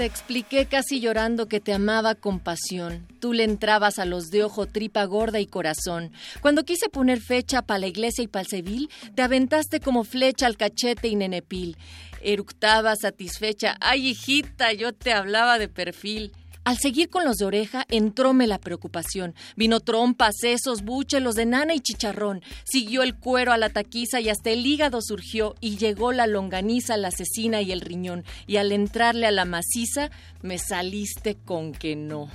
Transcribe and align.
Te 0.00 0.06
expliqué 0.06 0.64
casi 0.64 0.98
llorando 0.98 1.46
que 1.46 1.60
te 1.60 1.74
amaba 1.74 2.14
con 2.14 2.40
pasión. 2.40 3.06
Tú 3.20 3.34
le 3.34 3.44
entrabas 3.44 3.98
a 3.98 4.06
los 4.06 4.30
de 4.30 4.44
ojo, 4.44 4.64
tripa 4.64 5.04
gorda 5.04 5.40
y 5.40 5.46
corazón. 5.46 6.10
Cuando 6.40 6.64
quise 6.64 6.88
poner 6.88 7.20
fecha 7.20 7.60
para 7.60 7.80
la 7.80 7.86
iglesia 7.86 8.24
y 8.24 8.26
para 8.26 8.44
el 8.44 8.48
civil, 8.48 8.88
te 9.14 9.20
aventaste 9.20 9.78
como 9.78 10.04
flecha 10.04 10.46
al 10.46 10.56
cachete 10.56 11.08
y 11.08 11.16
nenepil. 11.16 11.76
Eructaba 12.22 12.96
satisfecha. 12.96 13.76
Ay, 13.78 14.08
hijita, 14.08 14.72
yo 14.72 14.94
te 14.94 15.12
hablaba 15.12 15.58
de 15.58 15.68
perfil. 15.68 16.32
Al 16.62 16.76
seguir 16.78 17.08
con 17.08 17.24
los 17.24 17.38
de 17.38 17.46
oreja, 17.46 17.86
entróme 17.88 18.46
la 18.46 18.58
preocupación. 18.58 19.34
Vino 19.56 19.80
trompas, 19.80 20.34
sesos, 20.38 20.82
los 21.20 21.34
de 21.34 21.46
nana 21.46 21.74
y 21.74 21.80
chicharrón. 21.80 22.42
Siguió 22.64 23.02
el 23.02 23.16
cuero 23.16 23.52
a 23.52 23.58
la 23.58 23.70
taquiza 23.70 24.20
y 24.20 24.28
hasta 24.28 24.50
el 24.50 24.66
hígado 24.66 25.00
surgió 25.00 25.54
y 25.60 25.78
llegó 25.78 26.12
la 26.12 26.26
longaniza, 26.26 26.98
la 26.98 27.10
cecina 27.10 27.62
y 27.62 27.72
el 27.72 27.80
riñón. 27.80 28.24
Y 28.46 28.56
al 28.56 28.72
entrarle 28.72 29.26
a 29.26 29.30
la 29.30 29.46
maciza, 29.46 30.10
me 30.42 30.58
saliste 30.58 31.36
con 31.36 31.72
que 31.72 31.96
no. 31.96 32.28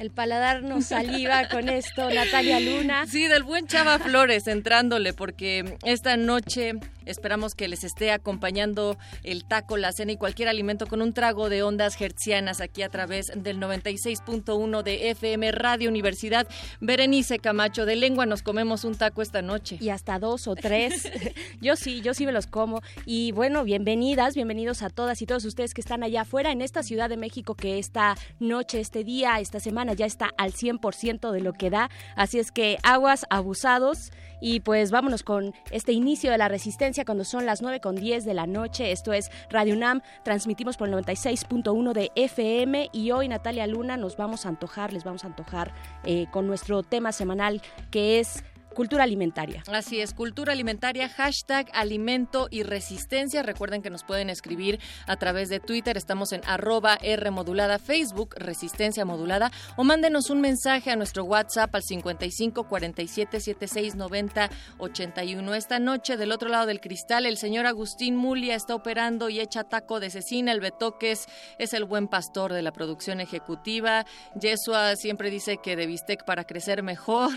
El 0.00 0.10
paladar 0.10 0.62
nos 0.62 0.86
saliva 0.86 1.46
con 1.50 1.68
esto, 1.68 2.08
Natalia 2.08 2.58
Luna. 2.58 3.04
Sí, 3.06 3.28
del 3.28 3.42
buen 3.42 3.66
Chava 3.66 3.98
Flores 3.98 4.46
entrándole, 4.46 5.12
porque 5.12 5.76
esta 5.84 6.16
noche 6.16 6.72
Esperamos 7.10 7.54
que 7.56 7.66
les 7.66 7.82
esté 7.82 8.12
acompañando 8.12 8.96
el 9.24 9.44
taco, 9.44 9.76
la 9.76 9.92
cena 9.92 10.12
y 10.12 10.16
cualquier 10.16 10.48
alimento 10.48 10.86
con 10.86 11.02
un 11.02 11.12
trago 11.12 11.48
de 11.48 11.62
ondas 11.62 12.00
hertzianas 12.00 12.60
aquí 12.60 12.82
a 12.82 12.88
través 12.88 13.32
del 13.34 13.58
96.1 13.58 14.82
de 14.82 15.10
FM 15.10 15.50
Radio 15.50 15.88
Universidad. 15.88 16.46
Berenice 16.80 17.38
Camacho, 17.38 17.84
de 17.84 17.96
lengua 17.96 18.26
nos 18.26 18.42
comemos 18.42 18.84
un 18.84 18.94
taco 18.94 19.22
esta 19.22 19.42
noche. 19.42 19.76
Y 19.80 19.88
hasta 19.88 20.20
dos 20.20 20.46
o 20.46 20.54
tres. 20.54 21.10
yo 21.60 21.74
sí, 21.74 22.00
yo 22.00 22.14
sí 22.14 22.26
me 22.26 22.32
los 22.32 22.46
como. 22.46 22.80
Y 23.06 23.32
bueno, 23.32 23.64
bienvenidas, 23.64 24.34
bienvenidos 24.34 24.82
a 24.82 24.90
todas 24.90 25.20
y 25.20 25.26
todos 25.26 25.44
ustedes 25.44 25.74
que 25.74 25.80
están 25.80 26.04
allá 26.04 26.22
afuera 26.22 26.52
en 26.52 26.62
esta 26.62 26.84
Ciudad 26.84 27.08
de 27.08 27.16
México 27.16 27.54
que 27.56 27.78
esta 27.78 28.16
noche, 28.38 28.78
este 28.78 29.02
día, 29.02 29.40
esta 29.40 29.58
semana 29.58 29.89
ya 29.92 30.06
está 30.06 30.30
al 30.36 30.52
100% 30.52 31.30
de 31.30 31.40
lo 31.40 31.52
que 31.52 31.70
da. 31.70 31.90
Así 32.16 32.38
es 32.38 32.52
que 32.52 32.78
aguas 32.82 33.26
abusados. 33.30 34.12
Y 34.42 34.60
pues 34.60 34.90
vámonos 34.90 35.22
con 35.22 35.54
este 35.70 35.92
inicio 35.92 36.30
de 36.30 36.38
la 36.38 36.48
resistencia 36.48 37.04
cuando 37.04 37.24
son 37.24 37.44
las 37.44 37.60
9 37.60 37.80
con 37.80 37.94
10 37.94 38.24
de 38.24 38.32
la 38.32 38.46
noche. 38.46 38.90
Esto 38.90 39.12
es 39.12 39.30
Radio 39.50 39.74
UNAM. 39.74 40.00
Transmitimos 40.24 40.78
por 40.78 40.88
el 40.88 40.94
96.1 40.94 41.92
de 41.92 42.10
FM 42.14 42.88
y 42.92 43.10
hoy 43.10 43.28
Natalia 43.28 43.66
Luna 43.66 43.98
nos 43.98 44.16
vamos 44.16 44.46
a 44.46 44.48
antojar, 44.48 44.94
les 44.94 45.04
vamos 45.04 45.24
a 45.24 45.26
antojar 45.26 45.74
eh, 46.04 46.26
con 46.30 46.46
nuestro 46.46 46.82
tema 46.82 47.12
semanal 47.12 47.60
que 47.90 48.18
es 48.18 48.42
Cultura 48.74 49.02
alimentaria. 49.04 49.64
Así 49.72 50.00
es, 50.00 50.14
cultura 50.14 50.52
alimentaria, 50.52 51.08
hashtag 51.08 51.68
alimento 51.72 52.46
y 52.50 52.62
resistencia. 52.62 53.42
Recuerden 53.42 53.82
que 53.82 53.90
nos 53.90 54.04
pueden 54.04 54.30
escribir 54.30 54.78
a 55.06 55.16
través 55.16 55.48
de 55.48 55.58
Twitter, 55.58 55.96
estamos 55.96 56.32
en 56.32 56.40
arroba 56.46 56.96
R 57.02 57.30
modulada, 57.30 57.78
Facebook, 57.78 58.34
resistencia 58.36 59.04
modulada, 59.04 59.50
o 59.76 59.82
mándenos 59.82 60.30
un 60.30 60.40
mensaje 60.40 60.90
a 60.92 60.96
nuestro 60.96 61.24
WhatsApp 61.24 61.74
al 61.74 61.82
55 61.82 62.64
47 62.64 63.40
76 63.40 63.96
90 63.96 64.50
81. 64.78 65.54
Esta 65.54 65.78
noche, 65.80 66.16
del 66.16 66.30
otro 66.30 66.48
lado 66.48 66.66
del 66.66 66.80
cristal, 66.80 67.26
el 67.26 67.38
señor 67.38 67.66
Agustín 67.66 68.16
Mulia 68.16 68.54
está 68.54 68.74
operando 68.74 69.28
y 69.28 69.40
echa 69.40 69.64
taco 69.64 69.98
de 69.98 70.10
cecina. 70.10 70.52
El 70.52 70.60
Betoques 70.60 71.26
es 71.58 71.74
el 71.74 71.84
buen 71.84 72.06
pastor 72.06 72.52
de 72.52 72.62
la 72.62 72.72
producción 72.72 73.20
ejecutiva. 73.20 74.06
Yesua 74.40 74.94
siempre 74.94 75.30
dice 75.30 75.58
que 75.58 75.74
de 75.74 75.86
bistec 75.86 76.24
para 76.24 76.44
crecer 76.44 76.82
mejor. 76.82 77.32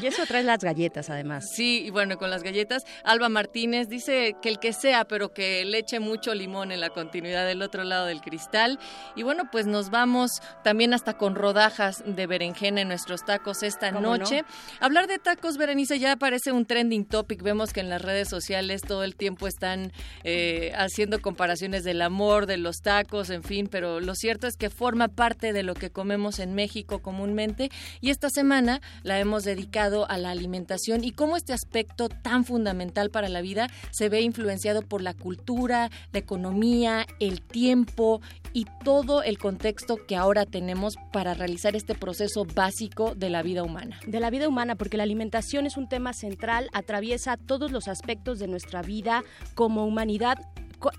Y 0.00 0.06
eso 0.06 0.24
trae 0.26 0.42
las 0.42 0.61
galletas, 0.64 1.10
además. 1.10 1.44
Sí, 1.54 1.84
y 1.86 1.90
bueno, 1.90 2.18
con 2.18 2.30
las 2.30 2.42
galletas. 2.42 2.84
Alba 3.04 3.28
Martínez 3.28 3.88
dice 3.88 4.36
que 4.40 4.48
el 4.48 4.58
que 4.58 4.72
sea, 4.72 5.04
pero 5.04 5.32
que 5.32 5.64
le 5.64 5.78
eche 5.78 6.00
mucho 6.00 6.34
limón 6.34 6.72
en 6.72 6.80
la 6.80 6.90
continuidad 6.90 7.46
del 7.46 7.62
otro 7.62 7.84
lado 7.84 8.06
del 8.06 8.20
cristal. 8.20 8.78
Y 9.16 9.22
bueno, 9.22 9.50
pues 9.50 9.66
nos 9.66 9.90
vamos 9.90 10.30
también 10.62 10.94
hasta 10.94 11.16
con 11.16 11.34
rodajas 11.34 12.02
de 12.06 12.26
berenjena 12.26 12.80
en 12.80 12.88
nuestros 12.88 13.24
tacos 13.24 13.62
esta 13.62 13.90
noche. 13.90 14.44
Hablar 14.80 15.06
de 15.06 15.18
tacos, 15.18 15.56
Berenice, 15.56 15.98
ya 15.98 16.16
parece 16.16 16.52
un 16.52 16.64
trending 16.64 17.04
topic. 17.04 17.42
Vemos 17.42 17.72
que 17.72 17.80
en 17.80 17.88
las 17.88 18.02
redes 18.02 18.28
sociales 18.28 18.82
todo 18.82 19.04
el 19.04 19.16
tiempo 19.16 19.46
están 19.46 19.92
eh, 20.24 20.72
haciendo 20.76 21.20
comparaciones 21.20 21.84
del 21.84 22.02
amor, 22.02 22.46
de 22.46 22.56
los 22.56 22.76
tacos, 22.82 23.30
en 23.30 23.42
fin, 23.42 23.68
pero 23.70 24.00
lo 24.00 24.14
cierto 24.14 24.46
es 24.46 24.56
que 24.56 24.70
forma 24.70 25.08
parte 25.08 25.52
de 25.52 25.62
lo 25.62 25.74
que 25.74 25.90
comemos 25.90 26.38
en 26.38 26.54
México 26.54 27.00
comúnmente. 27.00 27.70
Y 28.00 28.10
esta 28.10 28.30
semana 28.30 28.80
la 29.02 29.18
hemos 29.18 29.44
dedicado 29.44 30.08
a 30.08 30.18
la 30.18 30.30
alimentación 30.30 30.51
y 31.02 31.12
cómo 31.12 31.36
este 31.36 31.52
aspecto 31.52 32.08
tan 32.08 32.44
fundamental 32.44 33.10
para 33.10 33.28
la 33.28 33.40
vida 33.40 33.68
se 33.90 34.08
ve 34.08 34.20
influenciado 34.20 34.82
por 34.82 35.00
la 35.00 35.14
cultura, 35.14 35.90
la 36.12 36.18
economía, 36.18 37.06
el 37.20 37.40
tiempo 37.40 38.20
y 38.52 38.66
todo 38.84 39.22
el 39.22 39.38
contexto 39.38 39.96
que 40.06 40.16
ahora 40.16 40.44
tenemos 40.44 40.96
para 41.12 41.34
realizar 41.34 41.74
este 41.74 41.94
proceso 41.94 42.44
básico 42.44 43.14
de 43.14 43.30
la 43.30 43.42
vida 43.42 43.62
humana. 43.62 43.98
De 44.06 44.20
la 44.20 44.30
vida 44.30 44.46
humana, 44.46 44.74
porque 44.74 44.96
la 44.96 45.04
alimentación 45.04 45.66
es 45.66 45.76
un 45.76 45.88
tema 45.88 46.12
central, 46.12 46.68
atraviesa 46.72 47.36
todos 47.36 47.72
los 47.72 47.88
aspectos 47.88 48.38
de 48.38 48.48
nuestra 48.48 48.82
vida 48.82 49.24
como 49.54 49.86
humanidad 49.86 50.38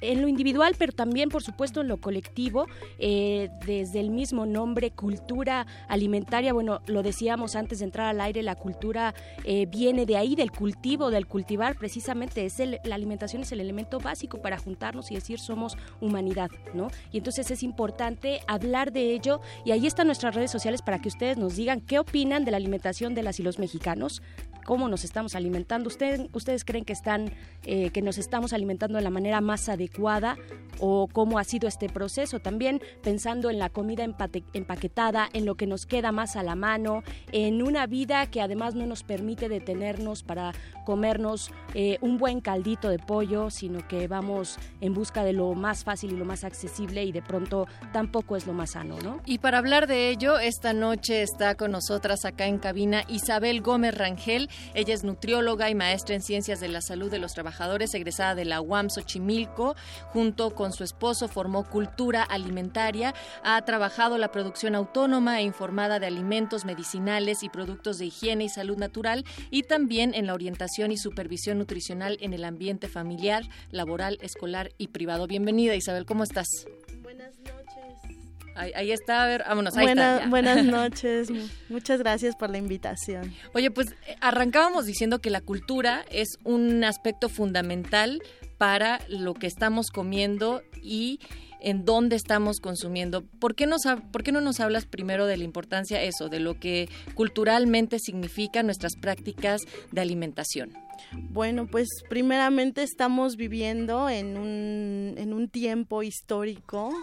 en 0.02 0.22
lo 0.22 0.28
individual, 0.28 0.76
pero 0.78 0.94
también, 0.94 1.30
por 1.30 1.44
supuesto, 1.44 1.82
en 1.82 1.88
lo 1.88 1.98
colectivo, 1.98 2.68
eh, 3.00 3.50
desde 3.66 4.00
el 4.00 4.10
mismo 4.10 4.46
nombre, 4.46 4.92
cultura 4.92 5.66
alimentaria. 5.88 6.54
Bueno, 6.54 6.82
lo 6.88 7.04
decíamos 7.04 7.56
antes 7.56 7.80
de 7.80 7.86
entrar 7.86 8.08
al 8.08 8.22
aire, 8.22 8.44
la 8.44 8.56
cultura 8.56 9.14
eh, 9.44 9.66
viene 9.66 10.06
de 10.06 10.18
ahí, 10.18 10.36
del 10.36 10.52
cultivo, 10.52 11.10
del 11.10 11.28
cultivar, 11.28 11.78
precisamente. 11.78 12.46
Es 12.46 12.60
la 12.60 12.96
alimentación 12.96 13.42
es 13.42 13.52
el 13.52 13.60
elemento 13.60 14.00
básico 14.00 14.42
para 14.42 14.58
juntarnos 14.58 15.12
y 15.12 15.16
decir 15.16 15.40
somos 15.40 15.78
humanidad, 16.00 16.50
¿no? 16.74 16.90
Y 17.12 17.18
entonces 17.18 17.50
es 17.52 17.64
importante 17.64 18.42
hablar 18.48 18.92
de 18.92 19.14
ello 19.14 19.42
y 19.66 19.72
ahí 19.72 19.88
están 19.88 20.08
nuestras 20.08 20.36
redes 20.36 20.52
sociales 20.52 20.82
para 20.82 21.00
que 21.00 21.10
ustedes 21.10 21.38
nos 21.38 21.56
digan 21.56 21.82
qué 21.82 22.00
opinan 22.00 22.46
de 22.46 22.52
la 22.52 22.58
alimentación 22.58 23.16
de 23.16 23.24
las 23.24 23.40
y 23.40 23.44
los 23.44 23.60
mexicanos, 23.60 24.22
cómo 24.66 24.88
nos 24.88 25.04
estamos 25.04 25.36
alimentando. 25.36 25.88
¿Ustedes, 25.88 26.66
creen 26.66 26.86
que 26.86 26.94
están, 26.94 27.32
eh, 27.66 27.90
que 27.92 28.02
nos 28.02 28.18
estamos 28.18 28.54
alimentando 28.54 28.98
de 28.98 29.04
la 29.04 29.10
manera 29.10 29.42
más 29.42 29.70
adecuada 29.70 30.38
o 30.80 31.08
cómo 31.12 31.40
ha 31.40 31.44
sido 31.44 31.68
este 31.68 31.90
proceso? 31.90 32.40
También 32.40 32.82
pensando 33.02 33.50
en 33.50 33.60
la 33.60 33.70
comida 33.70 34.04
empaquetada, 34.04 35.30
en 35.34 35.46
lo 35.46 35.56
que 35.56 35.68
nos 35.68 35.86
queda 35.86 36.12
más 36.12 36.36
a 36.36 36.44
la 36.44 36.56
mano, 36.56 37.04
en 37.32 37.62
una 37.62 37.88
vida 37.88 38.28
que 38.28 38.42
además 38.42 38.76
no 38.76 38.86
nos 38.86 39.04
permite 39.04 39.50
detenernos 39.50 40.24
para 40.24 40.54
comernos 40.86 41.52
eh, 41.74 41.98
un 42.02 42.18
buen 42.18 42.42
caldito 42.42 42.90
de 42.90 43.00
pollo, 43.00 43.50
sino 43.50 43.88
que 43.88 44.08
vamos 44.08 44.58
en 44.82 44.94
busca 44.94 45.24
de 45.24 45.34
lo 45.34 45.54
más 45.54 45.84
fácil 45.84 46.12
y 46.12 46.18
lo 46.18 46.26
más 46.26 46.44
accesible 46.44 47.04
y 47.04 47.12
de 47.12 47.22
pronto 47.22 47.68
tampoco 47.92 48.36
es 48.36 48.46
lo 48.46 48.54
más 48.54 48.72
sano, 48.72 48.98
¿no? 49.02 49.22
Y 49.26 49.40
para 49.40 49.58
hablar 49.58 49.88
de 49.88 50.10
ello, 50.10 50.40
esta 50.40 50.74
noche 50.74 51.22
está 51.22 51.56
con 51.56 51.72
nosotras 51.72 52.26
acá 52.26 52.46
en 52.46 52.58
cabina 52.58 53.04
Isabel 53.08 53.62
Gómez 53.62 53.96
Rangel. 53.98 54.50
Ella 54.74 54.94
es 54.94 55.04
nutrióloga 55.04 55.70
y 55.70 55.76
maestra 55.76 56.16
en 56.16 56.22
ciencias 56.22 56.60
de 56.60 56.68
la 56.68 56.82
salud 56.82 57.12
de 57.12 57.20
los 57.20 57.34
trabajadores, 57.34 57.94
egresada 57.94 58.36
de 58.36 58.46
la 58.46 58.62
UAM 58.62 58.90
Xochimilco. 58.90 59.76
Junto 60.08 60.56
con 60.56 60.74
su 60.74 60.84
esposo 60.84 61.28
formó 61.28 61.64
Cultura 61.64 62.24
Alimentaria. 62.24 63.14
Ha 63.44 63.64
trabajado 63.66 64.18
la 64.18 64.32
producción 64.32 64.76
autónoma 64.76 65.40
e 65.40 65.44
informada 65.44 66.00
de 66.00 66.08
alimentos 66.08 66.66
medicinales 66.66 67.44
y 67.44 67.50
productos 67.50 67.98
de 67.98 68.06
higiene 68.06 68.46
y 68.46 68.50
salud 68.50 68.78
natural 68.78 69.26
y 69.52 69.64
también 69.64 70.14
en 70.14 70.28
la 70.28 70.34
orientación 70.34 70.92
y 70.92 70.98
supervisión 70.98 71.58
nutricional 71.58 72.18
en 72.22 72.34
el 72.34 72.44
ambiente 72.44 72.88
familiar, 72.88 73.44
laboral, 73.72 74.18
escolar 74.22 74.72
y 74.78 74.88
privado. 74.88 75.28
Bienvenida 75.28 75.76
Isabel, 75.76 76.06
¿cómo 76.06 76.24
estás? 76.24 76.48
Ahí, 78.56 78.92
está, 78.92 79.24
a 79.24 79.28
ver, 79.28 79.44
vámonos. 79.48 79.76
Ahí 79.76 79.88
Buenas 80.30 80.66
noches, 80.66 81.30
muchas 81.70 82.00
gracias 82.00 82.36
por 82.36 82.50
la 82.50 82.58
invitación. 82.58 83.34
Oye, 83.54 83.72
pues 83.72 83.92
eh, 84.08 84.16
arrancábamos 84.22 84.86
diciendo 84.86 85.20
que 85.20 85.30
la 85.30 85.42
cultura 85.42 86.06
es 86.12 86.38
un 86.44 86.84
aspecto 86.84 87.30
fundamental 87.30 88.22
para 88.58 89.00
lo 89.10 89.34
que 89.34 89.48
estamos 89.48 89.88
comiendo 89.90 90.62
y 90.82 91.20
en 91.64 91.86
dónde 91.86 92.16
estamos 92.16 92.60
consumiendo. 92.60 93.24
¿Por 93.40 93.56
qué, 93.56 93.66
nos, 93.66 93.82
¿Por 94.12 94.24
qué 94.24 94.32
no 94.32 94.42
nos 94.42 94.60
hablas 94.60 94.86
primero 94.86 95.26
de 95.26 95.38
la 95.38 95.46
importancia 95.46 96.02
eso, 96.02 96.30
de 96.30 96.40
lo 96.40 96.60
que 96.60 96.90
culturalmente 97.16 98.00
significa 98.00 98.62
nuestras 98.64 98.96
prácticas 98.96 99.62
de 99.92 100.02
alimentación? 100.02 100.74
Bueno, 101.12 101.68
pues 101.68 101.88
primeramente 102.10 102.84
estamos 102.84 103.36
viviendo 103.36 104.10
en 104.10 104.38
un, 104.38 105.16
en 105.18 105.34
un 105.34 105.48
tiempo 105.48 106.04
histórico 106.04 106.94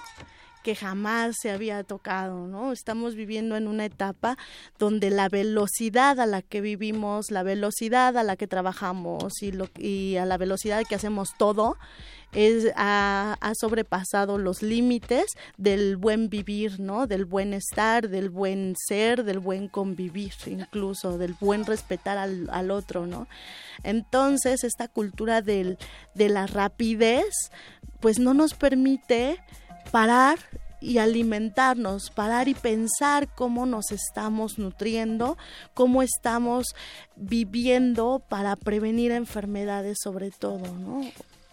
que 0.62 0.74
jamás 0.74 1.36
se 1.40 1.50
había 1.50 1.82
tocado, 1.84 2.46
¿no? 2.46 2.72
Estamos 2.72 3.14
viviendo 3.14 3.56
en 3.56 3.68
una 3.68 3.84
etapa 3.84 4.36
donde 4.78 5.10
la 5.10 5.28
velocidad 5.28 6.20
a 6.20 6.26
la 6.26 6.42
que 6.42 6.60
vivimos, 6.60 7.30
la 7.30 7.42
velocidad 7.42 8.16
a 8.16 8.22
la 8.22 8.36
que 8.36 8.46
trabajamos 8.46 9.42
y, 9.42 9.52
lo, 9.52 9.68
y 9.76 10.16
a 10.16 10.26
la 10.26 10.36
velocidad 10.36 10.82
que 10.88 10.94
hacemos 10.94 11.30
todo, 11.38 11.76
ha, 12.76 13.36
ha, 13.40 13.54
sobrepasado 13.54 14.38
los 14.38 14.62
límites 14.62 15.26
del 15.56 15.96
buen 15.96 16.28
vivir, 16.28 16.78
¿no? 16.78 17.06
Del 17.06 17.24
buen 17.24 17.54
estar, 17.54 18.08
del 18.08 18.30
buen 18.30 18.74
ser, 18.76 19.24
del 19.24 19.40
buen 19.40 19.68
convivir, 19.68 20.32
incluso 20.46 21.18
del 21.18 21.34
buen 21.40 21.66
respetar 21.66 22.18
al, 22.18 22.48
al 22.52 22.70
otro, 22.70 23.06
¿no? 23.06 23.26
Entonces, 23.82 24.62
esta 24.62 24.86
cultura 24.86 25.42
del, 25.42 25.76
de 26.14 26.28
la 26.28 26.46
rapidez, 26.46 27.34
pues 28.00 28.18
no 28.18 28.32
nos 28.32 28.54
permite 28.54 29.40
parar 29.90 30.38
y 30.80 30.98
alimentarnos, 30.98 32.10
parar 32.10 32.48
y 32.48 32.54
pensar 32.54 33.28
cómo 33.34 33.66
nos 33.66 33.92
estamos 33.92 34.58
nutriendo, 34.58 35.36
cómo 35.74 36.02
estamos 36.02 36.74
viviendo 37.16 38.22
para 38.28 38.56
prevenir 38.56 39.12
enfermedades 39.12 39.98
sobre 40.02 40.30
todo, 40.30 40.66
¿no? 40.78 41.02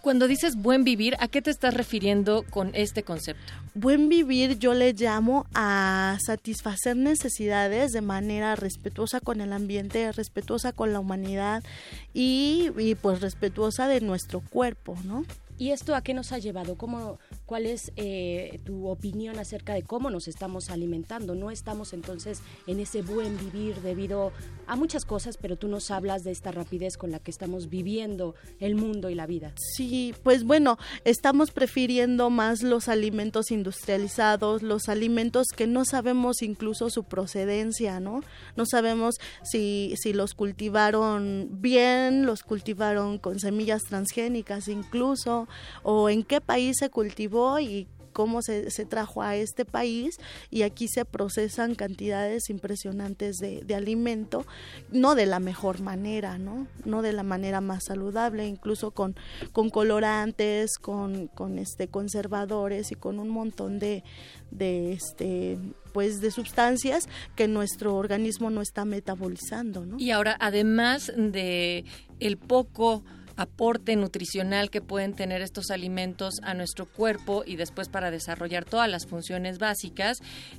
Cuando 0.01 0.27
dices 0.29 0.55
buen 0.55 0.85
vivir, 0.85 1.17
¿a 1.19 1.27
qué 1.27 1.41
te 1.41 1.49
estás 1.51 1.73
refiriendo 1.73 2.45
con 2.49 2.73
este 2.75 3.03
concepto? 3.03 3.51
Buen 3.73 4.07
vivir 4.07 4.57
yo 4.57 4.73
le 4.73 4.93
llamo 4.93 5.45
a 5.53 6.17
satisfacer 6.25 6.95
necesidades 6.95 7.91
de 7.91 7.99
manera 7.99 8.55
respetuosa 8.55 9.19
con 9.19 9.41
el 9.41 9.51
ambiente, 9.51 10.09
respetuosa 10.13 10.71
con 10.71 10.93
la 10.93 11.01
humanidad 11.01 11.61
y, 12.13 12.69
y 12.77 12.95
pues 12.95 13.19
respetuosa 13.19 13.89
de 13.89 13.99
nuestro 13.99 14.39
cuerpo, 14.39 14.95
¿no? 15.03 15.25
¿Y 15.57 15.71
esto 15.71 15.95
a 15.95 16.01
qué 16.01 16.13
nos 16.13 16.31
ha 16.31 16.37
llevado? 16.37 16.77
¿Cómo, 16.77 17.19
¿Cuál 17.45 17.65
es 17.65 17.91
eh, 17.95 18.59
tu 18.63 18.87
opinión 18.87 19.39
acerca 19.39 19.73
de 19.73 19.81
cómo 19.81 20.11
nos 20.11 20.27
estamos 20.27 20.69
alimentando? 20.69 21.33
No 21.33 21.49
estamos 21.49 21.93
entonces 21.93 22.41
en 22.67 22.79
ese 22.79 23.01
buen 23.01 23.37
vivir 23.39 23.81
debido 23.81 24.31
a 24.67 24.75
muchas 24.75 25.05
cosas, 25.05 25.37
pero 25.37 25.55
tú 25.55 25.67
nos 25.67 25.91
hablas 25.91 26.23
de 26.23 26.31
esta 26.31 26.51
rapidez 26.51 26.97
con 26.97 27.11
la 27.11 27.19
que 27.19 27.31
estamos 27.31 27.69
viviendo 27.69 28.35
el 28.59 28.75
mundo 28.75 29.09
y 29.09 29.15
la 29.15 29.25
vida. 29.25 29.53
Sí, 29.75 30.13
pues 30.23 30.43
bueno, 30.43 30.77
estamos 31.05 31.51
prefiriendo 31.51 32.29
más 32.29 32.61
los 32.63 32.87
alimentos 32.87 33.51
industrializados, 33.51 34.61
los 34.63 34.89
alimentos 34.89 35.47
que 35.55 35.67
no 35.67 35.85
sabemos 35.85 36.41
incluso 36.41 36.89
su 36.89 37.03
procedencia, 37.03 37.99
¿no? 37.99 38.21
No 38.55 38.65
sabemos 38.65 39.15
si, 39.43 39.93
si 39.97 40.13
los 40.13 40.33
cultivaron 40.33 41.47
bien, 41.51 42.25
los 42.25 42.43
cultivaron 42.43 43.17
con 43.17 43.39
semillas 43.39 43.83
transgénicas 43.83 44.67
incluso, 44.67 45.47
o 45.83 46.09
en 46.09 46.23
qué 46.23 46.41
país 46.41 46.77
se 46.79 46.89
cultivó 46.89 47.59
y 47.59 47.87
cómo 48.17 48.41
se, 48.41 48.71
se, 48.71 48.83
trajo 48.83 49.21
a 49.21 49.35
este 49.35 49.63
país 49.63 50.17
y 50.49 50.63
aquí 50.63 50.87
se 50.87 51.05
procesan 51.05 51.75
cantidades 51.75 52.49
impresionantes 52.49 53.37
de, 53.37 53.61
de, 53.63 53.75
alimento, 53.75 54.43
no 54.91 55.13
de 55.13 55.27
la 55.27 55.39
mejor 55.39 55.81
manera, 55.81 56.39
¿no? 56.39 56.65
No 56.83 57.03
de 57.03 57.13
la 57.13 57.21
manera 57.21 57.61
más 57.61 57.83
saludable, 57.83 58.47
incluso 58.47 58.89
con, 58.89 59.15
con 59.51 59.69
colorantes, 59.69 60.79
con, 60.79 61.27
con 61.27 61.59
este 61.59 61.89
conservadores 61.89 62.91
y 62.91 62.95
con 62.95 63.19
un 63.19 63.29
montón 63.29 63.77
de, 63.77 64.03
de 64.49 64.93
este 64.93 65.59
pues 65.93 66.19
de 66.19 66.31
sustancias 66.31 67.07
que 67.35 67.47
nuestro 67.47 67.95
organismo 67.95 68.49
no 68.49 68.61
está 68.61 68.83
metabolizando, 68.83 69.85
¿no? 69.85 69.99
Y 69.99 70.09
ahora 70.09 70.35
además 70.39 71.11
de 71.15 71.85
el 72.19 72.37
poco 72.37 73.03
aporte 73.37 73.95
nutricional 73.95 74.69
que 74.69 74.81
pueden 74.81 75.13
tener 75.13 75.41
estos 75.41 75.71
alimentos 75.71 76.35
a 76.43 76.53
nuestro 76.53 76.85
cuerpo 76.85 77.43
y 77.45 77.55
después 77.55 77.87
para 77.87 78.11
desarrollar 78.11 78.65
todas 78.65 78.89
las 78.89 79.05
funciones 79.07 79.59
básicas, 79.59 80.17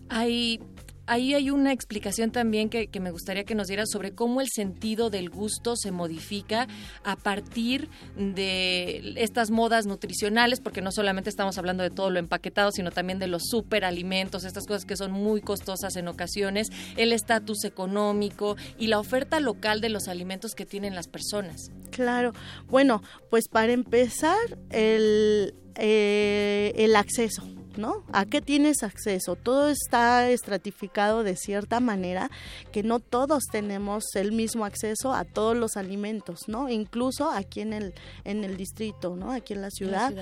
hay 0.09 0.61
ahí 1.09 1.35
hay 1.35 1.51
una 1.51 1.73
explicación 1.73 2.31
también 2.31 2.69
que, 2.69 2.89
me 3.01 3.11
gustaría 3.11 3.45
que 3.45 3.55
nos 3.55 3.67
dieras 3.67 3.89
sobre 3.91 4.13
cómo 4.13 4.41
el 4.41 4.49
sentido 4.49 5.11
del 5.11 5.31
gusto 5.31 5.75
se 5.77 5.91
modifica 5.91 6.69
a 7.03 7.17
partir 7.17 7.89
de 8.17 9.15
estas 9.17 9.51
modas 9.51 9.87
nutricionales, 9.87 10.61
porque 10.61 10.83
no 10.83 10.93
solamente 10.93 11.31
estamos 11.31 11.59
hablando 11.59 11.83
de 11.83 11.91
todo 11.91 12.11
lo 12.11 12.19
empaquetado, 12.19 12.71
sino 12.71 12.91
también 12.91 13.19
de 13.19 13.27
los 13.27 13.45
superalimentos, 13.49 14.45
estas 14.45 14.67
cosas 14.67 14.85
que 14.85 14.97
son 14.97 15.11
muy 15.11 15.41
costosas 15.41 15.97
en 15.97 16.09
ocasiones, 16.09 16.69
el 16.97 17.13
estatus 17.13 17.65
económico 17.65 18.57
y 18.79 18.89
la 18.89 18.99
oferta 18.99 19.41
local 19.41 19.81
de 19.81 19.89
los 19.89 20.09
alimentos 20.09 20.55
que 20.55 20.67
tienen 20.67 20.95
las 20.95 21.09
personas. 21.09 21.71
Claro, 21.91 22.33
bueno, 22.69 23.03
pues 23.31 23.49
para 23.49 23.73
empezar, 23.73 24.37
el, 24.71 25.55
eh, 25.75 26.73
el 26.77 26.95
acceso 26.97 27.58
¿no? 27.79 28.03
¿A 28.13 28.27
qué 28.27 28.43
tienes 28.43 28.83
acceso? 28.83 29.37
Todo 29.37 29.69
está 29.69 30.29
estratificado 30.29 31.23
de 31.23 31.37
cierta 31.37 31.81
manera 31.81 32.31
que 32.73 32.83
no 32.83 32.99
todos 33.01 33.45
tenemos 33.51 34.05
el 34.15 34.33
mismo 34.33 34.65
acceso 34.65 35.15
a 35.15 35.25
todos 35.25 35.57
los 35.57 35.77
alimentos, 35.77 36.41
¿no? 36.49 36.69
Incluso 36.69 37.31
aquí 37.31 37.61
en 37.61 37.73
el 37.73 37.95
en 38.25 38.45
el 38.45 38.57
distrito, 38.57 39.17
¿no? 39.17 39.33
Aquí 39.33 39.55
en 39.55 39.63
la 39.63 39.71
ciudad, 39.71 40.13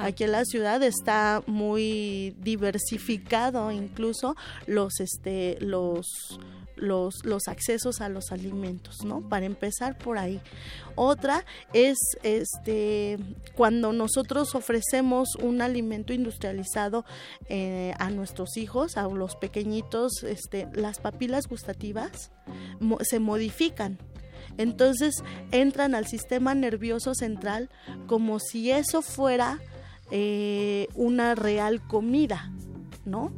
aquí 0.00 0.24
en 0.24 0.32
la 0.32 0.44
ciudad 0.44 0.82
está 0.82 1.42
muy 1.46 2.34
diversificado 2.40 3.70
incluso 3.70 4.34
los 4.66 4.98
este 4.98 5.58
los 5.60 6.40
los, 6.82 7.24
los 7.24 7.48
accesos 7.48 8.00
a 8.00 8.08
los 8.08 8.32
alimentos, 8.32 9.04
¿no? 9.04 9.26
Para 9.28 9.46
empezar 9.46 9.96
por 9.96 10.18
ahí. 10.18 10.40
Otra 10.94 11.44
es 11.72 11.96
este 12.22 13.18
cuando 13.54 13.92
nosotros 13.92 14.54
ofrecemos 14.54 15.36
un 15.36 15.62
alimento 15.62 16.12
industrializado 16.12 17.04
eh, 17.48 17.94
a 17.98 18.10
nuestros 18.10 18.56
hijos, 18.56 18.96
a 18.96 19.02
los 19.08 19.36
pequeñitos, 19.36 20.24
este, 20.24 20.68
las 20.74 20.98
papilas 20.98 21.46
gustativas 21.46 22.32
se 23.02 23.18
modifican. 23.20 23.98
Entonces 24.58 25.22
entran 25.50 25.94
al 25.94 26.06
sistema 26.06 26.54
nervioso 26.54 27.14
central 27.14 27.70
como 28.06 28.38
si 28.38 28.70
eso 28.70 29.00
fuera 29.00 29.60
eh, 30.10 30.88
una 30.94 31.34
real 31.34 31.86
comida, 31.86 32.52
¿no? 33.04 33.32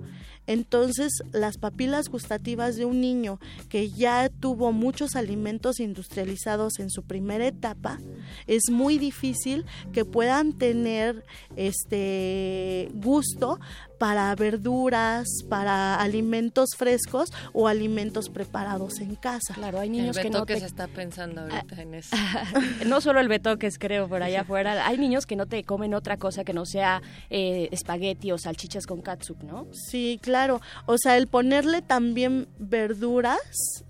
Entonces, 0.46 1.12
las 1.32 1.56
papilas 1.58 2.08
gustativas 2.08 2.76
de 2.76 2.84
un 2.84 3.00
niño 3.00 3.40
que 3.68 3.90
ya 3.90 4.28
tuvo 4.28 4.72
muchos 4.72 5.16
alimentos 5.16 5.80
industrializados 5.80 6.78
en 6.78 6.90
su 6.90 7.02
primera 7.02 7.46
etapa, 7.46 7.98
es 8.46 8.70
muy 8.70 8.98
difícil 8.98 9.64
que 9.92 10.04
puedan 10.04 10.52
tener 10.52 11.24
este 11.56 12.90
gusto 12.94 13.58
para 13.98 14.34
verduras, 14.34 15.26
para 15.48 15.96
alimentos 15.96 16.70
frescos 16.76 17.32
o 17.52 17.68
alimentos 17.68 18.28
preparados 18.28 19.00
en 19.00 19.14
casa. 19.14 19.54
Claro, 19.54 19.80
hay 19.80 19.90
niños 19.90 20.18
que 20.18 20.30
no 20.30 20.44
te... 20.44 20.58
se 20.60 20.66
está 20.66 20.88
pensando 20.88 21.42
ahorita 21.42 21.82
en 21.82 21.94
eso. 21.94 22.16
no 22.86 23.00
solo 23.00 23.20
el 23.20 23.28
betoques, 23.28 23.78
creo, 23.78 24.08
por 24.08 24.22
allá 24.22 24.42
afuera. 24.42 24.86
Hay 24.86 24.98
niños 24.98 25.26
que 25.26 25.36
no 25.36 25.46
te 25.46 25.62
comen 25.64 25.94
otra 25.94 26.16
cosa 26.16 26.44
que 26.44 26.52
no 26.52 26.66
sea 26.66 27.02
eh, 27.30 27.68
espagueti 27.72 28.32
o 28.32 28.38
salchichas 28.38 28.86
con 28.86 29.02
katsup, 29.02 29.42
¿no? 29.42 29.66
Sí, 29.72 30.18
claro. 30.22 30.60
O 30.86 30.98
sea, 30.98 31.16
el 31.16 31.26
ponerle 31.26 31.82
también 31.82 32.48
verduras 32.58 33.38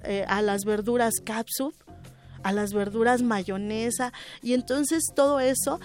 eh, 0.03 0.25
a 0.29 0.43
las 0.43 0.65
verduras 0.65 1.15
katsup 1.25 1.75
a 2.45 2.53
las 2.53 2.73
verduras 2.73 3.23
mayonesa 3.23 4.13
y 4.43 4.53
entonces 4.53 5.03
todo 5.17 5.41
eso 5.41 5.81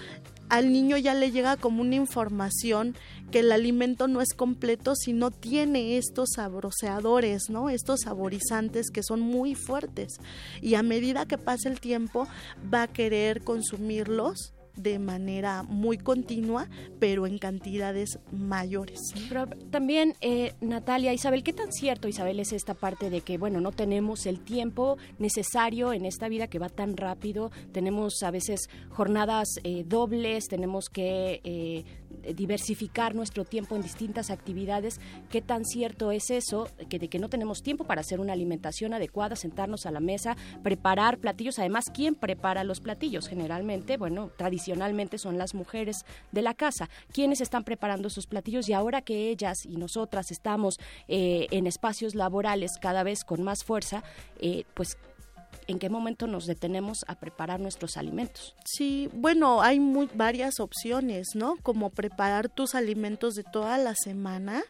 al 0.50 0.72
niño 0.72 0.96
ya 0.98 1.14
le 1.14 1.30
llega 1.30 1.56
como 1.56 1.80
una 1.80 1.94
información 1.94 2.94
que 3.30 3.40
el 3.40 3.52
alimento 3.52 4.08
no 4.08 4.20
es 4.20 4.34
completo 4.34 4.94
si 4.96 5.12
no 5.12 5.30
tiene 5.30 5.96
estos 5.96 6.30
sabroseadores, 6.34 7.48
¿no? 7.48 7.70
Estos 7.70 8.00
saborizantes 8.00 8.90
que 8.90 9.02
son 9.02 9.20
muy 9.20 9.54
fuertes. 9.54 10.20
Y 10.60 10.74
a 10.74 10.82
medida 10.82 11.26
que 11.26 11.38
pasa 11.38 11.68
el 11.68 11.80
tiempo 11.80 12.26
va 12.72 12.82
a 12.82 12.88
querer 12.88 13.42
consumirlos 13.42 14.52
de 14.82 14.98
manera 14.98 15.62
muy 15.62 15.98
continua, 15.98 16.68
pero 16.98 17.26
en 17.26 17.38
cantidades 17.38 18.18
mayores. 18.32 19.14
También, 19.70 20.14
eh, 20.20 20.54
Natalia, 20.60 21.12
Isabel, 21.12 21.42
¿qué 21.42 21.52
tan 21.52 21.72
cierto, 21.72 22.08
Isabel, 22.08 22.40
es 22.40 22.52
esta 22.52 22.74
parte 22.74 23.10
de 23.10 23.20
que, 23.20 23.38
bueno, 23.38 23.60
no 23.60 23.72
tenemos 23.72 24.26
el 24.26 24.40
tiempo 24.40 24.98
necesario 25.18 25.92
en 25.92 26.06
esta 26.06 26.28
vida 26.28 26.48
que 26.48 26.58
va 26.58 26.68
tan 26.68 26.96
rápido? 26.96 27.50
Tenemos 27.72 28.22
a 28.22 28.30
veces 28.30 28.68
jornadas 28.90 29.48
eh, 29.64 29.84
dobles, 29.86 30.48
tenemos 30.48 30.88
que 30.88 31.40
eh, 31.44 31.84
diversificar 32.34 33.14
nuestro 33.14 33.44
tiempo 33.44 33.76
en 33.76 33.82
distintas 33.82 34.30
actividades. 34.30 35.00
¿Qué 35.30 35.40
tan 35.40 35.64
cierto 35.64 36.12
es 36.12 36.30
eso? 36.30 36.68
Que 36.88 36.98
de 36.98 37.08
que 37.08 37.18
no 37.18 37.28
tenemos 37.28 37.62
tiempo 37.62 37.84
para 37.84 38.00
hacer 38.00 38.20
una 38.20 38.32
alimentación 38.32 38.94
adecuada, 38.94 39.36
sentarnos 39.36 39.86
a 39.86 39.90
la 39.90 40.00
mesa, 40.00 40.36
preparar 40.62 41.18
platillos. 41.18 41.58
Además, 41.58 41.90
¿quién 41.92 42.14
prepara 42.14 42.64
los 42.64 42.80
platillos? 42.80 43.28
Generalmente, 43.28 43.96
bueno, 43.96 44.30
tradicionalmente 44.36 45.18
son 45.18 45.38
las 45.38 45.54
mujeres 45.54 46.04
de 46.32 46.42
la 46.42 46.54
casa. 46.54 46.88
¿Quiénes 47.12 47.40
están 47.40 47.64
preparando 47.64 48.10
sus 48.10 48.26
platillos? 48.26 48.68
Y 48.68 48.72
ahora 48.72 49.02
que 49.02 49.30
ellas 49.30 49.66
y 49.66 49.76
nosotras 49.76 50.30
estamos 50.30 50.78
eh, 51.08 51.46
en 51.50 51.66
espacios 51.66 52.14
laborales 52.14 52.72
cada 52.80 53.02
vez 53.02 53.24
con 53.24 53.42
más 53.42 53.64
fuerza, 53.64 54.02
eh, 54.38 54.64
pues 54.74 54.98
en 55.70 55.78
qué 55.78 55.88
momento 55.88 56.26
nos 56.26 56.46
detenemos 56.46 56.98
a 57.06 57.18
preparar 57.18 57.60
nuestros 57.60 57.96
alimentos. 57.96 58.54
Sí, 58.64 59.08
bueno, 59.12 59.62
hay 59.62 59.80
muy, 59.80 60.08
varias 60.14 60.60
opciones, 60.60 61.28
¿no? 61.34 61.56
Como 61.62 61.90
preparar 61.90 62.48
tus 62.48 62.74
alimentos 62.74 63.34
de 63.34 63.44
toda 63.44 63.78
la 63.78 63.94
semana. 63.94 64.62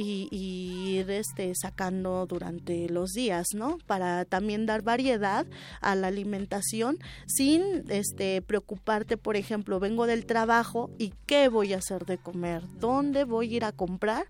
Y, 0.00 0.28
ir 0.30 1.10
este, 1.10 1.52
sacando 1.60 2.24
durante 2.26 2.88
los 2.88 3.10
días, 3.14 3.48
¿no? 3.52 3.78
Para 3.84 4.24
también 4.24 4.64
dar 4.64 4.82
variedad 4.82 5.44
a 5.80 5.96
la 5.96 6.06
alimentación 6.06 6.98
sin 7.26 7.82
este, 7.88 8.40
preocuparte, 8.40 9.16
por 9.16 9.34
ejemplo, 9.34 9.80
vengo 9.80 10.06
del 10.06 10.24
trabajo 10.24 10.90
y 10.98 11.14
qué 11.26 11.48
voy 11.48 11.72
a 11.72 11.78
hacer 11.78 12.06
de 12.06 12.18
comer, 12.18 12.62
dónde 12.78 13.24
voy 13.24 13.52
a 13.52 13.56
ir 13.56 13.64
a 13.64 13.72
comprar 13.72 14.26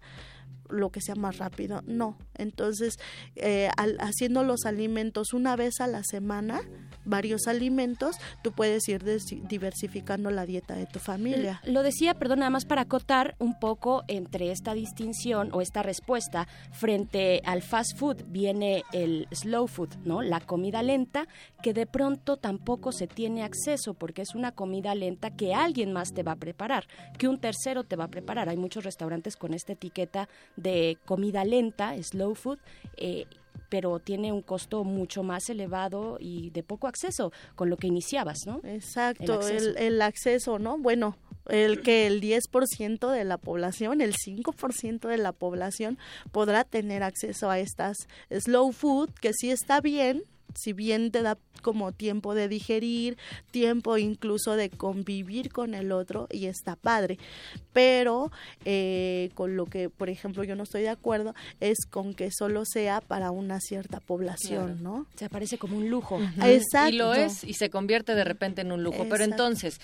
lo 0.69 0.91
que 0.91 1.01
sea 1.01 1.15
más 1.15 1.39
rápido. 1.39 1.83
No. 1.87 2.17
Entonces, 2.35 2.99
eh, 3.37 3.69
haciendo 3.99 4.43
los 4.43 4.65
alimentos 4.65 5.33
una 5.33 5.57
vez 5.57 5.81
a 5.81 5.87
la 5.87 6.03
semana, 6.03 6.63
varios 7.05 7.47
alimentos, 7.47 8.17
tú 8.43 8.53
puedes 8.53 8.89
ir 8.89 9.03
diversificando 9.49 10.31
la 10.31 10.47
dieta 10.47 10.75
de 10.75 10.87
tu 10.87 10.99
familia. 10.99 11.61
Lo 11.65 11.83
decía, 11.83 12.15
perdón, 12.15 12.41
nada 12.41 12.51
más 12.51 12.65
para 12.65 12.83
acotar 12.83 13.35
un 13.39 13.59
poco 13.59 14.05
entre 14.09 14.51
esta 14.51 14.75
distinción 14.75 15.51
o 15.53 15.61
esta 15.61 15.83
respuesta 15.83 16.47
frente 16.73 17.41
al 17.45 17.63
fast 17.63 17.97
food 17.97 18.25
viene 18.29 18.85
el 18.93 19.27
slow 19.33 19.67
food, 19.67 19.97
¿no? 20.05 20.23
La 20.23 20.41
comida 20.41 20.83
lenta 20.83 21.27
que 21.63 21.73
de 21.73 21.87
pronto 21.87 22.37
tampoco 22.37 22.93
se 22.93 23.07
tiene 23.07 23.43
acceso 23.43 23.95
porque 23.95 24.23
es 24.23 24.35
una 24.35 24.53
comida 24.53 24.95
lenta 24.95 25.31
que 25.31 25.55
alguien 25.55 25.93
más 25.93 26.13
te 26.13 26.23
va 26.23 26.33
a 26.33 26.37
preparar, 26.37 26.87
que 27.19 27.29
un 27.29 27.39
tercero 27.39 27.85
te 27.85 27.97
va 27.97 28.05
a 28.05 28.09
preparar. 28.09 28.49
Hay 28.49 28.57
muchos 28.57 28.85
restaurantes 28.85 29.37
con 29.37 29.55
esta 29.55 29.73
etiqueta 29.73 30.29
de 30.59 30.99
comida 31.05 31.45
lenta, 31.45 31.95
slow 32.03 32.35
food, 32.35 32.59
eh, 32.97 33.27
pero 33.69 33.99
tiene 33.99 34.33
un 34.33 34.43
costo 34.43 34.85
mucho 34.85 35.23
más 35.23 35.49
elevado 35.51 36.17
y 36.21 36.51
de 36.51 36.63
poco 36.63 36.87
acceso 36.87 37.33
con 37.55 37.69
lo 37.71 37.77
que 37.77 37.87
iniciabas, 37.87 38.47
¿no? 38.47 38.61
Exacto, 38.65 39.41
el 39.47 40.01
acceso, 40.01 40.59
¿no? 40.59 40.79
Bueno, 40.79 41.17
el 41.49 41.83
que 41.83 42.07
el 42.07 42.21
10% 42.21 43.11
de 43.11 43.25
la 43.25 43.39
población, 43.39 44.01
el 44.01 44.15
5% 44.15 45.09
de 45.09 45.19
la 45.19 45.33
población 45.33 45.99
podrá 46.31 46.65
tener 46.65 47.03
acceso 47.03 47.51
a 47.51 47.59
estas 47.59 48.09
slow 48.31 48.73
food, 48.73 49.11
que 49.21 49.33
sí 49.33 49.51
está 49.51 49.81
bien, 49.81 50.25
si 50.55 50.73
bien 50.73 51.11
te 51.11 51.23
da 51.23 51.39
como 51.63 51.93
tiempo 51.93 52.35
de 52.35 52.49
digerir, 52.49 53.19
tiempo 53.51 53.99
incluso 53.99 54.57
de 54.57 54.71
convivir 54.71 55.51
con 55.51 55.75
el 55.75 55.93
otro 55.93 56.29
y 56.31 56.47
está 56.47 56.77
padre. 56.77 57.19
Pero 57.73 58.31
eh, 58.65 59.31
con 59.35 59.57
lo 59.57 59.67
que, 59.67 59.91
por 59.91 60.09
ejemplo, 60.09 60.45
yo 60.45 60.57
no 60.57 60.63
estoy 60.63 60.83
de 60.83 60.89
acuerdo 60.89 61.35
es 61.61 61.79
con 61.91 62.15
que 62.15 62.31
solo 62.31 62.65
sea 62.65 63.01
para 63.01 63.31
una 63.31 63.61
cierta 63.61 64.01
población, 64.01 64.83
¿no? 64.83 65.07
Se 65.17 65.25
aparece 65.25 65.59
como 65.59 65.77
un 65.77 65.89
lujo. 65.91 66.21
Exacto. 66.43 66.95
Y 66.95 66.97
lo 66.97 67.15
es 67.15 67.45
y 67.45 67.55
se 67.55 67.71
convierte 67.71 68.15
de 68.15 68.25
repente 68.25 68.63
en 68.63 68.73
un 68.73 68.83
lujo. 68.83 69.07
Pero 69.09 69.25
entonces, 69.25 69.81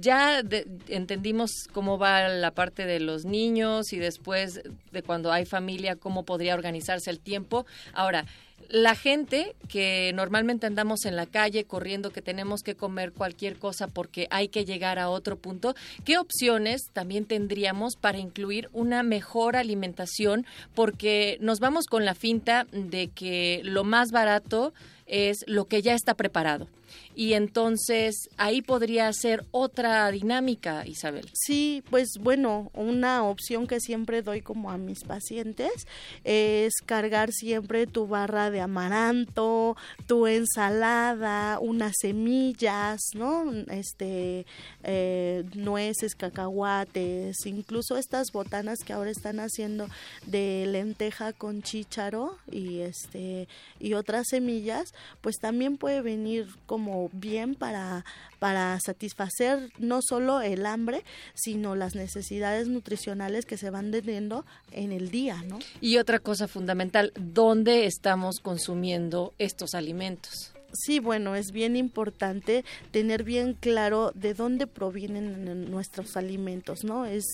ya 0.00 0.42
entendimos 0.88 1.50
cómo 1.72 1.98
va 1.98 2.28
la 2.28 2.52
parte 2.52 2.86
de 2.86 3.00
los 3.00 3.24
niños 3.24 3.92
y 3.92 3.98
después 3.98 4.60
de 4.92 5.02
cuando 5.02 5.32
hay 5.32 5.44
familia, 5.44 5.96
cómo 5.96 6.24
podría 6.24 6.54
organizarse 6.54 7.10
el 7.10 7.20
tiempo. 7.20 7.66
Ahora, 7.92 8.26
la 8.68 8.94
gente 8.94 9.54
que 9.68 10.12
normalmente 10.14 10.66
andamos 10.66 11.04
en 11.04 11.16
la 11.16 11.26
calle 11.26 11.64
corriendo 11.64 12.10
que 12.10 12.22
tenemos 12.22 12.62
que 12.62 12.74
comer 12.74 13.12
cualquier 13.12 13.58
cosa 13.58 13.88
porque 13.88 14.28
hay 14.30 14.48
que 14.48 14.64
llegar 14.64 14.98
a 14.98 15.08
otro 15.08 15.36
punto, 15.36 15.74
¿qué 16.04 16.18
opciones 16.18 16.90
también 16.92 17.24
tendríamos 17.24 17.96
para 17.96 18.18
incluir 18.18 18.68
una 18.72 19.02
mejor 19.02 19.56
alimentación? 19.56 20.46
Porque 20.74 21.38
nos 21.40 21.60
vamos 21.60 21.86
con 21.86 22.04
la 22.04 22.14
finta 22.14 22.66
de 22.72 23.08
que 23.08 23.62
lo 23.64 23.84
más 23.84 24.10
barato 24.10 24.74
es 25.06 25.44
lo 25.46 25.64
que 25.64 25.80
ya 25.80 25.94
está 25.94 26.14
preparado. 26.14 26.68
Y 27.14 27.34
entonces 27.34 28.28
ahí 28.36 28.62
podría 28.62 29.12
ser 29.12 29.44
otra 29.50 30.10
dinámica, 30.10 30.86
Isabel. 30.86 31.28
Sí, 31.34 31.82
pues 31.90 32.18
bueno, 32.20 32.70
una 32.74 33.24
opción 33.24 33.66
que 33.66 33.80
siempre 33.80 34.22
doy 34.22 34.40
como 34.40 34.70
a 34.70 34.78
mis 34.78 35.04
pacientes 35.04 35.86
es 36.24 36.74
cargar 36.86 37.32
siempre 37.32 37.86
tu 37.86 38.06
barra 38.06 38.50
de 38.50 38.60
amaranto, 38.60 39.76
tu 40.06 40.26
ensalada, 40.26 41.58
unas 41.60 41.94
semillas, 42.00 43.00
¿no? 43.14 43.52
Este, 43.68 44.46
eh, 44.84 45.44
nueces, 45.54 46.14
cacahuates, 46.14 47.36
incluso 47.46 47.96
estas 47.96 48.32
botanas 48.32 48.78
que 48.84 48.92
ahora 48.92 49.10
están 49.10 49.40
haciendo 49.40 49.88
de 50.26 50.66
lenteja 50.68 51.32
con 51.32 51.62
chícharo 51.62 52.36
y 52.50 52.80
este 52.80 53.48
y 53.80 53.94
otras 53.94 54.28
semillas, 54.28 54.94
pues 55.20 55.36
también 55.36 55.76
puede 55.76 56.00
venir 56.02 56.48
como 56.78 57.10
bien 57.12 57.56
para, 57.56 58.04
para 58.38 58.78
satisfacer 58.78 59.72
no 59.80 59.98
solo 60.00 60.40
el 60.42 60.64
hambre, 60.64 61.02
sino 61.34 61.74
las 61.74 61.96
necesidades 61.96 62.68
nutricionales 62.68 63.46
que 63.46 63.56
se 63.56 63.70
van 63.70 63.90
teniendo 63.90 64.46
en 64.70 64.92
el 64.92 65.10
día, 65.10 65.42
¿no? 65.48 65.58
Y 65.80 65.96
otra 65.96 66.20
cosa 66.20 66.46
fundamental, 66.46 67.12
¿dónde 67.16 67.86
estamos 67.86 68.38
consumiendo 68.38 69.34
estos 69.38 69.74
alimentos? 69.74 70.52
Sí, 70.72 71.00
bueno, 71.00 71.34
es 71.34 71.50
bien 71.50 71.74
importante 71.74 72.64
tener 72.92 73.24
bien 73.24 73.54
claro 73.54 74.12
de 74.14 74.34
dónde 74.34 74.68
provienen 74.68 75.68
nuestros 75.72 76.16
alimentos, 76.16 76.84
¿no? 76.84 77.06
Es, 77.06 77.24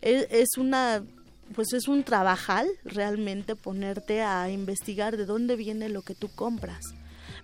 es, 0.00 0.26
es 0.32 0.48
una 0.58 1.04
pues 1.54 1.72
es 1.72 1.86
un 1.86 2.02
trabajal 2.02 2.68
realmente 2.84 3.54
ponerte 3.54 4.22
a 4.22 4.50
investigar 4.50 5.16
de 5.16 5.26
dónde 5.26 5.54
viene 5.54 5.88
lo 5.88 6.02
que 6.02 6.14
tú 6.16 6.28
compras 6.28 6.94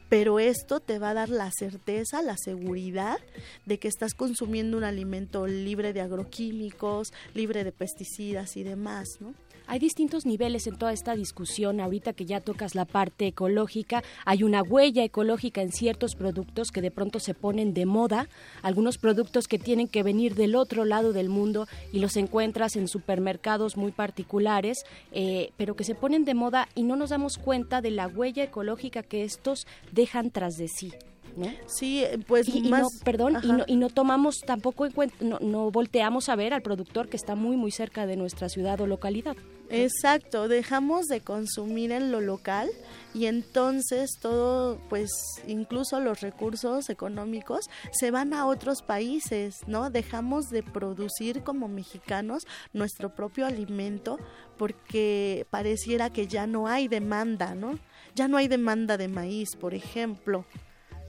pero 0.09 0.39
esto 0.39 0.81
te 0.81 0.99
va 0.99 1.11
a 1.11 1.15
dar 1.15 1.29
la 1.29 1.51
certeza, 1.51 2.23
la 2.23 2.37
seguridad 2.37 3.19
de 3.65 3.79
que 3.79 3.89
estás 3.89 4.15
consumiendo 4.15 4.77
un 4.77 4.85
alimento 4.85 5.47
libre 5.47 5.93
de 5.93 6.01
agroquímicos, 6.01 7.13
libre 7.35 7.65
de 7.65 7.73
pesticidas 7.73 8.57
y 8.57 8.63
demás, 8.63 9.09
¿no? 9.21 9.35
Hay 9.69 9.81
distintos 9.81 10.27
niveles 10.27 10.67
en 10.67 10.77
toda 10.77 10.93
esta 10.93 11.17
discusión. 11.17 11.81
Ahorita 11.81 12.13
que 12.13 12.25
ya 12.25 12.41
tocas 12.41 12.75
la 12.75 12.85
parte 12.85 13.27
ecológica, 13.27 14.05
hay 14.25 14.45
una 14.45 14.63
huella 14.63 15.03
ecológica 15.03 15.61
en 15.61 15.73
ciertos 15.73 16.15
productos 16.15 16.71
que 16.71 16.81
de 16.81 16.93
pronto 16.93 17.19
se 17.19 17.35
ponen 17.35 17.75
de 17.75 17.85
moda, 17.85 18.29
algunos 18.63 18.99
productos 18.99 19.49
que 19.49 19.59
tienen 19.59 19.89
que 19.89 20.03
venir 20.03 20.35
del 20.37 20.55
otro 20.55 20.85
lado 20.85 21.13
del 21.13 21.29
mundo 21.29 21.67
y 21.93 21.99
los 21.99 22.17
encuentras 22.17 22.77
en 22.77 22.87
supermercados 22.87 23.77
muy 23.77 23.91
particulares, 23.91 24.85
eh, 25.13 25.51
pero 25.57 25.75
que 25.75 25.85
se 25.85 25.95
ponen 25.95 26.25
de 26.25 26.35
moda 26.35 26.69
y 26.75 26.85
no 26.85 26.95
nos 26.95 27.11
damos 27.11 27.39
cuenta 27.39 27.81
de 27.81 27.91
la 27.91 28.07
huella 28.07 28.45
ecológica 28.45 29.03
que 29.03 29.25
estos 29.25 29.67
dejan 29.93 30.31
tras 30.31 30.57
de 30.57 30.69
sí. 30.69 30.93
¿No? 31.37 31.53
Sí, 31.67 32.05
pues 32.27 32.49
y, 32.49 32.63
más... 32.63 32.83
no, 32.83 32.89
perdón, 33.05 33.39
y 33.43 33.47
no, 33.49 33.65
y 33.67 33.77
no, 33.77 33.89
tomamos 33.91 34.41
tampoco 34.47 34.87
en 34.87 34.93
cuenta, 34.93 35.17
no, 35.21 35.39
no 35.41 35.71
volteamos 35.71 36.29
a 36.29 36.37
ver 36.37 36.55
al 36.55 36.63
productor 36.63 37.09
que 37.09 37.17
está 37.17 37.35
muy, 37.35 37.57
muy 37.57 37.71
cerca 37.71 38.07
de 38.07 38.17
nuestra 38.17 38.49
ciudad 38.49 38.81
o 38.81 38.87
localidad. 38.87 39.37
Exacto, 39.69 40.47
dejamos 40.49 41.07
de 41.07 41.21
consumir 41.21 41.91
en 41.91 42.13
lo 42.13 42.21
local 42.21 42.69
y 43.15 43.27
entonces 43.27 44.11
todo, 44.21 44.79
pues 44.89 45.11
incluso 45.47 45.99
los 46.01 46.21
recursos 46.21 46.89
económicos 46.89 47.65
se 47.91 48.11
van 48.11 48.33
a 48.33 48.47
otros 48.47 48.83
países, 48.83 49.57
¿no? 49.67 49.91
Dejamos 49.91 50.47
de 50.47 50.63
producir 50.63 51.43
como 51.43 51.67
mexicanos 51.67 52.47
nuestro 52.73 53.15
propio 53.15 53.47
alimento 53.47 54.19
porque 54.57 55.47
pareciera 55.51 56.11
que 56.11 56.29
ya 56.29 56.47
no 56.47 56.69
hay 56.69 56.87
demanda, 56.87 57.55
¿no? 57.55 57.79
Ya 58.15 58.29
no 58.29 58.37
hay 58.37 58.49
demanda 58.49 58.97
de 58.97 59.09
maíz, 59.09 59.57
por 59.59 59.75
ejemplo. 59.75 60.45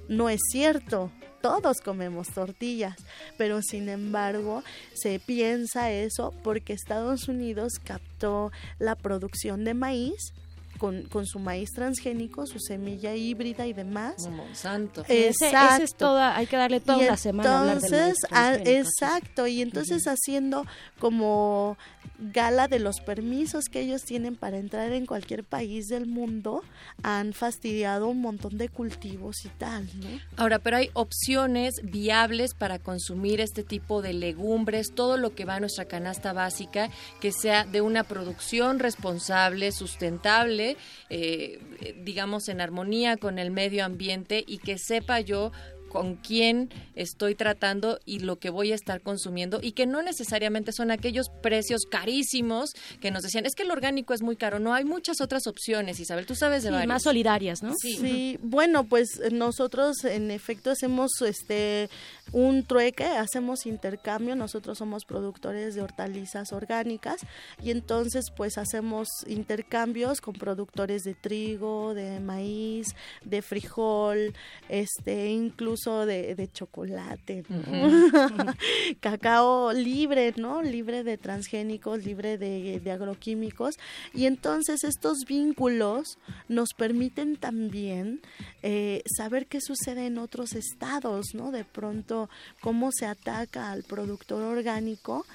No 0.07 0.29
es 0.29 0.39
cierto, 0.51 1.11
todos 1.41 1.77
comemos 1.83 2.27
tortillas, 2.29 2.95
pero 3.37 3.61
sin 3.61 3.89
embargo 3.89 4.63
se 4.93 5.19
piensa 5.19 5.91
eso 5.91 6.33
porque 6.43 6.73
Estados 6.73 7.27
Unidos 7.27 7.73
captó 7.83 8.51
la 8.79 8.95
producción 8.95 9.63
de 9.63 9.73
maíz 9.73 10.33
con, 10.77 11.03
con 11.03 11.25
su 11.25 11.39
maíz 11.39 11.71
transgénico, 11.73 12.45
su 12.45 12.59
semilla 12.59 13.15
híbrida 13.15 13.65
y 13.65 13.73
demás. 13.73 14.15
Como 14.17 14.45
Monsanto. 14.45 15.03
Ese, 15.07 15.49
ese 15.49 15.83
es 15.83 15.95
toda, 15.95 16.35
hay 16.35 16.45
que 16.47 16.57
darle 16.57 16.79
toda 16.79 17.01
Y 17.01 17.05
una 17.05 17.17
semana 17.17 17.49
a 17.49 17.59
hablar 17.61 17.81
del 17.81 17.91
maíz 17.91 18.03
entonces, 18.03 18.29
ah, 18.31 18.55
exacto, 18.63 19.47
y 19.47 19.61
entonces 19.61 20.05
haciendo 20.05 20.65
como 20.99 21.77
gala 22.19 22.67
de 22.67 22.79
los 22.79 23.00
permisos 23.01 23.65
que 23.65 23.81
ellos 23.81 24.03
tienen 24.03 24.36
para 24.36 24.57
entrar 24.57 24.91
en 24.91 25.05
cualquier 25.05 25.43
país 25.43 25.88
del 25.88 26.07
mundo, 26.07 26.63
han 27.03 27.33
fastidiado 27.33 28.07
un 28.07 28.21
montón 28.21 28.57
de 28.57 28.69
cultivos 28.69 29.45
y 29.45 29.50
tal, 29.50 29.88
¿no? 30.00 30.07
Ahora, 30.36 30.59
pero 30.59 30.77
hay 30.77 30.89
opciones 30.93 31.81
viables 31.83 32.53
para 32.53 32.79
consumir 32.79 33.41
este 33.41 33.63
tipo 33.63 34.01
de 34.01 34.13
legumbres, 34.13 34.93
todo 34.93 35.17
lo 35.17 35.36
que 35.36 35.45
va 35.45 35.55
a 35.55 35.59
nuestra 35.59 35.86
canasta 35.86 36.33
básica, 36.33 36.89
que 37.21 37.31
sea 37.31 37.65
de 37.65 37.81
una 37.81 38.03
producción 38.03 38.79
responsable, 38.79 39.71
sustentable, 39.71 40.77
eh, 41.09 41.59
digamos 42.03 42.50
en 42.50 42.62
armonía 42.62 43.17
con 43.17 43.39
el 43.39 43.51
medio 43.51 43.86
ambiente 43.86 44.43
y 44.45 44.57
que 44.57 44.77
sepa 44.77 45.19
yo 45.19 45.51
con 45.89 46.15
quién 46.15 46.70
estoy 46.96 47.36
tratando 47.36 48.00
y 48.06 48.20
lo 48.20 48.38
que 48.38 48.50
voy 48.50 48.72
a 48.72 48.75
estar 48.75 49.01
consumiendo 49.01 49.60
y 49.62 49.72
que 49.74 49.86
no 49.86 50.01
necesariamente 50.01 50.72
son 50.72 50.91
aquellos 50.91 51.27
precios 51.41 51.84
carísimos 51.89 52.72
que 53.01 53.12
nos 53.12 53.24
decían, 53.24 53.46
es 53.46 53.56
que 53.56 53.63
el 53.63 53.72
orgánico 53.72 54.13
es 54.13 54.22
muy 54.22 54.36
caro, 54.36 54.60
no 54.60 54.74
hay 54.74 54.86
muchas 54.86 55.22
otras 55.22 55.48
opciones, 55.48 56.00
Isabel, 56.00 56.25
tú 56.25 56.36
sabes 56.36 56.63
de 56.63 56.70
Sí, 56.70 56.74
varias. 56.74 56.88
más 56.88 57.03
solidarias, 57.03 57.63
¿no? 57.63 57.74
Sí. 57.82 57.98
Sí, 57.98 58.39
bueno, 58.41 58.84
pues 58.86 59.20
eh, 59.20 59.29
nosotros 59.32 60.03
en 60.03 60.32
efecto 60.32 60.72
hacemos 60.72 61.12
este 61.22 61.89
un 62.34 62.63
trueque, 62.65 63.06
hacemos 63.06 63.65
intercambio, 63.65 64.36
nosotros 64.36 64.77
somos 64.77 65.06
productores 65.06 65.75
de 65.75 65.82
hortalizas 65.82 66.51
orgánicas 66.51 67.22
y 67.63 67.72
entonces 67.72 68.25
pues 68.36 68.58
hacemos 68.58 69.08
intercambios 69.27 70.20
con 70.20 70.34
productores 70.34 71.03
de 71.03 71.13
trigo, 71.13 71.94
de 71.94 72.20
maíz, 72.20 72.88
de 73.24 73.41
frijol, 73.41 74.34
este 74.67 75.29
incluso 75.29 75.76
de, 75.86 76.36
de 76.36 76.51
chocolate, 76.51 77.43
¿no? 77.50 77.57
cacao 79.00 79.72
libre, 79.74 80.34
¿no? 80.38 80.62
Libre 80.62 81.03
de 81.03 81.17
transgénicos, 81.17 82.03
libre 82.03 82.38
de, 82.38 82.79
de 82.79 82.91
agroquímicos 82.91 83.75
y 84.13 84.25
entonces 84.25 84.84
estos 84.84 85.19
vínculos 85.27 86.17
nos 86.48 86.69
permiten 86.75 87.38
también 87.38 88.22
eh, 88.63 89.03
saber 89.17 89.48
qué 89.48 89.60
sucede 89.62 90.07
en 90.07 90.17
otros 90.17 90.53
estados, 90.53 91.27
¿no? 91.34 91.51
De 91.51 91.63
pronto, 91.63 92.29
cómo 92.62 92.91
se 92.91 93.05
ataca 93.05 93.72
al 93.72 93.84
productor 93.84 94.41
orgánico 94.43 95.25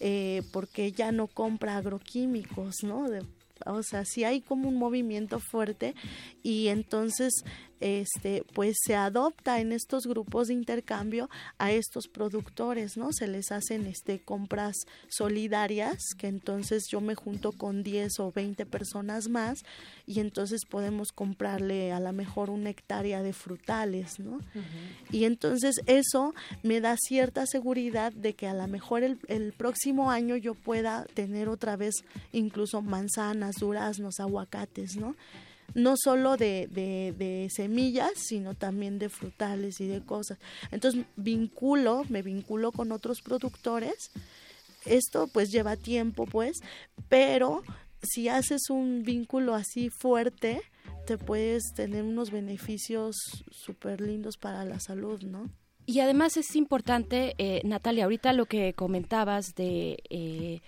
eh, 0.00 0.42
porque 0.52 0.92
ya 0.92 1.12
no 1.12 1.26
compra 1.26 1.76
agroquímicos, 1.76 2.76
¿no? 2.82 3.08
De- 3.08 3.24
o 3.66 3.82
sea, 3.82 4.06
sí 4.06 4.24
hay 4.24 4.40
como 4.40 4.70
un 4.70 4.76
movimiento 4.76 5.38
fuerte 5.38 5.94
y 6.42 6.68
entonces 6.68 7.44
este 7.80 8.44
pues 8.54 8.76
se 8.80 8.94
adopta 8.94 9.60
en 9.60 9.72
estos 9.72 10.06
grupos 10.06 10.48
de 10.48 10.54
intercambio 10.54 11.28
a 11.58 11.72
estos 11.72 12.08
productores, 12.08 12.96
¿no? 12.96 13.12
Se 13.12 13.26
les 13.26 13.50
hacen 13.52 13.86
este 13.86 14.20
compras 14.20 14.76
solidarias 15.08 15.98
que 16.18 16.28
entonces 16.28 16.84
yo 16.90 17.00
me 17.00 17.14
junto 17.14 17.52
con 17.52 17.82
10 17.82 18.20
o 18.20 18.32
20 18.32 18.66
personas 18.66 19.28
más 19.28 19.60
y 20.06 20.20
entonces 20.20 20.64
podemos 20.64 21.12
comprarle 21.12 21.92
a 21.92 22.00
lo 22.00 22.12
mejor 22.12 22.50
una 22.50 22.70
hectárea 22.70 23.22
de 23.22 23.32
frutales, 23.32 24.18
¿no? 24.18 24.40
Y 25.10 25.24
entonces 25.24 25.76
eso 25.86 26.34
me 26.62 26.80
da 26.80 26.96
cierta 26.96 27.46
seguridad 27.46 28.12
de 28.12 28.34
que 28.34 28.46
a 28.46 28.54
lo 28.54 28.66
mejor 28.66 29.02
el, 29.02 29.18
el 29.28 29.52
próximo 29.52 30.10
año 30.10 30.36
yo 30.36 30.54
pueda 30.54 31.04
tener 31.14 31.48
otra 31.48 31.76
vez 31.76 31.94
incluso 32.32 32.82
manzanas, 32.82 33.56
duraznos, 33.56 34.20
aguacates, 34.20 34.96
¿no? 34.96 35.14
No 35.74 35.94
solo 35.96 36.36
de, 36.36 36.66
de, 36.68 37.48
semillas, 37.54 38.12
sino 38.16 38.54
también 38.54 38.98
de 38.98 39.08
frutales 39.08 39.80
y 39.80 39.86
de 39.86 40.00
cosas. 40.04 40.38
Entonces 40.70 41.04
vinculo, 41.16 42.04
me 42.08 42.22
vinculo 42.22 42.72
con 42.72 42.92
otros 42.92 43.20
productores. 43.22 44.10
Esto 44.84 45.28
pues 45.28 45.50
lleva 45.50 45.76
tiempo, 45.76 46.26
pues, 46.26 46.58
pero 47.08 47.62
si 48.02 48.28
haces 48.28 48.70
un 48.70 49.02
vínculo 49.02 49.54
así 49.54 49.90
fuerte, 49.90 50.62
te 51.06 51.18
puedes 51.18 51.72
tener 51.74 52.02
unos 52.02 52.30
beneficios 52.30 53.16
súper 53.50 54.00
lindos 54.00 54.36
para 54.36 54.64
la 54.64 54.80
salud, 54.80 55.22
¿no? 55.22 55.50
Y 55.86 56.00
además 56.00 56.36
es 56.36 56.54
importante, 56.54 57.34
eh, 57.38 57.62
Natalia, 57.64 58.04
ahorita 58.04 58.32
lo 58.32 58.46
que 58.46 58.74
comentabas 58.74 59.54
de... 59.54 59.98
Eh, 60.08 60.60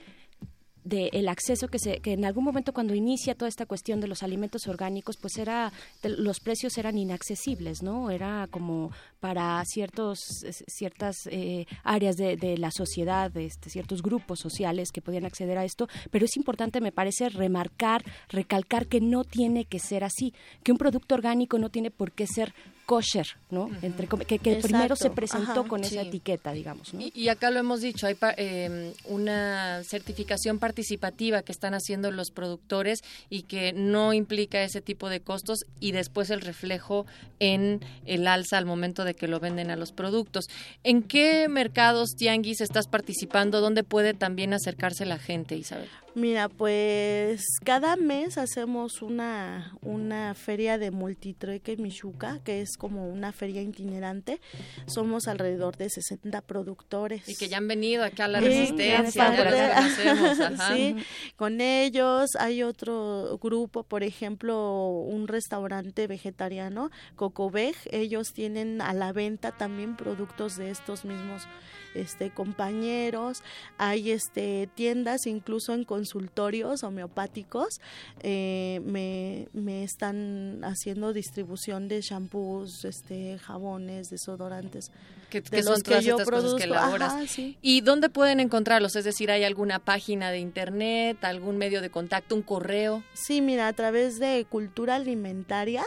de 0.85 1.11
el 1.12 1.29
acceso 1.29 1.69
que 1.69 1.79
se 1.79 2.01
que 2.01 2.12
en 2.12 2.25
algún 2.25 2.45
momento 2.45 2.73
cuando 2.73 2.95
inicia 2.95 3.35
toda 3.35 3.49
esta 3.49 3.67
cuestión 3.67 4.01
de 4.01 4.09
los 4.09 4.23
alimentos 4.23 4.66
orgánicos 4.66 5.16
pues 5.16 5.37
era 5.38 5.73
de- 6.03 6.11
los 6.11 6.40
precios 6.40 6.77
eran 6.79 6.99
inaccesibles 6.99 7.83
no 7.83 8.11
era 8.11 8.49
como 8.51 8.90
para 9.21 9.62
ciertos 9.64 10.18
ciertas 10.66 11.16
eh, 11.31 11.66
áreas 11.85 12.16
de, 12.16 12.37
de 12.37 12.59
la 12.59 12.71
sociedad 12.73 13.31
de 13.31 13.47
este, 13.47 13.71
ciertos 13.71 14.03
grupos 14.03 14.40
sociales 14.40 14.90
que 14.92 15.03
podían 15.03 15.25
acceder 15.25 15.57
a 15.59 15.64
esto 15.64 15.88
pero 16.11 16.25
es 16.25 16.37
importante 16.37 16.81
me 16.81 16.92
parece 16.92 17.29
remarcar 17.29 18.05
recalcar 18.29 18.87
que 18.87 19.01
no 19.01 19.25
tiene 19.25 19.64
que 19.64 19.79
ser 19.79 20.05
así 20.05 20.35
que 20.64 20.73
un 20.73 20.79
producto 20.79 21.14
orgánico 21.14 21.59
no 21.59 21.71
tiene 21.71 21.90
por 21.90 22.12
qué 22.12 22.27
ser 22.27 22.55
kosher 22.85 23.27
no 23.51 23.71
entre 23.83 24.07
que, 24.09 24.38
que 24.38 24.57
primero 24.57 24.97
se 24.97 25.11
presentó 25.11 25.61
ajá, 25.61 25.68
con 25.68 25.85
esa 25.85 26.03
etiqueta 26.03 26.53
digamos 26.53 26.92
no 26.92 27.01
Y, 27.01 27.12
y 27.14 27.29
acá 27.29 27.51
lo 27.51 27.61
hemos 27.61 27.81
dicho, 27.81 28.07
hay 28.07 28.14
pa- 28.14 28.35
eh, 28.37 28.92
una 29.05 29.83
certificación 29.85 30.59
participativa 30.59 31.42
que 31.42 31.53
están 31.53 31.75
haciendo 31.75 32.11
los 32.11 32.31
productores 32.31 33.01
y 33.31 33.42
que 33.42 33.73
no 33.73 34.12
implica 34.12 34.62
ese 34.62 34.81
tipo 34.81 35.09
de 35.09 35.21
costos 35.21 35.61
y 35.81 35.92
después 35.92 36.31
el 36.31 36.40
reflejo 36.40 37.07
en 37.38 37.81
el 38.05 38.27
alza 38.27 38.59
al 38.59 38.66
momento 38.66 39.05
de 39.05 39.14
que 39.14 39.29
lo 39.29 39.40
venden 39.40 39.71
a 39.71 39.77
los 39.77 39.92
productos. 39.92 40.47
¿En 40.85 41.03
qué 41.03 41.49
mercados, 41.49 42.11
Tianguis, 42.16 42.61
estás 42.61 42.87
participando? 42.88 43.61
¿Dónde 43.61 43.85
puede 43.85 44.14
también 44.14 44.53
acercarse 44.55 45.07
la 45.07 45.18
gente, 45.18 45.57
Isabel? 45.57 45.88
Mira, 46.14 46.51
pues 46.51 47.42
cada 47.64 47.96
mes 47.96 48.37
hacemos 48.37 49.01
una, 49.01 49.75
una 49.81 50.35
feria 50.35 50.77
de 50.77 50.90
multitrueque 50.90 51.79
Michuca, 51.79 52.40
que 52.44 52.61
es 52.61 52.77
como 52.77 53.09
una 53.09 53.33
feria 53.33 53.62
itinerante. 53.62 54.38
Somos 54.87 55.27
alrededor 55.27 55.79
de 55.79 55.88
60 55.88 56.42
productores. 56.42 57.27
Y 57.29 57.35
que 57.37 57.48
ya 57.48 57.57
han 57.57 57.68
venido 57.68 58.05
acá 58.05 58.27
a 58.27 58.29
la 58.29 58.40
resistencia. 58.40 59.03
Sí, 60.72 60.96
con 61.37 61.61
ellos 61.61 62.31
hay 62.38 62.62
otro 62.62 63.38
grupo, 63.42 63.83
por 63.83 64.03
ejemplo, 64.03 64.88
un 64.88 65.29
restaurante 65.29 66.07
vegetariano, 66.07 66.90
Cocobej, 67.16 67.77
ellos 67.90 68.33
tienen 68.33 68.81
a 68.81 68.92
la 68.92 69.12
venta 69.12 69.53
también 69.53 69.96
productos 69.96 70.57
de 70.57 70.70
estos 70.70 71.05
mismos 71.05 71.46
este 71.94 72.31
compañeros, 72.31 73.42
hay 73.78 74.11
este 74.11 74.68
tiendas 74.74 75.26
incluso 75.26 75.74
en 75.74 75.85
consultorios 75.85 76.83
homeopáticos, 76.83 77.81
eh, 78.20 78.81
me, 78.85 79.48
me 79.52 79.85
están 79.85 80.61
haciendo 80.64 81.12
distribución 81.12 81.88
de 81.88 82.00
shampoos, 82.00 82.85
este 82.85 83.38
jabones, 83.38 84.09
desodorantes, 84.11 84.90
Que, 85.31 85.40
de 85.40 85.50
que 85.50 85.62
son 85.62 85.81
que 85.83 86.00
yo 86.02 86.16
estas 86.16 86.16
cosas 86.16 86.24
que 86.24 86.26
produzco. 86.26 86.64
elaboras. 86.64 87.12
Ajá, 87.12 87.26
sí. 87.26 87.57
¿Y 87.62 87.81
dónde 87.81 88.09
pueden 88.09 88.40
encontrarlos? 88.40 88.96
Es 88.96 89.05
decir, 89.05 89.31
¿hay 89.31 89.44
alguna 89.44 89.78
página 89.78 90.31
de 90.31 90.38
internet, 90.38 91.24
algún 91.24 91.57
medio 91.59 91.81
de 91.81 91.90
contacto, 91.90 92.35
un 92.35 92.42
correo? 92.42 93.02
Sí, 93.14 93.40
mira, 93.40 93.68
a 93.68 93.72
través 93.72 94.18
de 94.18 94.46
cultura 94.48 94.96
alimentaria, 94.96 95.83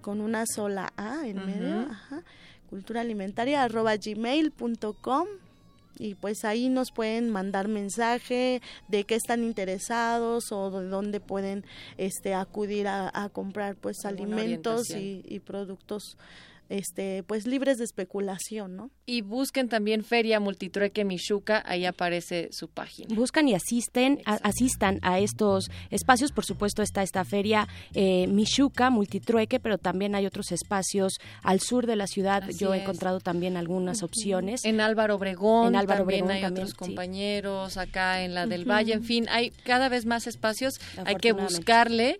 con 0.00 0.20
una 0.20 0.44
sola 0.46 0.92
A 0.96 1.26
en 1.26 1.44
medio, 1.44 1.80
ajá, 1.90 2.22
cultura 2.68 3.00
alimentaria 3.00 3.62
arroba 3.62 3.96
gmail.com 3.96 5.26
y 5.98 6.14
pues 6.14 6.44
ahí 6.44 6.68
nos 6.68 6.92
pueden 6.92 7.30
mandar 7.30 7.66
mensaje 7.68 8.62
de 8.86 9.04
qué 9.04 9.16
están 9.16 9.42
interesados 9.42 10.52
o 10.52 10.70
de 10.70 10.88
dónde 10.88 11.20
pueden 11.20 11.64
este 11.96 12.34
acudir 12.34 12.86
a, 12.86 13.10
a 13.12 13.28
comprar 13.28 13.74
pues 13.76 14.04
alimentos 14.04 14.90
y, 14.90 15.24
y 15.26 15.40
productos 15.40 16.16
este 16.68 17.22
pues 17.22 17.46
libres 17.46 17.78
de 17.78 17.84
especulación, 17.84 18.76
¿no? 18.76 18.90
Y 19.06 19.22
busquen 19.22 19.68
también 19.68 20.04
Feria 20.04 20.38
Multitrueque 20.40 21.04
Michuca, 21.04 21.62
ahí 21.66 21.86
aparece 21.86 22.48
su 22.52 22.68
página. 22.68 23.14
buscan 23.14 23.48
y 23.48 23.54
asisten 23.54 24.20
a- 24.26 24.34
asistan 24.42 24.98
a 25.02 25.18
estos 25.18 25.70
espacios. 25.90 26.32
Por 26.32 26.44
supuesto 26.44 26.82
está 26.82 27.02
esta 27.02 27.24
feria 27.24 27.68
eh, 27.94 28.26
Michuca 28.26 28.90
multitrueque 28.90 29.60
pero 29.60 29.78
también 29.78 30.14
hay 30.14 30.26
otros 30.26 30.52
espacios 30.52 31.14
al 31.42 31.60
sur 31.60 31.86
de 31.86 31.96
la 31.96 32.06
ciudad. 32.06 32.42
Así 32.44 32.58
yo 32.58 32.74
he 32.74 32.78
es. 32.78 32.82
encontrado 32.82 33.20
también 33.20 33.56
algunas 33.56 34.02
opciones. 34.02 34.64
En 34.64 34.80
Álvaro 34.80 35.14
Obregón, 35.16 35.68
En 35.68 35.76
Álvaro 35.76 36.00
también 36.00 36.24
Obregón 36.24 36.36
hay 36.36 36.42
también, 36.42 36.64
otros 36.66 36.70
sí. 36.70 36.76
compañeros, 36.76 37.76
acá 37.76 38.22
en 38.22 38.34
la 38.34 38.46
del 38.46 38.64
Valle, 38.70 38.92
en 38.92 39.04
fin, 39.04 39.26
hay 39.30 39.50
cada 39.64 39.88
vez 39.88 40.04
más 40.06 40.26
espacios, 40.26 40.74
hay 41.04 41.16
que 41.16 41.32
buscarle 41.32 42.18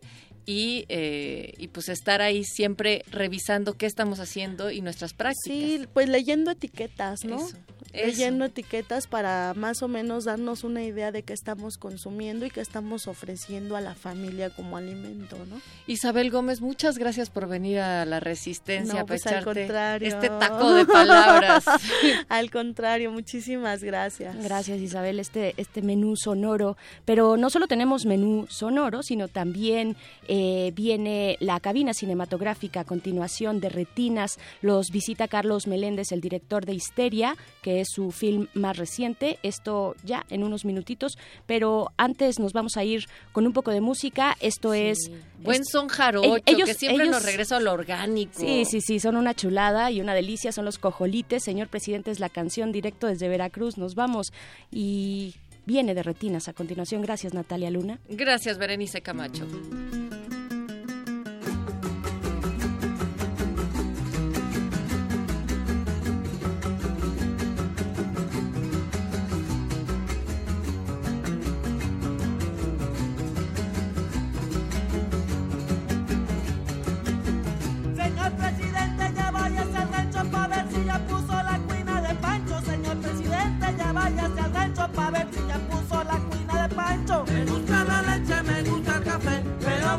y, 0.48 0.86
eh, 0.88 1.52
y 1.58 1.68
pues 1.68 1.90
estar 1.90 2.22
ahí 2.22 2.42
siempre 2.42 3.02
revisando 3.10 3.74
qué 3.74 3.84
estamos 3.84 4.18
haciendo 4.18 4.70
y 4.70 4.80
nuestras 4.80 5.12
prácticas. 5.12 5.44
Sí, 5.44 5.86
pues 5.92 6.08
leyendo 6.08 6.50
etiquetas, 6.50 7.22
¿no? 7.26 7.36
Eso. 7.36 7.58
Leyendo 7.92 8.44
etiquetas 8.44 9.06
para 9.06 9.54
más 9.56 9.82
o 9.82 9.88
menos 9.88 10.24
darnos 10.24 10.64
una 10.64 10.82
idea 10.82 11.12
de 11.12 11.22
qué 11.22 11.32
estamos 11.32 11.78
consumiendo 11.78 12.46
y 12.46 12.50
qué 12.50 12.60
estamos 12.60 13.06
ofreciendo 13.06 13.76
a 13.76 13.80
la 13.80 13.94
familia 13.94 14.50
como 14.50 14.76
alimento, 14.76 15.36
¿no? 15.48 15.60
Isabel 15.86 16.30
Gómez, 16.30 16.60
muchas 16.60 16.98
gracias 16.98 17.30
por 17.30 17.48
venir 17.48 17.78
a 17.80 18.04
la 18.04 18.20
Resistencia 18.20 19.04
pues 19.06 19.26
al 19.26 19.44
contrario. 19.44 20.08
este 20.08 20.28
taco 20.28 20.74
de 20.74 20.84
palabras. 20.84 21.64
al 22.28 22.50
contrario, 22.50 23.10
muchísimas 23.10 23.82
gracias. 23.82 24.36
Gracias 24.42 24.80
Isabel, 24.80 25.20
este, 25.20 25.54
este 25.56 25.82
menú 25.82 26.16
sonoro, 26.16 26.76
pero 27.04 27.36
no 27.36 27.50
solo 27.50 27.66
tenemos 27.66 28.04
menú 28.04 28.46
sonoro, 28.48 29.02
sino 29.02 29.28
también 29.28 29.96
eh, 30.28 30.72
viene 30.74 31.36
la 31.40 31.60
cabina 31.60 31.94
cinematográfica 31.94 32.80
a 32.80 32.84
continuación 32.84 33.60
de 33.60 33.68
Retinas, 33.68 34.38
los 34.62 34.90
visita 34.90 35.28
Carlos 35.28 35.66
Meléndez, 35.66 36.12
el 36.12 36.20
director 36.20 36.66
de 36.66 36.74
Histeria, 36.74 37.36
que 37.62 37.77
es 37.80 37.88
su 37.90 38.10
film 38.10 38.48
más 38.54 38.76
reciente. 38.76 39.38
Esto 39.42 39.94
ya 40.04 40.24
en 40.30 40.44
unos 40.44 40.64
minutitos, 40.64 41.18
pero 41.46 41.92
antes 41.96 42.38
nos 42.38 42.52
vamos 42.52 42.76
a 42.76 42.84
ir 42.84 43.06
con 43.32 43.46
un 43.46 43.52
poco 43.52 43.70
de 43.70 43.80
música. 43.80 44.36
Esto 44.40 44.74
es 44.74 45.10
buen 45.42 45.64
son 45.64 45.88
jarocho, 45.88 46.42
ellos, 46.46 46.68
que 46.68 46.74
siempre 46.74 47.06
nos 47.06 47.24
regresa 47.24 47.56
a 47.56 47.60
lo 47.60 47.72
orgánico. 47.72 48.38
Sí, 48.38 48.64
sí, 48.64 48.80
sí, 48.80 49.00
son 49.00 49.16
una 49.16 49.34
chulada 49.34 49.90
y 49.90 50.00
una 50.00 50.14
delicia. 50.14 50.52
Son 50.52 50.64
los 50.64 50.78
cojolites. 50.78 51.42
Señor 51.42 51.68
presidente, 51.68 52.10
es 52.10 52.20
la 52.20 52.28
canción 52.28 52.72
directo 52.72 53.06
desde 53.06 53.28
Veracruz. 53.28 53.78
Nos 53.78 53.94
vamos 53.94 54.32
y 54.70 55.34
viene 55.66 55.94
de 55.94 56.02
retinas 56.02 56.48
a 56.48 56.52
continuación. 56.52 57.02
Gracias, 57.02 57.34
Natalia 57.34 57.70
Luna. 57.70 57.98
Gracias, 58.08 58.58
Berenice 58.58 59.02
Camacho. 59.02 59.46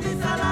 Modulada. 0.02 0.50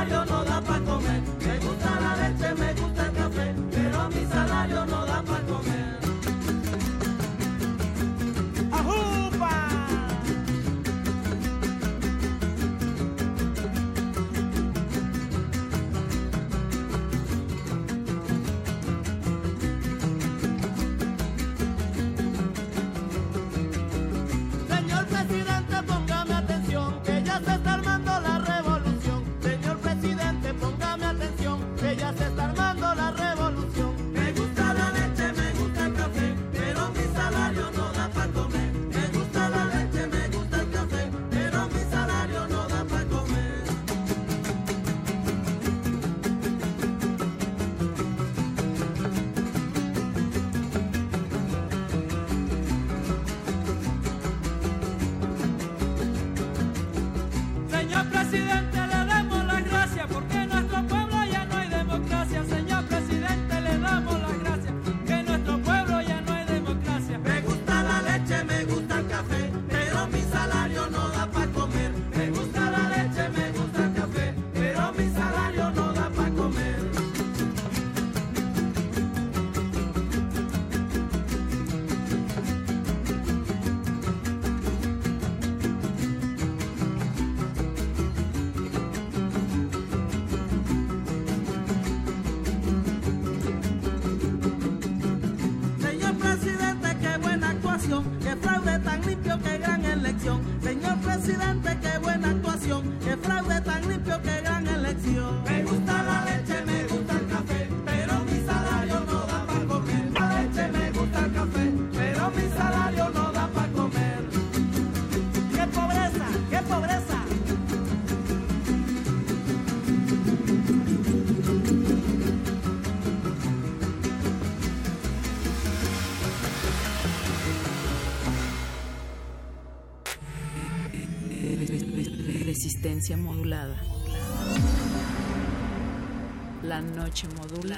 La 137.08 137.12
noche 137.12 137.28
modula. 137.38 137.78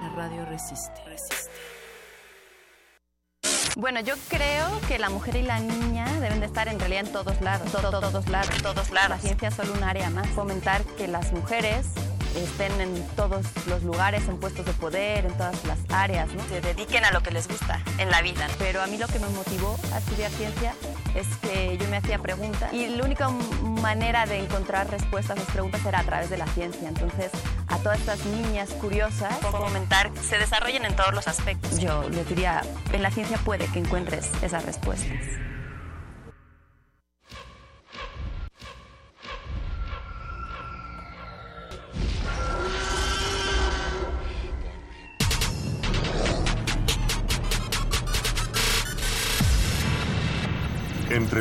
La 0.00 0.08
radio 0.14 0.44
resiste. 0.44 1.02
Bueno, 3.74 3.98
yo 3.98 4.14
creo 4.28 4.80
que 4.86 5.00
la 5.00 5.10
mujer 5.10 5.34
y 5.34 5.42
la 5.42 5.58
niña 5.58 6.06
deben 6.20 6.38
de 6.38 6.46
estar 6.46 6.68
en 6.68 6.78
realidad 6.78 7.06
en 7.06 7.12
todos 7.12 7.40
lados, 7.40 7.72
todos, 7.72 7.90
todos 7.90 8.28
lados, 8.28 8.62
todos 8.62 8.90
lados. 8.90 9.10
La 9.10 9.18
ciencia 9.18 9.48
es 9.48 9.54
solo 9.54 9.72
un 9.72 9.82
área 9.82 10.08
más. 10.10 10.28
Fomentar 10.28 10.84
que 10.84 11.08
las 11.08 11.32
mujeres 11.32 11.86
estén 12.36 12.80
en 12.80 13.04
todos 13.16 13.44
los 13.66 13.82
lugares, 13.82 14.28
en 14.28 14.38
puestos 14.38 14.64
de 14.64 14.74
poder, 14.74 15.26
en 15.26 15.32
todas 15.36 15.64
las 15.64 15.80
áreas, 15.88 16.32
¿no? 16.32 16.46
Se 16.48 16.60
dediquen 16.60 17.04
a 17.04 17.10
lo 17.10 17.24
que 17.24 17.32
les 17.32 17.48
gusta 17.48 17.82
en 17.98 18.08
la 18.08 18.22
vida. 18.22 18.46
Pero 18.56 18.82
a 18.82 18.86
mí 18.86 18.98
lo 18.98 19.08
que 19.08 19.18
me 19.18 19.28
motivó 19.30 19.76
a 19.92 19.98
estudiar 19.98 20.30
ciencia 20.30 20.74
es 21.14 21.26
que 21.36 21.78
yo 21.78 21.88
me 21.88 21.98
hacía 21.98 22.18
preguntas 22.18 22.72
y 22.72 22.88
la 22.88 23.04
única 23.04 23.28
manera 23.28 24.26
de 24.26 24.38
encontrar 24.38 24.90
respuestas 24.90 25.38
a 25.38 25.40
esas 25.40 25.52
preguntas 25.52 25.84
era 25.84 26.00
a 26.00 26.04
través 26.04 26.30
de 26.30 26.38
la 26.38 26.46
ciencia. 26.48 26.88
Entonces, 26.88 27.30
a 27.68 27.78
todas 27.78 27.98
estas 27.98 28.24
niñas 28.26 28.70
curiosas, 28.80 29.34
fomentar 29.50 30.10
que 30.12 30.20
se 30.20 30.38
desarrollen 30.38 30.84
en 30.84 30.96
todos 30.96 31.14
los 31.14 31.28
aspectos. 31.28 31.78
Yo 31.78 32.08
les 32.08 32.28
diría, 32.28 32.62
en 32.92 33.02
la 33.02 33.10
ciencia 33.10 33.38
puede 33.38 33.66
que 33.66 33.78
encuentres 33.78 34.30
esas 34.42 34.64
respuestas. 34.64 35.18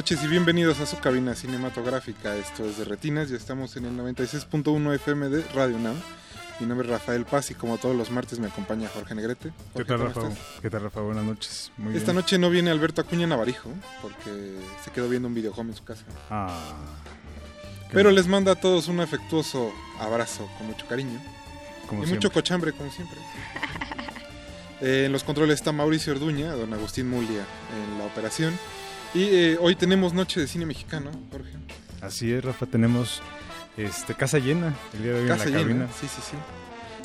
Noches 0.00 0.24
y 0.24 0.28
bienvenidos 0.28 0.80
a 0.80 0.86
su 0.86 0.98
cabina 0.98 1.34
cinematográfica. 1.34 2.34
Esto 2.34 2.64
es 2.64 2.78
de 2.78 2.86
Retinas 2.86 3.30
y 3.30 3.34
estamos 3.34 3.76
en 3.76 3.84
el 3.84 3.92
96.1 3.98 4.94
FM 4.94 5.28
de 5.28 5.42
Radio 5.52 5.78
Nam. 5.78 5.94
Mi 6.58 6.64
nombre 6.66 6.86
es 6.86 6.90
Rafael 6.90 7.26
Paz 7.26 7.50
y 7.50 7.54
como 7.54 7.76
todos 7.76 7.94
los 7.94 8.10
martes 8.10 8.38
me 8.38 8.46
acompaña 8.46 8.88
Jorge 8.88 9.14
Negrete. 9.14 9.50
¿Qué 9.50 9.84
Jorge, 9.84 9.84
tal, 9.84 9.98
¿cómo 9.98 10.08
Rafa? 10.08 10.28
estás? 10.28 10.60
¿Qué 10.62 10.70
tal, 10.70 10.82
Rafa? 10.84 11.00
Buenas 11.02 11.24
noches. 11.24 11.70
Muy 11.76 11.94
Esta 11.94 12.12
bien. 12.12 12.16
noche 12.22 12.38
no 12.38 12.48
viene 12.48 12.70
Alberto 12.70 13.02
Acuña 13.02 13.26
Navarijo 13.26 13.68
porque 14.00 14.54
se 14.82 14.90
quedó 14.90 15.06
viendo 15.06 15.28
un 15.28 15.34
videojuego 15.34 15.68
en 15.68 15.76
su 15.76 15.84
casa. 15.84 16.04
Ah, 16.30 16.56
qué 17.88 17.92
Pero 17.92 18.10
les 18.10 18.26
manda 18.26 18.52
a 18.52 18.54
todos 18.56 18.88
un 18.88 19.00
afectuoso 19.00 19.70
abrazo 19.98 20.48
con 20.56 20.66
mucho 20.68 20.86
cariño 20.86 21.20
Como 21.86 22.04
y 22.04 22.06
siempre. 22.06 22.14
mucho 22.14 22.32
cochambre 22.32 22.72
como 22.72 22.90
siempre. 22.90 23.18
Eh, 24.82 25.04
en 25.04 25.12
los 25.12 25.24
controles 25.24 25.56
está 25.56 25.72
Mauricio 25.72 26.14
Orduña, 26.14 26.52
don 26.54 26.72
Agustín 26.72 27.06
Mulia 27.06 27.44
en 27.76 27.98
la 27.98 28.04
operación. 28.06 28.58
Y 29.12 29.24
eh, 29.24 29.58
hoy 29.60 29.74
tenemos 29.74 30.12
Noche 30.12 30.40
de 30.40 30.46
Cine 30.46 30.66
Mexicano, 30.66 31.10
Jorge. 31.32 31.50
Así 32.00 32.32
es, 32.32 32.44
Rafa. 32.44 32.66
Tenemos 32.66 33.20
este, 33.76 34.14
casa 34.14 34.38
llena 34.38 34.74
el 34.94 35.02
día 35.02 35.12
de 35.12 35.22
hoy 35.22 35.28
Casa 35.28 35.44
en 35.44 35.52
la 35.52 35.58
llena, 35.58 35.70
cabina. 35.70 35.88
sí, 36.00 36.06
sí, 36.06 36.22
sí. 36.30 36.36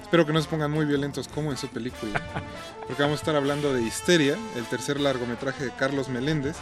Espero 0.02 0.24
que 0.28 0.34
no 0.34 0.42
se 0.42 0.48
pongan 0.48 0.70
muy 0.70 0.86
violentos 0.86 1.28
como 1.28 1.50
en 1.52 1.58
su 1.58 1.68
película, 1.68 2.22
porque 2.88 3.02
vamos 3.02 3.18
a 3.18 3.22
estar 3.22 3.36
hablando 3.36 3.74
de 3.74 3.82
Histeria, 3.82 4.38
el 4.56 4.64
tercer 4.66 5.00
largometraje 5.00 5.66
de 5.66 5.72
Carlos 5.72 6.10
Meléndez, 6.10 6.56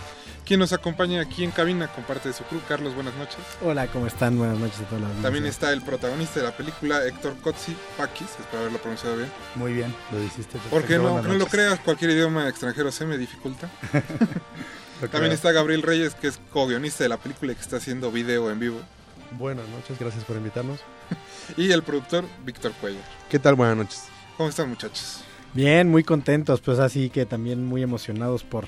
quien 0.46 0.62
nos 0.62 0.72
acompaña 0.72 1.22
aquí 1.22 1.44
en 1.44 1.52
cabina 1.52 1.88
con 1.88 2.06
parte 2.06 2.30
de 2.30 2.34
su 2.34 2.46
club. 2.46 2.62
Carlos, 2.70 2.96
buenas 2.96 3.14
noches. 3.16 3.40
Hola, 3.62 3.88
¿cómo 3.88 4.08
están? 4.08 4.38
Buenas 4.38 4.58
noches 4.58 4.80
a 4.90 4.96
audiencia. 4.96 5.22
También 5.22 5.46
está 5.46 5.74
el 5.74 5.82
protagonista 5.82 6.40
de 6.40 6.46
la 6.46 6.56
película, 6.56 7.06
Héctor 7.06 7.36
Kotzi 7.42 7.76
Pakis, 7.98 8.30
espero 8.40 8.60
haberlo 8.60 8.80
pronunciado 8.80 9.18
bien. 9.18 9.30
Muy 9.56 9.74
bien, 9.74 9.94
lo 10.14 10.24
hiciste. 10.24 10.58
Porque 10.70 10.98
no, 10.98 11.22
no 11.22 11.34
lo 11.34 11.46
creas, 11.46 11.82
cualquier 11.82 12.12
idioma 12.12 12.48
extranjero 12.48 12.94
se 12.94 13.06
me 13.06 13.18
dificulta. 13.18 13.70
También 15.08 15.30
creo. 15.32 15.36
está 15.36 15.52
Gabriel 15.52 15.82
Reyes, 15.82 16.16
que 16.16 16.28
es 16.28 16.40
co-guionista 16.52 17.04
de 17.04 17.10
la 17.10 17.18
película 17.18 17.52
y 17.52 17.56
que 17.56 17.62
está 17.62 17.78
haciendo 17.78 18.12
video 18.12 18.50
en 18.52 18.60
vivo. 18.60 18.80
Buenas 19.38 19.68
noches, 19.70 19.98
gracias 20.00 20.24
por 20.26 20.36
invitarnos. 20.38 20.80
Y 21.58 21.72
el 21.72 21.84
productor, 21.84 22.24
Víctor 22.46 22.72
Cuellar. 22.80 23.04
¿Qué 23.30 23.38
tal? 23.38 23.56
Buenas 23.56 23.76
noches. 23.76 24.04
¿Cómo 24.38 24.48
están, 24.50 24.70
muchachos? 24.70 25.20
Bien, 25.54 25.90
muy 25.90 26.04
contentos, 26.04 26.62
pues 26.62 26.80
así 26.80 27.10
que 27.10 27.26
también 27.26 27.66
muy 27.66 27.84
emocionados 27.84 28.44
por 28.44 28.66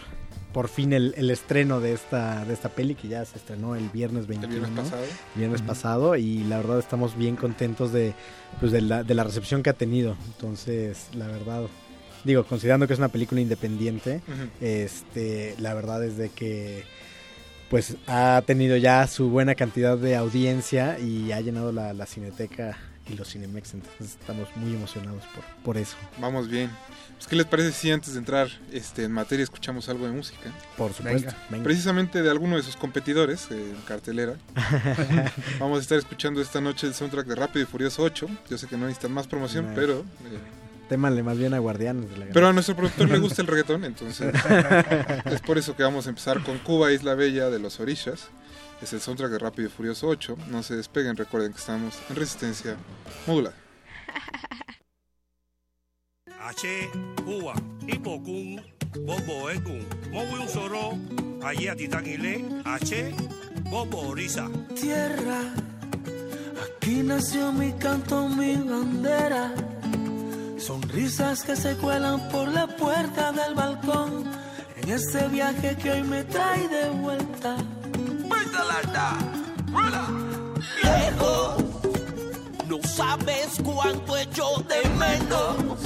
por 0.53 0.69
fin 0.69 0.93
el, 0.93 1.13
el 1.17 1.29
estreno 1.31 1.81
de 1.81 1.91
esta 1.93 2.45
de 2.45 2.53
esta 2.53 2.69
peli 2.69 2.95
que 2.95 3.09
ya 3.09 3.25
se 3.25 3.37
estrenó 3.37 3.75
el 3.75 3.89
viernes 3.89 4.21
El 4.21 4.27
21. 4.39 4.53
viernes 4.67 4.83
pasado. 4.85 5.03
el 5.03 5.39
viernes 5.39 5.59
Ujú. 5.61 5.67
pasado 5.67 6.15
y 6.15 6.43
la 6.45 6.57
verdad 6.57 6.79
estamos 6.79 7.17
bien 7.17 7.35
contentos 7.35 7.91
de 7.91 8.13
pues 8.61 8.71
de 8.71 8.79
la, 8.81 9.03
de 9.03 9.13
la 9.15 9.23
recepción 9.25 9.63
que 9.63 9.69
ha 9.69 9.73
tenido. 9.73 10.15
Entonces, 10.27 11.07
la 11.13 11.27
verdad 11.27 11.63
digo, 12.25 12.43
considerando 12.45 12.85
que 12.87 12.93
es 12.93 12.99
una 12.99 13.07
película 13.09 13.39
independiente, 13.39 14.21
este 14.59 15.55
la 15.59 15.73
verdad 15.73 16.03
es 16.03 16.17
de 16.17 16.29
que 16.29 16.83
pues 17.69 17.95
ha 18.07 18.43
tenido 18.45 18.77
ya 18.77 19.07
su 19.07 19.29
buena 19.29 19.55
cantidad 19.55 19.97
de 19.97 20.15
audiencia 20.15 20.99
y 20.99 21.31
ha 21.31 21.41
llenado 21.41 21.71
la, 21.71 21.93
la 21.93 22.05
cineteca 22.05 22.77
y 23.09 23.15
los 23.15 23.29
cinemex 23.31 23.73
entonces 23.73 24.17
estamos 24.19 24.47
muy 24.55 24.73
emocionados 24.75 25.23
por, 25.33 25.43
por 25.63 25.77
eso 25.77 25.95
Vamos 26.19 26.47
bien. 26.49 26.69
Pues, 27.15 27.27
¿Qué 27.27 27.35
les 27.37 27.45
parece 27.45 27.71
si 27.71 27.89
antes 27.91 28.13
de 28.13 28.19
entrar 28.19 28.49
este, 28.73 29.03
en 29.05 29.11
materia 29.11 29.43
escuchamos 29.43 29.87
algo 29.89 30.05
de 30.05 30.11
música? 30.11 30.51
por 30.77 30.91
supuesto 30.93 31.27
Venga. 31.29 31.45
venga. 31.49 31.63
Precisamente 31.63 32.21
de 32.21 32.29
alguno 32.29 32.55
de 32.57 32.63
sus 32.63 32.75
competidores 32.75 33.47
eh, 33.51 33.55
en 33.75 33.81
cartelera. 33.87 34.35
Vamos 35.59 35.79
a 35.79 35.81
estar 35.81 35.97
escuchando 35.97 36.41
esta 36.41 36.61
noche 36.61 36.87
el 36.87 36.93
soundtrack 36.93 37.25
de 37.27 37.35
Rápido 37.35 37.63
y 37.63 37.65
Furioso 37.67 38.03
8. 38.03 38.27
Yo 38.49 38.57
sé 38.57 38.67
que 38.67 38.75
no 38.77 38.85
necesitan 38.85 39.11
más 39.13 39.27
promoción, 39.27 39.65
Nice. 39.69 39.75
pero... 39.79 39.99
eh, 39.99 40.64
témanle 40.87 41.23
más 41.23 41.37
bien 41.37 41.53
a 41.53 41.59
Guardianes 41.59 42.09
de 42.09 42.17
la 42.17 42.25
pero 42.33 42.47
a 42.47 42.53
nuestro 42.53 42.75
productor 42.75 43.09
le 43.09 43.19
gusta 43.19 43.41
el 43.41 43.47
reggaetón, 43.47 43.83
entonces 43.85 44.33
es 45.25 45.41
por 45.41 45.57
eso 45.57 45.75
que 45.75 45.83
vamos 45.83 46.05
a 46.05 46.09
empezar 46.09 46.41
con 46.43 46.57
Cuba 46.59 46.91
Isla 46.91 47.15
Bella 47.15 47.49
de 47.49 47.59
los 47.59 47.79
Orishas. 47.79 48.29
Es 48.81 48.91
el 48.93 48.99
soundtrack 48.99 49.31
de 49.31 49.39
Rápido 49.39 49.69
y 49.69 49.71
Furioso 49.71 50.07
8. 50.07 50.37
No 50.49 50.61
se 50.61 50.75
despeguen, 50.75 51.15
recuerden 51.15 51.53
que 51.53 51.59
estamos 51.59 51.97
en 52.09 52.15
resistencia 52.17 52.75
modulada. 53.25 53.55
H, 56.41 56.89
Cuba, 57.23 57.53
Hipokun, 57.87 58.61
Bobo 59.05 59.49
Ekun, 59.49 59.85
Mowi 60.11 60.47
Soro, 60.47 60.91
Aya 61.41 61.75
Titangile, 61.75 62.45
H, 62.65 63.15
Bobo 63.69 64.09
Orisa. 64.09 64.47
tierra. 64.79 65.41
Aquí 66.65 67.01
nació 67.01 67.51
mi 67.51 67.71
canto, 67.73 68.27
mi 68.29 68.55
bandera. 68.57 69.53
Sonrisas 70.65 71.43
que 71.43 71.55
se 71.55 71.75
cuelan 71.77 72.27
por 72.29 72.47
la 72.47 72.65
puerta 72.65 73.31
del 73.31 73.53
balcón. 73.53 74.23
En 74.77 74.89
este 74.89 75.27
viaje 75.27 75.77
que 75.77 75.91
hoy 75.91 76.01
me 76.01 76.23
trae 76.23 76.67
de 76.67 76.89
vuelta. 76.89 77.55
Viejo, 80.81 81.57
no 82.67 82.79
sabes 82.87 83.61
cuánto 83.63 84.17
echo 84.17 84.47
de 84.67 84.89
menos. 84.89 85.85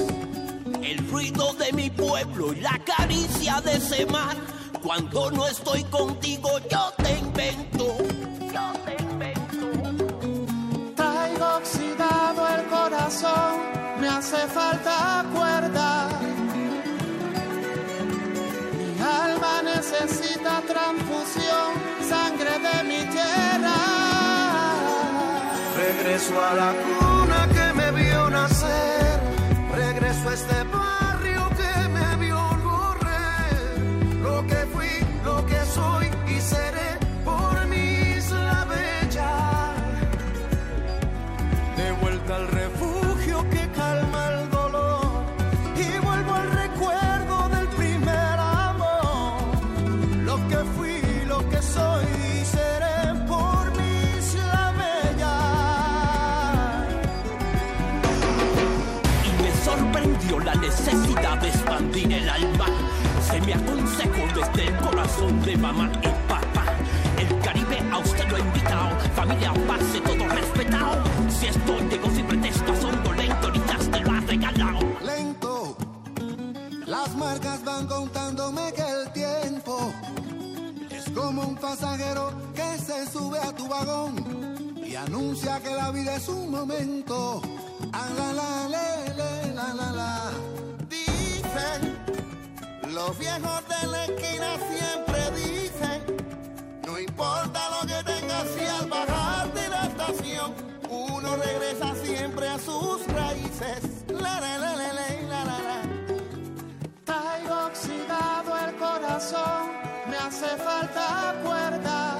El 0.81 1.05
ruido 1.09 1.53
de 1.55 1.73
mi 1.73 1.89
pueblo 1.89 2.53
y 2.53 2.61
la 2.61 2.79
caricia 2.85 3.59
de 3.59 3.75
ese 3.75 4.05
mar. 4.05 4.37
Cuando 4.81 5.29
no 5.31 5.45
estoy 5.45 5.83
contigo, 5.85 6.49
yo 6.71 6.93
te 7.03 7.17
invento. 7.17 7.97
Yo 8.53 8.73
te 8.85 9.03
invento. 9.03 9.67
Traigo 10.95 11.57
oxidado 11.57 12.47
el 12.55 12.65
corazón, 12.67 13.68
hace 14.19 14.47
falta 14.47 15.23
cuerda. 15.33 16.09
Mi 18.77 19.01
alma 19.01 19.61
necesita 19.63 20.61
transfusión, 20.73 21.69
sangre 22.13 22.53
de 22.67 22.77
mi 22.89 23.01
tierra. 23.15 23.77
Regreso 25.83 26.33
a 26.49 26.53
la 26.61 26.71
cuna 26.83 27.39
que 27.55 27.73
me 27.79 27.91
vio 27.91 28.29
nacer, 28.29 29.19
regreso 29.73 30.29
a 30.29 30.33
este 30.33 30.65
Si 71.39 71.47
estoy 71.47 71.81
llego 71.89 72.09
sin 72.09 72.25
pretexto, 72.27 72.75
son 72.81 73.17
lento, 73.17 73.47
ahorita 73.47 73.77
te 73.91 73.99
lo 74.01 74.11
ha 74.11 74.19
regalado. 74.21 74.79
lento. 75.05 75.77
Las 76.85 77.15
marcas 77.15 77.63
van 77.63 77.87
contándome 77.87 78.73
que 78.73 78.81
el 78.81 79.11
tiempo 79.13 79.91
es 80.89 81.09
como 81.11 81.43
un 81.43 81.55
pasajero 81.55 82.33
que 82.53 82.77
se 82.79 83.05
sube 83.09 83.39
a 83.39 83.55
tu 83.55 83.67
vagón 83.69 84.75
y 84.83 84.95
anuncia 84.95 85.61
que 85.61 85.73
la 85.73 85.91
vida 85.91 86.15
es 86.15 86.27
un 86.27 86.51
momento. 86.51 87.41
Ah, 87.93 88.07
la, 88.17 88.33
la, 88.33 88.67
la, 88.67 89.73
la, 89.73 89.91
la. 89.91 90.31
Dicen, 90.89 91.97
los 92.93 93.17
viejos 93.17 93.61
de 93.69 93.87
la 93.87 94.05
esquina 94.05 94.57
siempre 94.71 95.31
dicen, 95.35 96.17
no 96.85 96.99
importa 96.99 97.59
lo 97.69 97.87
que 97.87 98.03
tengas 98.03 98.47
si 98.57 98.65
al 98.65 98.89
bajar 98.89 99.53
de 99.53 99.69
la 99.69 99.85
estación, 99.85 100.53
uno 100.89 101.35
regresa 101.35 101.95
siempre 101.95 102.47
a 102.47 102.57
sus 102.57 103.05
raíces. 103.07 104.05
La, 104.07 104.39
la, 104.39 104.57
la, 104.57 104.75
la, 104.75 104.93
la, 104.93 105.07
la, 105.29 105.45
la, 105.45 105.59
la. 105.67 105.81
Traigo 107.05 107.65
oxidado 107.67 108.57
el 108.67 108.75
corazón, 108.75 109.71
me 110.09 110.17
hace 110.17 110.47
falta 110.57 111.35
cuerda. 111.43 112.17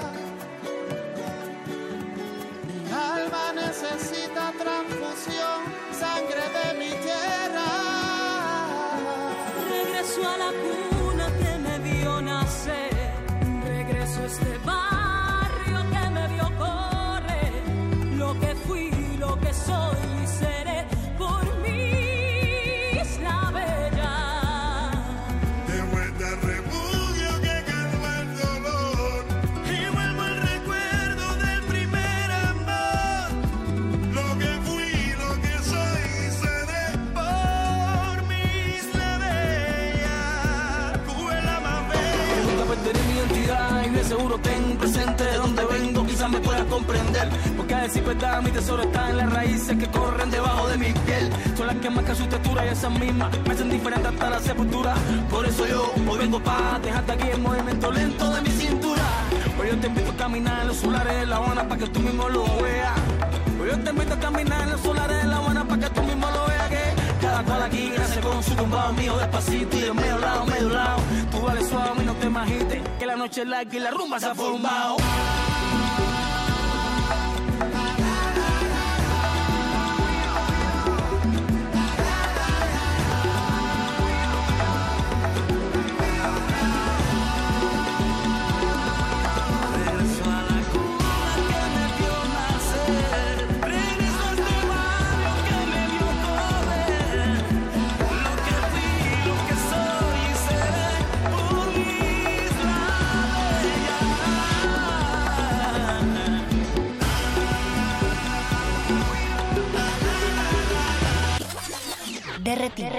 Mi 2.66 2.90
alma 2.92 3.52
necesita 3.54 4.52
transfusión, 4.58 5.58
sangre 5.98 6.44
de 6.56 6.78
mi 6.78 6.90
tierra. 7.02 7.68
Regreso 9.68 10.28
a 10.28 10.36
la 10.38 10.50
cuna 10.50 10.89
seguro 44.20 44.38
ten 44.42 44.76
presente 44.76 45.24
de 45.24 45.36
donde 45.38 45.64
vengo, 45.64 46.04
quizás 46.04 46.28
me 46.28 46.40
puedas 46.40 46.64
comprender. 46.64 47.26
Porque 47.56 47.74
a 47.74 47.82
decir 47.82 48.04
verdad, 48.04 48.42
mi 48.42 48.50
tesoro 48.50 48.82
está 48.82 49.08
en 49.08 49.16
las 49.16 49.32
raíces 49.32 49.78
que 49.78 49.86
corren 49.86 50.30
debajo 50.30 50.68
de 50.68 50.76
mi 50.76 50.92
piel. 51.06 51.30
Son 51.56 51.66
las 51.66 51.76
que 51.76 51.88
marcan 51.88 52.16
su 52.16 52.26
textura 52.26 52.66
y 52.66 52.68
esas 52.68 52.92
mismas 53.00 53.30
me 53.46 53.54
hacen 53.54 53.70
diferente 53.70 54.08
hasta 54.08 54.28
la 54.28 54.40
sepultura. 54.40 54.94
Por 55.30 55.46
eso 55.46 55.66
yo 55.66 55.90
hoy 56.06 56.18
vengo 56.18 56.38
pa' 56.38 56.78
dejarte 56.82 57.12
aquí 57.12 57.28
el 57.32 57.40
movimiento 57.40 57.90
lento 57.90 58.30
de 58.30 58.42
mi 58.42 58.50
cintura. 58.50 59.06
Hoy 59.58 59.68
yo 59.70 59.78
te 59.78 59.86
invito 59.86 60.10
a 60.10 60.16
caminar 60.16 60.60
en 60.62 60.68
los 60.68 60.76
solares 60.76 61.16
de 61.20 61.26
La 61.26 61.36
Habana 61.36 61.62
para 61.66 61.80
que 61.80 61.86
tú 61.86 62.00
mismo 62.00 62.28
lo 62.28 62.44
veas. 62.62 62.98
Hoy 63.58 63.70
yo 63.70 63.78
te 63.80 63.90
invito 63.90 64.14
a 64.14 64.20
caminar 64.20 64.62
en 64.64 64.70
los 64.72 64.80
solares 64.82 65.16
de 65.22 65.28
La 65.28 65.36
Habana 65.38 65.64
para 65.64 65.80
que 65.80 65.89
cada 67.40 67.58
cual 67.58 67.62
aquí 67.62 67.92
nace 67.96 68.20
con 68.20 68.42
su 68.42 68.54
tumbado 68.54 68.92
mío 68.92 69.16
despacito 69.16 69.76
y 69.76 69.80
de 69.80 69.92
medio 69.92 70.18
lado, 70.18 70.46
medio 70.46 70.68
lado. 70.68 71.00
Tú 71.30 71.40
vales 71.40 71.68
suave 71.68 72.02
y 72.02 72.06
no 72.06 72.14
te 72.14 72.26
imagites 72.26 72.82
que 72.98 73.06
la 73.06 73.16
noche 73.16 73.42
es 73.42 73.48
larga 73.48 73.76
y 73.76 73.80
la 73.80 73.90
rumba 73.90 74.20
se 74.20 74.26
ha 74.26 74.34
formado. 74.34 74.96
Derretido. 112.50 112.90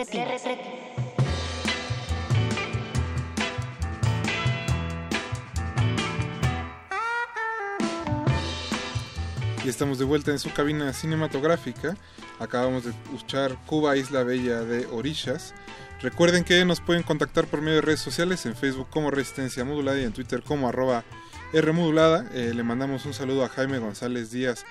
Y 9.65 9.67
estamos 9.67 9.99
de 9.99 10.05
vuelta 10.05 10.31
en 10.31 10.39
su 10.39 10.53
cabina 10.53 10.93
cinematográfica. 10.93 11.97
Acabamos 12.39 12.85
de 12.85 12.91
escuchar 12.91 13.57
Cuba 13.65 13.97
Isla 13.97 14.23
Bella 14.23 14.61
de 14.61 14.85
Orishas. 14.85 15.53
Recuerden 16.01 16.45
que 16.45 16.63
nos 16.63 16.79
pueden 16.79 17.03
contactar 17.03 17.45
por 17.45 17.59
medio 17.59 17.75
de 17.75 17.81
redes 17.81 17.99
sociales, 17.99 18.45
en 18.45 18.55
Facebook 18.55 18.87
como 18.89 19.11
Resistencia 19.11 19.65
Modulada 19.65 19.99
y 19.99 20.05
en 20.05 20.13
Twitter 20.13 20.43
como 20.43 20.69
arroba 20.69 21.03
Rmodulada. 21.51 22.25
Eh, 22.33 22.53
le 22.55 22.63
mandamos 22.63 23.05
un 23.05 23.13
saludo 23.13 23.43
a 23.43 23.49
Jaime 23.49 23.79
González 23.79 24.31
Díaz 24.31 24.63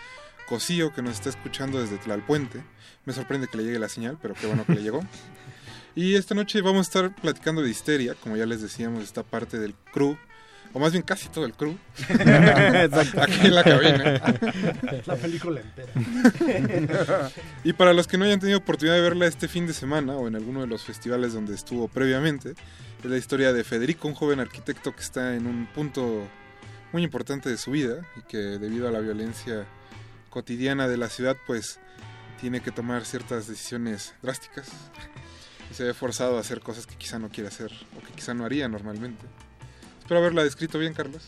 Cosío 0.48 0.94
que 0.94 1.02
nos 1.02 1.12
está 1.12 1.28
escuchando 1.28 1.82
desde 1.82 1.98
Tlalpuente. 1.98 2.64
Me 3.04 3.12
sorprende 3.12 3.48
que 3.48 3.56
le 3.56 3.64
llegue 3.64 3.78
la 3.78 3.88
señal, 3.88 4.18
pero 4.20 4.34
qué 4.34 4.46
bueno 4.46 4.64
que 4.64 4.74
le 4.74 4.82
llegó. 4.82 5.02
Y 5.94 6.14
esta 6.14 6.34
noche 6.34 6.60
vamos 6.60 6.86
a 6.86 6.88
estar 6.88 7.14
platicando 7.14 7.62
de 7.62 7.70
histeria, 7.70 8.14
como 8.14 8.36
ya 8.36 8.46
les 8.46 8.62
decíamos, 8.62 9.02
esta 9.02 9.22
parte 9.22 9.58
del 9.58 9.74
crew, 9.92 10.16
o 10.72 10.78
más 10.78 10.92
bien 10.92 11.02
casi 11.02 11.28
todo 11.28 11.44
el 11.46 11.52
crew, 11.54 11.76
Exacto. 12.08 13.22
aquí 13.22 13.46
en 13.46 13.54
la 13.54 13.64
cabina. 13.64 14.22
La 15.06 15.16
película 15.16 15.60
entera. 15.60 17.30
y 17.64 17.72
para 17.72 17.92
los 17.92 18.06
que 18.06 18.18
no 18.18 18.24
hayan 18.24 18.38
tenido 18.38 18.58
oportunidad 18.58 18.94
de 18.94 19.02
verla 19.02 19.26
este 19.26 19.48
fin 19.48 19.66
de 19.66 19.72
semana 19.72 20.14
o 20.16 20.28
en 20.28 20.36
alguno 20.36 20.60
de 20.60 20.68
los 20.68 20.84
festivales 20.84 21.32
donde 21.32 21.54
estuvo 21.54 21.88
previamente, 21.88 22.54
es 23.02 23.10
la 23.10 23.16
historia 23.16 23.52
de 23.52 23.64
Federico, 23.64 24.06
un 24.06 24.14
joven 24.14 24.38
arquitecto 24.38 24.94
que 24.94 25.02
está 25.02 25.34
en 25.34 25.46
un 25.46 25.66
punto 25.66 26.28
muy 26.92 27.02
importante 27.02 27.48
de 27.48 27.56
su 27.56 27.72
vida 27.72 28.06
y 28.16 28.22
que 28.22 28.36
debido 28.36 28.86
a 28.86 28.92
la 28.92 29.00
violencia 29.00 29.66
cotidiana 30.28 30.86
de 30.86 30.96
la 30.96 31.08
ciudad 31.08 31.36
pues 31.46 31.80
tiene 32.40 32.60
que 32.60 32.70
tomar 32.70 33.04
ciertas 33.04 33.46
decisiones 33.46 34.14
drásticas 34.22 34.68
y 35.70 35.74
se 35.74 35.84
ve 35.84 35.94
forzado 35.94 36.36
a 36.36 36.40
hacer 36.40 36.60
cosas 36.60 36.86
que 36.86 36.96
quizá 36.96 37.18
no 37.18 37.28
quiere 37.28 37.48
hacer 37.48 37.70
o 37.96 38.06
que 38.06 38.12
quizá 38.14 38.34
no 38.34 38.44
haría 38.44 38.68
normalmente. 38.68 39.26
Espero 39.98 40.20
haberla 40.20 40.42
descrito 40.42 40.78
bien, 40.78 40.94
Carlos. 40.94 41.22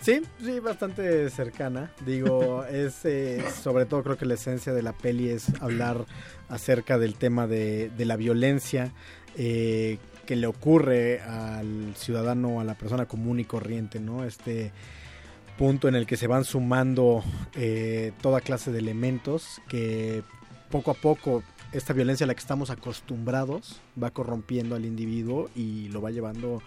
Sí, 0.00 0.20
sí, 0.42 0.60
bastante 0.60 1.30
cercana. 1.30 1.92
Digo, 2.04 2.64
es 2.70 3.04
eh, 3.04 3.44
sobre 3.62 3.86
todo 3.86 4.02
creo 4.02 4.18
que 4.18 4.26
la 4.26 4.34
esencia 4.34 4.72
de 4.72 4.82
la 4.82 4.92
peli 4.92 5.28
es 5.28 5.46
hablar 5.60 6.04
acerca 6.48 6.98
del 6.98 7.14
tema 7.14 7.46
de, 7.46 7.90
de 7.90 8.04
la 8.04 8.16
violencia 8.16 8.92
eh, 9.36 9.98
que 10.26 10.36
le 10.36 10.46
ocurre 10.46 11.20
al 11.20 11.94
ciudadano, 11.96 12.60
a 12.60 12.64
la 12.64 12.74
persona 12.74 13.06
común 13.06 13.40
y 13.40 13.44
corriente, 13.44 14.00
¿no? 14.00 14.24
Este 14.24 14.72
punto 15.58 15.88
en 15.88 15.94
el 15.94 16.06
que 16.06 16.16
se 16.16 16.26
van 16.26 16.44
sumando 16.44 17.22
eh, 17.54 18.12
toda 18.20 18.40
clase 18.40 18.72
de 18.72 18.78
elementos 18.78 19.60
que 19.68 20.22
poco 20.74 20.90
a 20.90 20.94
poco 20.94 21.44
esta 21.70 21.92
violencia 21.92 22.24
a 22.24 22.26
la 22.26 22.34
que 22.34 22.40
estamos 22.40 22.68
acostumbrados 22.68 23.80
va 24.02 24.10
corrompiendo 24.10 24.74
al 24.74 24.84
individuo 24.84 25.48
y 25.54 25.88
lo 25.90 26.02
va 26.02 26.10
llevando 26.10 26.62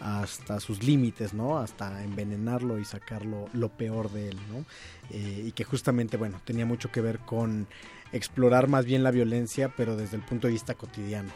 hasta 0.00 0.60
sus 0.60 0.82
límites, 0.82 1.32
¿no? 1.32 1.58
Hasta 1.58 2.04
envenenarlo 2.04 2.78
y 2.78 2.84
sacarlo 2.84 3.46
lo 3.54 3.70
peor 3.70 4.10
de 4.10 4.28
él, 4.28 4.36
¿no? 4.52 4.66
Eh, 5.10 5.44
y 5.46 5.52
que 5.52 5.64
justamente, 5.64 6.18
bueno, 6.18 6.42
tenía 6.44 6.66
mucho 6.66 6.92
que 6.92 7.00
ver 7.00 7.20
con 7.20 7.66
explorar 8.12 8.68
más 8.68 8.84
bien 8.84 9.02
la 9.02 9.10
violencia, 9.10 9.72
pero 9.74 9.96
desde 9.96 10.16
el 10.16 10.22
punto 10.22 10.46
de 10.46 10.52
vista 10.52 10.74
cotidiano. 10.74 11.30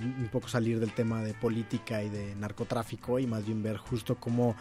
Un 0.00 0.28
poco 0.30 0.46
salir 0.46 0.78
del 0.78 0.92
tema 0.92 1.20
de 1.24 1.34
política 1.34 2.00
y 2.04 2.10
de 2.10 2.36
narcotráfico 2.36 3.18
y 3.18 3.26
más 3.26 3.44
bien 3.44 3.60
ver 3.60 3.76
justo 3.78 4.14
cómo 4.14 4.54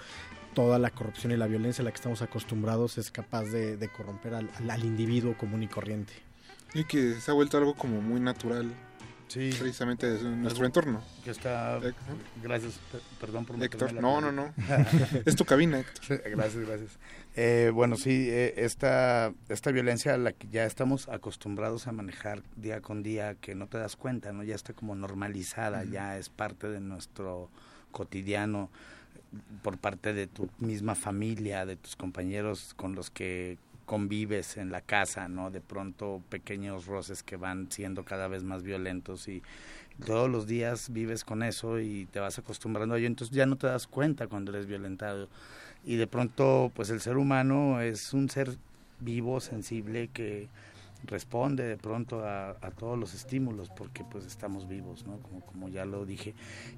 toda 0.56 0.80
la 0.80 0.90
corrupción 0.90 1.34
y 1.34 1.38
la 1.38 1.46
violencia 1.46 1.84
a 1.84 1.86
la 1.86 1.92
que 1.92 1.98
estamos 1.98 2.24
acostumbrados 2.24 2.98
es 2.98 3.12
capaz 3.12 3.44
de, 3.44 3.90
corromper 3.96 4.34
al- 4.34 4.50
al 4.68 4.84
individuo 4.84 5.38
común 5.38 5.62
y 5.62 5.68
corriente. 5.68 6.14
Y 6.74 6.86
que 6.86 7.16
se 7.16 7.32
ha 7.32 7.34
vuelto 7.34 7.58
algo 7.58 7.76
como 7.76 8.02
muy 8.02 8.20
natural. 8.20 8.72
Sí. 9.28 9.50
Precisamente 9.58 10.08
de 10.12 10.24
nuestro 10.24 10.66
entorno. 10.66 11.02
Que 11.24 11.32
está. 11.32 11.80
Gracias, 12.44 12.74
per- 12.92 13.02
perdón 13.20 13.46
por 13.46 13.62
Héctor, 13.64 13.94
no, 13.94 14.22
no, 14.22 14.32
no. 14.32 14.54
Es 15.26 15.36
tu 15.36 15.44
cabina, 15.46 15.80
Héctor. 15.80 16.22
gracias, 16.30 16.68
gracias. 16.68 17.00
Eh, 17.36 17.72
bueno, 17.74 17.96
sí, 17.96 18.28
eh, 18.30 18.54
esta, 18.58 19.34
esta 19.50 19.72
violencia 19.72 20.14
a 20.14 20.18
la 20.18 20.34
que 20.34 20.48
ya 20.50 20.66
estamos 20.66 21.10
acostumbrados 21.10 21.88
a 21.88 21.92
manejar 21.94 22.44
día 22.58 22.82
con 22.82 23.02
día, 23.02 23.34
que 23.36 23.56
no 23.56 23.66
te 23.68 23.80
das 23.80 23.96
cuenta, 23.96 24.32
¿no? 24.34 24.44
Ya 24.44 24.54
está 24.54 24.74
como 24.74 24.94
normalizada, 24.94 25.84
ya 25.84 26.18
es 26.20 26.30
parte 26.30 26.68
de 26.70 26.80
nuestro 26.80 27.50
cotidiano 27.92 28.70
por 29.64 29.80
parte 29.80 30.14
de 30.14 30.28
tu 30.28 30.48
misma 30.60 30.94
familia, 30.94 31.66
de 31.66 31.76
tus 31.76 31.96
compañeros 31.96 32.76
con 32.76 32.94
los 32.94 33.10
que 33.10 33.58
convives 33.86 34.58
en 34.58 34.72
la 34.72 34.82
casa, 34.82 35.28
¿no? 35.28 35.52
De 35.52 35.62
pronto 35.62 36.22
pequeños 36.30 36.86
roces 36.86 37.24
que 37.24 37.36
van 37.36 37.72
siendo 37.72 38.04
cada 38.04 38.28
vez 38.28 38.44
más 38.44 38.64
violentos 38.64 39.28
y 39.28 39.42
todos 40.06 40.30
los 40.30 40.48
días 40.48 40.92
vives 40.92 41.24
con 41.24 41.44
eso 41.44 41.80
y 41.80 42.06
te 42.06 42.20
vas 42.20 42.40
acostumbrando 42.40 42.96
a 42.96 42.98
ello, 42.98 43.08
entonces 43.08 43.36
ya 43.36 43.46
no 43.46 43.58
te 43.58 43.68
das 43.68 43.88
cuenta 43.88 44.28
cuando 44.28 44.52
eres 44.52 44.66
violentado. 44.66 45.28
Y 45.86 45.98
de 45.98 46.08
pronto, 46.08 46.72
pues 46.76 46.90
el 46.90 47.02
ser 47.02 47.18
humano 47.18 47.82
es 47.82 48.14
un 48.14 48.30
ser 48.30 48.58
vivo, 49.00 49.40
sensible, 49.40 50.10
que 50.14 50.48
responde 51.06 51.64
de 51.64 51.78
pronto 51.78 52.26
a, 52.26 52.56
todos 52.78 52.98
los 52.98 53.14
estímulos 53.14 53.70
porque 53.70 54.04
pues 54.04 54.26
estamos 54.26 54.68
vivos, 54.68 55.06
¿no? 55.06 55.20
Como, 55.20 55.42
como 55.42 55.70
ya 55.70 55.86
lo 55.86 56.06
dije, 56.06 56.34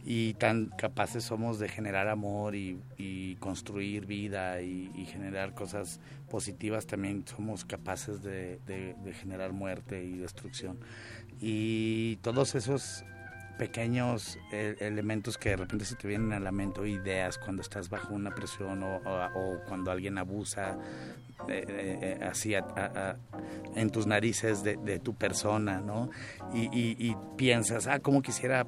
y 0.06 0.34
tan 0.36 0.68
capaces 0.78 1.24
somos 1.24 1.60
de 1.60 1.70
generar 1.70 2.08
amor 2.08 2.56
y, 2.56 3.38
construir 3.40 4.06
vida 4.06 4.62
y, 4.62 5.06
generar 5.06 5.54
cosas 5.54 6.00
positivas, 6.30 6.88
también 6.88 7.26
somos 7.28 7.64
capaces 7.66 8.24
de- 8.24 8.60
de 8.66 9.14
generar 9.14 9.54
muerte 9.54 10.04
y 10.04 10.18
destrucción. 10.18 10.78
Y 11.40 12.18
todos 12.18 12.56
esos 12.56 13.04
pequeños 13.58 14.38
eh, 14.52 14.76
elementos 14.80 15.38
que 15.38 15.50
de 15.50 15.58
repente 15.58 15.86
se 15.86 15.96
te 15.96 16.08
vienen 16.08 16.34
a 16.34 16.40
la 16.40 16.52
mente 16.52 16.88
ideas 16.88 17.38
cuando 17.38 17.62
estás 17.62 17.90
bajo 17.90 18.14
una 18.14 18.34
presión 18.34 18.84
o, 18.84 19.62
cuando 19.68 19.92
alguien 19.92 20.18
abusa 20.18 20.78
eh, 21.48 21.66
eh, 21.68 22.20
así 22.24 22.56
a- 22.56 23.18
en 23.76 23.90
tus 23.90 24.08
narices 24.08 24.64
de, 24.64 25.00
tu 25.00 25.16
persona, 25.16 25.82
¿no? 25.82 26.10
Y, 26.54 27.16
piensas, 27.38 27.88
ah, 27.88 28.00
cómo 28.00 28.22
quisiera 28.22 28.66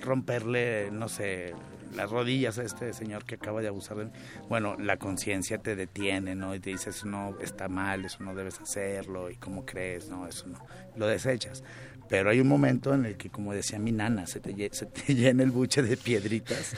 romperle, 0.00 0.90
no 0.90 1.08
sé, 1.08 1.54
las 1.94 2.10
rodillas 2.10 2.58
a 2.58 2.62
este 2.62 2.92
señor 2.94 3.24
que 3.24 3.34
acaba 3.34 3.60
de 3.60 3.68
abusar 3.68 3.98
de 3.98 4.04
mí. 4.06 4.12
Bueno, 4.48 4.76
la 4.78 4.96
conciencia 4.96 5.58
te 5.58 5.76
detiene, 5.76 6.34
¿no? 6.34 6.54
Y 6.54 6.60
te 6.60 6.70
dice, 6.70 6.90
eso 6.90 7.06
no 7.06 7.36
está 7.40 7.68
mal, 7.68 8.04
eso 8.04 8.22
no 8.22 8.34
debes 8.34 8.60
hacerlo, 8.60 9.30
y 9.30 9.36
cómo 9.36 9.66
crees, 9.66 10.08
no, 10.08 10.26
eso 10.26 10.46
no. 10.46 10.58
Lo 10.96 11.06
desechas. 11.06 11.62
Pero 12.10 12.30
hay 12.30 12.40
un 12.40 12.48
momento 12.48 12.92
en 12.92 13.06
el 13.06 13.16
que, 13.16 13.30
como 13.30 13.52
decía 13.52 13.78
mi 13.78 13.92
nana, 13.92 14.26
se 14.26 14.40
te, 14.40 14.52
llena 15.14 15.44
el 15.44 15.52
buche 15.52 15.80
de 15.80 15.96
piedritas. 15.96 16.74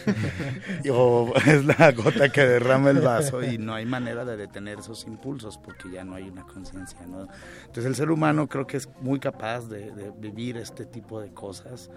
O 0.90 1.32
es 1.46 1.64
la 1.64 1.90
gota 1.92 2.28
que 2.28 2.42
derrama 2.42 2.90
el 2.90 3.00
vaso 3.00 3.42
y 3.42 3.56
no 3.56 3.74
hay 3.74 3.86
manera 3.86 4.26
de 4.26 4.36
detener 4.36 4.80
esos 4.80 5.06
impulsos 5.06 5.56
porque 5.56 5.90
ya 5.90 6.04
no 6.04 6.14
hay 6.14 6.28
una 6.28 6.42
conciencia, 6.42 7.06
¿no? 7.06 7.28
Entonces 7.60 7.86
el 7.86 7.94
ser 7.94 8.10
humano 8.10 8.46
creo 8.46 8.66
que 8.66 8.76
es 8.76 8.88
muy 9.00 9.18
capaz 9.18 9.68
de, 9.68 9.90
de 9.92 10.10
vivir 10.10 10.58
este 10.58 10.84
tipo 10.84 11.20
de 11.20 11.32
cosas 11.32 11.90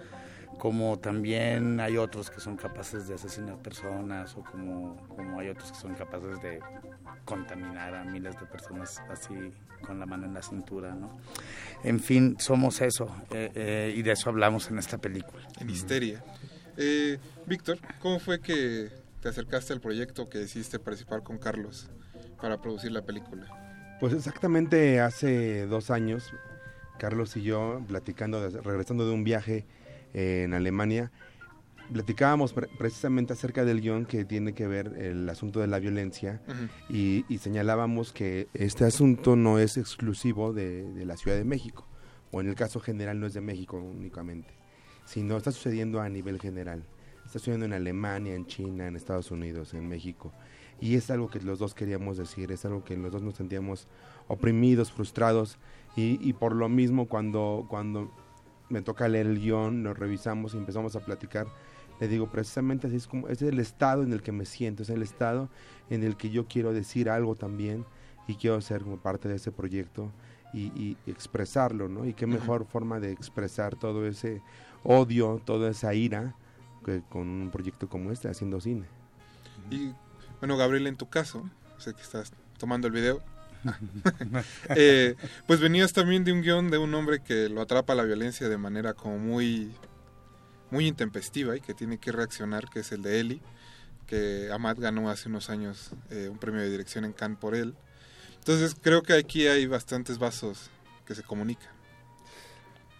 como 0.58 0.98
también 0.98 1.80
hay 1.80 1.98
otros 1.98 2.30
que 2.30 2.40
son 2.40 2.56
capaces 2.56 3.06
de 3.06 3.14
asesinar 3.14 3.58
personas 3.58 4.34
o 4.36 4.42
como, 4.42 4.96
como 5.08 5.38
hay 5.38 5.48
otros 5.48 5.72
que 5.72 5.78
son 5.78 5.94
capaces 5.94 6.40
de 6.40 6.60
contaminar 7.26 7.94
a 7.94 8.04
miles 8.04 8.40
de 8.40 8.46
personas 8.46 9.02
así 9.10 9.34
con 9.84 10.00
la 10.00 10.06
mano 10.06 10.24
en 10.24 10.32
la 10.32 10.42
cintura, 10.42 10.94
¿no? 10.94 11.18
En 11.84 12.00
fin, 12.00 12.36
somos 12.38 12.80
eso 12.80 13.14
eh, 13.30 13.50
eh, 13.54 13.94
y 13.94 14.02
de 14.02 14.12
eso 14.12 14.30
hablamos 14.30 14.70
en 14.70 14.78
esta 14.78 14.96
película. 14.96 15.46
En 15.60 15.68
Histeria. 15.68 16.24
Eh, 16.78 17.18
Víctor, 17.46 17.78
¿cómo 18.00 18.18
fue 18.18 18.40
que 18.40 18.88
te 19.20 19.28
acercaste 19.28 19.74
al 19.74 19.80
proyecto 19.80 20.30
que 20.30 20.38
decidiste 20.38 20.78
participar 20.78 21.22
con 21.22 21.36
Carlos 21.36 21.90
para 22.40 22.62
producir 22.62 22.92
la 22.92 23.02
película? 23.02 23.46
Pues 24.00 24.14
exactamente 24.14 25.00
hace 25.00 25.66
dos 25.66 25.90
años, 25.90 26.32
Carlos 26.98 27.36
y 27.36 27.42
yo, 27.42 27.82
platicando, 27.88 28.48
regresando 28.60 29.06
de 29.06 29.12
un 29.12 29.24
viaje 29.24 29.66
en 30.14 30.54
Alemania, 30.54 31.10
platicábamos 31.92 32.52
pre- 32.52 32.68
precisamente 32.78 33.32
acerca 33.32 33.64
del 33.64 33.80
guion 33.80 34.06
que 34.06 34.24
tiene 34.24 34.52
que 34.54 34.66
ver 34.66 34.94
el 34.98 35.28
asunto 35.28 35.60
de 35.60 35.66
la 35.66 35.78
violencia 35.78 36.42
Ujú. 36.48 36.94
y, 36.96 37.24
y 37.28 37.38
señalábamos 37.38 38.12
que 38.12 38.48
este 38.54 38.84
asunto 38.84 39.36
no 39.36 39.58
es 39.58 39.76
exclusivo 39.76 40.52
de, 40.52 40.84
de 40.92 41.04
la 41.04 41.16
Ciudad 41.16 41.36
de 41.36 41.44
México, 41.44 41.86
o 42.32 42.40
en 42.40 42.48
el 42.48 42.54
caso 42.54 42.80
general 42.80 43.20
no 43.20 43.26
es 43.26 43.34
de 43.34 43.40
México 43.40 43.78
únicamente, 43.78 44.54
sino 45.04 45.36
está 45.36 45.52
sucediendo 45.52 46.00
a 46.00 46.08
nivel 46.08 46.40
general. 46.40 46.84
Está 47.24 47.40
sucediendo 47.40 47.66
en 47.66 47.72
Alemania, 47.72 48.36
en 48.36 48.46
China, 48.46 48.86
en 48.86 48.94
Estados 48.94 49.32
Unidos, 49.32 49.74
en 49.74 49.88
México. 49.88 50.32
Y 50.80 50.94
es 50.94 51.10
algo 51.10 51.28
que 51.28 51.40
los 51.40 51.58
dos 51.58 51.74
queríamos 51.74 52.18
decir, 52.18 52.52
es 52.52 52.64
algo 52.64 52.84
que 52.84 52.96
los 52.96 53.10
dos 53.10 53.20
nos 53.22 53.34
sentíamos 53.34 53.88
oprimidos, 54.28 54.92
frustrados, 54.92 55.58
y, 55.96 56.20
y 56.20 56.34
por 56.34 56.54
lo 56.54 56.68
mismo 56.68 57.08
cuando, 57.08 57.66
cuando 57.68 58.12
me 58.68 58.80
toca 58.82 59.08
leer 59.08 59.26
el 59.26 59.40
guion, 59.40 59.82
lo 59.82 59.92
revisamos 59.92 60.54
y 60.54 60.58
empezamos 60.58 60.94
a 60.94 61.00
platicar, 61.04 61.46
le 62.00 62.08
digo, 62.08 62.30
precisamente 62.30 62.86
así 62.86 62.96
es 62.96 63.06
como, 63.06 63.28
ese 63.28 63.46
es 63.46 63.52
el 63.52 63.60
estado 63.60 64.02
en 64.02 64.12
el 64.12 64.22
que 64.22 64.32
me 64.32 64.44
siento, 64.44 64.82
es 64.82 64.90
el 64.90 65.02
estado 65.02 65.48
en 65.90 66.02
el 66.02 66.16
que 66.16 66.30
yo 66.30 66.46
quiero 66.46 66.72
decir 66.72 67.08
algo 67.08 67.34
también 67.34 67.84
y 68.28 68.34
quiero 68.34 68.60
ser 68.60 68.82
como 68.82 68.98
parte 68.98 69.28
de 69.28 69.36
ese 69.36 69.52
proyecto 69.52 70.10
y, 70.52 70.66
y 70.80 70.96
expresarlo, 71.06 71.88
¿no? 71.88 72.06
Y 72.06 72.14
qué 72.14 72.26
mejor 72.26 72.66
forma 72.66 73.00
de 73.00 73.12
expresar 73.12 73.76
todo 73.76 74.06
ese 74.06 74.42
odio, 74.84 75.40
toda 75.44 75.70
esa 75.70 75.94
ira 75.94 76.34
que 76.84 77.02
con 77.08 77.28
un 77.28 77.50
proyecto 77.50 77.88
como 77.88 78.12
este, 78.12 78.28
haciendo 78.28 78.60
cine. 78.60 78.86
Y 79.70 79.92
bueno, 80.40 80.56
Gabriel, 80.56 80.86
en 80.86 80.96
tu 80.96 81.08
caso, 81.08 81.48
sé 81.78 81.94
que 81.94 82.02
estás 82.02 82.32
tomando 82.58 82.86
el 82.86 82.92
video. 82.92 83.22
Eh, 84.76 85.16
pues 85.46 85.58
venías 85.58 85.92
también 85.92 86.22
de 86.22 86.32
un 86.32 86.40
guion 86.40 86.70
de 86.70 86.78
un 86.78 86.94
hombre 86.94 87.20
que 87.20 87.48
lo 87.48 87.60
atrapa 87.62 87.96
la 87.96 88.04
violencia 88.04 88.48
de 88.48 88.58
manera 88.58 88.94
como 88.94 89.18
muy, 89.18 89.72
muy 90.70 90.86
intempestiva 90.86 91.56
y 91.56 91.60
que 91.60 91.74
tiene 91.74 91.98
que 91.98 92.12
reaccionar, 92.12 92.68
que 92.68 92.80
es 92.80 92.92
el 92.92 93.02
de 93.02 93.20
Eli, 93.20 93.42
que 94.06 94.50
Amat 94.52 94.78
ganó 94.78 95.10
hace 95.10 95.28
unos 95.28 95.50
años 95.50 95.90
eh, 96.10 96.28
un 96.30 96.38
premio 96.38 96.60
de 96.60 96.70
dirección 96.70 97.04
en 97.04 97.12
Cannes 97.12 97.38
por 97.38 97.54
él. 97.54 97.74
Entonces 98.38 98.76
creo 98.80 99.02
que 99.02 99.14
aquí 99.14 99.46
hay 99.46 99.66
bastantes 99.66 100.18
vasos 100.18 100.70
que 101.04 101.14
se 101.14 101.22
comunican. 101.22 101.70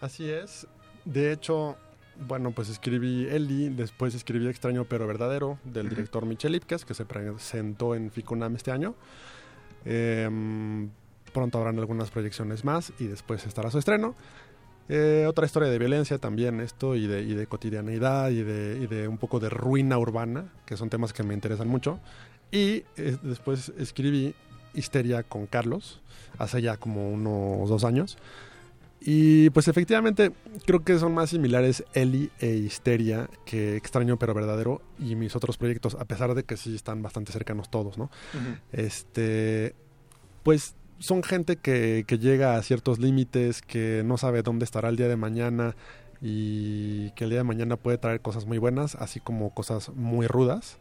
Así 0.01 0.29
es. 0.29 0.67
De 1.05 1.31
hecho, 1.31 1.77
bueno, 2.27 2.51
pues 2.51 2.69
escribí 2.69 3.27
Eli, 3.29 3.69
después 3.69 4.15
escribí 4.15 4.47
Extraño 4.47 4.85
pero 4.85 5.07
Verdadero 5.07 5.59
del 5.63 5.89
director 5.89 6.25
Michel 6.25 6.55
Ipkiss, 6.55 6.85
que 6.85 6.93
se 6.93 7.05
presentó 7.05 7.95
en 7.95 8.11
Ficunam 8.11 8.55
este 8.55 8.71
año. 8.71 8.95
Em, 9.85 10.89
pronto 11.33 11.59
habrán 11.59 11.77
algunas 11.79 12.09
proyecciones 12.11 12.65
más 12.65 12.91
y 12.99 13.07
después 13.07 13.45
estará 13.45 13.71
su 13.71 13.79
estreno. 13.79 14.15
Eh, 14.89 15.25
otra 15.27 15.45
historia 15.45 15.69
de 15.69 15.77
violencia 15.77 16.17
también 16.17 16.61
esto 16.61 16.95
y 16.95 17.07
de, 17.07 17.21
y 17.21 17.33
de 17.33 17.47
cotidianeidad 17.47 18.29
y 18.29 18.43
de, 18.43 18.79
y 18.81 18.87
de 18.87 19.07
un 19.07 19.17
poco 19.17 19.39
de 19.39 19.49
ruina 19.49 19.97
urbana, 19.97 20.53
que 20.65 20.77
son 20.77 20.89
temas 20.89 21.13
que 21.13 21.23
me 21.23 21.33
interesan 21.33 21.67
mucho. 21.67 21.99
Y 22.51 22.83
eh, 22.95 23.17
después 23.21 23.73
escribí 23.77 24.33
Histeria 24.73 25.23
con 25.23 25.47
Carlos, 25.47 26.01
hace 26.37 26.61
ya 26.61 26.77
como 26.77 27.09
unos 27.09 27.69
dos 27.69 27.83
años. 27.83 28.17
Y 28.99 29.51
pues 29.51 29.67
efectivamente 29.67 30.31
creo 30.65 30.83
que 30.83 30.97
son 30.97 31.13
más 31.13 31.29
similares 31.29 31.83
Eli 31.93 32.31
e 32.39 32.55
Histeria 32.55 33.29
que 33.45 33.75
Extraño 33.75 34.17
pero 34.17 34.33
Verdadero 34.33 34.81
y 34.97 35.15
mis 35.15 35.35
otros 35.35 35.57
proyectos, 35.57 35.95
a 35.95 36.05
pesar 36.05 36.33
de 36.33 36.43
que 36.43 36.57
sí 36.57 36.73
están 36.75 37.03
bastante 37.03 37.31
cercanos 37.31 37.69
todos, 37.69 37.97
¿no? 37.97 38.05
Ujú. 38.05 38.57
Este, 38.71 39.75
pues 40.41 40.75
son 40.99 41.23
gente 41.23 41.57
que, 41.57 42.05
que 42.07 42.19
llega 42.19 42.55
a 42.55 42.63
ciertos 42.63 42.99
límites, 42.99 43.61
que 43.61 44.03
no 44.05 44.17
sabe 44.17 44.41
dónde 44.41 44.65
estará 44.65 44.89
el 44.89 44.95
día 44.95 45.07
de 45.07 45.15
mañana 45.15 45.75
y 46.21 47.11
que 47.11 47.25
el 47.25 47.29
día 47.29 47.39
de 47.39 47.43
mañana 47.43 47.77
puede 47.77 47.97
traer 47.97 48.21
cosas 48.21 48.45
muy 48.45 48.57
buenas, 48.57 48.95
así 48.95 49.19
como 49.19 49.53
cosas 49.53 49.89
muy 49.89 50.27
rudas. 50.27 50.77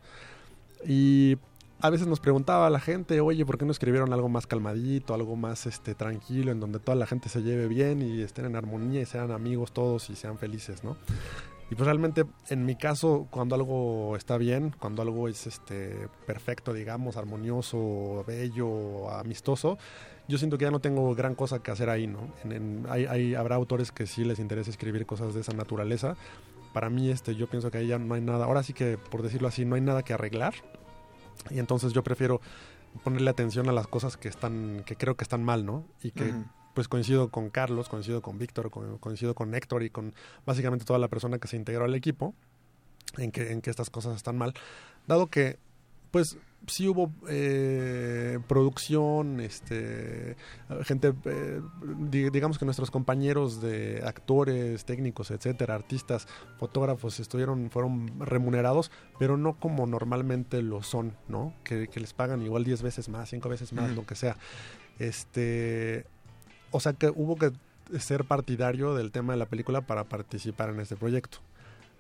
Y 0.87 1.37
a 1.81 1.91
veces 1.91 2.07
nos 2.07 2.21
preguntaba 2.21 2.71
la 2.71 2.81
gente, 2.81 3.21
oye, 3.21 3.45
¿por 3.45 3.59
qué 3.59 3.65
no 3.65 3.73
escribieron 3.73 4.13
algo 4.13 4.29
más 4.29 4.47
calmadito, 4.47 5.13
algo 5.15 5.37
más 5.37 5.67
este 5.67 5.95
tranquilo, 5.95 6.51
en 6.51 6.61
donde 6.61 6.79
toda 6.79 6.97
la 6.97 7.07
gente 7.07 7.29
se 7.29 7.43
lleve 7.43 7.69
bien 7.69 8.01
y 8.01 8.23
estén 8.23 8.47
en 8.47 8.57
armonía 8.57 9.03
y 9.03 9.07
sean 9.07 9.31
amigos 9.31 9.73
todos 9.73 10.09
y 10.09 10.17
sean 10.17 10.39
felices, 10.39 10.85
¿no? 10.85 10.97
Y 11.71 11.75
pues 11.75 11.85
realmente, 11.87 12.25
en 12.49 12.65
mi 12.65 12.77
caso, 12.77 13.27
cuando 13.31 13.57
algo 13.57 14.17
está 14.17 14.39
bien, 14.39 14.73
cuando 14.79 15.03
algo 15.03 15.27
es 15.29 15.49
este 15.49 16.09
perfecto, 16.27 16.73
digamos, 16.73 17.17
armonioso, 17.17 18.23
bello, 18.27 19.11
amistoso, 19.11 19.77
yo 20.29 20.39
siento 20.39 20.59
que 20.59 20.65
ya 20.65 20.71
no 20.71 20.79
tengo 20.81 21.13
gran 21.17 21.35
cosa 21.35 21.59
que 21.61 21.73
hacer 21.73 21.91
ahí, 21.91 22.07
¿no? 22.07 22.21
En- 22.45 22.53
en- 22.53 22.87
hay, 22.89 23.07
hay- 23.07 23.35
habrá 23.35 23.57
autores 23.57 23.91
que 23.91 24.07
sí 24.07 24.25
les 24.25 24.39
interesa 24.39 24.71
escribir 24.71 25.07
cosas 25.07 25.35
de 25.35 25.41
esa 25.41 25.53
naturaleza. 25.55 26.17
Para 26.73 26.89
mí, 26.89 27.11
este, 27.11 27.35
yo 27.35 27.49
pienso 27.49 27.71
que 27.73 27.79
ahí 27.79 27.89
ya 27.89 27.99
no 27.99 28.15
hay 28.15 28.21
nada, 28.21 28.45
ahora 28.45 28.63
sí 28.63 28.73
que, 28.73 28.97
por 28.97 29.23
decirlo 29.23 29.49
así, 29.49 29.65
no 29.65 29.75
hay 29.75 29.81
nada 29.81 30.03
que 30.05 30.13
arreglar. 30.13 30.55
Y 31.51 31.59
entonces 31.59 31.93
yo 31.93 32.05
prefiero 32.05 32.41
ponerle 33.03 33.29
atención 33.31 33.69
a 33.69 33.73
las 33.73 33.89
cosas 33.89 34.17
que 34.17 34.29
están, 34.29 34.83
que 34.87 34.95
creo 34.97 35.17
que 35.17 35.25
están 35.25 35.43
mal, 35.45 35.67
¿no? 35.67 35.85
Y 36.03 36.13
que 36.13 36.31
Ujú. 36.31 36.45
Pues 36.77 36.89
coincido 36.89 37.31
con 37.31 37.49
Carlos, 37.49 37.89
coincido 37.89 38.21
con 38.21 38.39
Víctor, 38.39 38.71
co- 38.71 38.99
coincido 39.01 39.35
con 39.35 39.55
Héctor 39.55 39.83
y 39.83 39.89
con 39.89 40.13
básicamente 40.45 40.85
toda 40.85 40.99
la 40.99 41.09
persona 41.09 41.39
que 41.39 41.49
se 41.49 41.57
integró 41.57 41.87
al 41.87 41.95
equipo 41.95 42.35
en 43.17 43.33
que, 43.33 43.51
en 43.51 43.63
que 43.63 43.71
estas 43.71 43.89
cosas 43.89 44.15
están 44.15 44.37
mal. 44.37 44.53
Dado 45.07 45.29
que, 45.29 45.59
pues, 46.11 46.37
sí 46.67 46.87
hubo 46.87 47.11
eh, 47.29 48.39
producción, 48.47 49.41
este, 49.41 50.37
gente, 50.83 51.15
eh, 51.25 51.63
di- 52.11 52.29
digamos 52.29 52.59
que 52.59 52.67
nuestros 52.67 52.91
compañeros 52.91 53.63
de 53.63 54.03
actores, 54.05 54.85
técnicos, 54.85 55.31
etcétera, 55.31 55.75
artistas, 55.77 56.29
fotógrafos, 56.59 57.21
estuvieron, 57.21 57.71
fueron 57.71 58.21
remunerados, 58.21 58.91
pero 59.19 59.39
no 59.39 59.55
como 59.59 59.87
normalmente 59.87 60.61
lo 60.61 60.83
son, 60.83 61.17
¿no? 61.29 61.55
Que, 61.65 61.89
que 61.89 62.01
les 62.01 62.13
pagan 62.13 62.43
igual 62.43 62.65
10 62.65 62.83
veces 62.83 63.09
más, 63.09 63.31
5 63.31 63.49
veces 63.49 63.73
más, 63.73 63.87
Ujú. 63.87 64.03
lo 64.03 64.07
que 64.07 64.15
sea. 64.15 64.37
Este, 64.99 66.05
o 66.71 66.81
sea 66.81 66.93
que 66.93 67.11
hubo 67.15 67.37
que 67.37 67.53
ser 67.99 68.25
partidario 68.25 68.95
del 68.95 69.13
tema 69.13 69.33
de 69.33 69.39
la 69.39 69.47
película 69.47 69.81
para 69.81 70.05
participar 70.05 70.71
en 70.71 70.81
este 70.81 70.97
proyecto. 70.97 71.39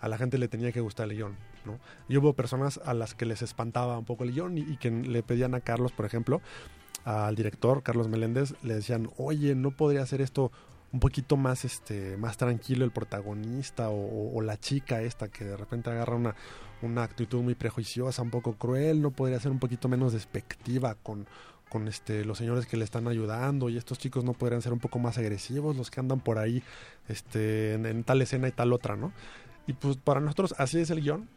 A 0.01 0.09
la 0.09 0.19
gente 0.19 0.37
le 0.37 0.49
tenía 0.49 0.73
que 0.73 0.81
gustar 0.81 1.09
el 1.09 1.17
guion, 1.17 1.37
¿no? 1.64 1.79
Y 2.09 2.17
hubo 2.19 2.33
personas 2.35 2.79
a 2.85 2.93
las 2.93 3.14
que 3.14 3.25
les 3.25 3.41
espantaba 3.43 3.99
un 3.99 4.05
poco 4.05 4.25
el 4.25 4.33
guion 4.33 4.59
y, 4.59 4.77
que 4.77 4.91
le 4.91 5.23
pedían 5.23 5.55
a 5.55 5.61
Carlos, 5.61 5.93
por 5.93 6.05
ejemplo, 6.05 6.41
al 7.05 7.35
director, 7.37 7.83
Carlos 7.83 8.09
Meléndez, 8.09 8.55
le 8.62 8.75
decían, 8.75 9.09
oye, 9.17 9.55
¿no 9.55 9.71
podría 9.71 10.03
hacer 10.03 10.21
esto 10.21 10.51
un 10.93 11.01
poquito 11.01 11.37
más, 11.37 11.64
este, 11.64 12.17
más 12.17 12.37
tranquilo 12.37 12.85
el 12.85 12.91
protagonista 12.91 13.89
o, 13.91 13.95
o- 13.95 14.37
o 14.37 14.41
la 14.43 14.57
chica 14.59 15.03
esta 15.03 15.29
que 15.29 15.45
de 15.45 15.57
repente 15.57 15.91
agarra 15.91 16.14
una, 16.17 16.35
una 16.83 17.03
actitud 17.03 17.43
muy 17.43 17.55
prejuiciosa, 17.55 18.23
un 18.23 18.31
poco 18.31 18.55
cruel, 18.55 19.01
no 19.03 19.11
podría 19.12 19.41
ser 19.41 19.51
un 19.53 19.59
poquito 19.59 19.89
menos 19.89 20.12
despectiva 20.12 20.95
con, 20.97 21.27
con 21.77 21.89
este, 21.89 22.24
los 22.24 22.39
señores 22.39 22.64
que 22.66 22.79
le 22.79 22.85
están 22.85 23.07
ayudando 23.07 23.68
y 23.68 23.77
estos 23.77 23.99
chicos 23.99 24.24
no 24.24 24.33
podrían 24.33 24.62
ser 24.62 24.72
un 24.72 24.79
poco 24.79 24.99
más 24.99 25.18
agresivos, 25.18 25.77
los 25.77 25.91
que 25.91 26.01
andan 26.01 26.20
por 26.20 26.39
ahí 26.39 26.62
este, 27.09 27.74
en, 27.74 27.85
en 27.85 28.03
tal 28.03 28.22
escena 28.22 28.49
y 28.49 28.53
tal 28.53 28.72
otra, 28.72 28.97
¿no? 28.97 29.12
Y 29.66 29.74
pues 29.74 29.99
para 29.99 30.20
nosotros 30.20 30.55
así 30.57 30.79
es 30.81 30.89
el 30.91 31.03
guion. 31.03 31.29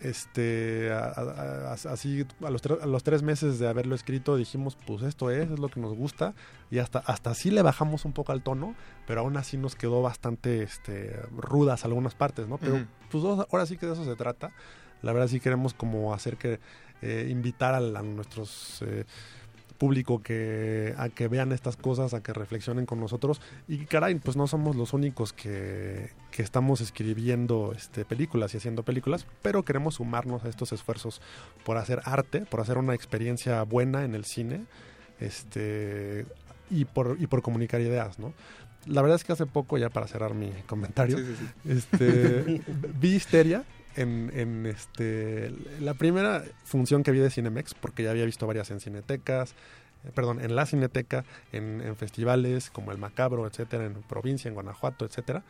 Este, 0.00 0.90
a- 0.92 1.12
a- 1.14 1.70
a- 1.70 1.72
así 1.74 2.26
a 2.42 2.50
los, 2.50 2.62
a 2.66 2.86
los 2.86 3.02
tres 3.04 3.22
meses 3.22 3.58
de 3.58 3.68
haberlo 3.68 3.94
escrito 3.94 4.36
dijimos, 4.36 4.76
pues 4.86 5.02
esto 5.02 5.30
es, 5.30 5.50
es 5.50 5.58
lo 5.58 5.68
que 5.68 5.78
nos 5.78 5.94
gusta 5.94 6.34
y 6.70 6.78
hasta, 6.78 6.98
hasta 7.00 7.30
así 7.30 7.50
le 7.50 7.60
bajamos 7.62 8.04
un 8.06 8.12
poco 8.12 8.32
al 8.32 8.42
tono, 8.42 8.74
pero 9.06 9.20
aún 9.20 9.36
así 9.36 9.58
nos 9.58 9.76
quedó 9.76 10.00
bastante 10.02 10.62
este, 10.62 11.14
rudas 11.36 11.84
algunas 11.84 12.14
partes, 12.14 12.48
¿no? 12.48 12.56
Pero 12.58 12.76
Ujú. 12.76 12.84
pues 13.10 13.22
dos- 13.22 13.46
ahora 13.52 13.66
sí 13.66 13.76
que 13.76 13.86
de 13.86 13.92
eso 13.92 14.04
se 14.04 14.16
trata. 14.16 14.52
La 15.02 15.12
verdad 15.12 15.28
sí 15.28 15.38
queremos 15.38 15.74
como 15.74 16.14
hacer 16.14 16.36
que, 16.36 16.58
eh, 17.02 17.26
invitar 17.30 17.74
a, 17.74 17.78
a 17.78 18.02
nuestros... 18.02 18.82
eh, 18.86 19.04
público 19.82 20.22
que 20.22 20.94
a 20.96 21.08
que 21.08 21.26
vean 21.26 21.50
estas 21.50 21.76
cosas, 21.76 22.14
a 22.14 22.22
que 22.22 22.32
reflexionen 22.32 22.86
con 22.86 23.00
nosotros 23.00 23.40
y 23.66 23.78
caray, 23.78 24.14
pues 24.14 24.36
no 24.36 24.46
somos 24.46 24.76
los 24.76 24.92
únicos 24.92 25.32
que, 25.32 26.10
que 26.30 26.42
estamos 26.42 26.80
escribiendo 26.80 27.72
este, 27.76 28.04
películas 28.04 28.54
y 28.54 28.58
haciendo 28.58 28.84
películas, 28.84 29.26
pero 29.42 29.64
queremos 29.64 29.96
sumarnos 29.96 30.44
a 30.44 30.48
estos 30.48 30.70
esfuerzos 30.70 31.20
por 31.64 31.78
hacer 31.78 32.00
arte, 32.04 32.42
por 32.42 32.60
hacer 32.60 32.78
una 32.78 32.94
experiencia 32.94 33.60
buena 33.64 34.04
en 34.04 34.14
el 34.14 34.24
cine, 34.24 34.66
este 35.18 36.26
y 36.70 36.84
por, 36.84 37.16
y 37.18 37.26
por 37.26 37.42
comunicar 37.42 37.80
ideas, 37.80 38.20
¿no? 38.20 38.32
la 38.86 39.02
verdad 39.02 39.16
es 39.16 39.24
que 39.24 39.32
hace 39.32 39.46
poco, 39.46 39.78
ya 39.78 39.90
para 39.90 40.06
cerrar 40.06 40.34
mi 40.34 40.52
comentario, 40.68 41.18
Sí, 41.18 41.24
sí, 41.24 41.34
sí. 41.40 41.70
este 41.70 42.62
vi 43.00 43.16
Histeria 43.16 43.64
en, 43.96 44.66
este 44.66 45.52
la 45.80 45.94
primera 45.94 46.44
función 46.64 47.02
que 47.02 47.10
vi 47.10 47.18
de 47.18 47.30
Cinemex, 47.30 47.74
porque 47.74 48.02
ya 48.02 48.10
había 48.10 48.24
visto 48.24 48.46
varias 48.46 48.70
en 48.70 48.80
cinetecas, 48.80 49.54
eh, 50.04 50.10
perdón, 50.14 50.40
en 50.40 50.56
la 50.56 50.66
cineteca, 50.66 51.24
en, 51.52 51.96
festivales 51.96 52.70
como 52.70 52.92
el 52.92 52.98
Macabro, 52.98 53.46
etcétera, 53.46 53.84
en 53.84 53.94
provincia, 54.02 54.48
en 54.48 54.54
Guanajuato, 54.54 55.04
etcétera. 55.04 55.42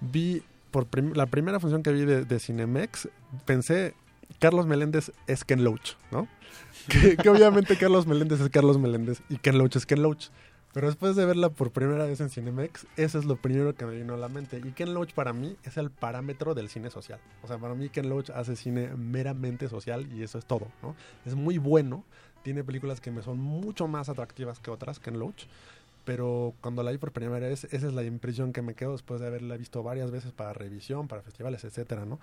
Vi 0.00 0.42
por 0.70 0.86
la 1.16 1.26
primera 1.26 1.60
función 1.60 1.82
que 1.82 1.92
vi 1.92 2.04
de, 2.04 2.24
de 2.24 2.40
Cinemex, 2.40 3.08
pensé 3.44 3.94
Carlos 4.38 4.66
Meléndez 4.66 5.12
es 5.26 5.44
Ken 5.44 5.64
Loach, 5.64 5.96
¿no? 6.10 6.28
Que, 6.88 7.16
que 7.16 7.28
obviamente 7.28 7.76
Carlos 7.76 8.06
Meléndez 8.06 8.40
es 8.40 8.48
Carlos 8.48 8.78
Meléndez 8.78 9.22
y 9.28 9.36
Ken 9.36 9.58
Loach 9.58 9.76
es 9.76 9.86
Ken 9.86 10.02
Loach. 10.02 10.30
Pero 10.72 10.86
después 10.86 11.16
de 11.16 11.26
verla 11.26 11.50
por 11.50 11.70
primera 11.70 12.06
vez 12.06 12.20
en 12.20 12.30
Cinemex, 12.30 12.86
eso 12.96 13.18
es 13.18 13.26
lo 13.26 13.36
primero 13.36 13.74
que 13.74 13.84
me 13.84 13.94
vino 13.94 14.14
a 14.14 14.16
la 14.16 14.28
mente. 14.28 14.58
Y 14.64 14.72
Ken 14.72 14.94
Loach 14.94 15.12
para 15.12 15.34
mí 15.34 15.56
es 15.64 15.76
el 15.76 15.90
parámetro 15.90 16.54
del 16.54 16.70
cine 16.70 16.90
social. 16.90 17.20
O 17.42 17.46
sea, 17.46 17.58
para 17.58 17.74
mí 17.74 17.90
Ken 17.90 18.08
Loach 18.08 18.30
hace 18.30 18.56
cine 18.56 18.88
meramente 18.96 19.68
social 19.68 20.10
y 20.12 20.22
eso 20.22 20.38
es 20.38 20.46
todo, 20.46 20.68
¿no? 20.82 20.96
Es 21.26 21.34
muy 21.34 21.58
bueno, 21.58 22.04
tiene 22.42 22.64
películas 22.64 23.00
que 23.02 23.10
me 23.10 23.22
son 23.22 23.38
mucho 23.38 23.86
más 23.86 24.08
atractivas 24.08 24.60
que 24.60 24.70
otras, 24.70 24.98
Ken 24.98 25.18
Loach. 25.18 25.44
Pero 26.04 26.54
cuando 26.60 26.82
la 26.82 26.90
vi 26.90 26.98
por 26.98 27.12
primera 27.12 27.46
vez, 27.46 27.64
esa 27.64 27.86
es 27.86 27.92
la 27.92 28.02
impresión 28.02 28.52
que 28.52 28.62
me 28.62 28.74
quedo 28.74 28.92
después 28.92 29.20
de 29.20 29.26
haberla 29.26 29.56
visto 29.56 29.82
varias 29.82 30.10
veces 30.10 30.32
para 30.32 30.52
revisión, 30.52 31.06
para 31.06 31.22
festivales, 31.22 31.64
etcétera, 31.64 32.06
¿no? 32.06 32.18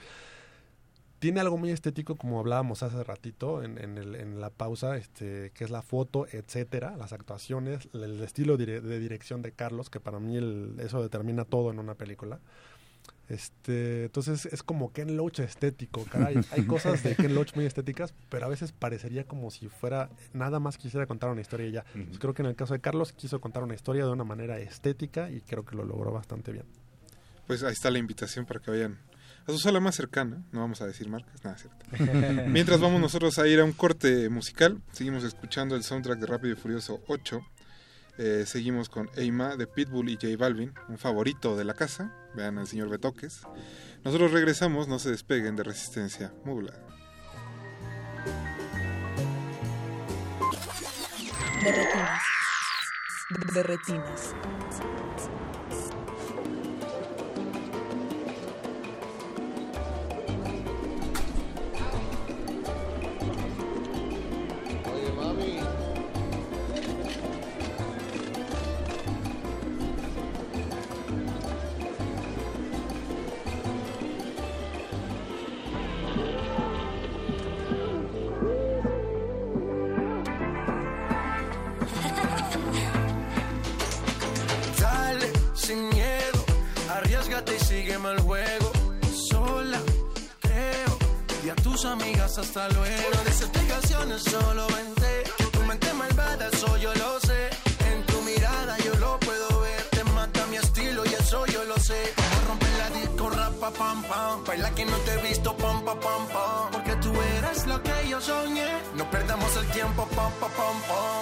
Tiene 1.20 1.40
algo 1.42 1.58
muy 1.58 1.70
estético, 1.72 2.16
como 2.16 2.40
hablábamos 2.40 2.82
hace 2.84 3.04
ratito 3.04 3.62
en, 3.64 3.78
en, 3.78 3.98
el- 3.98 4.16
en 4.16 4.40
la 4.42 4.50
pausa, 4.50 4.96
este, 4.98 5.52
que 5.54 5.64
es 5.66 5.70
la 5.70 5.82
foto, 5.82 6.26
etcétera, 6.32 6.96
las 6.98 7.14
actuaciones, 7.14 7.90
el 7.94 8.22
estilo 8.24 8.58
dire- 8.58 8.82
de 8.82 9.00
dirección 9.00 9.42
de 9.42 9.52
Carlos, 9.52 9.90
que 9.90 10.00
para 10.00 10.20
mí 10.20 10.38
el- 10.38 10.76
eso 10.80 11.02
determina 11.02 11.46
todo 11.46 11.72
en 11.72 11.80
una 11.80 11.96
película. 11.96 12.40
Este, 13.28 14.06
entonces 14.06 14.48
es 14.48 14.64
como 14.64 14.92
Ken 14.92 15.16
Loach 15.16 15.40
estético, 15.40 16.04
caray. 16.06 16.42
Hay 16.52 16.64
cosas 16.66 17.04
de 17.04 17.16
Ken 17.16 17.36
Loach 17.36 17.54
muy 17.56 17.66
estéticas, 17.66 18.14
pero 18.30 18.48
a 18.48 18.50
veces 18.50 18.72
parecería 18.72 19.24
como 19.26 19.52
si 19.52 19.68
fuera 19.68 20.10
nada 20.34 20.60
más 20.60 20.78
quisiera 20.78 21.06
contar 21.06 21.30
una 21.30 21.42
historia 21.42 21.68
y 21.68 21.72
ya. 21.72 21.86
Pues 21.94 22.18
creo 22.18 22.34
que 22.34 22.42
en 22.42 22.48
el 22.48 22.56
caso 22.56 22.74
de 22.74 22.80
Carlos 22.80 23.14
quiso 23.14 23.40
contar 23.40 23.62
una 23.64 23.76
historia 23.76 24.04
de 24.06 24.12
una 24.12 24.24
manera 24.24 24.58
estética 24.60 25.30
y 25.30 25.42
creo 25.42 25.64
que 25.64 25.76
lo 25.76 25.86
logró 25.86 26.12
bastante 26.12 26.52
bien. 26.52 26.66
Pues 27.46 27.62
ahí 27.64 27.74
está 27.74 27.92
la 27.92 28.00
invitación 28.00 28.46
para 28.46 28.60
que 28.60 28.72
vayan 28.72 28.98
a 29.50 29.52
su 29.52 29.60
sala 29.60 29.80
más 29.80 29.96
cercana. 29.96 30.44
No 30.52 30.62
vamos 30.62 30.82
a 30.82 30.88
decir 30.88 31.10
marcas, 31.10 31.44
nada, 31.44 31.58
cierto. 31.58 31.86
Mientras 32.48 32.80
vamos 32.80 33.02
nosotros 33.02 33.40
a 33.40 33.48
ir 33.48 33.60
a 33.60 33.64
un 33.64 33.74
corte 33.74 34.30
musical, 34.30 34.82
seguimos 34.92 35.24
escuchando 35.24 35.76
el 35.76 35.84
soundtrack 35.84 36.20
de 36.20 36.28
Rápido 36.28 36.54
y 36.54 36.56
Furioso 36.56 37.02
8. 37.08 37.42
Eh, 38.20 38.44
seguimos 38.46 38.90
con 38.90 39.10
Eima 39.16 39.56
de 39.56 39.66
Pitbull 39.66 40.10
y 40.10 40.16
J 40.16 40.28
Balvin, 40.38 40.74
un 40.88 40.98
favorito 40.98 41.56
de 41.58 41.64
la 41.64 41.74
casa. 41.74 42.14
Vean 42.36 42.58
al 42.58 42.68
señor 42.68 42.90
Betoques. 42.90 43.42
Nosotros 44.04 44.32
regresamos, 44.32 44.88
no 44.88 45.00
se 45.00 45.10
despeguen 45.10 45.56
de 45.56 45.64
Resistencia 45.64 46.34
Modulada. 46.46 46.86
De 53.54 53.64
retinas. 53.64 54.34
Arriesgate 87.40 87.56
y 87.56 87.60
sígueme 87.60 88.12
el 88.12 88.20
juego. 88.22 88.72
Sola, 89.30 89.80
creo, 90.42 90.98
y 91.46 91.50
a 91.50 91.56
tus 91.56 91.86
amigas 91.86 92.38
hasta 92.38 92.70
luego. 92.70 93.10
No 93.16 93.24
des 93.24 93.42
explicaciones, 93.42 94.24
solo 94.24 94.68
vente. 94.68 95.24
Tu 95.52 95.60
mente 95.64 95.94
malvada, 95.94 96.48
eso 96.52 96.78
yo 96.78 96.94
lo 96.96 97.20
sé. 97.20 97.50
En 97.92 98.06
tu 98.06 98.22
mirada 98.22 98.78
yo 98.80 98.94
lo 98.96 99.20
puedo 99.20 99.62
ver. 99.62 99.84
Te 99.92 100.04
mata 100.06 100.46
mi 100.48 100.58
estilo 100.58 101.06
y 101.06 101.14
eso 101.14 101.46
yo 101.48 101.64
lo 101.66 101.78
sé. 101.80 102.14
A 102.18 102.48
romper 102.48 102.70
la 102.78 102.90
disco, 102.90 103.30
rapa, 103.30 103.72
pam, 103.72 104.04
pam. 104.04 104.44
Baila 104.46 104.72
que 104.72 104.86
no 104.86 104.98
te 104.98 105.14
he 105.14 105.22
visto, 105.30 105.56
pam, 105.58 105.84
pam, 105.84 106.00
pam. 106.00 106.72
Porque 106.72 106.96
tú 106.98 107.12
eres 107.38 107.68
lo 107.68 107.82
que 107.82 108.10
yo 108.10 108.20
soñé. 108.22 108.70
No 108.96 109.10
perdamos 109.10 109.56
el 109.58 109.68
tiempo, 109.68 110.08
pam, 110.16 110.32
pam, 110.40 110.52
pam, 110.52 110.82
pam. 110.88 111.22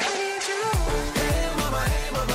Hey, 1.20 1.50
mama, 1.60 1.84
hey, 1.86 2.10
mama, 2.12 2.27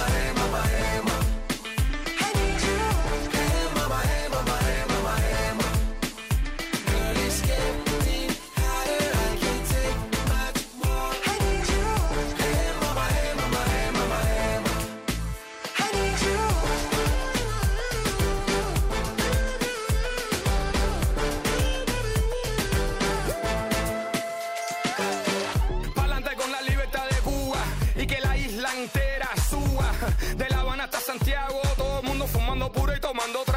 y 32.97 33.01
tomando 33.01 33.52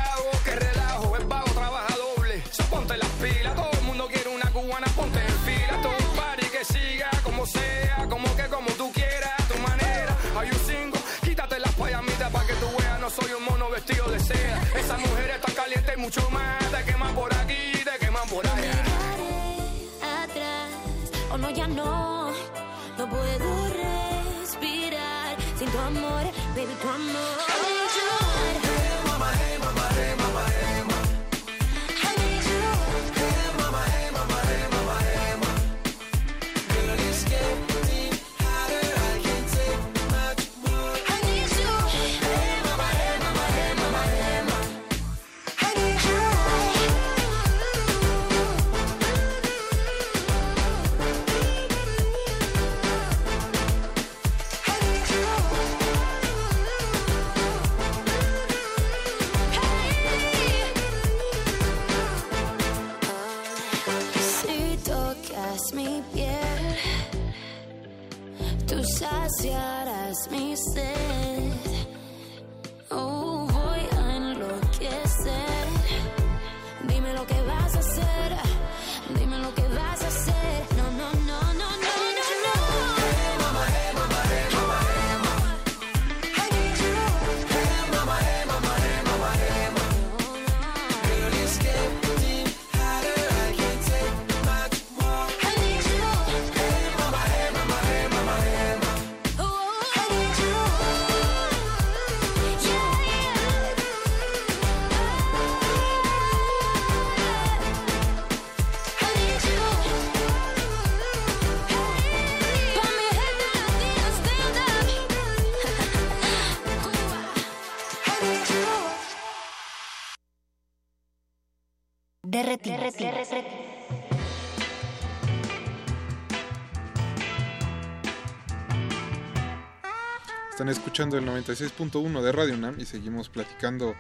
Están 130.52 130.70
escuchando 130.70 131.18
el 131.18 131.26
96.1 131.26 132.22
de 132.22 132.32
Radio 132.32 132.54
UNAM 132.54 132.80
y 132.80 132.86
seguimos 132.86 133.30
platicando 133.30 133.96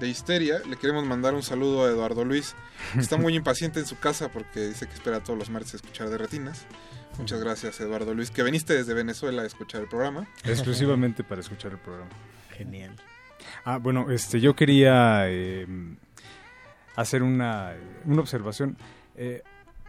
de 0.00 0.08
histeria. 0.08 0.58
Le 0.68 0.76
queremos 0.76 1.04
mandar 1.04 1.34
un 1.34 1.44
saludo 1.44 1.84
a 1.84 1.88
Eduardo 1.90 2.24
Luis, 2.24 2.56
que 2.94 2.98
está 2.98 3.16
muy 3.18 3.36
impaciente 3.36 3.78
en 3.78 3.86
su 3.86 4.00
casa 4.00 4.28
porque 4.32 4.66
dice 4.66 4.88
que 4.88 4.94
espera 4.94 5.22
todos 5.22 5.38
los 5.38 5.48
martes 5.50 5.74
escuchar 5.74 6.10
de 6.10 6.18
retinas. 6.18 6.66
Muchas 7.18 7.38
gracias, 7.38 7.80
Eduardo 7.80 8.14
Luis, 8.14 8.32
que 8.32 8.42
viniste 8.42 8.74
desde 8.74 8.94
Venezuela 8.94 9.42
a 9.42 9.46
escuchar 9.46 9.82
el 9.82 9.86
programa. 9.86 10.26
Exclusivamente 10.42 11.22
para 11.22 11.40
escuchar 11.40 11.70
el 11.70 11.78
programa. 11.78 12.10
Genial. 12.50 12.96
Ah, 13.64 13.78
bueno, 13.78 14.10
este, 14.10 14.40
yo 14.40 14.56
quería 14.56 15.28
eh, 15.28 15.68
hacer 16.96 17.22
una, 17.22 17.74
una 18.04 18.20
observación. 18.20 18.76
Eh, 19.16 19.42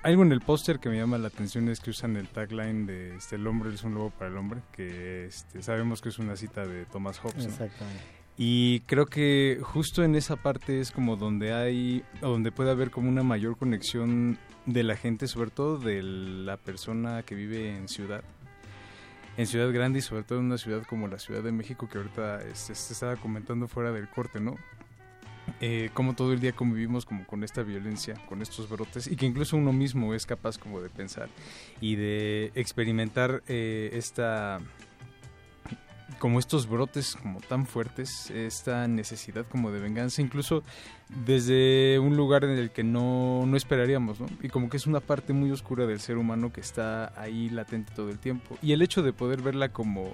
algo 0.03 0.21
en 0.21 0.31
el 0.31 0.41
póster 0.41 0.79
que 0.79 0.87
me 0.89 0.97
llama 0.97 1.17
la 1.17 1.29
atención 1.29 1.67
es 1.67 1.79
que 1.79 1.89
usan 1.89 2.15
el 2.15 2.27
tagline 2.27 2.85
de 2.85 3.15
este, 3.15 3.37
el 3.37 3.47
hombre 3.47 3.73
es 3.73 3.83
un 3.83 3.95
lobo 3.95 4.11
para 4.11 4.29
el 4.29 4.37
hombre, 4.37 4.61
que 4.71 5.25
este, 5.25 5.63
sabemos 5.63 5.99
que 5.99 6.09
es 6.09 6.19
una 6.19 6.35
cita 6.35 6.65
de 6.65 6.85
Thomas 6.85 7.17
Hobbes. 7.17 7.37
¿no? 7.37 7.49
Exactamente. 7.49 8.03
Y 8.37 8.81
creo 8.81 9.05
que 9.05 9.59
justo 9.63 10.03
en 10.03 10.15
esa 10.15 10.35
parte 10.35 10.79
es 10.79 10.91
como 10.91 11.15
donde 11.15 11.53
hay, 11.53 12.03
o 12.21 12.29
donde 12.29 12.51
puede 12.51 12.69
haber 12.69 12.91
como 12.91 13.09
una 13.09 13.23
mayor 13.23 13.57
conexión 13.57 14.37
de 14.65 14.83
la 14.83 14.95
gente, 14.95 15.27
sobre 15.27 15.51
todo 15.51 15.77
de 15.77 16.03
la 16.03 16.57
persona 16.57 17.23
que 17.23 17.33
vive 17.33 17.75
en 17.75 17.87
ciudad. 17.87 18.23
En 19.37 19.47
ciudad 19.47 19.71
grande 19.71 19.99
y 19.99 20.01
sobre 20.01 20.23
todo 20.23 20.39
en 20.39 20.45
una 20.45 20.57
ciudad 20.57 20.83
como 20.83 21.07
la 21.07 21.17
Ciudad 21.17 21.43
de 21.43 21.51
México, 21.51 21.89
que 21.89 21.97
ahorita 21.97 22.41
este, 22.41 22.75
se 22.75 22.93
estaba 22.93 23.15
comentando 23.15 23.67
fuera 23.67 23.91
del 23.91 24.07
corte, 24.09 24.39
¿no? 24.39 24.55
Eh, 25.61 25.89
como 25.93 26.15
todo 26.15 26.33
el 26.33 26.39
día 26.39 26.53
convivimos 26.53 27.05
como 27.05 27.25
con 27.25 27.43
esta 27.43 27.63
violencia, 27.63 28.15
con 28.27 28.41
estos 28.41 28.69
brotes, 28.69 29.07
y 29.07 29.15
que 29.15 29.25
incluso 29.25 29.57
uno 29.57 29.71
mismo 29.71 30.13
es 30.13 30.25
capaz 30.25 30.57
como 30.57 30.81
de 30.81 30.89
pensar 30.89 31.29
y 31.79 31.95
de 31.95 32.51
experimentar 32.55 33.43
eh, 33.47 33.89
esta 33.93 34.59
como 36.19 36.39
estos 36.39 36.67
brotes 36.67 37.15
como 37.15 37.41
tan 37.41 37.65
fuertes, 37.65 38.31
esta 38.31 38.87
necesidad 38.87 39.45
como 39.47 39.71
de 39.71 39.79
venganza, 39.79 40.21
incluso 40.21 40.63
desde 41.25 41.99
un 41.99 42.15
lugar 42.15 42.43
en 42.45 42.51
el 42.51 42.71
que 42.71 42.83
no, 42.83 43.45
no 43.45 43.57
esperaríamos, 43.57 44.19
¿no? 44.19 44.27
Y 44.41 44.49
como 44.49 44.69
que 44.69 44.77
es 44.77 44.87
una 44.87 45.01
parte 45.01 45.33
muy 45.33 45.51
oscura 45.51 45.85
del 45.85 45.99
ser 45.99 46.17
humano 46.17 46.51
que 46.53 46.61
está 46.61 47.13
ahí 47.19 47.49
latente 47.49 47.93
todo 47.93 48.09
el 48.09 48.19
tiempo. 48.19 48.57
Y 48.61 48.71
el 48.71 48.81
hecho 48.81 49.03
de 49.03 49.13
poder 49.13 49.41
verla 49.41 49.69
como 49.69 50.13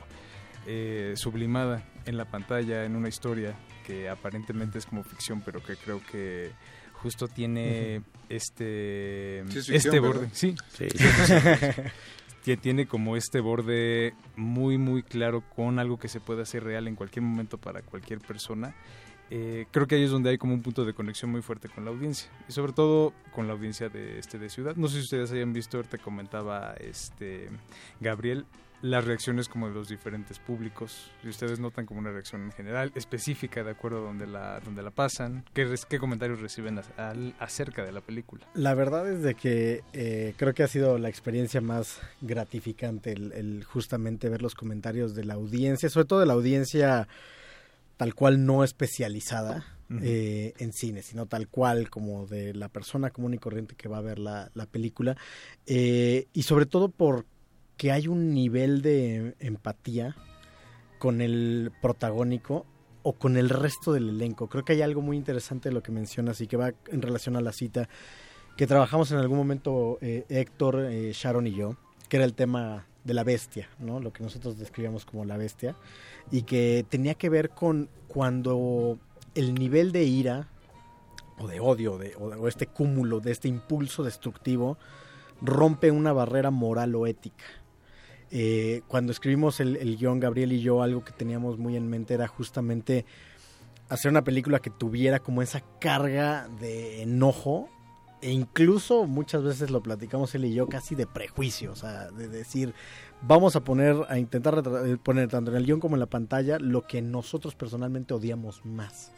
eh, 0.66 1.14
sublimada 1.16 1.84
en 2.06 2.18
la 2.18 2.26
pantalla, 2.26 2.86
en 2.86 2.96
una 2.96 3.10
historia 3.10 3.56
que 3.86 4.10
aparentemente 4.10 4.78
es 4.80 4.86
como 4.86 5.04
ficción, 5.04 5.42
pero 5.42 5.64
que 5.64 5.76
creo 5.76 6.02
que 6.12 6.52
justo 6.94 7.28
tiene 7.28 8.02
este, 8.30 9.44
Sí, 9.50 9.60
es 9.60 9.68
ficción, 9.68 9.76
este 9.78 10.00
borde. 10.00 10.30
Sí, 10.34 10.56
Sí. 10.74 10.88
que 12.44 12.58
tiene 12.58 12.88
como 12.88 13.16
este 13.18 13.40
borde 13.40 14.14
muy 14.36 14.78
muy 14.78 15.04
claro 15.04 15.44
con 15.56 15.78
algo 15.80 15.98
que 16.00 16.08
se 16.08 16.20
puede 16.20 16.42
hacer 16.42 16.64
real 16.64 16.88
en 16.88 16.96
cualquier 16.96 17.24
momento 17.24 17.58
para 17.58 17.82
cualquier 17.82 18.20
persona. 18.20 18.74
Eh, 19.34 19.66
creo 19.72 19.88
que 19.88 19.96
ahí 19.96 20.04
es 20.04 20.12
donde 20.12 20.30
hay 20.32 20.38
como 20.38 20.54
un 20.54 20.62
punto 20.62 20.84
de 20.84 20.94
conexión 20.94 21.32
muy 21.32 21.42
fuerte 21.42 21.70
con 21.70 21.86
la 21.86 21.92
audiencia 21.92 22.30
y 22.50 22.52
sobre 22.52 22.74
todo 22.74 23.14
con 23.32 23.48
la 23.48 23.54
audiencia 23.54 23.88
de 23.90 24.20
este 24.20 24.38
de 24.40 24.50
ciudad. 24.50 24.76
No 24.76 24.88
sé 24.88 24.98
si 24.98 25.04
ustedes 25.04 25.32
hayan 25.32 25.54
visto, 25.54 25.82
te 25.84 26.00
comentaba 26.00 26.74
este 26.80 27.50
Gabriel 28.02 28.46
las 28.82 29.06
reacciones 29.06 29.48
como 29.48 29.68
de 29.68 29.74
los 29.74 29.88
diferentes 29.88 30.40
públicos. 30.40 31.12
Si 31.22 31.30
ustedes 31.30 31.60
notan 31.60 31.86
como 31.86 32.00
una 32.00 32.12
reacción 32.12 32.44
en 32.44 32.52
general 32.52 32.92
específica 32.96 33.64
de 33.64 33.72
acuerdo 33.72 34.00
a 34.00 34.02
donde 34.02 34.28
la 34.28 34.60
donde 34.60 34.82
la 34.82 34.92
pasan, 34.92 35.46
qué, 35.54 35.66
res- 35.66 35.86
qué 35.86 36.00
comentarios 36.00 36.42
reciben 36.42 36.80
acerca 37.40 37.84
de 37.86 37.92
la 37.92 38.02
película. 38.02 38.48
La 38.54 38.74
verdad 38.74 39.12
es 39.12 39.22
de 39.22 39.36
que 39.36 39.84
eh, 39.94 40.34
creo 40.38 40.54
que 40.54 40.64
ha 40.64 40.68
sido 40.68 40.98
la 40.98 41.10
experiencia 41.10 41.62
más 41.62 42.00
gratificante 42.22 43.12
el, 43.12 43.32
el 43.34 43.64
justamente 43.64 44.30
ver 44.30 44.42
los 44.42 44.56
comentarios 44.56 45.14
de 45.16 45.26
la 45.26 45.36
audiencia, 45.36 45.90
sobre 45.90 46.08
todo 46.08 46.20
de 46.20 46.26
la 46.26 46.34
audiencia 46.34 47.08
tal 47.98 48.16
cual 48.16 48.46
no 48.46 48.64
especializada 48.64 49.64
eh, 50.02 50.54
en 50.58 50.72
cine, 50.74 51.04
sino 51.04 51.26
tal 51.26 51.50
cual 51.50 51.90
como 51.90 52.26
de 52.26 52.54
la 52.54 52.70
persona 52.70 53.10
común 53.12 53.34
y 53.34 53.38
corriente 53.38 53.76
que 53.76 53.90
va 53.90 53.98
a 53.98 54.02
ver 54.02 54.20
la, 54.20 54.50
la 54.56 54.66
película. 54.66 55.18
Eh, 55.68 56.28
y 56.34 56.44
sobre 56.44 56.66
todo 56.66 56.90
porque 57.82 57.94
hay 57.94 58.08
un 58.08 58.32
nivel 58.32 58.84
de 58.84 59.34
empatía 59.40 60.16
con 61.00 61.20
el 61.20 61.72
protagónico 61.82 62.68
o 63.02 63.14
con 63.14 63.38
el 63.38 63.50
resto 63.50 63.92
del 63.92 64.08
elenco. 64.10 64.48
Creo 64.50 64.64
que 64.64 64.74
hay 64.74 64.84
algo 64.84 65.02
muy 65.02 65.18
interesante 65.18 65.70
de 65.70 65.74
lo 65.74 65.82
que 65.82 65.92
mencionas 65.92 66.40
y 66.42 66.46
que 66.48 66.58
va 66.58 66.74
en 66.92 67.02
relación 67.02 67.38
a 67.38 67.42
la 67.42 67.52
cita 67.52 67.90
que 68.56 68.68
trabajamos 68.68 69.12
en 69.12 69.18
algún 69.18 69.40
momento 69.40 69.98
eh, 70.02 70.26
Héctor, 70.30 70.86
eh, 70.92 71.12
Sharon 71.16 71.48
y 71.48 71.56
yo, 71.56 71.76
que 72.08 72.18
era 72.18 72.26
el 72.26 72.36
tema 72.36 72.86
de 73.04 73.16
la 73.16 73.24
bestia, 73.24 73.68
¿no? 73.80 74.00
Lo 74.00 74.14
que 74.14 74.22
nosotros 74.22 74.60
describíamos 74.60 75.04
como 75.04 75.26
la 75.26 75.38
bestia 75.38 75.76
y 76.30 76.44
que 76.44 76.86
tenía 76.88 77.16
que 77.16 77.30
ver 77.30 77.50
con 77.50 77.90
cuando 78.08 79.00
el 79.34 79.56
nivel 79.56 79.92
de 79.92 80.04
ira 80.04 80.50
o 81.40 81.48
de 81.48 81.60
odio 81.60 81.98
de- 81.98 82.14
o 82.16 82.48
este 82.48 82.68
cúmulo 82.68 83.22
de 83.22 83.32
este 83.32 83.48
impulso 83.48 84.04
destructivo 84.04 84.78
rompe 85.42 85.90
una 85.90 86.14
barrera 86.14 86.52
moral 86.52 86.94
o 86.94 87.08
ética. 87.08 87.44
Eh, 88.32 88.82
cuando 88.88 89.12
escribimos 89.12 89.60
el, 89.60 89.98
guion, 89.98 90.22
Gabriel 90.22 90.54
y 90.54 90.62
yo, 90.62 90.82
algo 90.82 91.04
que 91.04 91.12
teníamos 91.12 91.58
muy 91.58 91.76
en 91.76 91.90
mente 91.90 92.14
era 92.14 92.28
justamente 92.28 93.06
hacer 93.90 94.10
una 94.10 94.24
película 94.24 94.60
que 94.60 94.70
tuviera 94.70 95.20
como 95.20 95.42
esa 95.42 95.62
carga 95.80 96.48
de 96.62 97.02
enojo 97.02 97.70
e 98.22 98.32
incluso 98.32 99.06
muchas 99.06 99.44
veces 99.44 99.70
lo 99.70 99.84
platicamos 99.84 100.34
él 100.36 100.46
y 100.46 100.54
yo 100.54 100.68
casi 100.68 100.96
de 100.96 101.08
prejuicio, 101.08 101.72
o 101.72 101.76
sea, 101.76 102.10
de 102.12 102.30
decir, 102.30 102.74
vamos 103.22 103.56
a 103.58 103.64
poner, 103.66 103.98
a 104.08 104.18
intentar 104.18 104.64
eh, 104.86 104.98
poner 105.04 105.28
tanto 105.28 105.52
en 105.52 105.58
el 105.58 105.66
guion 105.66 105.82
como 105.82 105.96
en 105.96 106.00
la 106.00 106.06
pantalla 106.06 106.58
lo 106.58 106.88
que 106.88 107.02
nosotros 107.02 107.56
personalmente 107.56 108.14
odiamos 108.14 108.64
más. 108.64 109.12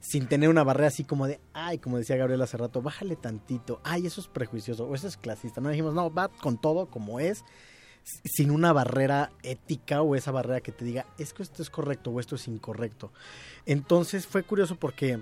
Sin 0.00 0.26
tener 0.26 0.48
una 0.48 0.64
barrera 0.64 0.88
así 0.88 1.04
como 1.04 1.26
de, 1.26 1.40
ay, 1.54 1.78
como 1.78 1.96
decía 1.96 2.16
Gabriel 2.16 2.42
hace 2.42 2.56
rato, 2.56 2.82
bájale 2.82 3.16
tantito, 3.16 3.80
ay, 3.84 4.06
eso 4.06 4.20
es 4.20 4.28
prejuicioso, 4.28 4.86
o 4.86 4.94
eso 4.94 5.06
es 5.06 5.16
clasista. 5.16 5.60
No 5.60 5.68
dijimos, 5.68 5.94
no, 5.94 6.12
va 6.12 6.28
con 6.28 6.60
todo 6.60 6.86
como 6.86 7.20
es, 7.20 7.44
sin 8.02 8.50
una 8.50 8.72
barrera 8.72 9.30
ética 9.42 10.02
o 10.02 10.14
esa 10.14 10.30
barrera 10.30 10.60
que 10.60 10.72
te 10.72 10.84
diga, 10.84 11.06
es 11.18 11.32
que 11.32 11.42
esto 11.42 11.62
es 11.62 11.70
correcto 11.70 12.10
o 12.10 12.20
esto 12.20 12.36
es 12.36 12.48
incorrecto. 12.48 13.12
Entonces 13.66 14.26
fue 14.26 14.42
curioso 14.42 14.76
porque 14.76 15.20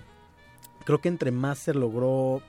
creo 0.84 1.00
que 1.00 1.08
entre 1.08 1.30
más 1.30 1.58
se 1.58 1.74
logró 1.74 2.42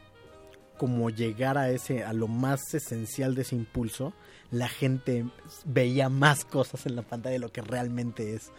como 0.78 1.10
llegar 1.10 1.58
a 1.58 1.70
ese 1.70 2.06
a 2.06 2.14
lo 2.14 2.28
más 2.30 2.74
esencial 2.74 3.36
de 3.36 3.42
ese 3.42 3.56
impulso, 3.56 4.14
la 4.50 4.70
gente 4.70 5.26
veía 5.66 6.08
más 6.10 6.46
cosas 6.46 6.86
en 6.86 6.96
la 6.96 7.02
pantalla 7.02 7.34
de 7.34 7.40
lo 7.40 7.52
que 7.52 7.62
realmente 7.62 8.34
es. 8.34 8.52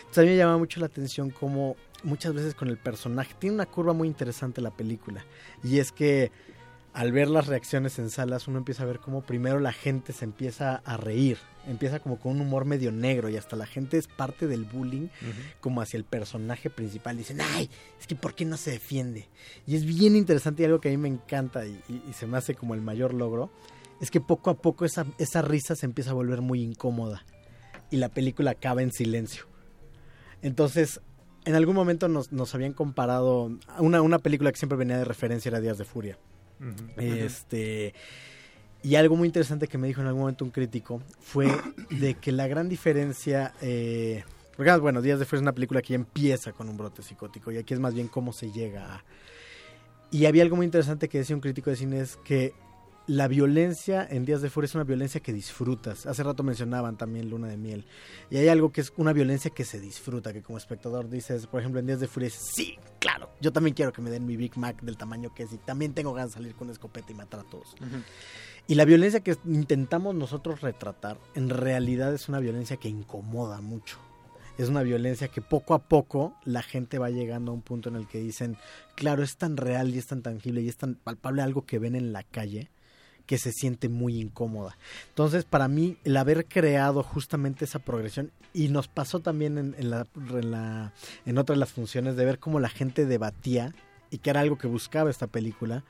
Entonces 0.00 0.18
a 0.18 0.22
mí 0.22 0.30
me 0.30 0.36
llama 0.36 0.58
mucho 0.58 0.80
la 0.80 0.86
atención 0.86 1.30
como 1.30 1.76
muchas 2.02 2.34
veces 2.34 2.54
con 2.54 2.68
el 2.68 2.78
personaje 2.78 3.34
tiene 3.38 3.54
una 3.54 3.66
curva 3.66 3.92
muy 3.92 4.08
interesante 4.08 4.60
la 4.60 4.76
película 4.76 5.24
y 5.64 5.78
es 5.78 5.92
que 5.92 6.30
al 6.98 7.12
ver 7.12 7.28
las 7.28 7.46
reacciones 7.46 7.98
en 8.00 8.10
salas 8.10 8.48
uno 8.48 8.58
empieza 8.58 8.82
a 8.82 8.86
ver 8.86 8.98
cómo 8.98 9.22
primero 9.22 9.60
la 9.60 9.72
gente 9.72 10.12
se 10.12 10.24
empieza 10.24 10.82
a 10.84 10.96
reír, 10.96 11.38
empieza 11.68 12.00
como 12.00 12.18
con 12.18 12.32
un 12.32 12.40
humor 12.40 12.64
medio 12.64 12.90
negro 12.90 13.28
y 13.28 13.36
hasta 13.36 13.54
la 13.54 13.66
gente 13.66 13.98
es 13.98 14.08
parte 14.08 14.48
del 14.48 14.64
bullying 14.64 15.06
como 15.60 15.80
hacia 15.80 15.96
el 15.96 16.02
personaje 16.04 16.70
principal. 16.70 17.16
Dicen, 17.16 17.40
ay, 17.40 17.70
es 18.00 18.06
que 18.08 18.16
¿por 18.16 18.34
qué 18.34 18.44
no 18.44 18.56
se 18.56 18.72
defiende? 18.72 19.28
Y 19.64 19.76
es 19.76 19.84
bien 19.84 20.16
interesante 20.16 20.62
y 20.62 20.64
algo 20.66 20.80
que 20.80 20.88
a 20.88 20.90
mí 20.90 20.96
me 20.96 21.06
encanta 21.08 21.64
y, 21.66 21.80
y- 21.88 22.02
y 22.10 22.12
se 22.14 22.26
me 22.26 22.36
hace 22.36 22.56
como 22.56 22.74
el 22.74 22.80
mayor 22.82 23.14
logro, 23.14 23.52
es 24.00 24.10
que 24.10 24.20
poco 24.20 24.50
a 24.50 24.54
poco 24.60 24.84
esa, 24.84 25.06
esa 25.18 25.40
risa 25.40 25.76
se 25.76 25.86
empieza 25.86 26.10
a 26.10 26.14
volver 26.14 26.40
muy 26.40 26.62
incómoda 26.62 27.24
y 27.92 27.98
la 27.98 28.08
película 28.08 28.50
acaba 28.50 28.82
en 28.82 28.90
silencio. 28.92 29.44
Entonces, 30.42 31.00
en 31.44 31.54
algún 31.54 31.74
momento 31.76 32.08
nos, 32.08 32.32
nos 32.32 32.54
habían 32.54 32.72
comparado, 32.72 33.52
una, 33.78 34.02
una 34.02 34.18
película 34.18 34.50
que 34.52 34.58
siempre 34.58 34.78
venía 34.78 34.98
de 34.98 35.04
referencia 35.04 35.48
era 35.48 35.60
Días 35.60 35.78
de 35.78 35.84
Furia. 35.84 36.18
Este. 36.96 37.94
Y 38.82 38.94
algo 38.94 39.16
muy 39.16 39.26
interesante 39.26 39.66
que 39.66 39.76
me 39.76 39.88
dijo 39.88 40.00
en 40.00 40.06
algún 40.06 40.22
momento 40.22 40.44
un 40.44 40.50
crítico 40.50 41.02
fue 41.20 41.46
de 41.90 42.14
que 42.14 42.32
la 42.32 42.46
gran 42.46 42.68
diferencia. 42.68 43.54
Eh, 43.60 44.24
porque, 44.56 44.70
ah, 44.70 44.78
bueno, 44.78 45.02
Días 45.02 45.18
de 45.18 45.24
Furia 45.24 45.38
es 45.38 45.42
una 45.42 45.52
película 45.52 45.82
que 45.82 45.90
ya 45.90 45.96
empieza 45.96 46.52
con 46.52 46.68
un 46.68 46.76
brote 46.76 47.02
psicótico 47.02 47.52
y 47.52 47.58
aquí 47.58 47.74
es 47.74 47.80
más 47.80 47.94
bien 47.94 48.08
cómo 48.08 48.32
se 48.32 48.50
llega 48.50 48.96
a. 48.96 49.04
Y 50.10 50.26
había 50.26 50.42
algo 50.42 50.56
muy 50.56 50.64
interesante 50.64 51.08
que 51.08 51.18
decía 51.18 51.36
un 51.36 51.42
crítico 51.42 51.70
de 51.70 51.76
cine: 51.76 52.00
es 52.00 52.16
que 52.16 52.54
la 53.08 53.26
violencia 53.26 54.06
en 54.08 54.26
Días 54.26 54.42
de 54.42 54.50
Furia 54.50 54.66
es 54.66 54.74
una 54.74 54.84
violencia 54.84 55.20
que 55.20 55.32
disfrutas. 55.32 56.04
Hace 56.04 56.22
rato 56.22 56.42
mencionaban 56.42 56.98
también 56.98 57.30
Luna 57.30 57.48
de 57.48 57.56
Miel. 57.56 57.86
Y 58.30 58.36
hay 58.36 58.48
algo 58.48 58.70
que 58.70 58.82
es 58.82 58.92
una 58.98 59.14
violencia 59.14 59.50
que 59.50 59.64
se 59.64 59.80
disfruta, 59.80 60.34
que 60.34 60.42
como 60.42 60.58
espectador 60.58 61.08
dices, 61.08 61.46
por 61.46 61.60
ejemplo, 61.60 61.80
en 61.80 61.86
Días 61.86 62.00
de 62.00 62.06
Furia, 62.06 62.26
dices, 62.26 62.50
sí, 62.52 62.78
claro, 62.98 63.30
yo 63.40 63.50
también 63.50 63.74
quiero 63.74 63.94
que 63.94 64.02
me 64.02 64.10
den 64.10 64.26
mi 64.26 64.36
Big 64.36 64.58
Mac 64.58 64.82
del 64.82 64.98
tamaño 64.98 65.32
que 65.34 65.44
es 65.44 65.52
y 65.54 65.56
también 65.56 65.94
tengo 65.94 66.12
ganas 66.12 66.32
de 66.32 66.34
salir 66.34 66.54
con 66.54 66.66
una 66.66 66.74
escopeta 66.74 67.10
y 67.10 67.14
matar 67.14 67.40
a 67.40 67.44
todos. 67.44 67.74
Y 68.66 68.74
la 68.74 68.84
violencia 68.84 69.20
que 69.20 69.38
intentamos 69.46 70.14
nosotros 70.14 70.60
retratar, 70.60 71.18
en 71.34 71.48
realidad 71.48 72.12
es 72.12 72.28
una 72.28 72.40
violencia 72.40 72.76
que 72.76 72.90
incomoda 72.90 73.62
mucho. 73.62 73.96
Es 74.58 74.68
una 74.68 74.82
violencia 74.82 75.28
que 75.28 75.40
poco 75.40 75.72
a 75.72 75.78
poco 75.78 76.34
la 76.44 76.62
gente 76.62 76.98
va 76.98 77.08
llegando 77.08 77.52
a 77.52 77.54
un 77.54 77.62
punto 77.62 77.88
en 77.88 77.96
el 77.96 78.06
que 78.06 78.18
dicen, 78.18 78.58
claro, 78.96 79.22
es 79.22 79.38
tan 79.38 79.56
real 79.56 79.94
y 79.94 79.98
es 79.98 80.08
tan 80.08 80.20
tangible 80.20 80.60
y 80.60 80.68
es 80.68 80.76
tan 80.76 80.96
palpable 80.96 81.40
algo 81.40 81.64
que 81.64 81.78
ven 81.78 81.94
en 81.94 82.12
la 82.12 82.22
calle 82.22 82.68
que 83.28 83.38
se 83.38 83.52
siente 83.52 83.88
muy 83.88 84.18
incómoda. 84.20 84.76
Entonces, 85.10 85.44
para 85.44 85.68
mí, 85.68 85.98
el 86.02 86.16
haber 86.16 86.46
creado 86.46 87.04
justamente 87.04 87.66
esa 87.66 87.78
progresión, 87.78 88.32
y 88.52 88.68
nos 88.68 88.88
pasó 88.88 89.20
también 89.20 89.58
en, 89.58 89.76
en 89.78 89.90
la, 89.90 90.06
en, 91.26 91.38
otras 91.38 91.54
de 91.56 91.60
las 91.60 91.72
funciones, 91.72 92.16
de 92.16 92.24
ver 92.24 92.38
cómo 92.40 92.58
la 92.58 92.70
gente 92.70 93.04
debatía, 93.06 93.74
y 94.10 94.18
que 94.18 94.30
era 94.30 94.40
algo 94.40 94.56
que 94.58 94.66
buscaba 94.66 95.10
esta 95.10 95.26
película, 95.26 95.84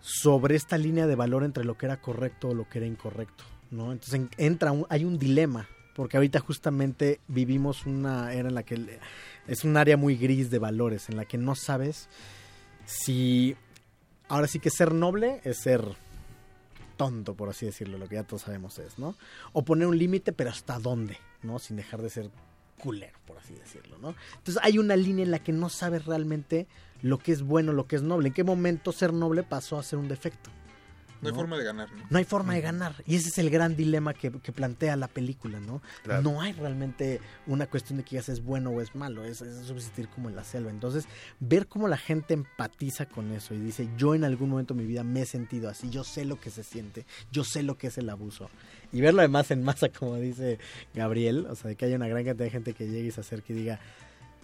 sobre 0.00 0.56
esta 0.56 0.78
línea 0.78 1.06
de 1.06 1.14
valor 1.14 1.44
entre 1.44 1.64
lo 1.64 1.76
que 1.76 1.84
era 1.86 2.00
correcto 2.00 2.48
o 2.48 2.54
lo 2.54 2.68
que 2.68 2.78
era 2.78 2.86
incorrecto. 2.86 3.44
¿no? 3.70 3.92
Entonces 3.92 4.14
en- 4.14 4.30
entra 4.38 4.72
un- 4.72 4.86
hay 4.88 5.04
un 5.04 5.18
dilema, 5.18 5.68
porque 5.94 6.16
ahorita 6.16 6.40
justamente 6.40 7.20
vivimos 7.28 7.84
una 7.84 8.32
era 8.32 8.48
en 8.48 8.54
la 8.54 8.62
que 8.62 8.98
es 9.46 9.62
un 9.64 9.76
área 9.76 9.98
muy 9.98 10.16
gris 10.16 10.50
de 10.50 10.58
valores, 10.58 11.10
en 11.10 11.16
la 11.18 11.26
que 11.26 11.36
no 11.36 11.54
sabes 11.54 12.08
si 12.86 13.54
ahora 14.28 14.46
sí 14.46 14.58
que 14.58 14.70
ser 14.70 14.94
noble 14.94 15.42
es 15.44 15.58
ser 15.58 15.84
tonto, 17.00 17.32
por 17.32 17.48
así 17.48 17.64
decirlo, 17.64 17.96
lo 17.96 18.10
que 18.10 18.16
ya 18.16 18.24
todos 18.24 18.42
sabemos 18.42 18.78
es, 18.78 18.98
¿no? 18.98 19.14
O 19.54 19.64
poner 19.64 19.88
un 19.88 19.96
límite, 19.96 20.34
pero 20.34 20.50
hasta 20.50 20.78
dónde, 20.78 21.16
¿no? 21.42 21.58
Sin 21.58 21.76
dejar 21.76 22.02
de 22.02 22.10
ser 22.10 22.30
culero, 22.78 23.18
por 23.26 23.38
así 23.38 23.54
decirlo, 23.54 23.96
¿no? 23.96 24.14
Entonces 24.36 24.62
hay 24.62 24.76
una 24.76 24.96
línea 24.96 25.24
en 25.24 25.30
la 25.30 25.38
que 25.38 25.50
no 25.50 25.70
sabes 25.70 26.04
realmente 26.04 26.66
lo 27.00 27.16
que 27.16 27.32
es 27.32 27.40
bueno, 27.40 27.72
lo 27.72 27.86
que 27.86 27.96
es 27.96 28.02
noble. 28.02 28.28
¿En 28.28 28.34
qué 28.34 28.44
momento 28.44 28.92
ser 28.92 29.14
noble 29.14 29.42
pasó 29.42 29.78
a 29.78 29.82
ser 29.82 29.98
un 29.98 30.08
defecto? 30.08 30.50
No 31.22 31.28
hay 31.28 31.34
forma 31.34 31.58
de 31.58 31.64
ganar, 31.64 31.92
¿no? 31.92 32.06
No 32.08 32.18
hay 32.18 32.24
forma 32.24 32.54
de 32.54 32.60
ganar. 32.60 32.94
Y 33.06 33.16
ese 33.16 33.28
es 33.28 33.38
el 33.38 33.50
gran 33.50 33.76
dilema 33.76 34.14
que, 34.14 34.30
que 34.30 34.52
plantea 34.52 34.96
la 34.96 35.08
película, 35.08 35.60
¿no? 35.60 35.82
Claro. 36.02 36.22
No 36.22 36.40
hay 36.40 36.52
realmente 36.52 37.20
una 37.46 37.66
cuestión 37.66 37.98
de 37.98 38.04
que 38.04 38.16
ya 38.16 38.20
es 38.20 38.42
bueno 38.42 38.70
o 38.70 38.80
es 38.80 38.94
malo, 38.94 39.24
es, 39.24 39.40
es 39.42 39.66
subsistir 39.66 40.08
como 40.08 40.28
en 40.28 40.36
la 40.36 40.44
selva. 40.44 40.70
Entonces, 40.70 41.06
ver 41.38 41.66
cómo 41.66 41.88
la 41.88 41.96
gente 41.96 42.34
empatiza 42.34 43.06
con 43.06 43.32
eso 43.32 43.54
y 43.54 43.58
dice, 43.58 43.88
yo 43.96 44.14
en 44.14 44.24
algún 44.24 44.50
momento 44.50 44.74
de 44.74 44.82
mi 44.82 44.86
vida 44.86 45.04
me 45.04 45.22
he 45.22 45.26
sentido 45.26 45.68
así, 45.68 45.90
yo 45.90 46.04
sé 46.04 46.24
lo 46.24 46.40
que 46.40 46.50
se 46.50 46.64
siente, 46.64 47.06
yo 47.30 47.44
sé 47.44 47.62
lo 47.62 47.76
que 47.76 47.88
es 47.88 47.98
el 47.98 48.08
abuso. 48.10 48.50
Y 48.92 49.00
verlo 49.00 49.20
además 49.20 49.50
en 49.50 49.62
masa, 49.62 49.88
como 49.88 50.16
dice 50.16 50.58
Gabriel, 50.94 51.46
o 51.48 51.54
sea, 51.54 51.68
de 51.68 51.76
que 51.76 51.84
haya 51.84 51.96
una 51.96 52.08
gran 52.08 52.24
cantidad 52.24 52.46
de 52.46 52.50
gente 52.50 52.74
que 52.74 52.88
llegue 52.88 53.08
y 53.08 53.10
se 53.10 53.20
acerque 53.20 53.52
y 53.52 53.56
diga, 53.56 53.80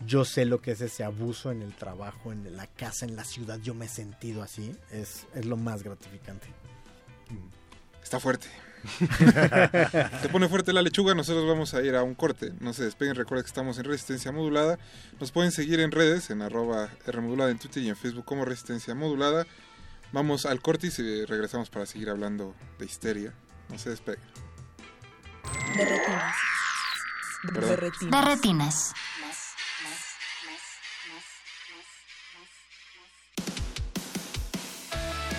yo 0.05 0.25
sé 0.25 0.45
lo 0.45 0.61
que 0.61 0.73
es 0.73 0.81
ese 0.81 1.05
abuso 1.05 1.51
en 1.51 1.63
el 1.63 1.75
trabajo, 1.75 2.33
en 2.33 2.57
la 2.57 2.67
casa, 2.67 3.07
en 3.07 3.17
la 3.17 3.25
ciudad, 3.25 3.59
yo 3.61 3.75
me 3.75 3.87
he 3.87 3.89
sentido 3.89 4.43
así, 4.43 4.73
es, 4.91 5.27
es 5.35 5.47
lo 5.47 5.57
más 5.57 5.83
gratificante. 5.83 6.49
Está 8.03 8.21
fuerte. 8.21 8.49
Se 10.23 10.29
pone 10.29 10.49
fuerte 10.49 10.73
la 10.73 10.83
lechuga, 10.83 11.15
nosotros 11.15 11.47
vamos 11.47 11.75
a 11.75 11.83
ir 11.83 11.97
a 11.97 12.03
un 12.03 12.15
corte. 12.15 12.53
No 12.61 12.73
se 12.73 12.85
despeguen, 12.85 13.17
recuerden 13.17 13.43
que 13.45 13.49
estamos 13.49 13.79
en 13.79 13.85
Resistencia 13.85 14.33
Modulada. 14.33 14.79
Nos 15.21 15.33
pueden 15.33 15.51
seguir 15.51 15.81
en 15.81 15.91
redes, 15.91 16.31
en 16.31 16.43
arroba 16.43 16.91
Rmodulada 17.07 17.51
en 17.51 17.59
Twitter 17.59 17.83
y 17.83 17.89
en 17.89 17.97
Facebook 17.97 18.25
como 18.25 18.45
Resistencia 18.45 18.95
Modulada. 18.95 19.47
Vamos 20.13 20.47
al 20.47 20.61
corte 20.61 20.87
y 20.87 21.25
regresamos 21.25 21.69
para 21.69 21.87
seguir 21.87 22.11
hablando 22.11 22.55
de 22.79 22.87
histeria. 22.87 23.35
No 23.69 23.79
se 23.79 23.91
despeguen. 23.91 24.23
De 25.77 25.85
retinas. 25.85 26.37
Perdón. 27.53 27.79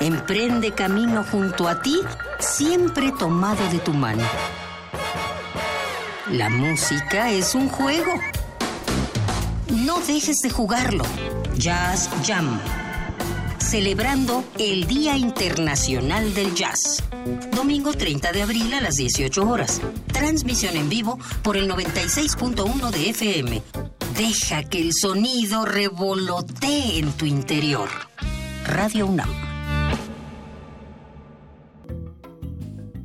Emprende 0.00 0.72
camino 0.72 1.24
junto 1.24 1.68
a 1.68 1.80
ti, 1.80 2.00
siempre 2.38 3.12
tomado 3.12 3.66
de 3.70 3.78
tu 3.78 3.92
mano. 3.92 4.24
La 6.30 6.48
música 6.48 7.30
es 7.30 7.54
un 7.54 7.68
juego. 7.68 8.12
No 9.68 10.00
dejes 10.00 10.38
de 10.38 10.50
jugarlo. 10.50 11.04
Jazz 11.56 12.10
Jam. 12.26 12.60
Celebrando 13.58 14.44
el 14.58 14.86
Día 14.86 15.16
Internacional 15.16 16.34
del 16.34 16.54
Jazz. 16.54 17.02
Domingo 17.54 17.92
30 17.92 18.32
de 18.32 18.42
abril 18.42 18.74
a 18.74 18.80
las 18.80 18.96
18 18.96 19.48
horas. 19.48 19.80
Transmisión 20.12 20.76
en 20.76 20.88
vivo 20.88 21.18
por 21.42 21.56
el 21.56 21.70
96.1 21.70 22.90
de 22.90 23.10
FM. 23.10 23.62
Deja 24.16 24.64
que 24.64 24.80
el 24.80 24.92
sonido 24.92 25.64
revolotee 25.64 26.98
en 26.98 27.12
tu 27.12 27.26
interior. 27.26 27.88
Radio 28.66 29.06
UNAM. 29.06 29.43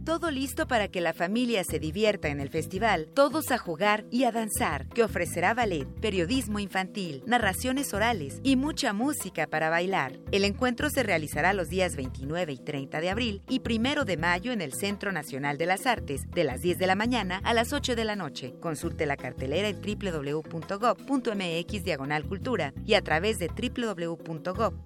Todo 0.09 0.31
listo 0.31 0.67
para 0.67 0.87
que 0.87 1.01
la 1.01 1.13
familia 1.13 1.63
se 1.63 1.77
divierta 1.77 2.29
en 2.29 2.39
el 2.39 2.49
festival, 2.49 3.09
todos 3.13 3.51
a 3.51 3.59
jugar 3.59 4.05
y 4.09 4.23
a 4.23 4.31
danzar, 4.31 4.87
que 4.87 5.03
ofrecerá 5.03 5.53
ballet, 5.53 5.85
periodismo 6.01 6.57
infantil, 6.57 7.21
narraciones 7.27 7.93
orales 7.93 8.39
y 8.41 8.55
mucha 8.55 8.91
música 8.91 9.45
para 9.45 9.69
bailar. 9.69 10.17
El 10.31 10.45
encuentro 10.45 10.89
se 10.89 11.03
realizará 11.03 11.53
los 11.53 11.69
días 11.69 11.95
29 11.95 12.53
y 12.53 12.57
30 12.57 13.01
de 13.01 13.09
abril 13.11 13.43
y 13.47 13.61
1 13.63 14.03
de 14.03 14.17
mayo 14.17 14.51
en 14.51 14.61
el 14.61 14.73
Centro 14.73 15.11
Nacional 15.11 15.59
de 15.59 15.67
las 15.67 15.85
Artes, 15.85 16.23
de 16.31 16.43
las 16.43 16.61
10 16.61 16.79
de 16.79 16.87
la 16.87 16.95
mañana 16.95 17.39
a 17.43 17.53
las 17.53 17.71
8 17.71 17.95
de 17.95 18.05
la 18.05 18.15
noche. 18.15 18.55
Consulte 18.59 19.05
la 19.05 19.15
cartelera 19.15 19.67
en 19.67 19.79
www.gov.mx 19.79 21.83
diagonal 21.83 22.25
cultura 22.25 22.73
y 22.83 22.95
a 22.95 23.03
través 23.03 23.37
de 23.37 23.47
www.gov.mx 23.47 24.79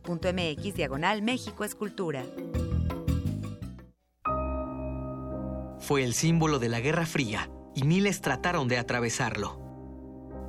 diagonal 0.74 1.22
México 1.22 1.64
Escultura. 1.64 2.26
Fue 5.84 6.04
el 6.06 6.14
símbolo 6.14 6.60
de 6.60 6.70
la 6.70 6.80
Guerra 6.80 7.06
Fría 7.06 7.50
y 7.76 7.84
miles 7.84 8.22
trataron 8.22 8.70
de 8.70 8.78
atravesarlo. 8.78 9.60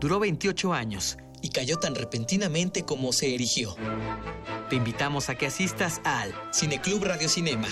Duró 0.01 0.21
28 0.21 0.73
años 0.73 1.19
Y 1.43 1.49
cayó 1.49 1.77
tan 1.77 1.97
repentinamente 1.97 2.85
como 2.85 3.13
se 3.13 3.35
erigió. 3.35 3.75
Te 4.71 4.77
invitamos 4.77 5.29
a 5.29 5.35
que 5.35 5.47
asistas 5.47 6.01
al 6.05 6.33
Cineclub 6.55 7.03
Radio 7.03 7.29
Cinema. 7.29 7.67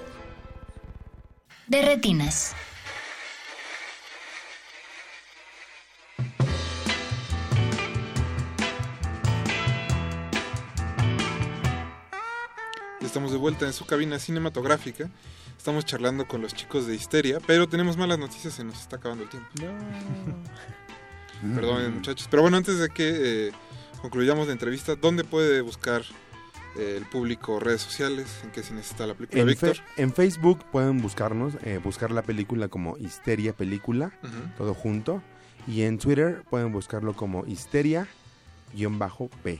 De 1.69 1.83
retinas. 1.83 2.55
Estamos 13.01 13.31
de 13.31 13.37
vuelta 13.37 13.67
en 13.67 13.73
su 13.73 13.85
cabina 13.85 14.17
cinematográfica. 14.17 15.11
Estamos 15.55 15.85
charlando 15.85 16.27
con 16.27 16.41
los 16.41 16.55
chicos 16.55 16.87
de 16.87 16.95
Histeria, 16.95 17.37
pero 17.45 17.69
tenemos 17.69 17.97
malas 17.97 18.17
noticias, 18.17 18.55
se 18.55 18.63
nos 18.63 18.81
está 18.81 18.95
acabando 18.95 19.25
el 19.25 19.29
tiempo. 19.29 19.49
Perdonen, 21.53 21.93
muchachos. 21.93 22.27
Pero 22.31 22.41
bueno, 22.41 22.57
antes 22.57 22.79
de 22.79 22.89
que 22.89 23.49
eh, 23.49 23.51
concluyamos 24.01 24.47
la 24.47 24.53
entrevista, 24.53 24.95
¿dónde 24.95 25.23
puede 25.23 25.61
buscar 25.61 26.01
el 26.77 27.05
público 27.05 27.59
redes 27.59 27.81
sociales? 27.81 28.27
¿En 28.43 28.51
qué 28.51 28.61
cine 28.63 28.81
está 28.81 29.07
la 29.07 29.13
película? 29.13 29.41
En, 29.41 29.47
Víctor. 29.47 29.75
fe- 29.75 29.83
en 30.01 30.13
Facebook 30.13 30.63
pueden 30.71 31.01
buscarnos, 31.01 31.53
eh, 31.63 31.79
buscar 31.83 32.11
la 32.11 32.21
película 32.21 32.67
como 32.67 32.97
Histeria 32.97 33.53
Película, 33.53 34.11
todo 34.57 34.73
junto. 34.73 35.21
Y 35.67 35.81
en 35.83 35.97
Twitter 35.99 36.43
pueden 36.49 36.71
buscarlo 36.71 37.13
como 37.15 37.45
Histeria-P. 37.45 38.07
Pues 39.43 39.59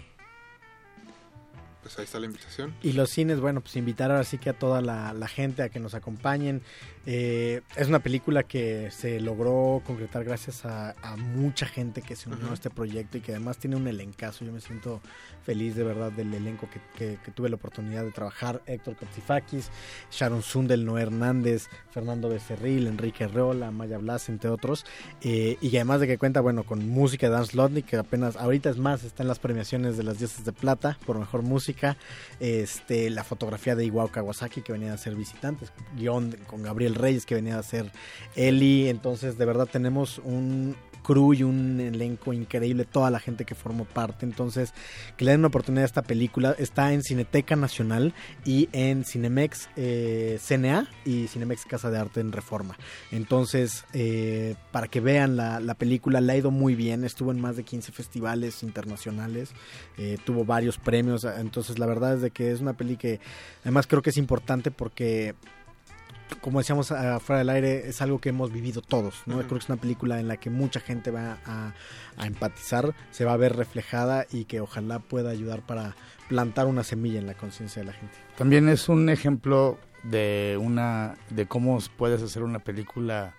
pues 1.82 1.98
ahí 1.98 2.04
está 2.06 2.20
la 2.20 2.26
invitación. 2.26 2.76
Y 2.84 2.92
los 2.94 3.10
cines, 3.10 3.40
bueno, 3.40 3.62
pues 3.62 3.76
invitar 3.78 4.12
ahora 4.12 4.24
sí 4.24 4.38
que 4.38 4.50
a 4.50 4.54
toda 4.54 4.82
la, 4.82 5.14
la 5.14 5.28
gente 5.28 5.64
a 5.64 5.70
que 5.70 5.80
nos 5.80 5.94
acompañen. 5.96 6.62
Eh, 7.06 7.62
es 7.76 7.88
una 7.88 8.00
película 8.00 8.44
que 8.44 8.92
se 8.92 9.20
logró 9.20 9.82
concretar 9.86 10.24
gracias 10.24 10.66
a, 10.66 10.92
a 11.02 11.16
mucha 11.16 11.66
gente 11.66 12.02
que 12.02 12.16
se 12.16 12.30
unió 12.30 12.52
a 12.52 12.54
este 12.54 12.70
proyecto 12.70 13.18
y 13.18 13.22
que 13.22 13.32
además 13.32 13.58
tiene 13.58 13.76
un 13.78 13.88
elencazo. 13.88 14.46
Yo 14.46 14.52
me 14.52 14.62
siento 14.62 15.02
feliz 15.44 15.76
de 15.76 15.84
verdad 15.84 16.12
del 16.12 16.34
elenco 16.34 16.68
que, 16.70 16.80
que- 16.98 17.18
que 17.24 17.32
tuve 17.32 17.50
la 17.50 17.56
oportunidad 17.56 18.04
de 18.04 18.12
trabajar. 18.12 18.62
Héctor 18.68 18.96
Katzifakis, 18.98 19.70
Sharon 20.12 20.42
Sundel, 20.44 20.86
Noé 20.86 21.02
Hernández, 21.04 21.68
Fernando 21.92 22.30
Becerril, 22.30 22.86
Enrique 22.88 23.28
Reola, 23.28 23.72
Maya 23.72 23.98
Blas, 23.98 24.30
entre 24.30 24.50
otros. 24.50 24.86
Eh, 25.22 25.58
y 25.62 25.76
además 25.78 26.02
de 26.02 26.08
que 26.08 26.18
cuenta, 26.18 26.42
bueno, 26.42 26.64
con 26.64 26.88
música 26.88 27.28
de 27.28 27.34
Dan 27.34 27.46
Slotnick, 27.46 27.86
que 27.86 27.98
apenas, 27.98 28.36
ahorita 28.36 28.70
es 28.70 28.78
más, 28.78 29.04
está 29.04 29.24
en 29.24 29.30
las 29.30 29.40
premiaciones 29.40 29.98
de 29.98 30.04
las 30.04 30.20
Dioses 30.20 30.46
de 30.46 30.52
Plata 30.54 30.98
por 31.06 31.18
mejor 31.18 31.42
música. 31.42 31.98
Este, 32.40 33.10
la 33.10 33.24
fotografía 33.24 33.76
de 33.76 33.86
Iwao 33.86 34.10
Kawasaki, 34.10 34.62
que 34.62 34.72
venía 34.74 34.94
a 34.94 34.98
ser 34.98 35.16
visitantes. 35.16 35.72
Guión 35.98 36.36
con 36.48 36.62
Gabriel 36.64 36.89
Reyes, 36.96 37.26
que 37.26 37.36
venía 37.36 37.58
a 37.58 37.64
ser 37.64 37.92
Eli. 38.36 38.90
Entonces, 38.90 39.38
de 39.38 39.46
verdad, 39.46 39.68
tenemos 39.72 40.20
un 40.20 40.76
crew 41.10 41.34
y 41.34 41.42
un 41.42 41.80
elenco 41.80 42.34
increíble, 42.34 42.86
toda 42.86 43.10
la 43.10 43.20
gente 43.20 43.44
que 43.46 43.56
formó 43.56 43.86
parte. 43.86 44.26
Entonces, 44.26 44.74
que 45.18 45.26
le 45.26 45.32
den 45.32 45.42
una 45.42 45.48
oportunidad 45.48 45.84
a 45.84 45.86
esta 45.86 46.02
película. 46.04 46.56
Está 46.60 46.94
en 46.94 47.02
Cineteca 47.02 47.56
Nacional 47.56 48.14
y 48.46 48.70
en 48.74 49.04
Cinemex 49.04 49.70
eh, 49.76 50.40
CNA 50.46 50.88
y 51.06 51.28
Cinemex 51.28 51.66
Casa 51.66 51.90
de 51.90 51.98
Arte 51.98 52.20
en 52.20 52.32
Reforma. 52.32 52.78
Entonces, 53.12 53.86
eh, 53.94 54.56
para 54.72 54.88
que 54.88 55.00
vean 55.00 55.36
la, 55.36 55.60
la 55.60 55.74
película, 55.74 56.22
le 56.22 56.34
ha 56.34 56.38
ido 56.38 56.52
muy 56.52 56.76
bien. 56.76 57.04
Estuvo 57.04 57.32
en 57.32 57.42
más 57.42 57.56
de 57.56 57.64
15 57.64 57.92
festivales 57.92 58.62
internacionales, 58.62 59.52
eh, 59.98 60.18
tuvo 60.26 60.46
varios 60.46 60.78
premios. 60.78 61.24
Entonces, 61.24 61.80
la 61.80 61.88
verdad 61.88 62.16
es 62.16 62.22
de 62.22 62.32
que 62.32 62.52
es 62.52 62.62
una 62.62 62.74
peli 62.74 62.98
que 62.98 63.20
además 63.64 63.88
creo 63.88 64.02
que 64.02 64.12
es 64.12 64.18
importante 64.18 64.70
porque 64.70 65.34
como 66.42 66.60
decíamos 66.60 66.92
ah, 66.92 67.20
fuera 67.20 67.40
del 67.40 67.50
aire, 67.50 67.90
es 67.90 68.02
algo 68.02 68.20
que 68.20 68.30
hemos 68.30 68.52
vivido 68.52 68.82
todos, 68.82 69.24
¿no? 69.26 69.38
Creo 69.38 69.50
que 69.50 69.58
es 69.58 69.70
una 69.70 69.80
película 69.80 70.20
en 70.20 70.28
la 70.28 70.38
que 70.38 70.50
mucha 70.50 70.80
gente 70.80 71.12
va 71.12 71.38
a, 71.46 71.74
a 72.18 72.28
empatizar, 72.28 72.94
se 73.12 73.26
va 73.26 73.34
a 73.34 73.38
ver 73.38 73.56
reflejada 73.56 74.26
y 74.32 74.46
que 74.46 74.62
ojalá 74.62 75.00
pueda 75.00 75.30
ayudar 75.32 75.62
para 75.62 75.96
plantar 76.28 76.68
una 76.68 76.84
semilla 76.84 77.20
en 77.20 77.28
la 77.28 77.34
conciencia 77.34 77.82
de 77.82 77.88
la 77.88 77.94
gente. 77.94 78.16
También 78.38 78.70
es 78.70 78.90
un 78.90 79.10
ejemplo 79.10 79.78
de 80.04 80.58
una 80.62 81.16
de 81.30 81.46
cómo 81.46 81.80
puedes 81.98 82.22
hacer 82.22 82.44
una 82.44 82.60
película 82.60 83.34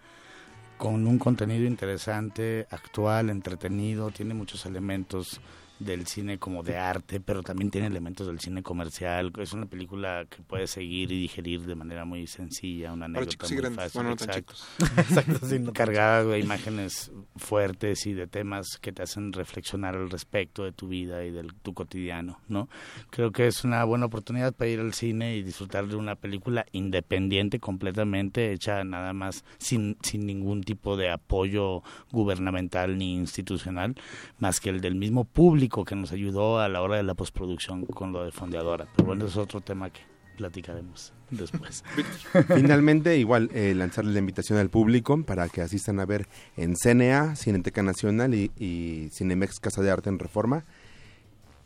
con 0.77 1.07
un 1.07 1.19
contenido 1.19 1.67
interesante, 1.67 2.67
actual, 2.71 3.29
entretenido, 3.29 4.11
tiene 4.11 4.33
muchos 4.33 4.65
elementos 4.65 5.41
del 5.81 6.07
cine 6.07 6.39
como 6.39 6.63
de 6.63 6.77
arte, 6.77 7.21
pero 7.21 7.43
también 7.43 7.71
tiene 7.71 7.87
elementos 7.87 8.27
del 8.27 8.39
cine 8.39 8.63
comercial. 8.63 9.33
Es 9.39 9.55
una 9.55 9.67
película 9.67 10.27
que 10.29 10.43
puedes 10.43 10.71
seguir 10.71 11.11
y 11.11 11.21
digerir 11.21 11.63
de 11.63 11.75
manera 11.75 12.05
muy 12.05 12.27
sencilla, 12.27 12.93
una 12.93 13.07
anécdota 13.07 13.31
chicos 13.31 13.53
muy 13.53 13.75
fácil, 13.75 14.03
bueno, 14.03 14.11
no 14.11 14.17
tan 14.17 14.29
exacto. 14.29 14.55
Exacto, 15.01 15.47
sí, 15.47 15.59
no 15.59 15.65
tan 15.67 15.75
cargada 15.75 16.25
de 16.25 16.39
imágenes 16.39 17.11
fuertes 17.37 18.07
y 18.07 18.13
de 18.13 18.27
temas 18.27 18.79
que 18.81 18.93
te 18.93 19.03
hacen 19.03 19.33
reflexionar 19.33 19.97
al 19.97 20.11
respecto 20.11 20.65
de 20.65 20.73
tu 20.73 20.89
vida 20.89 21.25
y 21.25 21.31
de 21.31 21.47
tu 21.63 21.73
cotidiano, 21.73 22.39
¿no? 22.49 22.69
Creo 23.11 23.33
que 23.33 23.47
es 23.47 23.65
una 23.65 23.83
buena 23.85 24.07
oportunidad 24.07 24.53
para 24.53 24.71
ir 24.71 24.81
al 24.81 24.93
cine 24.93 25.37
y 25.37 25.43
disfrutar 25.43 25.87
de 25.87 25.97
una 25.97 26.15
película 26.15 26.67
independiente 26.73 27.59
completamente, 27.59 28.53
hecha 28.53 28.85
nada 28.85 29.15
más 29.15 29.45
sin, 29.57 29.97
sin 30.03 30.27
ningún 30.27 30.63
tipo 30.63 30.99
de 30.99 31.11
apoyo 31.11 31.83
gubernamental 32.13 32.99
ni 32.99 33.15
institucional, 33.15 33.95
más 34.39 34.61
que 34.61 34.69
el 34.69 34.83
del 34.83 34.95
mismo 34.95 35.25
público 35.25 35.70
que 35.71 35.97
nos 35.97 36.13
ayudó 36.13 36.59
a 36.59 36.69
la 36.69 36.83
hora 36.83 36.97
de 36.97 37.03
la 37.03 37.15
postproducción 37.15 37.87
con 37.87 38.13
lo 38.13 38.25
de 38.25 38.33
Fondeadora. 38.33 38.87
Pero 38.97 39.07
bueno, 39.07 39.27
es 39.27 39.37
otro 39.37 39.61
tema 39.61 39.91
que 39.91 40.01
platicaremos 40.37 41.13
después. 41.31 41.85
Finalmente, 42.49 43.17
igual, 43.17 43.51
eh, 43.55 43.75
lanzarle 43.75 44.13
la 44.13 44.19
invitación 44.19 44.59
al 44.59 44.71
público 44.71 45.23
para 45.23 45.49
que 45.49 45.63
asistan 45.63 46.01
a 46.01 46.07
ver 46.07 46.27
en 46.57 46.77
CNA, 46.77 47.37
Cineteca 47.37 47.83
Nacional 47.83 48.35
y, 48.35 48.51
y 48.59 49.11
Cinemex 49.13 49.61
Casa 49.61 49.83
de 49.83 49.91
Arte 49.91 50.09
en 50.09 50.19
Reforma. 50.19 50.65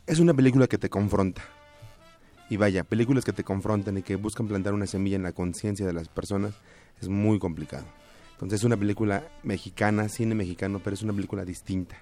Es 0.07 0.19
una 0.19 0.33
película 0.33 0.67
que 0.67 0.77
te 0.77 0.89
confronta. 0.89 1.41
Y 2.49 2.57
vaya, 2.57 2.83
películas 2.83 3.25
que 3.25 3.33
te 3.33 3.43
confrontan 3.43 3.97
y 3.97 4.03
que 4.03 4.17
buscan 4.17 4.47
plantar 4.47 4.73
una 4.73 4.85
semilla 4.85 5.15
en 5.15 5.23
la 5.23 5.31
conciencia 5.31 5.85
de 5.85 5.93
las 5.93 6.09
personas 6.09 6.53
es 7.01 7.09
muy 7.09 7.39
complicado. 7.39 7.85
Entonces 8.33 8.59
es 8.59 8.63
una 8.65 8.77
película 8.77 9.23
mexicana, 9.43 10.09
cine 10.09 10.35
mexicano, 10.35 10.81
pero 10.83 10.93
es 10.93 11.01
una 11.01 11.13
película 11.13 11.45
distinta. 11.45 11.95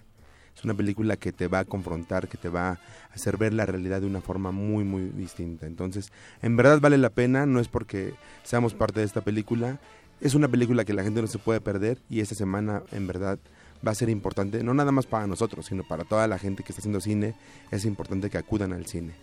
Es 0.56 0.64
una 0.64 0.74
película 0.74 1.18
que 1.18 1.32
te 1.32 1.48
va 1.48 1.60
a 1.60 1.66
confrontar, 1.66 2.28
que 2.28 2.38
te 2.38 2.50
va 2.50 2.70
a 2.70 2.80
hacer 3.14 3.38
ver 3.38 3.54
la 3.54 3.66
realidad 3.66 4.02
de 4.02 4.08
una 4.08 4.22
forma 4.22 4.52
muy, 4.52 4.84
muy 4.84 5.10
distinta. 5.10 5.66
Entonces, 5.66 6.12
en 6.42 6.56
verdad 6.56 6.80
vale 6.80 6.98
la 6.98 7.10
pena, 7.10 7.46
no 7.46 7.60
es 7.60 7.68
porque 7.68 8.14
seamos 8.44 8.74
parte 8.74 9.00
de 9.00 9.06
esta 9.06 9.22
película, 9.22 9.80
es 10.22 10.36
una 10.36 10.48
película 10.48 10.86
que 10.86 10.94
la 10.94 11.04
gente 11.04 11.22
no 11.22 11.28
se 11.28 11.40
puede 11.40 11.60
perder 11.60 11.98
y 12.10 12.22
esta 12.22 12.36
semana, 12.36 12.84
en 12.92 13.08
verdad, 13.08 13.40
va 13.86 13.92
a 13.92 13.96
ser 13.96 14.10
importante, 14.10 14.64
no 14.64 14.74
nada 14.74 14.92
más 14.92 15.06
para 15.06 15.28
nosotros, 15.28 15.66
sino 15.66 15.84
para 15.84 16.06
toda 16.06 16.28
la 16.28 16.40
gente 16.40 16.64
que 16.64 16.72
está 16.72 16.80
haciendo 16.80 17.02
cine, 17.02 17.36
es 17.72 17.84
importante 17.86 18.30
que 18.30 18.38
acudan 18.38 18.72
al 18.72 18.86
cine. 18.86 19.14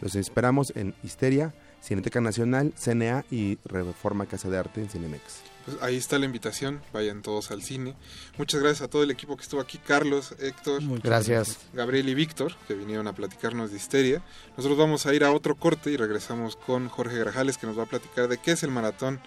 Los 0.00 0.14
esperamos 0.14 0.72
en 0.76 0.94
Histeria, 1.02 1.54
Cineteca 1.82 2.20
Nacional, 2.20 2.72
CNA 2.76 3.24
y 3.30 3.58
Reforma 3.64 4.26
Casa 4.26 4.48
de 4.48 4.58
Arte 4.58 4.80
en 4.80 4.88
Cinemex. 4.88 5.42
Pues 5.64 5.82
ahí 5.82 5.96
está 5.96 6.18
la 6.18 6.24
invitación, 6.24 6.80
vayan 6.94 7.20
todos 7.20 7.50
al 7.50 7.62
cine. 7.62 7.94
Muchas 8.38 8.62
gracias 8.62 8.82
a 8.82 8.88
todo 8.88 9.02
el 9.02 9.10
equipo 9.10 9.36
que 9.36 9.42
estuvo 9.42 9.60
aquí, 9.60 9.76
Carlos, 9.76 10.34
Héctor, 10.38 10.80
Muchas 10.80 11.04
gracias. 11.04 11.58
Gabriel 11.74 12.08
y 12.08 12.14
Víctor, 12.14 12.54
que 12.66 12.74
vinieron 12.74 13.06
a 13.06 13.12
platicarnos 13.12 13.70
de 13.70 13.76
Histeria. 13.76 14.22
Nosotros 14.56 14.78
vamos 14.78 15.04
a 15.04 15.14
ir 15.14 15.24
a 15.24 15.32
otro 15.32 15.56
corte 15.56 15.90
y 15.90 15.96
regresamos 15.98 16.56
con 16.56 16.88
Jorge 16.88 17.18
Grajales, 17.18 17.58
que 17.58 17.66
nos 17.66 17.78
va 17.78 17.82
a 17.82 17.86
platicar 17.86 18.28
de 18.28 18.38
qué 18.38 18.52
es 18.52 18.62
el 18.62 18.70
maratón 18.70 19.20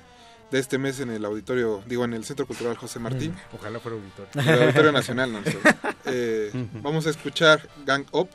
de 0.49 0.59
este 0.59 0.77
mes 0.77 0.99
en 0.99 1.11
el 1.11 1.23
auditorio, 1.25 1.81
digo, 1.85 2.05
en 2.05 2.13
el 2.13 2.25
Centro 2.25 2.45
Cultural 2.45 2.75
José 2.75 2.99
Martín. 2.99 3.33
Ojalá 3.53 3.79
fuera 3.79 3.97
auditor. 3.97 4.27
El 4.33 4.63
Auditorio 4.63 4.91
Nacional, 4.91 5.31
no 5.31 5.43
sé. 5.43 5.57
Eh, 6.05 6.51
vamos 6.81 7.05
a 7.05 7.11
escuchar 7.11 7.69
Gang 7.85 8.05
Up 8.11 8.27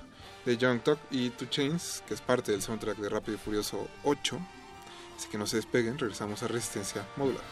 de 0.47 0.57
Young 0.57 0.81
Talk 0.81 0.99
y 1.11 1.31
Two 1.31 1.49
Chains, 1.49 2.03
que 2.07 2.15
es 2.15 2.21
parte 2.21 2.53
del 2.53 2.63
soundtrack 2.63 2.97
de 2.99 3.09
Rápido 3.09 3.35
y 3.35 3.39
Furioso 3.39 3.89
8. 4.05 4.39
Así 5.17 5.29
que 5.29 5.37
no 5.37 5.47
se 5.47 5.57
despeguen, 5.57 5.99
regresamos 5.99 6.43
a 6.43 6.49
Resistencia 6.49 7.07
Modular. 7.17 7.45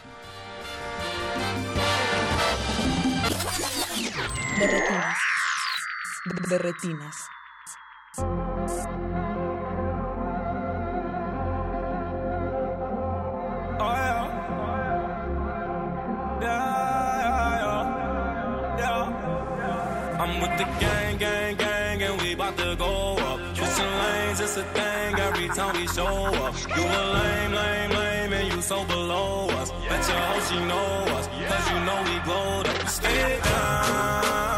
Time 25.65 25.81
we 25.81 25.87
show 25.89 26.05
up. 26.07 26.55
You 26.77 26.85
a 26.85 27.03
lame, 27.15 27.53
lame, 27.53 27.91
lame, 27.91 28.33
and 28.33 28.53
you 28.53 28.63
so 28.63 28.85
below 28.85 29.49
us. 29.61 29.71
Bet 29.89 30.09
your 30.09 30.19
hoe 30.19 30.41
she 30.49 30.59
know 30.71 31.17
us, 31.17 31.27
cause 31.27 31.71
you 31.71 31.79
know 31.87 31.99
we 32.09 32.19
glowed 32.25 32.69
up. 32.69 32.83
We 32.83 32.89
stayed 32.89 33.43
down. 33.43 34.54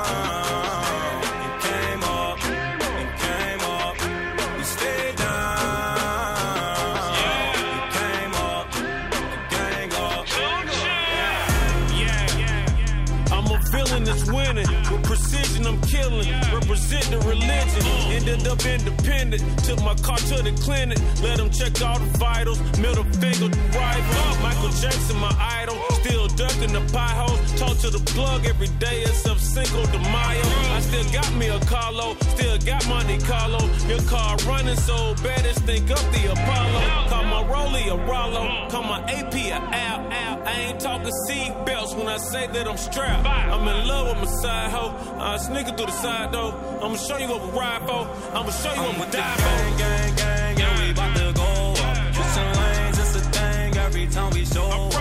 Ended 18.27 18.49
up 18.49 18.67
independent. 18.67 19.43
Took 19.65 19.81
my 19.83 19.95
car 20.03 20.17
to 20.17 20.43
the 20.43 20.51
clinic. 20.61 20.99
Let 21.23 21.37
them 21.39 21.49
check 21.49 21.81
all 21.81 21.99
the 21.99 22.11
vitals. 22.19 22.59
Middle 22.77 23.05
finger 23.23 23.49
to 23.49 23.61
rival. 23.71 24.43
Michael 24.43 24.71
Jackson, 24.83 25.17
my 25.21 25.33
idol. 25.39 25.79
Still 26.03 26.27
ducking 26.29 26.73
the 26.73 26.81
potholes. 26.93 27.39
Talk 27.55 27.79
to 27.79 27.91
the 27.91 28.03
plug 28.13 28.45
every 28.45 28.67
day 28.83 29.03
except 29.03 29.41
single 29.41 29.85
de 29.87 29.99
Mayo. 30.11 30.43
I 30.75 30.81
still 30.81 31.07
got 31.13 31.33
me 31.35 31.47
a 31.49 31.61
Carlo. 31.67 32.17
Still 32.35 32.59
got 32.59 32.89
Monte 32.89 33.19
Carlo. 33.27 33.61
Your 33.87 34.03
car 34.11 34.37
running 34.49 34.77
so 34.77 35.15
bad, 35.23 35.47
it's 35.47 35.61
think 35.61 35.89
up 35.93 36.03
the 36.11 36.33
Apollo. 36.33 36.81
Call 37.09 37.25
my 37.25 37.43
Rolly 37.47 37.89
a 37.89 37.95
Rollo. 37.95 38.69
Call 38.71 38.83
my 38.83 39.01
AP 39.03 39.35
a 39.35 39.63
Al. 39.73 40.01
Al. 40.11 40.36
I 40.47 40.53
ain't 40.61 40.81
talking 40.81 41.11
seat 41.27 41.53
belts 41.65 41.93
when 41.95 42.07
I 42.07 42.19
say 42.19 42.47
that 42.47 42.69
I'm 42.69 42.77
strapped. 42.77 43.27
I'm 43.27 43.67
in 43.67 43.89
love 43.89 44.07
with 44.09 44.19
my 44.25 44.33
side 44.43 44.71
hoe. 44.71 44.95
I 45.19 45.37
sneak 45.39 45.67
it 45.67 45.77
through 45.77 45.87
the 45.87 45.93
side 45.93 46.33
door. 46.33 46.55
I'ma 46.83 46.97
show 46.97 47.19
you 47.19 47.29
what 47.29 47.43
we 47.43 47.59
ride 47.59 47.83
for. 47.83 48.03
I'ma 48.37 48.51
show 48.51 48.73
you 48.73 48.83
what 48.83 49.07
we 49.07 49.13
die 49.13 49.37
for. 49.37 49.79
Gang, 49.79 50.15
gang, 50.17 50.57
gang, 50.57 50.63
and 50.63 50.79
we 50.79 51.21
to 51.21 51.33
go 51.33 51.43
up. 51.43 52.15
Switching 52.15 52.53
lanes, 52.61 52.99
it's 52.99 53.17
a 53.17 53.21
thing 53.37 53.77
every 53.77 54.07
time 54.07 54.31
we 54.35 54.45
show 54.45 54.67
up. 54.67 54.96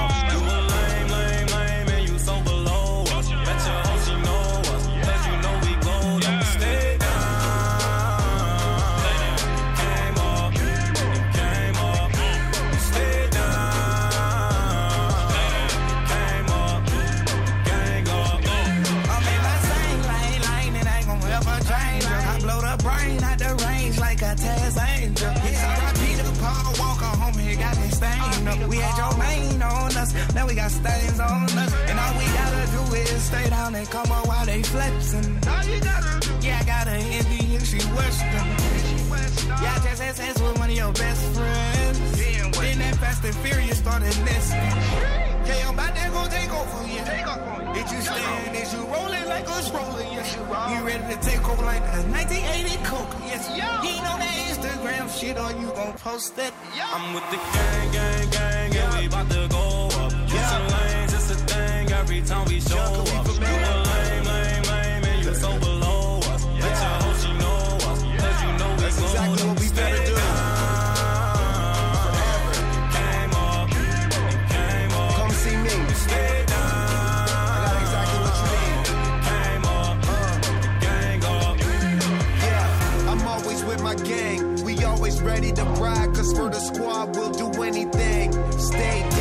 Now 30.46 30.50
we 30.50 30.56
got 30.56 30.72
stains 30.72 31.20
on 31.20 31.43
us. 31.43 31.74
And 31.89 32.00
all 32.00 32.14
we 32.18 32.26
gotta 32.26 32.66
do 32.72 32.96
is 32.96 33.24
stay 33.24 33.50
down 33.50 33.76
and 33.76 33.89
come 33.89 34.12
up 34.12 34.28
while 34.28 34.46
they 34.46 34.62
flexing. 34.64 35.39
Yeah, 36.41 36.60
I 36.62 36.66
got 36.66 36.88
an 36.88 37.02
Indian, 37.02 37.64
she 37.64 37.80
Western. 37.96 38.48
Yeah, 39.62 39.76
I 39.76 39.80
just 39.84 40.02
had 40.02 40.16
sex 40.16 40.41
with 40.41 40.58
one 40.60 40.70
of 40.70 40.76
your 40.76 40.93
best 40.93 41.24
friends. 41.36 42.18
Then 42.56 42.80
that 42.80 42.96
Fast 42.96 43.24
and 43.24 43.36
Furious 43.36 43.78
started 43.80 44.16
nesting. 44.26 44.60
Yeah, 45.46 45.68
I'm 45.68 45.74
about 45.74 45.96
to 45.96 46.10
go 46.10 46.26
take 46.30 46.52
over, 46.52 46.88
yeah. 46.88 47.74
Did 47.74 47.91
you 47.91 48.02
stand? 48.02 48.56
Is 48.56 48.74
you 48.74 48.82
rolling 48.86 49.28
like 49.28 49.48
a 49.48 49.62
stroller? 49.64 50.02
Yes, 50.02 50.36
you 50.36 50.86
ready 50.86 51.14
to 51.14 51.22
take 51.22 51.48
over 51.48 51.64
like 51.64 51.84
a 51.93 52.02
1980 52.10 52.84
Coke? 52.84 53.16
Yes, 53.26 53.50
you 53.50 53.62
know 54.06 54.18
that 54.22 54.36
Instagram 54.50 55.10
shit, 55.20 55.38
or 55.38 55.52
you 55.60 55.68
gon' 55.76 55.93
post 55.93 56.36
that? 56.38 56.54
I'm 56.93 57.14
with 57.14 57.30
the 57.30 57.38
gang, 57.38 57.91
gang, 57.91 58.30
gang, 58.30 58.76
and 58.76 59.00
we 59.00 59.06
about 59.08 59.30
to 59.30 59.48
go 59.50 59.85
switching 60.46 60.68
lanes, 60.74 61.14
it's 61.14 61.32
a 61.32 61.36
thing 61.36 61.91
every 61.91 62.22
time 62.22 62.46
we 62.48 62.60
show 62.60 62.78
up. 62.78 63.08
You 63.08 63.41
were 63.41 63.82
lame, 63.91 64.24
lame, 64.26 64.64
lame, 64.64 65.04
and 65.04 65.26
you 65.26 65.34
so 65.36 65.60
below 65.60 66.20
us. 66.20 66.46
Let 66.46 66.76
your 66.84 66.96
hoe, 67.02 67.14
she 67.22 67.34
know 67.34 67.78
us, 67.91 68.02
cause 68.22 68.43
you 68.43 68.52
know 68.60 68.76
we 68.78 68.84
That's 68.84 69.32
we 84.64 85.26
ready 85.26 85.52
to 85.52 85.64
ride, 85.64 86.14
cause 86.16 86.34
for 86.34 86.50
the 86.50 86.60
squad 86.60 87.16
we'll 87.16 87.32
do 87.32 87.64
anything. 87.64 88.32
Stay 88.58 89.14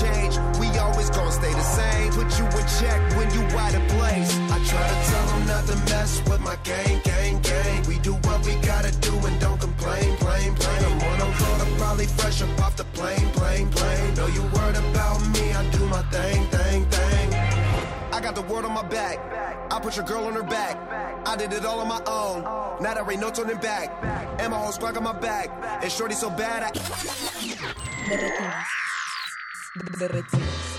change. 0.00 0.34
We 0.58 0.66
always 0.78 1.10
gonna 1.10 1.32
stay 1.32 1.52
the 1.52 1.68
same. 1.78 2.12
Put 2.12 2.30
you 2.38 2.46
in 2.58 2.66
check 2.80 3.00
when 3.16 3.28
you 3.36 3.42
out 3.58 3.74
of 3.74 3.84
place. 3.96 4.30
I 4.54 4.58
try 4.70 4.84
to 4.92 4.98
tell 5.10 5.26
them 5.32 5.46
not 5.46 5.64
to 5.68 5.76
mess 5.90 6.22
with 6.28 6.40
my 6.40 6.56
gang, 6.64 7.00
gang, 7.04 7.40
gang. 7.40 7.86
We 7.86 7.98
do 7.98 8.14
what 8.26 8.44
we 8.46 8.54
gotta 8.70 8.92
do 9.00 9.12
and 9.26 9.36
don't 9.40 9.60
complain, 9.60 10.16
plain, 10.16 10.54
plain. 10.54 10.80
I'm 10.86 11.00
on 11.08 11.20
a 11.20 11.28
road, 11.40 11.60
I'm 11.64 11.76
probably 11.76 12.06
fresh 12.06 12.42
up 12.42 12.60
off 12.64 12.76
the 12.76 12.84
plane, 12.96 13.28
plane, 13.38 13.68
plane. 13.70 14.14
Know 14.14 14.28
you 14.28 14.42
worried 14.56 14.76
about 14.76 15.20
me, 15.34 15.52
I 15.52 15.62
do 15.70 15.84
my 15.86 16.02
thing, 16.14 16.46
thing, 16.48 16.84
thing. 16.86 17.34
I 18.12 18.20
got 18.22 18.34
the 18.34 18.42
word 18.42 18.64
on 18.64 18.72
my 18.72 18.82
back. 18.82 19.18
I 19.72 19.78
put 19.78 19.96
your 19.96 20.04
girl 20.04 20.24
on 20.24 20.34
her 20.34 20.42
back. 20.42 20.76
I 21.26 21.36
did 21.36 21.52
it 21.52 21.64
all 21.64 21.80
on 21.80 21.88
my 21.88 22.02
own. 22.06 22.42
Now 22.82 22.94
there 22.94 23.10
ain't 23.10 23.20
no 23.20 23.30
turning 23.30 23.58
back. 23.58 23.88
And 24.40 24.50
my 24.52 24.58
whole 24.58 24.72
squad 24.72 24.94
got 24.94 25.02
my 25.02 25.12
back. 25.12 25.48
And 25.82 25.90
shorty 25.92 26.14
so 26.14 26.28
bad 26.28 26.64
I. 26.64 26.70
Derretinas. 29.74 30.78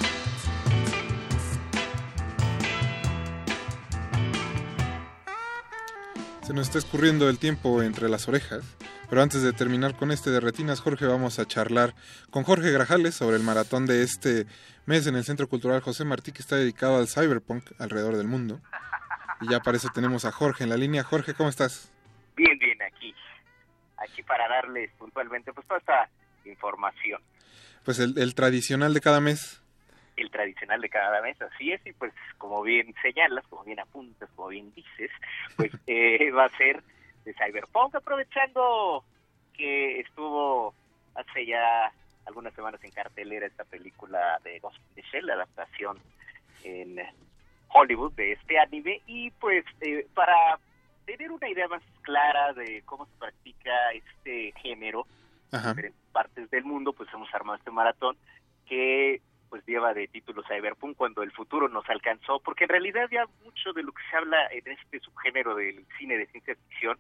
Se 6.44 6.54
nos 6.54 6.68
está 6.68 6.80
escurriendo 6.80 7.30
el 7.30 7.40
tiempo 7.40 7.82
entre 7.82 8.10
las 8.10 8.28
orejas, 8.28 8.66
pero 9.10 9.22
antes 9.22 9.44
de 9.44 9.54
terminar 9.54 9.96
con 9.96 10.12
este 10.12 10.30
de 10.30 10.42
retinas, 10.42 10.82
Jorge, 10.82 11.06
vamos 11.06 11.40
a 11.40 11.46
charlar 11.46 11.94
con 12.32 12.44
Jorge 12.44 12.70
Grajales 12.72 13.16
sobre 13.16 13.38
el 13.38 13.44
maratón 13.44 13.86
de 13.86 14.04
este 14.04 14.46
mes 14.86 15.08
en 15.08 15.16
el 15.16 15.24
Centro 15.24 15.48
Cultural 15.48 15.80
José 15.80 16.04
Martí, 16.04 16.34
que 16.34 16.42
está 16.42 16.58
dedicado 16.58 16.98
al 16.98 17.08
cyberpunk 17.08 17.72
alrededor 17.80 18.18
del 18.18 18.28
mundo. 18.28 18.60
Y 19.40 19.50
ya 19.50 19.62
para 19.62 19.78
eso 19.78 19.88
tenemos 19.94 20.26
a 20.26 20.34
Jorge 20.34 20.66
en 20.66 20.70
la 20.70 20.76
línea. 20.76 21.04
Jorge, 21.04 21.34
¿cómo 21.34 21.48
estás? 21.48 21.94
Bien, 22.36 22.60
bien, 22.60 22.78
aquí. 22.82 23.16
Aquí 23.96 24.22
para 24.24 24.50
darles 24.50 24.92
puntualmente 25.00 25.54
pues 25.54 25.66
toda 25.66 25.80
esta 25.80 26.10
información. 26.44 27.22
Pues 27.84 28.00
el, 28.00 28.18
el 28.18 28.36
tradicional 28.36 28.94
de 28.94 29.02
cada 29.02 29.20
mes. 29.20 29.62
El 30.16 30.30
tradicional 30.30 30.82
de 30.82 30.90
cada 30.90 31.22
mes, 31.22 31.42
así 31.42 31.72
es, 31.72 31.86
y 31.86 31.94
pues 31.94 32.14
como 32.38 32.62
bien 32.62 32.94
señalas, 33.02 33.46
como 33.48 33.64
bien 33.64 33.80
apuntas, 33.80 34.30
como 34.36 34.50
bien 34.50 34.72
dices, 34.74 35.10
pues 35.56 35.72
eh, 35.88 36.32
va 36.32 36.46
a 36.46 36.58
ser 36.58 36.84
de 37.26 37.34
Cyberpunk, 37.34 37.96
aprovechando 37.96 39.04
que 39.54 40.00
estuvo 40.00 40.74
hace 41.16 41.46
ya 41.46 41.92
algunas 42.26 42.54
semanas 42.54 42.84
en 42.84 42.92
cartelera 42.92 43.48
esta 43.48 43.64
película 43.64 44.40
de 44.44 44.60
Ghost 44.60 44.78
in 44.78 44.96
the 44.96 45.02
Shell, 45.02 45.26
la 45.26 45.34
adaptación 45.34 45.98
en 46.64 47.00
Hollywood 47.70 48.14
de 48.14 48.34
este 48.34 48.60
anime, 48.60 49.02
y 49.08 49.32
pues 49.32 49.66
eh, 49.82 50.06
para 50.14 50.60
tener 51.06 51.32
una 51.32 51.50
idea 51.50 51.68
más 51.68 51.82
clara 52.02 52.54
de 52.54 52.84
cómo 52.86 53.06
se 53.06 53.18
practica 53.18 53.92
este 53.94 54.54
género 54.62 55.06
Ajá. 55.52 55.72
en 55.72 55.76
diferentes 55.76 56.12
partes 56.12 56.50
del 56.50 56.64
mundo, 56.64 56.94
pues 56.94 57.10
hemos 57.14 57.34
armado 57.34 57.58
este 57.58 57.72
maratón 57.72 58.18
que 58.68 59.22
pues 59.50 59.66
lleva 59.66 59.94
de 59.94 60.08
título 60.08 60.44
Cyberpunk 60.48 60.96
cuando 60.96 61.24
el 61.24 61.32
futuro 61.34 61.68
nos 61.68 61.88
alcanzó, 61.90 62.40
porque 62.40 62.64
en 62.64 62.70
realidad 62.70 63.10
ya 63.12 63.26
mucho 63.44 63.74
de 63.74 63.84
lo 63.84 63.92
que 63.92 64.02
se 64.10 64.16
habla 64.16 64.48
en 64.48 64.66
este 64.72 65.00
subgénero 65.02 65.56
del 65.56 65.86
cine 65.98 66.18
de 66.18 66.26
ciencia 66.28 66.56
ficción 66.56 66.98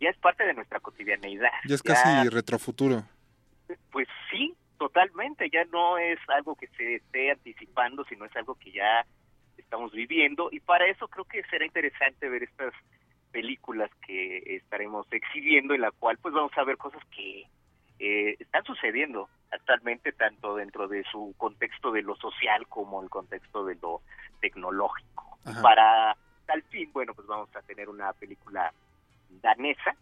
ya 0.00 0.10
es 0.10 0.16
parte 0.18 0.44
de 0.44 0.54
nuestra 0.54 0.80
cotidianeidad. 0.80 1.50
Ya 1.66 1.74
es 1.74 1.82
casi 1.82 2.28
retrofuturo. 2.28 3.04
Pues 3.90 4.08
sí, 4.30 4.54
totalmente, 4.78 5.48
ya 5.50 5.64
no 5.66 5.98
es 5.98 6.18
algo 6.28 6.54
que 6.54 6.68
se 6.76 6.96
esté 6.96 7.30
anticipando, 7.30 8.04
sino 8.04 8.24
es 8.24 8.36
algo 8.36 8.54
que 8.56 8.72
ya 8.72 9.06
estamos 9.56 9.92
viviendo 9.92 10.48
y 10.52 10.60
para 10.60 10.86
eso 10.86 11.08
creo 11.08 11.24
que 11.24 11.42
será 11.44 11.64
interesante 11.64 12.28
ver 12.28 12.42
estas 12.42 12.72
películas 13.32 13.90
que 14.06 14.56
estaremos 14.56 15.06
exhibiendo 15.10 15.74
en 15.74 15.80
la 15.80 15.90
cual 15.90 16.18
pues 16.18 16.32
vamos 16.32 16.52
a 16.56 16.64
ver 16.64 16.76
cosas 16.76 17.02
que 17.06 17.46
eh, 17.98 18.36
están 18.38 18.64
sucediendo 18.64 19.28
actualmente 19.50 20.12
tanto 20.12 20.56
dentro 20.56 20.88
de 20.88 21.04
su 21.04 21.34
contexto 21.36 21.92
de 21.92 22.02
lo 22.02 22.16
social 22.16 22.66
como 22.68 23.02
el 23.02 23.08
contexto 23.08 23.64
de 23.64 23.76
lo 23.76 24.02
tecnológico. 24.40 25.38
Ajá. 25.44 25.62
Para 25.62 26.16
tal 26.46 26.62
fin, 26.64 26.90
bueno, 26.92 27.14
pues 27.14 27.26
vamos 27.26 27.54
a 27.56 27.62
tener 27.62 27.88
una 27.88 28.12
película 28.12 28.72
danesa 29.42 29.96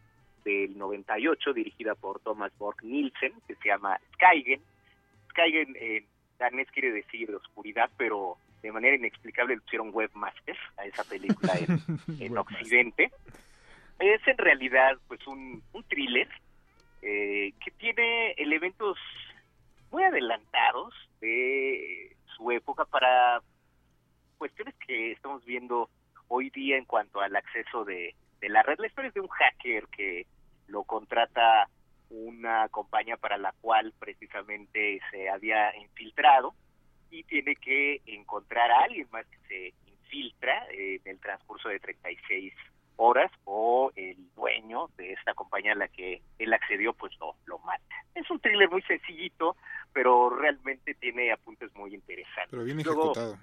del 0.45 0.77
98 0.77 1.53
dirigida 1.53 1.95
por 1.95 2.21
Thomas 2.21 2.53
Borg 2.59 2.83
Nielsen 2.83 3.33
que 3.47 3.55
se 3.57 3.69
llama 3.69 3.99
Skygen. 4.15 4.61
Skygen 5.31 5.77
en 5.79 6.07
danés 6.39 6.69
quiere 6.71 6.93
decir 6.93 7.35
oscuridad, 7.35 7.91
pero 7.97 8.37
de 8.63 8.73
manera 8.73 8.97
inexplicable 8.97 9.55
le 9.55 9.61
pusieron 9.61 9.91
webmaster 9.93 10.57
a 10.77 10.85
esa 10.85 11.05
película 11.05 11.53
en, 11.55 11.81
en 12.21 12.39
Occidente. 12.39 13.11
Es 13.99 14.27
en 14.27 14.39
realidad 14.39 14.99
pues 15.07 15.25
un, 15.27 15.63
un 15.73 15.85
thriller 15.85 16.29
eh, 17.07 17.53
que 17.63 17.71
tiene 17.73 18.33
elementos 18.33 18.97
muy 19.91 20.03
adelantados 20.05 20.95
de 21.21 22.17
su 22.35 22.51
época 22.51 22.87
para 22.87 23.43
cuestiones 24.39 24.75
que 24.87 25.13
estamos 25.13 25.45
viendo 25.45 25.91
hoy 26.29 26.49
día 26.49 26.79
en 26.79 26.87
cuanto 26.87 27.21
al 27.21 27.37
acceso 27.37 27.85
de, 27.85 28.15
de 28.41 28.49
la 28.49 28.63
red. 28.63 28.79
La 28.79 28.87
historia 28.87 29.09
es 29.09 29.15
de 29.15 29.21
un 29.21 29.29
hacker 29.29 29.87
que 29.89 30.27
lo 30.67 30.85
contrata 30.85 31.69
una 32.09 32.71
compañía 32.71 33.19
para 33.19 33.37
la 33.37 33.53
cual 33.61 33.93
precisamente 33.99 34.99
se 35.11 35.29
había 35.29 35.77
infiltrado 35.77 36.55
y 37.11 37.23
tiene 37.25 37.55
que 37.57 38.01
encontrar 38.07 38.71
a 38.71 38.85
alguien 38.85 39.09
más 39.13 39.27
que 39.27 39.39
se 39.47 39.75
infiltra 39.91 40.67
en 40.71 41.03
el 41.05 41.21
transcurso 41.21 41.69
de 41.69 41.81
36 41.81 42.55
horas 42.97 43.31
o 43.45 43.91
el 43.97 44.17
dueño 44.35 44.89
de 44.97 45.13
esta 45.13 45.35
compañía 45.35 45.73
a 45.73 45.77
la 45.77 45.89
que 45.89 46.23
él 46.39 46.53
accedió 46.53 46.93
pues 46.93 47.13
lo, 47.19 47.35
lo 47.47 47.59
mata. 47.61 47.95
Es 48.15 48.31
un 48.31 48.41
thriller 48.41 48.71
muy 48.71 48.83
sencillito, 48.83 49.57
pero 49.93 50.31
realmente 50.31 50.95
tiene 50.95 51.33
apuntes 51.33 51.75
muy 51.75 51.95
interesantes. 51.95 52.51
Pero 52.51 52.65
bien 52.65 52.83
Luego, 52.83 53.13
ejecutado. 53.13 53.39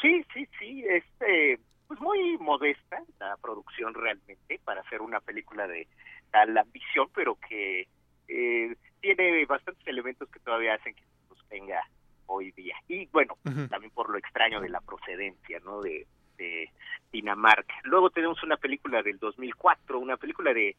Sí, 0.00 0.24
sí, 0.32 0.48
sí, 0.58 0.84
es 0.88 1.04
eh, 1.20 1.58
pues 1.86 2.00
muy 2.00 2.36
modesta 2.38 3.02
la 3.18 3.36
producción 3.36 3.94
realmente 3.94 4.60
para 4.64 4.82
hacer 4.82 5.00
una 5.00 5.20
película 5.20 5.66
de 5.66 5.88
tal 6.30 6.56
ambición, 6.56 7.08
pero 7.14 7.36
que 7.48 7.88
eh, 8.28 8.76
tiene 9.00 9.44
bastantes 9.46 9.86
elementos 9.86 10.28
que 10.30 10.40
todavía 10.40 10.74
hacen 10.74 10.94
que 10.94 11.02
se 11.02 11.28
sostenga 11.28 11.82
hoy 12.26 12.50
día. 12.52 12.76
Y 12.88 13.06
bueno, 13.06 13.38
también 13.70 13.92
por 13.92 14.10
lo 14.10 14.18
extraño 14.18 14.60
de 14.60 14.68
la 14.68 14.80
procedencia, 14.80 15.60
¿no? 15.60 15.80
De, 15.80 16.06
de 16.36 16.70
Dinamarca. 17.12 17.74
Luego 17.84 18.10
tenemos 18.10 18.42
una 18.42 18.56
película 18.56 19.02
del 19.02 19.18
2004, 19.18 19.98
una 19.98 20.16
película 20.16 20.52
de, 20.52 20.76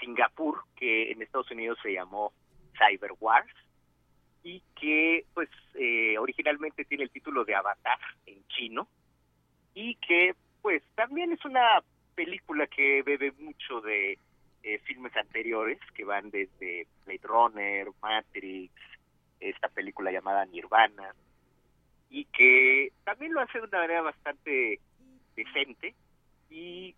Singapur 0.00 0.64
que 0.76 1.10
en 1.10 1.22
Estados 1.22 1.50
Unidos 1.50 1.78
se 1.82 1.94
llamó 1.94 2.34
Cyber 2.76 3.12
Wars 3.20 3.50
y 4.42 4.62
que 4.78 5.24
pues 5.32 5.48
eh, 5.76 6.18
originalmente 6.18 6.84
tiene 6.84 7.04
el 7.04 7.10
título 7.10 7.42
de 7.46 7.54
Avatar 7.54 7.98
en 8.26 8.46
chino 8.48 8.86
y 9.72 9.94
que 9.94 10.34
pues 10.60 10.82
también 10.94 11.32
es 11.32 11.42
una 11.46 11.82
película 12.14 12.66
que 12.66 13.02
bebe 13.02 13.32
mucho 13.38 13.80
de 13.80 14.18
eh, 14.62 14.78
filmes 14.80 15.16
anteriores 15.16 15.78
que 15.94 16.04
van 16.04 16.28
desde 16.30 16.86
Blade 17.06 17.20
Runner, 17.22 17.88
Matrix, 18.02 18.72
esta 19.40 19.68
película 19.68 20.12
llamada 20.12 20.44
Nirvana 20.44 21.14
y 22.10 22.24
que 22.26 22.92
también 23.04 23.32
lo 23.32 23.40
hace 23.40 23.58
de 23.58 23.66
una 23.66 23.78
manera 23.78 24.02
bastante 24.02 24.80
decente 25.44 25.94
y 26.50 26.94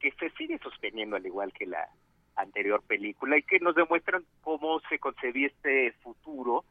que 0.00 0.10
se 0.12 0.30
sigue 0.30 0.58
sosteniendo 0.58 1.16
al 1.16 1.26
igual 1.26 1.52
que 1.52 1.66
la 1.66 1.88
anterior 2.36 2.82
película 2.82 3.38
y 3.38 3.42
que 3.42 3.60
nos 3.60 3.74
demuestran 3.74 4.24
cómo 4.42 4.80
se 4.88 4.98
concebía 4.98 5.46
este 5.48 5.92
futuro 6.02 6.64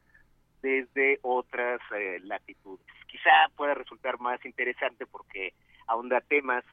desde 0.62 1.20
otras 1.22 1.80
eh, 1.96 2.20
latitudes. 2.24 2.86
Quizá 3.08 3.30
pueda 3.56 3.74
resultar 3.74 4.20
más 4.20 4.44
interesante 4.46 5.06
porque 5.06 5.54
ahonda 5.88 6.22
temas 6.22 6.64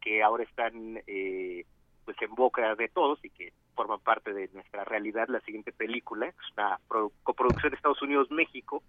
que 0.00 0.22
ahora 0.22 0.44
están 0.44 1.00
eh, 1.06 1.64
pues 2.04 2.16
en 2.22 2.34
boca 2.34 2.74
de 2.74 2.88
todos 2.88 3.24
y 3.24 3.30
que 3.30 3.52
forman 3.74 4.00
parte 4.00 4.32
de 4.32 4.48
nuestra 4.52 4.84
realidad. 4.84 5.28
La 5.28 5.40
siguiente 5.40 5.72
película 5.72 6.26
es 6.26 6.34
una 6.56 6.78
pro- 6.88 7.12
coproducción 7.22 7.70
de 7.70 7.76
Estados 7.76 8.02
Unidos-México 8.02 8.82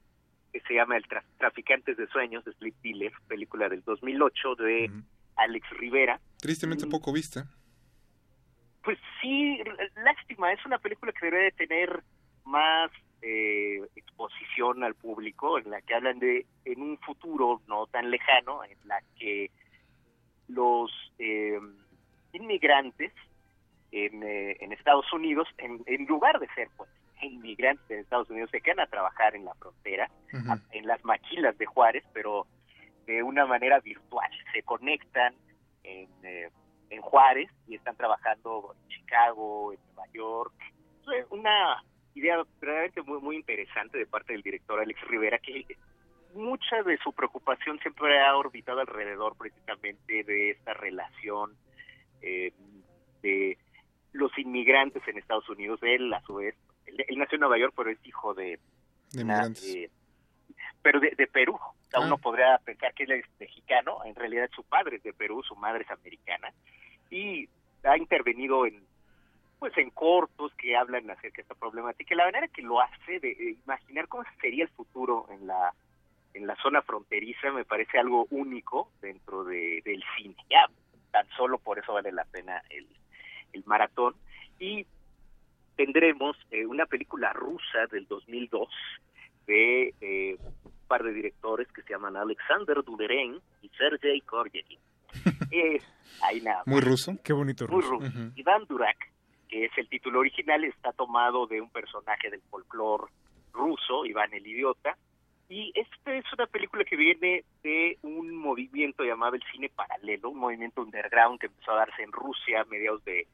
que 0.52 0.60
se 0.62 0.74
llama 0.74 0.98
El 0.98 1.04
Tra- 1.08 1.24
Traficantes 1.38 1.98
de 1.98 2.08
Sueños 2.08 2.44
de 2.46 2.54
Sleep 2.54 2.76
Dealer, 2.82 3.12
película 3.28 3.70
del 3.70 3.84
2008 3.84 4.56
de 4.56 4.92
Alex 5.36 5.70
Rivera. 5.78 6.20
Tristemente 6.42 6.88
poco 6.88 7.14
vista. 7.14 7.46
Pues 8.84 8.98
sí, 9.22 9.60
lástima, 10.04 10.52
es 10.54 10.66
una 10.66 10.80
película 10.80 11.12
que 11.12 11.26
debe 11.26 11.44
de 11.44 11.52
tener 11.52 12.02
más 12.46 12.90
eh, 13.22 13.82
exposición 13.96 14.84
al 14.84 14.96
público, 14.96 15.60
en 15.60 15.70
la 15.70 15.82
que 15.82 15.94
hablan 15.94 16.20
de 16.20 16.46
en 16.66 16.82
un 16.82 16.98
futuro 17.00 17.62
no 17.68 17.86
tan 17.88 18.10
lejano, 18.10 18.64
en 18.64 18.78
la 18.86 19.02
que 19.18 19.52
los 20.48 20.92
eh, 21.20 21.60
inmigrantes 22.34 23.12
en, 23.92 24.24
eh, 24.24 24.58
en 24.62 24.72
Estados 24.72 25.12
Unidos, 25.14 25.48
en, 25.58 25.84
en 25.86 26.06
lugar 26.06 26.40
de 26.40 26.48
ser 26.56 26.70
pues 26.78 26.90
inmigrantes 27.28 27.90
en 27.90 28.00
Estados 28.00 28.30
Unidos, 28.30 28.50
se 28.52 28.62
quedan 28.62 28.80
a 28.82 28.88
trabajar 28.88 29.36
en 29.36 29.46
la 29.46 29.54
frontera, 29.56 30.10
a- 30.50 30.60
en 30.72 30.88
las 30.88 31.04
maquilas 31.04 31.58
de 31.58 31.66
Juárez, 31.66 32.04
pero 32.14 32.46
de 33.06 33.24
una 33.24 33.46
manera 33.46 33.80
virtual. 33.80 34.30
Se 34.54 34.62
conectan 34.64 35.34
en, 35.84 36.10
eh, 36.24 36.50
en 36.90 37.02
Juárez 37.02 37.50
y 37.68 37.76
están 37.76 37.96
trabajando 37.96 38.76
en 38.82 38.88
Chicago, 38.90 39.74
en 39.74 39.80
Nueva 39.96 40.12
York. 40.14 40.54
Es 41.18 41.26
una 41.32 41.84
idea 42.14 42.38
verdaderamente 42.60 43.02
muy, 43.02 43.20
muy 43.22 43.36
interesante 43.38 43.98
de 43.98 44.06
parte 44.06 44.34
del 44.34 44.42
director 44.44 44.80
Alex 44.80 45.00
Rivera, 45.08 45.40
que 45.40 45.66
mucha 46.36 46.84
de 46.84 46.98
su 47.00 47.12
preocupación 47.14 47.80
siempre 47.80 48.20
ha 48.22 48.36
orbitado 48.38 48.80
alrededor 48.82 49.36
precisamente 49.38 50.24
de 50.24 50.52
esta 50.52 50.74
relación 50.76 51.56
eh, 52.22 52.52
de 53.24 53.58
los 54.12 54.36
inmigrantes 54.38 55.02
en 55.08 55.18
Estados 55.18 55.50
Unidos. 55.50 55.80
Él, 55.82 56.14
a 56.14 56.22
su 56.22 56.36
vez, 56.36 56.56
él, 56.90 57.06
él 57.08 57.18
nació 57.18 57.36
en 57.36 57.42
Nueva 57.42 57.58
York, 57.58 57.74
pero 57.76 57.90
es 57.90 57.98
hijo 58.06 58.34
de, 58.34 58.60
De 59.12 59.24
una, 59.24 59.48
eh, 59.48 59.90
pero 60.82 61.00
de, 61.00 61.14
de 61.18 61.28
Perú. 61.28 61.56
O 61.56 61.90
sea, 61.90 62.00
Ah. 62.02 62.06
Uno 62.06 62.18
podría 62.18 62.58
pensar 62.60 62.94
que 62.94 63.04
él 63.04 63.12
es 63.12 63.26
mexicano, 63.40 64.00
en 64.06 64.16
realidad 64.16 64.50
su 64.56 64.64
padre 64.64 64.98
es 64.98 65.04
de 65.04 65.14
Perú, 65.14 65.42
su 65.44 65.56
madre 65.56 65.84
es 65.84 65.92
americana, 65.92 66.54
y 67.10 67.50
ha 67.84 67.98
intervenido 67.98 68.66
en 68.66 68.88
pues 69.60 69.78
en 69.78 69.90
cortos 69.90 70.54
que 70.56 70.78
hablan 70.78 71.10
acerca 71.10 71.38
de 71.38 71.42
esta 71.42 71.56
problemática. 71.56 72.16
La 72.16 72.26
manera 72.26 72.48
que 72.48 72.62
lo 72.62 72.80
hace 72.80 73.20
de 73.20 73.58
imaginar 73.66 74.08
cómo 74.08 74.24
sería 74.40 74.64
el 74.64 74.70
futuro 74.70 75.28
en 75.32 75.48
la 75.48 75.74
en 76.34 76.48
la 76.48 76.56
zona 76.62 76.82
fronteriza 76.82 77.52
me 77.52 77.66
parece 77.66 78.00
algo 78.00 78.28
único 78.30 78.92
dentro 79.02 79.44
de, 79.44 79.82
del 79.84 80.02
cine. 80.16 80.36
Ya, 80.50 80.66
tan 81.12 81.28
solo 81.36 81.58
por 81.58 81.80
eso 81.80 81.94
vale 81.94 82.12
la 82.12 82.24
pena 82.26 82.62
el, 82.70 82.88
el 83.52 83.64
maratón. 83.66 84.16
Y 84.60 84.86
tendremos 85.80 86.36
eh, 86.52 86.66
una 86.66 86.86
película 86.86 87.32
rusa 87.32 87.88
del 87.90 88.06
2002 88.06 88.68
de 89.48 89.94
eh, 90.02 90.38
un 90.66 90.88
par 90.90 91.04
de 91.04 91.14
directores 91.14 91.72
que 91.72 91.82
se 91.84 91.94
llaman 91.94 92.18
Alexander 92.18 92.84
Duderen 92.84 93.40
y 93.62 93.70
Sergei 93.70 94.20
Koryekin. 94.22 94.80
Eh, 95.52 95.82
ahí 96.22 96.42
nada 96.42 96.62
Muy 96.68 96.80
ruso. 96.82 97.14
Qué 97.24 97.34
bonito 97.34 97.66
muy 97.68 97.82
ruso. 97.82 97.94
ruso. 97.94 98.32
Iván 98.36 98.66
Durak, 98.68 98.98
que 99.48 99.66
es 99.66 99.72
el 99.78 99.90
título 99.90 100.20
original, 100.20 100.64
está 100.64 100.92
tomado 100.92 101.48
de 101.48 101.60
un 101.60 101.72
personaje 101.72 102.30
del 102.30 102.42
folclore 102.52 103.06
ruso, 103.52 104.06
Iván 104.06 104.32
el 104.34 104.46
Idiota. 104.46 104.96
Y 105.48 105.72
esta 105.74 106.14
es 106.14 106.26
una 106.34 106.46
película 106.46 106.84
que 106.84 106.96
viene 106.96 107.46
de 107.64 107.98
un 108.04 108.36
movimiento 108.36 109.04
llamado 109.04 109.36
el 109.36 109.44
cine 109.52 109.70
paralelo, 109.70 110.30
un 110.30 110.40
movimiento 110.40 110.84
underground 110.84 111.40
que 111.40 111.48
empezó 111.48 111.72
a 111.72 111.78
darse 111.78 112.04
en 112.04 112.12
Rusia 112.12 112.62
a 112.62 112.66
mediados 112.66 113.04
de, 113.06 113.26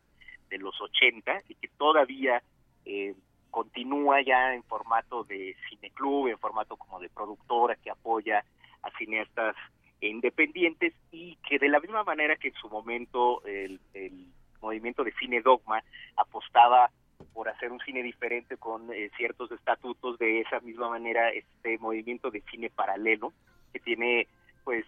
de 0.49 0.57
los 0.57 0.79
80 0.79 1.43
y 1.49 1.55
que 1.55 1.67
todavía 1.77 2.41
eh, 2.85 3.15
continúa 3.51 4.21
ya 4.21 4.53
en 4.53 4.63
formato 4.63 5.23
de 5.23 5.55
cineclub, 5.69 6.27
en 6.27 6.37
formato 6.39 6.75
como 6.75 6.99
de 6.99 7.09
productora 7.09 7.75
que 7.77 7.89
apoya 7.89 8.43
a 8.81 8.91
cineastas 8.97 9.55
independientes 10.01 10.93
y 11.11 11.37
que 11.37 11.57
de 11.57 11.69
la 11.69 11.79
misma 11.79 12.03
manera 12.03 12.35
que 12.35 12.49
en 12.49 12.55
su 12.55 12.69
momento 12.69 13.43
el, 13.45 13.79
el 13.93 14.27
movimiento 14.61 15.03
de 15.03 15.13
cine 15.13 15.41
dogma 15.41 15.83
apostaba 16.17 16.91
por 17.33 17.49
hacer 17.49 17.71
un 17.71 17.79
cine 17.79 18.03
diferente 18.03 18.57
con 18.57 18.91
eh, 18.93 19.09
ciertos 19.17 19.51
estatutos 19.51 20.17
de 20.19 20.41
esa 20.41 20.59
misma 20.59 20.89
manera 20.89 21.29
este 21.29 21.77
movimiento 21.77 22.31
de 22.31 22.41
cine 22.51 22.69
paralelo 22.69 23.33
que 23.71 23.79
tiene 23.79 24.27
pues 24.63 24.85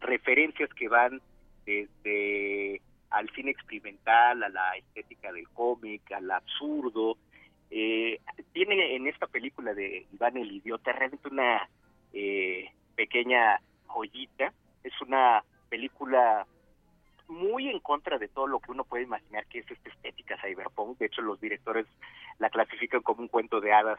referencias 0.00 0.72
que 0.74 0.88
van 0.88 1.20
desde 1.64 2.80
al 3.12 3.28
cine 3.30 3.50
experimental, 3.50 4.42
a 4.42 4.48
la 4.48 4.76
estética 4.76 5.32
del 5.32 5.48
cómic, 5.50 6.10
al 6.12 6.30
absurdo. 6.30 7.16
Eh, 7.70 8.20
tiene 8.52 8.96
en 8.96 9.06
esta 9.06 9.26
película 9.26 9.74
de 9.74 10.06
Iván 10.12 10.36
el 10.36 10.52
Idiota 10.52 10.92
realmente 10.92 11.28
una 11.28 11.68
eh, 12.12 12.70
pequeña 12.94 13.60
joyita. 13.86 14.52
Es 14.82 14.92
una 15.00 15.44
película 15.68 16.46
muy 17.28 17.68
en 17.68 17.80
contra 17.80 18.18
de 18.18 18.28
todo 18.28 18.46
lo 18.46 18.60
que 18.60 18.72
uno 18.72 18.84
puede 18.84 19.04
imaginar 19.04 19.46
que 19.46 19.60
es 19.60 19.70
esta 19.70 19.88
estética 19.88 20.36
cyberpunk. 20.42 20.98
De 20.98 21.06
hecho, 21.06 21.22
los 21.22 21.40
directores 21.40 21.86
la 22.38 22.50
clasifican 22.50 23.02
como 23.02 23.22
un 23.22 23.28
cuento 23.28 23.60
de 23.60 23.72
hadas 23.72 23.98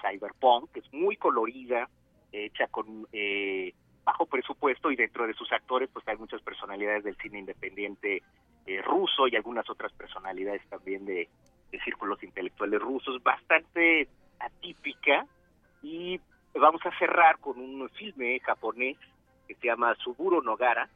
cyberpunk, 0.00 0.76
es 0.76 0.92
muy 0.92 1.16
colorida, 1.16 1.88
hecha 2.32 2.66
con 2.68 3.06
eh, 3.12 3.74
bajo 4.04 4.26
presupuesto 4.26 4.90
y 4.90 4.96
dentro 4.96 5.26
de 5.26 5.34
sus 5.34 5.50
actores 5.52 5.88
pues 5.92 6.06
hay 6.08 6.16
muchas 6.16 6.42
personalidades 6.42 7.04
del 7.04 7.16
cine 7.16 7.38
independiente 7.38 8.22
eh, 8.66 8.80
ruso 8.82 9.26
y 9.26 9.34
algunas 9.34 9.68
otras 9.68 9.92
personalidades 9.92 10.62
también 10.68 11.04
de, 11.04 11.28
círculos 11.84 12.22
intelectuales 12.22 12.80
rusos, 12.80 13.22
bastante 13.22 14.06
atípica. 14.38 15.26
Y 15.82 16.20
vamos 16.54 16.84
a 16.84 16.96
cerrar 16.98 17.38
con 17.38 17.58
un 17.58 17.88
filme 17.90 18.38
japonés 18.40 18.98
que 19.48 19.54
se 19.54 19.66
llama 19.66 19.94
Suburo 19.96 20.42
Nogara 20.42 20.88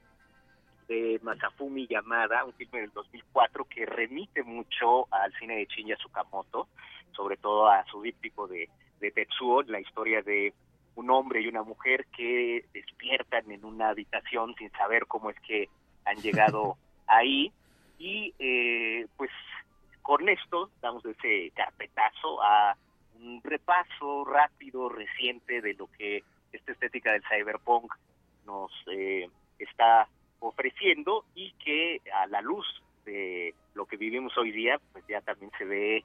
de 0.86 1.18
Masafumi 1.22 1.86
Yamada, 1.86 2.44
un 2.44 2.52
filme 2.52 2.82
del 2.82 2.92
2004 2.92 3.64
que 3.64 3.86
remite 3.86 4.42
mucho 4.42 5.12
al 5.12 5.32
cine 5.38 5.57
de 5.57 5.64
Shinya 5.64 5.96
Tsukamoto, 5.96 6.68
sobre 7.12 7.38
todo 7.38 7.68
a 7.68 7.84
su 7.86 8.02
díptico 8.02 8.47
de, 8.47 8.68
de 9.01 9.10
Tetsuo, 9.10 9.62
la 9.62 9.81
historia 9.81 10.22
de 10.22 10.52
un 10.97 11.10
hombre 11.10 11.40
y 11.40 11.48
una 11.48 11.62
mujer 11.62 12.06
que 12.16 12.64
despiertan 12.73 13.51
en 13.51 13.64
una 13.64 13.90
habitación 13.90 14.55
sin 14.56 14.70
saber 14.73 15.06
cómo 15.06 15.31
es 15.31 15.39
que 15.40 15.68
han 16.05 16.16
llegado 16.16 16.77
ahí 17.06 17.52
y 17.98 18.35
eh, 18.39 19.06
pues 19.16 19.31
con 20.02 20.28
esto 20.28 20.70
damos 20.81 21.05
ese 21.05 21.51
carpetazo 21.55 22.43
a 22.43 22.77
un 23.20 23.40
repaso 23.43 24.24
rápido, 24.24 24.89
reciente 24.89 25.60
de 25.60 25.74
lo 25.74 25.89
que 25.93 26.23
esta 26.52 26.73
estética 26.73 27.12
del 27.12 27.23
cyberpunk 27.24 27.93
nos 28.44 28.70
eh, 28.90 29.28
está 29.59 30.09
ofreciendo 30.40 31.24
y 31.35 31.52
que 31.52 32.01
a 32.12 32.27
la 32.27 32.40
luz 32.40 32.66
de 33.05 33.55
lo 33.74 33.86
que 33.86 33.97
vivimos 33.97 34.36
hoy 34.36 34.52
día, 34.52 34.81
pues 34.93 35.05
ya 35.09 35.20
también 35.20 35.51
se 35.59 35.64
ve 35.64 36.05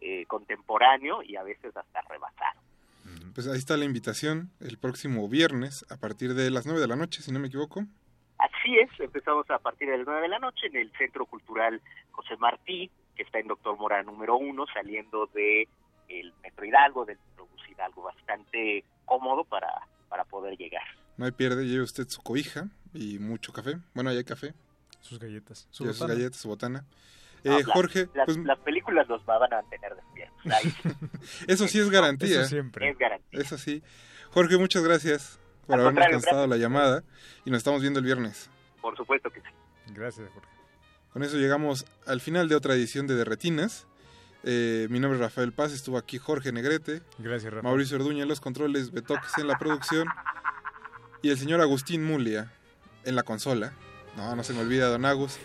eh, 0.00 0.26
contemporáneo 0.26 1.22
y 1.22 1.36
a 1.36 1.42
veces 1.42 1.76
hasta 1.76 2.00
rebasado. 2.02 2.60
Pues 3.38 3.46
ahí 3.46 3.56
está 3.56 3.76
la 3.76 3.84
invitación 3.84 4.50
el 4.58 4.78
próximo 4.78 5.28
viernes 5.28 5.86
a 5.90 5.96
partir 5.96 6.34
de 6.34 6.50
las 6.50 6.66
9 6.66 6.80
de 6.80 6.88
la 6.88 6.96
noche, 6.96 7.22
si 7.22 7.30
no 7.30 7.38
me 7.38 7.46
equivoco. 7.46 7.84
Así 8.36 8.76
es, 8.76 8.90
empezamos 8.98 9.48
a 9.48 9.60
partir 9.60 9.88
de 9.88 9.96
las 9.96 10.08
9 10.08 10.22
de 10.22 10.28
la 10.28 10.40
noche 10.40 10.66
en 10.66 10.74
el 10.74 10.90
Centro 10.98 11.24
Cultural 11.24 11.80
José 12.10 12.36
Martí, 12.38 12.90
que 13.14 13.22
está 13.22 13.38
en 13.38 13.46
Doctor 13.46 13.78
Mora 13.78 14.02
número 14.02 14.36
uno, 14.36 14.66
saliendo 14.74 15.26
de 15.32 15.68
el 16.08 16.32
Metro 16.42 16.64
Hidalgo, 16.64 17.04
del 17.04 17.16
Metrobús 17.28 17.62
Hidalgo, 17.70 18.02
bastante 18.02 18.82
cómodo 19.04 19.44
para, 19.44 19.86
para 20.08 20.24
poder 20.24 20.58
llegar. 20.58 20.82
No 21.16 21.24
hay 21.24 21.30
pierde, 21.30 21.64
lleve 21.64 21.84
usted 21.84 22.08
su 22.08 22.20
cobija 22.20 22.66
y 22.92 23.20
mucho 23.20 23.52
café. 23.52 23.78
Bueno, 23.94 24.10
ahí 24.10 24.16
hay 24.16 24.24
café. 24.24 24.52
Sus 25.00 25.20
galletas. 25.20 25.68
Su 25.70 25.84
Lleve 25.84 25.94
sus 25.94 26.08
galletas, 26.08 26.40
su 26.40 26.48
botana. 26.48 26.84
No, 27.48 27.58
Eh, 27.58 27.64
Jorge, 27.64 28.08
las, 28.14 28.26
pues 28.26 28.38
las 28.38 28.58
películas 28.60 29.08
los 29.08 29.24
van 29.26 29.42
a 29.52 29.56
mantener 29.56 29.94
despiertos. 29.94 31.08
Eso 31.46 31.68
sí 31.68 31.78
es 31.78 31.90
garantía. 31.90 32.40
Eso 32.40 32.48
siempre. 32.48 32.90
es 32.90 32.98
garantía. 32.98 33.40
Eso 33.40 33.58
sí. 33.58 33.82
Jorge, 34.30 34.58
muchas 34.58 34.82
gracias 34.82 35.38
por 35.66 35.76
Al 35.76 35.86
habernos 35.86 36.06
contestado 36.06 36.46
la 36.46 36.56
llamada 36.56 37.02
y 37.44 37.50
nos 37.50 37.58
estamos 37.58 37.80
viendo 37.80 37.98
el 37.98 38.04
viernes. 38.06 38.50
Por 38.80 38.96
supuesto 38.96 39.30
que 39.30 39.40
sí. 39.40 39.48
Gracias, 39.94 40.28
Jorge. 40.32 40.48
Con 41.12 41.22
eso 41.22 41.36
llegamos 41.36 41.86
al 42.06 42.20
final 42.20 42.48
de 42.48 42.54
otra 42.54 42.74
edición 42.74 43.06
de 43.06 43.14
Derretinas. 43.14 43.86
Eh, 44.44 44.86
mi 44.90 45.00
nombre 45.00 45.18
es 45.18 45.22
Rafael 45.24 45.52
Paz, 45.52 45.72
estuvo 45.72 45.98
aquí 45.98 46.18
Jorge 46.18 46.52
Negrete, 46.52 47.02
Gracias, 47.18 47.52
Rafa. 47.52 47.66
Mauricio 47.66 47.96
Orduña 47.96 48.22
en 48.22 48.28
los 48.28 48.40
controles, 48.40 48.92
Betoques 48.92 49.36
en 49.38 49.48
la 49.48 49.58
producción 49.58 50.06
y 51.22 51.30
el 51.30 51.38
señor 51.38 51.60
Agustín 51.60 52.04
Mulia 52.04 52.52
en 53.04 53.16
la 53.16 53.24
consola. 53.24 53.72
No, 54.16 54.36
no 54.36 54.44
se 54.44 54.52
me 54.52 54.60
olvida, 54.60 54.88
don 54.88 55.04
Agus. 55.04 55.38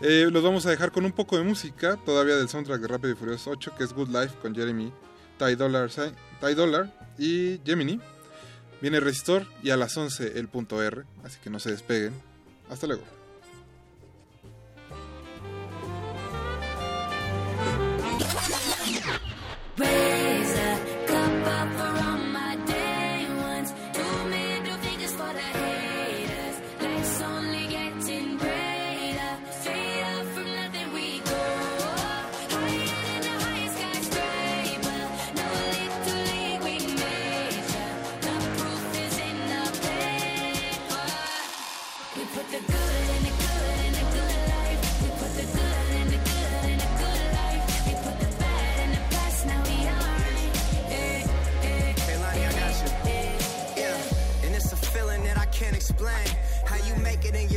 Eh, 0.00 0.28
los 0.30 0.42
vamos 0.44 0.64
a 0.64 0.70
dejar 0.70 0.92
con 0.92 1.04
un 1.04 1.12
poco 1.12 1.36
de 1.36 1.42
música, 1.42 1.96
todavía 2.04 2.36
del 2.36 2.48
soundtrack 2.48 2.80
de 2.80 2.88
Rápido 2.88 3.12
y 3.12 3.16
Furioso 3.16 3.50
8, 3.50 3.72
que 3.76 3.82
es 3.82 3.92
Good 3.92 4.10
Life 4.10 4.36
con 4.40 4.54
Jeremy, 4.54 4.92
Ty 5.38 5.56
Dollar, 5.56 5.90
Ty 5.90 6.54
Dollar 6.54 6.92
y 7.18 7.60
Gemini. 7.64 8.00
Viene 8.80 9.00
Resistor 9.00 9.44
y 9.60 9.70
a 9.70 9.76
las 9.76 9.96
11 9.96 10.38
el 10.38 10.46
punto 10.46 10.80
R, 10.80 11.02
así 11.24 11.38
que 11.42 11.50
no 11.50 11.58
se 11.58 11.72
despeguen. 11.72 12.14
Hasta 12.70 12.86
luego. 12.86 13.02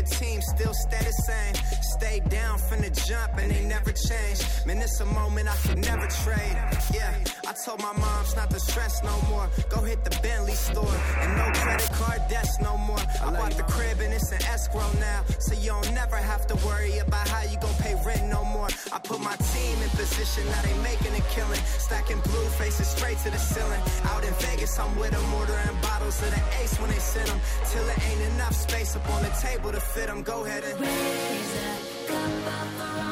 Your 0.01 0.19
team 0.19 0.41
still 0.41 0.73
stay 0.73 0.97
the 1.03 1.11
same. 1.11 1.80
Stay 2.01 2.19
down 2.29 2.57
from 2.57 2.81
the 2.81 2.89
jump 2.89 3.37
and 3.37 3.51
they 3.51 3.63
never 3.63 3.91
change. 3.91 4.39
Man, 4.65 4.79
it's 4.79 4.99
a 5.01 5.05
moment 5.05 5.47
I 5.47 5.55
could 5.67 5.77
never 5.85 6.07
trade. 6.25 6.57
Yeah, 6.91 7.13
I 7.47 7.53
told 7.63 7.79
my 7.79 7.93
moms 7.93 8.35
not 8.35 8.49
to 8.49 8.59
stress 8.59 9.03
no 9.03 9.15
more. 9.29 9.47
Go 9.69 9.81
hit 9.81 10.03
the 10.03 10.09
Bentley 10.23 10.55
store 10.55 10.97
and 11.21 11.37
no 11.37 11.45
credit 11.61 11.91
card 11.91 12.21
debts 12.27 12.59
no 12.59 12.75
more. 12.75 13.03
I 13.21 13.29
bought 13.29 13.51
the 13.51 13.61
crib 13.69 13.99
and 13.99 14.11
it's 14.11 14.31
an 14.31 14.41
escrow 14.45 14.89
now, 14.99 15.21
so 15.37 15.53
you 15.53 15.69
don't 15.69 15.93
never 15.93 16.15
have 16.15 16.47
to 16.47 16.55
worry 16.65 16.97
about 16.97 17.27
how 17.27 17.43
you 17.43 17.59
gon' 17.59 17.75
pay 17.75 17.93
rent 18.03 18.25
no 18.31 18.43
more. 18.45 18.69
I 18.91 18.97
put 18.97 19.19
my 19.21 19.35
team 19.53 19.77
in 19.83 19.89
position, 19.91 20.43
now 20.49 20.61
they 20.63 20.73
making 20.81 21.13
a 21.13 21.23
killing. 21.35 21.61
Stacking 21.85 22.19
blue 22.21 22.47
faces 22.57 22.87
straight 22.87 23.19
to 23.19 23.29
the 23.29 23.37
ceiling. 23.37 23.81
Out 24.05 24.23
in 24.25 24.33
Vegas, 24.45 24.79
I'm 24.79 24.97
with 24.97 25.11
them, 25.11 25.33
ordering 25.35 25.77
bottles 25.83 26.17
of 26.23 26.31
the 26.31 26.41
ace 26.63 26.79
when 26.79 26.89
they 26.89 27.03
send 27.13 27.27
them. 27.27 27.39
Till 27.69 27.87
it 27.87 27.99
ain't 28.09 28.21
enough 28.33 28.55
space 28.55 28.95
up 28.95 29.07
on 29.11 29.21
the 29.21 29.33
table 29.39 29.71
to 29.71 29.79
fit 29.79 30.07
them. 30.07 30.23
Go 30.23 30.45
ahead 30.45 30.63
and 30.63 30.81
raise 30.81 31.55
a 31.57 31.81
cup 31.81 31.90
up 32.13 32.47
off 32.47 32.77
the 32.77 33.10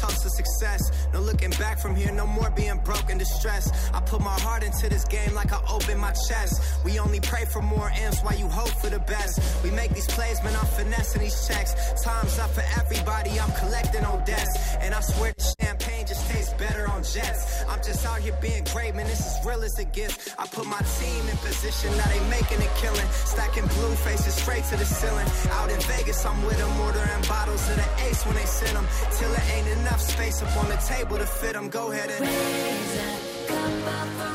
toast 0.00 0.22
to 0.22 0.30
success. 0.30 0.80
No 1.12 1.20
looking 1.20 1.50
back 1.50 1.78
from 1.78 1.94
here, 1.94 2.12
no 2.12 2.26
more 2.26 2.50
being 2.50 2.78
broke 2.84 3.10
and 3.10 3.18
distressed. 3.18 3.74
I 3.92 4.00
put 4.00 4.20
my 4.20 4.38
heart 4.40 4.62
into 4.62 4.88
this 4.88 5.04
game 5.04 5.34
like 5.34 5.52
I 5.52 5.60
open 5.70 5.98
my 5.98 6.12
chest. 6.28 6.62
We 6.84 6.98
only 6.98 7.20
pray 7.20 7.44
for 7.44 7.62
more 7.62 7.90
M's 7.94 8.20
while 8.20 8.36
you 8.36 8.48
hope 8.48 8.74
for 8.80 8.90
the 8.90 9.00
best. 9.00 9.40
We 9.62 9.70
make 9.70 9.92
these 9.94 10.06
plays, 10.06 10.42
man, 10.42 10.54
I'm 10.56 10.66
finessing 10.66 11.22
these 11.22 11.46
checks. 11.46 11.74
Time's 12.02 12.38
up 12.38 12.50
for 12.50 12.64
everybody, 12.78 13.38
I'm 13.38 13.52
collecting 13.52 14.04
on 14.04 14.24
debts. 14.24 14.76
And 14.80 14.94
I 14.94 15.00
swear 15.00 15.32
champagne 15.60 16.06
just 16.06 16.28
tastes 16.30 16.52
better 16.54 16.88
on 16.88 17.02
jets. 17.02 17.64
I'm 17.68 17.82
just 17.82 18.04
out 18.06 18.20
here 18.20 18.36
being 18.40 18.64
great, 18.64 18.94
man, 18.94 19.06
this 19.06 19.20
is 19.20 19.46
real 19.46 19.62
as 19.62 19.78
it 19.78 19.92
gets. 19.92 20.34
I 20.38 20.46
put 20.46 20.66
my 20.66 20.82
team 20.98 21.28
in 21.28 21.36
position, 21.38 21.90
now 21.96 22.06
they 22.06 22.20
making 22.28 22.60
a 22.60 22.70
killing. 22.80 23.08
Stacking 23.24 23.66
blue 23.66 23.94
faces 24.06 24.34
straight 24.34 24.64
to 24.64 24.76
the 24.76 24.84
ceiling. 24.84 25.26
Out 25.52 25.70
in 25.70 25.80
Vegas, 25.92 26.24
I'm 26.24 26.42
with 26.44 26.58
them, 26.58 26.80
ordering 26.80 27.22
bottles 27.28 27.68
of 27.70 27.76
the 27.76 27.88
ace 28.08 28.24
when 28.26 28.34
they 28.34 28.46
send 28.46 28.76
them. 28.76 28.86
Till 29.16 29.32
it 29.32 29.44
ain't 29.54 29.68
enough 29.68 29.83
space 30.00 30.42
up 30.42 30.56
on 30.56 30.68
the 30.68 30.76
table 30.76 31.18
to 31.18 31.26
fit 31.26 31.52
them. 31.52 31.68
Go 31.68 31.92
ahead 31.92 32.10
and 32.10 32.20
Raise 32.20 32.98
a 32.98 33.46
cup 33.48 34.33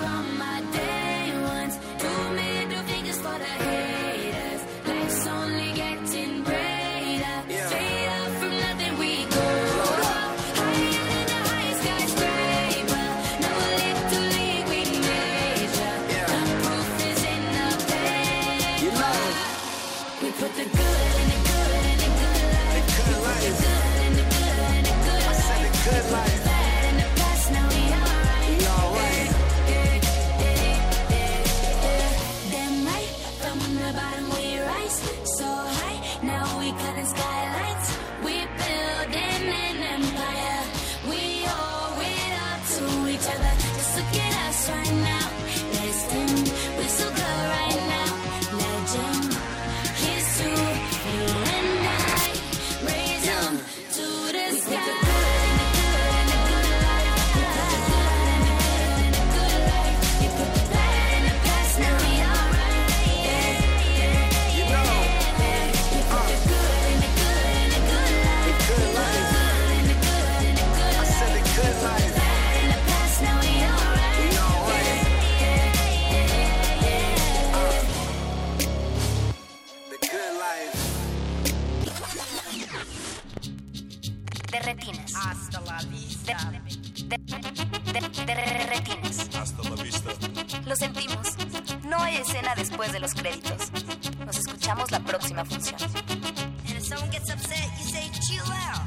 después 92.90 92.94
de 92.94 92.99
los 92.99 93.14
créditos. 93.14 94.26
Nos 94.26 94.38
escuchamos 94.38 94.91
la 94.91 94.99
próxima 94.99 95.45
función. 95.45 95.76
And 95.82 96.78
if 96.78 96.84
someone 96.84 97.10
gets 97.11 97.30
upset, 97.32 97.70
you 97.78 97.86
say 97.86 98.10
chill 98.28 98.52
out. 98.52 98.82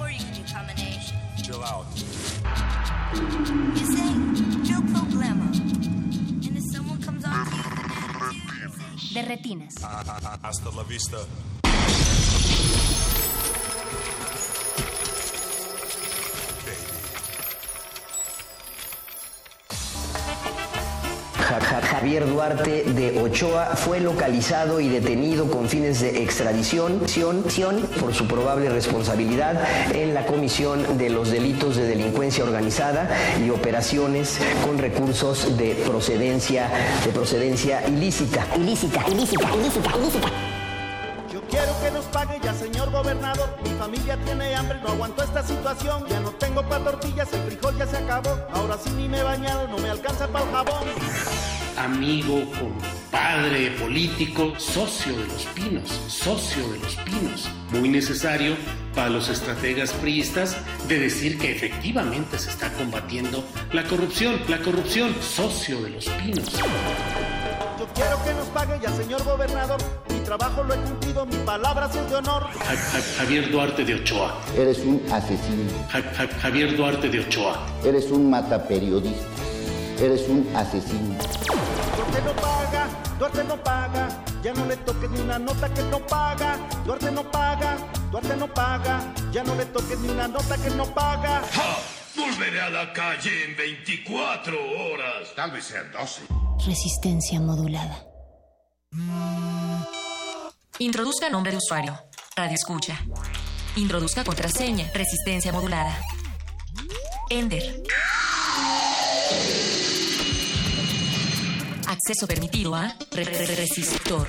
Or 0.00 0.10
you 0.10 0.18
can 0.18 0.34
do 0.34 0.52
combination. 0.52 1.16
Chill 1.42 1.62
out. 1.62 1.86
You 3.14 3.86
say 3.86 4.14
no 4.70 4.80
problema. 4.92 5.50
And 6.46 6.56
if 6.56 6.64
someone 6.72 7.00
comes 7.02 7.24
on 7.24 7.46
to 7.46 7.56
you, 7.56 9.14
De 9.14 9.22
retinas. 9.22 9.74
Hasta 10.42 10.70
la 10.70 10.82
vista. 10.84 11.18
Javier 22.02 22.28
Duarte 22.28 22.82
de 22.82 23.20
Ochoa 23.22 23.76
fue 23.76 24.00
localizado 24.00 24.80
y 24.80 24.88
detenido 24.88 25.48
con 25.48 25.68
fines 25.68 26.00
de 26.00 26.20
extradición 26.24 27.06
ción- 27.06 27.48
ción 27.48 27.80
por 28.00 28.12
su 28.12 28.26
probable 28.26 28.68
responsabilidad 28.70 29.62
en 29.94 30.12
la 30.12 30.26
comisión 30.26 30.98
de 30.98 31.10
los 31.10 31.30
delitos 31.30 31.76
de 31.76 31.84
delincuencia 31.86 32.42
organizada 32.42 33.08
y 33.40 33.50
operaciones 33.50 34.40
con 34.66 34.78
recursos 34.78 35.56
de 35.56 35.76
procedencia 35.86 36.68
de 37.04 37.12
procedencia 37.12 37.86
ilícita. 37.86 38.48
Ilícita, 38.56 39.04
ilícita, 39.08 39.48
ilícita, 39.54 39.90
ilícita. 39.96 40.28
Yo 41.32 41.40
gobernador. 42.90 43.48
Mi 43.62 43.70
familia 43.78 44.18
tiene 44.24 44.56
hambre, 44.56 44.80
no 44.82 44.88
aguanto 44.88 45.22
esta 45.22 45.44
situación. 45.44 46.04
Ya 46.08 46.18
no 46.18 46.30
tengo 46.32 46.62
pa' 46.68 46.80
tortillas, 46.80 47.32
el 47.32 47.40
frijol 47.42 47.78
ya 47.78 47.86
se 47.86 47.98
acabó. 47.98 48.36
Ahora 48.52 48.76
sí 48.82 48.90
ni 48.90 49.08
me 49.08 49.20
he 49.20 49.22
bañado, 49.22 49.68
no 49.68 49.78
me 49.78 49.88
alcanza 49.88 50.26
para 50.26 50.44
el 50.44 50.50
jabón. 50.50 51.61
Amigo, 51.76 52.42
compadre, 52.58 53.70
político, 53.80 54.52
socio 54.58 55.12
de 55.16 55.26
los 55.26 55.44
pinos, 55.54 55.88
socio 56.08 56.68
de 56.70 56.78
los 56.78 56.94
pinos. 56.96 57.48
Muy 57.70 57.88
necesario 57.88 58.56
para 58.94 59.08
los 59.10 59.28
estrategas 59.28 59.92
priistas 59.94 60.56
de 60.88 60.98
decir 60.98 61.38
que 61.38 61.52
efectivamente 61.52 62.38
se 62.38 62.50
está 62.50 62.70
combatiendo 62.74 63.44
la 63.72 63.84
corrupción, 63.84 64.40
la 64.48 64.58
corrupción, 64.58 65.14
socio 65.20 65.80
de 65.82 65.90
los 65.90 66.06
pinos. 66.08 66.52
Yo 67.78 67.88
quiero 67.94 68.22
que 68.24 68.34
nos 68.34 68.46
pague 68.48 68.78
ya, 68.82 68.90
señor 68.90 69.24
gobernador. 69.24 69.80
Mi 70.10 70.20
trabajo 70.20 70.62
lo 70.62 70.74
he 70.74 70.76
cumplido, 70.78 71.26
mi 71.26 71.36
palabra 71.38 71.86
es 71.92 72.10
de 72.10 72.16
honor. 72.16 72.46
Ja- 72.58 72.76
Ja- 72.76 73.02
Javier 73.18 73.50
Duarte 73.50 73.84
de 73.84 73.94
Ochoa. 73.96 74.38
Eres 74.56 74.78
un 74.80 75.02
asesino. 75.10 75.70
Ja- 75.90 76.02
Ja- 76.16 76.28
Javier 76.40 76.76
Duarte 76.76 77.08
de 77.08 77.20
Ochoa. 77.20 77.66
Eres 77.84 78.10
un 78.10 78.30
mataperiodista. 78.30 79.26
Eres 80.02 80.28
un 80.28 80.50
asesino. 80.56 81.16
Duarte 81.96 82.22
no 82.22 82.34
paga, 82.34 82.88
Duarte 83.20 83.44
no 83.44 83.56
paga. 83.62 84.08
Ya 84.42 84.52
no 84.52 84.66
le 84.66 84.76
toques 84.78 85.08
ni 85.08 85.20
una 85.20 85.38
nota 85.38 85.72
que 85.72 85.82
no 85.84 86.04
paga. 86.04 86.58
Duarte 86.84 87.12
no 87.12 87.30
paga, 87.30 87.76
Duarte 88.10 88.36
no 88.36 88.52
paga. 88.52 89.14
Ya 89.30 89.44
no 89.44 89.54
le 89.54 89.64
toques 89.66 90.00
ni 90.00 90.08
una 90.08 90.26
nota 90.26 90.56
que 90.60 90.70
no 90.70 90.92
paga. 90.92 91.42
Volveré 92.16 92.60
a 92.60 92.70
la 92.70 92.92
calle 92.92 93.44
en 93.44 93.56
24 93.56 94.56
horas. 94.56 95.34
Tal 95.36 95.52
vez 95.52 95.66
sean 95.66 95.92
12. 95.92 96.22
Resistencia 96.66 97.38
modulada. 97.40 98.04
Introduzca 100.80 101.30
nombre 101.30 101.52
de 101.52 101.58
usuario. 101.58 101.96
Radio 102.34 102.56
escucha. 102.56 102.98
Introduzca 103.76 104.24
contraseña. 104.24 104.90
Resistencia 104.92 105.52
modulada. 105.52 105.96
Ender. 107.30 107.84
Acceso 112.04 112.26
permitido 112.26 112.74
a 112.74 112.92
re- 113.12 113.22
re- 113.22 113.46
re- 113.46 113.54
resistor. 113.54 114.26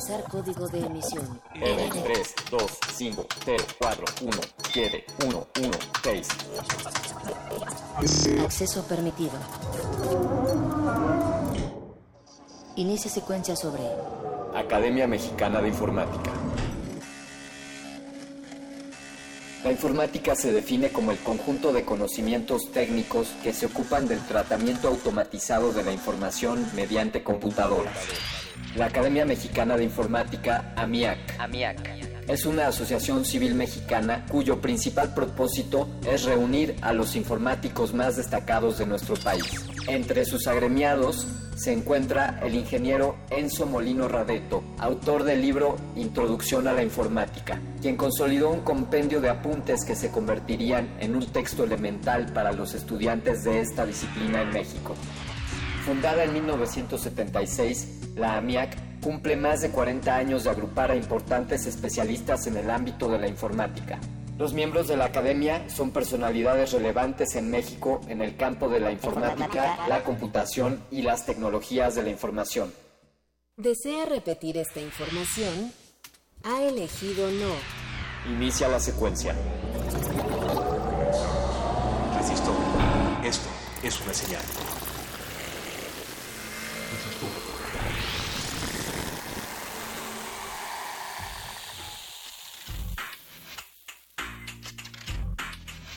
Ingresar 0.00 0.24
código 0.30 0.66
de 0.68 0.78
emisión. 0.78 1.42
R 1.54 1.90
3, 2.02 2.34
2, 2.50 2.78
5, 2.94 3.26
0, 3.44 3.64
4, 3.78 4.04
1, 4.22 4.32
7, 4.72 5.04
1, 5.26 5.46
1, 5.60 5.70
6. 6.02 6.28
Acceso 8.42 8.82
permitido. 8.84 9.32
Inicia 12.76 13.10
secuencia 13.10 13.54
sobre 13.54 13.82
Academia 14.54 15.06
Mexicana 15.06 15.60
de 15.60 15.68
Informática. 15.68 16.30
La 19.62 19.70
informática 19.70 20.34
se 20.34 20.52
define 20.52 20.88
como 20.88 21.12
el 21.12 21.18
conjunto 21.18 21.70
de 21.72 21.84
conocimientos 21.84 22.72
técnicos 22.72 23.28
que 23.42 23.52
se 23.52 23.66
ocupan 23.66 24.08
del 24.08 24.20
tratamiento 24.20 24.88
automatizado 24.88 25.72
de 25.72 25.82
la 25.82 25.92
información 25.92 26.66
mediante 26.74 27.22
computadoras. 27.22 27.92
La 28.74 28.86
Academia 28.86 29.26
Mexicana 29.26 29.76
de 29.76 29.84
Informática, 29.84 30.72
AMIAC, 30.76 31.18
es 32.26 32.46
una 32.46 32.68
asociación 32.68 33.26
civil 33.26 33.54
mexicana 33.54 34.24
cuyo 34.30 34.62
principal 34.62 35.12
propósito 35.12 35.88
es 36.10 36.24
reunir 36.24 36.76
a 36.80 36.94
los 36.94 37.14
informáticos 37.14 37.92
más 37.92 38.16
destacados 38.16 38.78
de 38.78 38.86
nuestro 38.86 39.16
país. 39.16 39.44
Entre 39.88 40.24
sus 40.24 40.46
agremiados 40.46 41.26
se 41.60 41.74
encuentra 41.74 42.40
el 42.42 42.54
ingeniero 42.54 43.16
Enzo 43.28 43.66
Molino 43.66 44.08
Radeto, 44.08 44.64
autor 44.78 45.24
del 45.24 45.42
libro 45.42 45.76
Introducción 45.94 46.66
a 46.66 46.72
la 46.72 46.82
Informática, 46.82 47.60
quien 47.82 47.98
consolidó 47.98 48.48
un 48.48 48.60
compendio 48.60 49.20
de 49.20 49.28
apuntes 49.28 49.84
que 49.84 49.94
se 49.94 50.10
convertirían 50.10 50.88
en 51.00 51.14
un 51.14 51.26
texto 51.26 51.62
elemental 51.64 52.32
para 52.32 52.52
los 52.52 52.72
estudiantes 52.72 53.44
de 53.44 53.60
esta 53.60 53.84
disciplina 53.84 54.40
en 54.40 54.54
México. 54.54 54.94
Fundada 55.84 56.24
en 56.24 56.32
1976, 56.32 58.14
la 58.16 58.38
AMIAC 58.38 59.00
cumple 59.02 59.36
más 59.36 59.60
de 59.60 59.68
40 59.68 60.16
años 60.16 60.44
de 60.44 60.50
agrupar 60.50 60.90
a 60.90 60.96
importantes 60.96 61.66
especialistas 61.66 62.46
en 62.46 62.56
el 62.56 62.70
ámbito 62.70 63.06
de 63.10 63.18
la 63.18 63.28
informática. 63.28 63.98
Los 64.40 64.54
miembros 64.54 64.88
de 64.88 64.96
la 64.96 65.04
academia 65.04 65.68
son 65.68 65.90
personalidades 65.90 66.72
relevantes 66.72 67.36
en 67.36 67.50
México 67.50 68.00
en 68.08 68.22
el 68.22 68.38
campo 68.38 68.70
de 68.70 68.80
la 68.80 68.90
informática, 68.90 69.86
la 69.86 70.02
computación 70.02 70.82
y 70.90 71.02
las 71.02 71.26
tecnologías 71.26 71.94
de 71.94 72.04
la 72.04 72.08
información. 72.08 72.72
¿Desea 73.58 74.06
repetir 74.06 74.56
esta 74.56 74.80
información? 74.80 75.74
Ha 76.42 76.62
elegido 76.62 77.30
no. 77.30 77.52
Inicia 78.34 78.68
la 78.68 78.80
secuencia. 78.80 79.36
Resistor. 82.16 82.56
Esto 83.22 83.48
es 83.82 84.00
una 84.00 84.14
señal. 84.14 84.79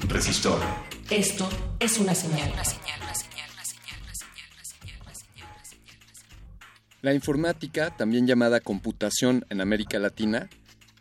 Resistor. 0.08 0.60
Esto 1.10 1.50
es 1.80 1.98
una 1.98 2.14
señal. 2.14 2.52
La 7.02 7.14
informática, 7.14 7.96
también 7.96 8.28
llamada 8.28 8.62
computación 8.62 9.46
en 9.50 9.60
América 9.60 10.00
Latina, 10.00 10.50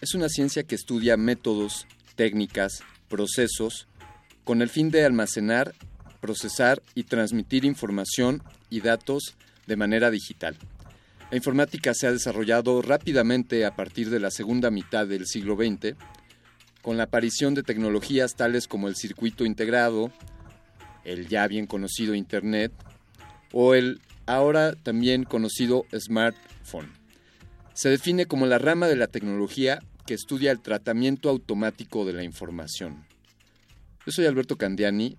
es 0.01 0.15
una 0.15 0.29
ciencia 0.29 0.65
que 0.65 0.75
estudia 0.75 1.17
métodos, 1.17 1.87
técnicas, 2.17 2.83
procesos, 3.09 3.87
con 4.45 4.63
el 4.63 4.69
fin 4.69 4.91
de 4.91 5.05
almacenar, 5.05 5.75
procesar 6.21 6.83
y 6.95 7.05
transmitir 7.05 7.65
información 7.65 8.43
y 8.69 8.81
datos 8.81 9.37
de 9.67 9.77
manera 9.77 10.11
digital. 10.11 10.57
La 11.31 11.37
informática 11.37 11.95
se 11.95 12.07
ha 12.07 12.13
desarrollado 12.13 12.83
rápidamente 12.83 13.65
a 13.65 13.75
partir 13.77 14.11
de 14.11 14.21
la 14.21 14.31
segunda 14.31 14.71
mitad 14.71 15.07
del 15.07 15.27
siglo 15.27 15.57
XX, 15.57 15.97
con 16.83 16.97
la 16.97 17.05
aparición 17.05 17.55
de 17.55 17.63
tecnologías 17.63 18.35
tales 18.35 18.67
como 18.67 18.89
el 18.89 18.97
circuito 18.97 19.45
integrado, 19.45 20.11
el 21.05 21.29
ya 21.29 21.47
bien 21.47 21.67
conocido 21.67 22.15
Internet 22.15 22.73
o 23.53 23.75
el 23.75 24.01
ahora 24.27 24.75
también 24.75 25.25
conocido 25.25 25.87
smartphone. 25.97 26.91
Se 27.75 27.89
define 27.89 28.27
como 28.27 28.47
la 28.47 28.59
rama 28.59 28.89
de 28.89 28.97
la 28.97 29.07
tecnología 29.07 29.79
que 30.07 30.15
estudia 30.15 30.51
el 30.51 30.61
tratamiento 30.61 31.31
automático 31.31 32.05
de 32.05 32.13
la 32.13 32.25
información. 32.25 33.05
Yo 34.05 34.13
soy 34.13 34.27
Alberto 34.27 34.57
Candiani, 34.57 35.17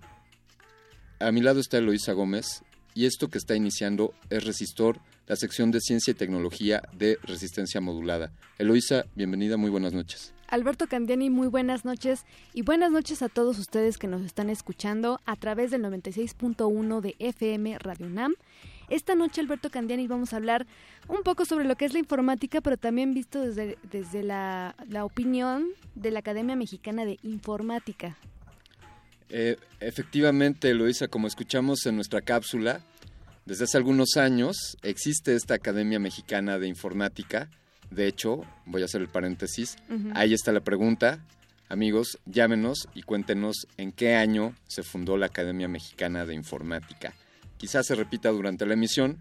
a 1.18 1.32
mi 1.32 1.40
lado 1.40 1.60
está 1.60 1.78
Eloisa 1.78 2.12
Gómez 2.12 2.62
y 2.94 3.06
esto 3.06 3.28
que 3.28 3.38
está 3.38 3.56
iniciando 3.56 4.14
es 4.28 4.44
Resistor, 4.44 5.00
la 5.26 5.36
sección 5.36 5.70
de 5.70 5.80
ciencia 5.80 6.10
y 6.10 6.14
tecnología 6.14 6.82
de 6.92 7.18
resistencia 7.22 7.80
modulada. 7.80 8.32
Eloisa, 8.58 9.06
bienvenida, 9.14 9.56
muy 9.56 9.70
buenas 9.70 9.94
noches. 9.94 10.33
Alberto 10.54 10.86
Candiani, 10.86 11.30
muy 11.30 11.48
buenas 11.48 11.84
noches 11.84 12.24
y 12.52 12.62
buenas 12.62 12.92
noches 12.92 13.22
a 13.22 13.28
todos 13.28 13.58
ustedes 13.58 13.98
que 13.98 14.06
nos 14.06 14.22
están 14.22 14.50
escuchando 14.50 15.20
a 15.26 15.34
través 15.34 15.72
del 15.72 15.82
96.1 15.82 17.00
de 17.00 17.16
FM 17.18 17.76
Radio 17.80 18.06
UNAM. 18.06 18.34
Esta 18.88 19.16
noche, 19.16 19.40
Alberto 19.40 19.68
Candiani, 19.68 20.06
vamos 20.06 20.32
a 20.32 20.36
hablar 20.36 20.64
un 21.08 21.24
poco 21.24 21.44
sobre 21.44 21.64
lo 21.64 21.74
que 21.74 21.86
es 21.86 21.92
la 21.92 21.98
informática, 21.98 22.60
pero 22.60 22.76
también 22.76 23.14
visto 23.14 23.40
desde, 23.40 23.78
desde 23.90 24.22
la, 24.22 24.76
la 24.88 25.04
opinión 25.04 25.70
de 25.96 26.12
la 26.12 26.20
Academia 26.20 26.54
Mexicana 26.54 27.04
de 27.04 27.18
Informática. 27.24 28.16
Eh, 29.30 29.56
efectivamente, 29.80 30.70
Eloisa, 30.70 31.08
como 31.08 31.26
escuchamos 31.26 31.84
en 31.86 31.96
nuestra 31.96 32.20
cápsula, 32.20 32.80
desde 33.44 33.64
hace 33.64 33.76
algunos 33.76 34.16
años 34.16 34.76
existe 34.84 35.34
esta 35.34 35.54
Academia 35.54 35.98
Mexicana 35.98 36.60
de 36.60 36.68
Informática. 36.68 37.50
De 37.90 38.06
hecho, 38.06 38.42
voy 38.66 38.82
a 38.82 38.86
hacer 38.86 39.00
el 39.00 39.08
paréntesis. 39.08 39.76
Ahí 40.14 40.34
está 40.34 40.52
la 40.52 40.60
pregunta. 40.60 41.24
Amigos, 41.68 42.18
llámenos 42.26 42.88
y 42.94 43.02
cuéntenos 43.02 43.66
en 43.78 43.92
qué 43.92 44.14
año 44.14 44.54
se 44.66 44.82
fundó 44.82 45.16
la 45.16 45.26
Academia 45.26 45.68
Mexicana 45.68 46.26
de 46.26 46.34
Informática. 46.34 47.14
Quizás 47.56 47.86
se 47.86 47.94
repita 47.94 48.30
durante 48.30 48.66
la 48.66 48.74
emisión, 48.74 49.18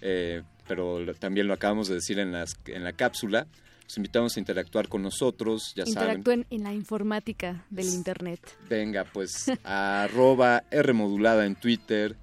eh, 0.00 0.42
pero 0.66 1.14
también 1.14 1.46
lo 1.46 1.54
acabamos 1.54 1.88
de 1.88 1.94
decir 1.94 2.18
en, 2.18 2.32
las, 2.32 2.56
en 2.66 2.84
la 2.84 2.92
cápsula. 2.92 3.46
Los 3.84 3.96
invitamos 3.96 4.36
a 4.36 4.40
interactuar 4.40 4.88
con 4.88 5.02
nosotros, 5.02 5.72
ya 5.74 5.86
saben. 5.86 6.18
Interactúen 6.18 6.46
en 6.50 6.62
la 6.64 6.74
informática 6.74 7.64
del 7.70 7.86
Internet. 7.86 8.40
Venga, 8.68 9.04
pues 9.04 9.50
arroba 9.64 10.64
R 10.70 10.92
modulada 10.92 11.46
en 11.46 11.56
Twitter, 11.56 12.16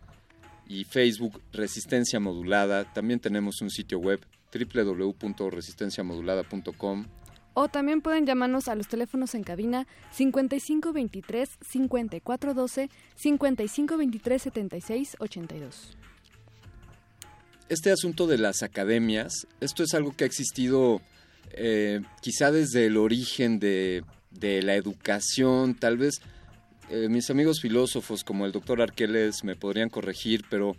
y 0.68 0.84
Facebook 0.84 1.42
Resistencia 1.52 2.20
Modulada. 2.20 2.86
También 2.94 3.20
tenemos 3.20 3.62
un 3.62 3.70
sitio 3.70 4.00
web 4.00 4.20
www.resistenciamodulada.com. 4.58 7.06
O 7.54 7.68
también 7.70 8.02
pueden 8.02 8.26
llamarnos 8.26 8.68
a 8.68 8.76
los 8.76 8.88
teléfonos 8.88 9.34
en 9.34 9.44
cabina 9.44 9.88
5523-5412, 10.18 12.90
5523-7682. 13.18 15.96
Este 17.70 17.92
asunto 17.92 18.28
de 18.28 18.38
las 18.38 18.62
academias, 18.62 19.48
esto 19.60 19.82
es 19.84 19.94
algo 19.94 20.14
que 20.16 20.26
ha 20.26 20.28
existido 20.28 21.02
eh, 21.52 22.02
quizá 22.22 22.52
desde 22.52 22.88
el 22.88 22.98
origen 22.98 23.60
de, 23.60 24.04
de 24.32 24.62
la 24.62 24.76
educación, 24.76 25.76
tal 25.76 25.98
vez 25.98 26.22
eh, 26.90 27.08
mis 27.10 27.30
amigos 27.32 27.62
filósofos 27.62 28.24
como 28.24 28.46
el 28.46 28.52
doctor 28.52 28.82
Arqueles 28.82 29.44
me 29.44 29.56
podrían 29.56 29.90
corregir, 29.90 30.44
pero 30.50 30.76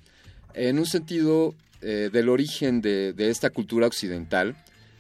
en 0.55 0.78
un 0.78 0.86
sentido 0.86 1.55
eh, 1.82 2.11
del 2.12 2.28
origen 2.28 2.81
de, 2.81 3.12
de 3.12 3.31
esta 3.31 3.51
cultura 3.51 3.86
occidental, 3.86 4.57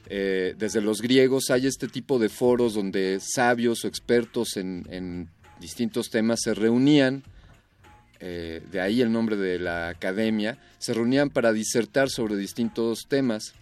eh, 0.08 0.54
desde 0.56 0.80
los 0.80 1.02
griegos 1.02 1.50
hay 1.50 1.66
este 1.66 1.88
tipo 1.88 2.20
de 2.20 2.28
foros 2.28 2.74
donde 2.74 3.18
sabios 3.20 3.84
o 3.84 3.88
expertos 3.88 4.56
en, 4.56 5.28
distintos 5.58 6.10
temas 6.10 6.40
se 6.42 6.54
reunían, 6.54 7.24
eh, 8.20 8.62
de 8.70 8.80
ahí 8.80 9.00
el 9.00 9.10
nombre 9.10 9.36
de 9.36 9.58
la 9.58 9.88
academia, 9.88 10.58
se 10.78 10.94
reunían 10.94 11.30
para 11.30 11.52
disertar 11.52 12.08
sobre 12.08 12.36
distintos 12.36 13.06
temas. 13.08 13.54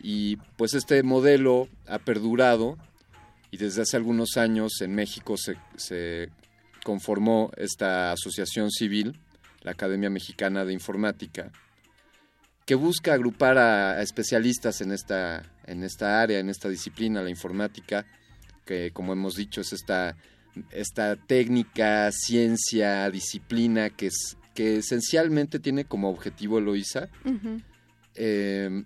Y 0.00 0.36
pues 0.56 0.74
este 0.74 1.02
modelo 1.02 1.68
ha 1.86 1.98
perdurado 1.98 2.78
y 3.50 3.56
desde 3.56 3.82
hace 3.82 3.96
algunos 3.96 4.36
años 4.36 4.80
en 4.80 4.94
México 4.94 5.36
se, 5.36 5.56
se 5.76 6.30
conformó 6.84 7.50
esta 7.56 8.12
asociación 8.12 8.70
civil, 8.70 9.18
la 9.62 9.72
Academia 9.72 10.10
Mexicana 10.10 10.64
de 10.64 10.72
Informática, 10.72 11.50
que 12.66 12.74
busca 12.74 13.14
agrupar 13.14 13.56
a, 13.56 13.92
a 13.92 14.02
especialistas 14.02 14.80
en 14.80 14.90
esta, 14.90 15.44
en 15.64 15.84
esta 15.84 16.20
área, 16.20 16.40
en 16.40 16.50
esta 16.50 16.68
disciplina, 16.68 17.22
la 17.22 17.30
informática, 17.30 18.04
que 18.64 18.90
como 18.92 19.12
hemos 19.12 19.36
dicho 19.36 19.60
es 19.60 19.72
esta, 19.72 20.16
esta 20.72 21.16
técnica, 21.16 22.10
ciencia, 22.12 23.08
disciplina 23.10 23.90
que, 23.90 24.08
es, 24.08 24.36
que 24.54 24.78
esencialmente 24.78 25.60
tiene 25.60 25.84
como 25.84 26.10
objetivo, 26.10 26.58
Eloisa, 26.58 27.08
eh, 28.16 28.82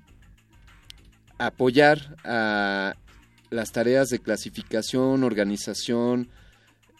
apoyar 1.38 2.16
a 2.24 2.94
las 3.48 3.72
tareas 3.72 4.08
de 4.08 4.18
clasificación, 4.18 5.24
organización 5.24 6.28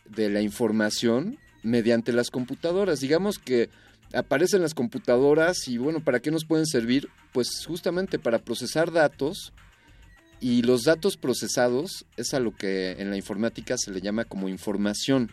de 0.07 0.31
la 0.31 0.41
información 0.41 1.39
mediante 1.63 2.13
las 2.13 2.31
computadoras. 2.31 3.01
Digamos 3.01 3.39
que 3.39 3.69
aparecen 4.13 4.63
las 4.63 4.75
computadoras 4.75 5.69
y 5.69 5.79
bueno, 5.79 6.01
¿para 6.01 6.21
qué 6.21 6.31
nos 6.31 6.45
pueden 6.45 6.67
servir? 6.67 7.09
Pues 7.33 7.65
justamente 7.67 8.19
para 8.19 8.39
procesar 8.39 8.93
datos 8.93 9.53
y 10.41 10.63
los 10.63 10.83
datos 10.83 11.17
procesados 11.17 12.07
es 12.17 12.35
a 12.35 12.41
lo 12.41 12.55
que 12.55 12.93
en 12.93 13.11
la 13.11 13.17
informática 13.17 13.77
se 13.79 13.91
le 13.91 14.01
llama 14.01 14.25
como 14.25 14.49
información. 14.49 15.31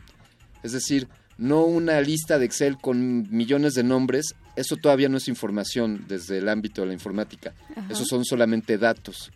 Es 0.63 0.73
decir, 0.73 1.07
no 1.37 1.63
una 1.63 2.01
lista 2.01 2.39
de 2.39 2.45
Excel 2.45 2.77
con 2.77 3.27
millones 3.35 3.73
de 3.73 3.83
nombres, 3.83 4.35
eso 4.55 4.75
todavía 4.75 5.07
no 5.07 5.17
es 5.17 5.27
información 5.27 6.05
desde 6.07 6.39
el 6.39 6.49
ámbito 6.49 6.81
de 6.81 6.87
la 6.87 6.93
informática. 6.93 7.53
Ajá. 7.75 7.87
Esos 7.89 8.07
son 8.07 8.25
solamente 8.25 8.77
datos. 8.77 9.31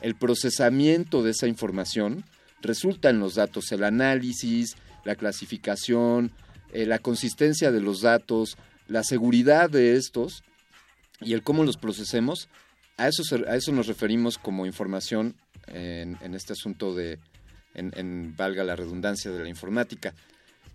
El 0.00 0.16
procesamiento 0.16 1.22
de 1.22 1.30
esa 1.30 1.46
información 1.46 2.24
resulta 2.60 3.10
en 3.10 3.20
los 3.20 3.36
datos, 3.36 3.72
el 3.72 3.84
análisis, 3.84 4.76
la 5.04 5.14
clasificación, 5.14 6.32
eh, 6.72 6.84
la 6.84 6.98
consistencia 6.98 7.70
de 7.70 7.80
los 7.80 8.02
datos, 8.02 8.58
la 8.88 9.02
seguridad 9.02 9.70
de 9.70 9.96
estos 9.96 10.42
y 11.20 11.32
el 11.32 11.42
cómo 11.42 11.64
los 11.64 11.76
procesemos, 11.76 12.48
a 12.96 13.08
eso, 13.08 13.22
a 13.48 13.56
eso 13.56 13.72
nos 13.72 13.86
referimos 13.86 14.38
como 14.38 14.66
información 14.66 15.34
en, 15.66 16.16
en 16.22 16.34
este 16.34 16.52
asunto 16.52 16.94
de, 16.94 17.18
en, 17.74 17.92
en, 17.96 18.34
valga 18.36 18.64
la 18.64 18.76
redundancia, 18.76 19.30
de 19.30 19.42
la 19.42 19.48
informática. 19.48 20.14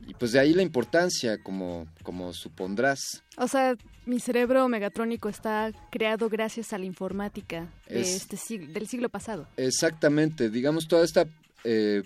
Y 0.08 0.16
pues 0.16 0.32
de 0.32 0.40
ahí 0.40 0.54
la 0.54 0.64
importancia, 0.64 1.38
como, 1.44 1.88
como 2.02 2.34
supondrás. 2.34 3.24
O 3.38 3.48
sea, 3.48 3.76
mi 4.08 4.20
cerebro 4.20 4.68
megatrónico 4.68 5.30
está 5.30 5.72
creado 5.92 6.28
gracias 6.28 6.74
a 6.74 6.80
la 6.80 6.86
informática 6.86 7.68
de 7.88 8.02
Es- 8.02 8.28
este 8.32 8.58
del 8.68 8.88
siglo 8.88 9.10
pasado. 9.10 9.48
Exactamente, 9.58 10.50
digamos, 10.50 10.88
toda 10.88 11.06
esta... 11.06 11.26
eh, 11.64 12.02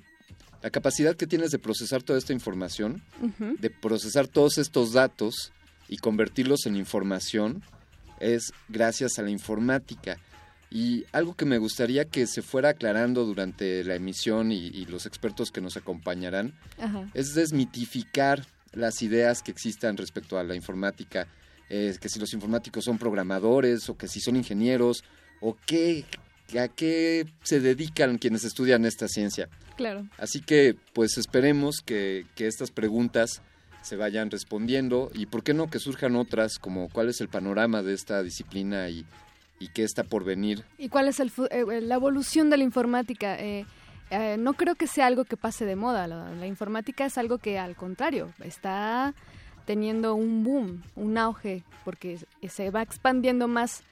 la 0.62 0.72
capacidad 0.72 1.16
que 1.16 1.28
tienes 1.28 1.52
de 1.52 1.60
procesar 1.60 2.02
toda 2.02 2.18
esta 2.18 2.34
información, 2.34 3.04
de 3.60 3.70
procesar 3.70 4.28
todos 4.28 4.58
estos 4.58 4.94
datos 4.94 5.52
y 5.88 5.98
convertirlos 5.98 6.66
en 6.66 6.76
información, 6.76 7.64
es 8.20 8.54
gracias 8.70 9.20
a 9.20 9.24
la 9.24 9.30
informática. 9.30 10.18
Y 10.72 11.06
algo 11.12 11.36
que 11.36 11.46
me 11.46 11.58
gustaría 11.58 12.06
que 12.06 12.28
se 12.28 12.42
fuera 12.42 12.70
aclarando 12.70 13.24
durante 13.24 13.84
la 13.84 13.96
emisión 13.96 14.52
y, 14.52 14.68
y 14.68 14.86
los 14.86 15.06
expertos 15.06 15.52
que 15.52 15.62
nos 15.62 15.78
acompañarán 15.78 16.54
Ajá. 16.80 17.10
es 17.14 17.34
desmitificar 17.34 18.46
las 18.76 19.02
ideas 19.02 19.42
que 19.42 19.52
existan 19.52 19.98
respecto 19.98 20.38
a 20.38 20.44
la 20.44 20.56
informática, 20.56 21.28
eh, 21.70 21.96
que 22.00 22.10
si 22.10 22.20
los 22.20 22.34
informáticos 22.34 22.84
son 22.84 22.98
programadores 22.98 23.90
o 23.90 23.98
que 23.98 24.08
si 24.08 24.20
son 24.20 24.36
ingenieros 24.36 25.04
o 25.40 25.58
qué, 25.66 26.06
a 26.60 26.68
qué 26.68 27.26
se 27.44 27.60
dedican 27.60 28.18
quienes 28.18 28.44
estudian 28.44 28.86
esta 28.86 29.08
ciencia. 29.08 29.50
Claro. 29.78 30.08
Así 30.18 30.42
que 30.42 30.76
pues 30.94 31.18
esperemos 31.18 31.78
que, 31.86 32.26
que 32.36 32.48
estas 32.48 32.72
preguntas 32.72 33.42
se 33.86 33.96
vayan 33.96 34.32
respondiendo 34.32 35.12
y 35.14 35.28
por 35.28 35.44
qué 35.44 35.54
no 35.54 35.68
que 35.70 35.78
surjan 35.80 36.16
otras 36.16 36.58
como 36.58 36.90
cuál 36.90 37.08
es 37.10 37.22
el 37.22 37.30
panorama 37.30 37.84
de 37.84 37.94
esta 37.94 38.24
disciplina 38.24 38.90
y, 38.90 39.06
y 39.60 39.68
qué 39.70 39.84
está 39.84 40.04
por 40.04 40.24
venir. 40.24 40.64
¿Y 40.78 40.90
cuál 40.90 41.08
es 41.08 41.20
el 41.20 41.30
fu- 41.30 41.46
eh, 41.52 41.82
la 41.82 41.96
evolución 41.96 42.50
de 42.50 42.58
la 42.58 42.64
informática? 42.64 43.40
Eh, 43.40 43.66
eh, 44.10 44.38
no 44.40 44.54
creo 44.54 44.74
que 44.76 44.88
sea 44.88 45.06
algo 45.06 45.24
que 45.26 45.38
pase 45.38 45.66
de 45.66 45.76
moda. 45.76 46.08
La, 46.08 46.32
la 46.32 46.48
informática 46.48 47.06
es 47.06 47.18
algo 47.18 47.38
que, 47.38 47.60
al 47.60 47.76
contrario, 47.76 48.34
está 48.44 49.14
teniendo 49.66 50.16
un 50.16 50.44
boom, 50.44 50.82
un 50.96 51.18
auge, 51.18 51.64
porque 51.84 52.20
se 52.50 52.72
va 52.72 52.82
expandiendo 52.82 53.48
más 53.48 53.84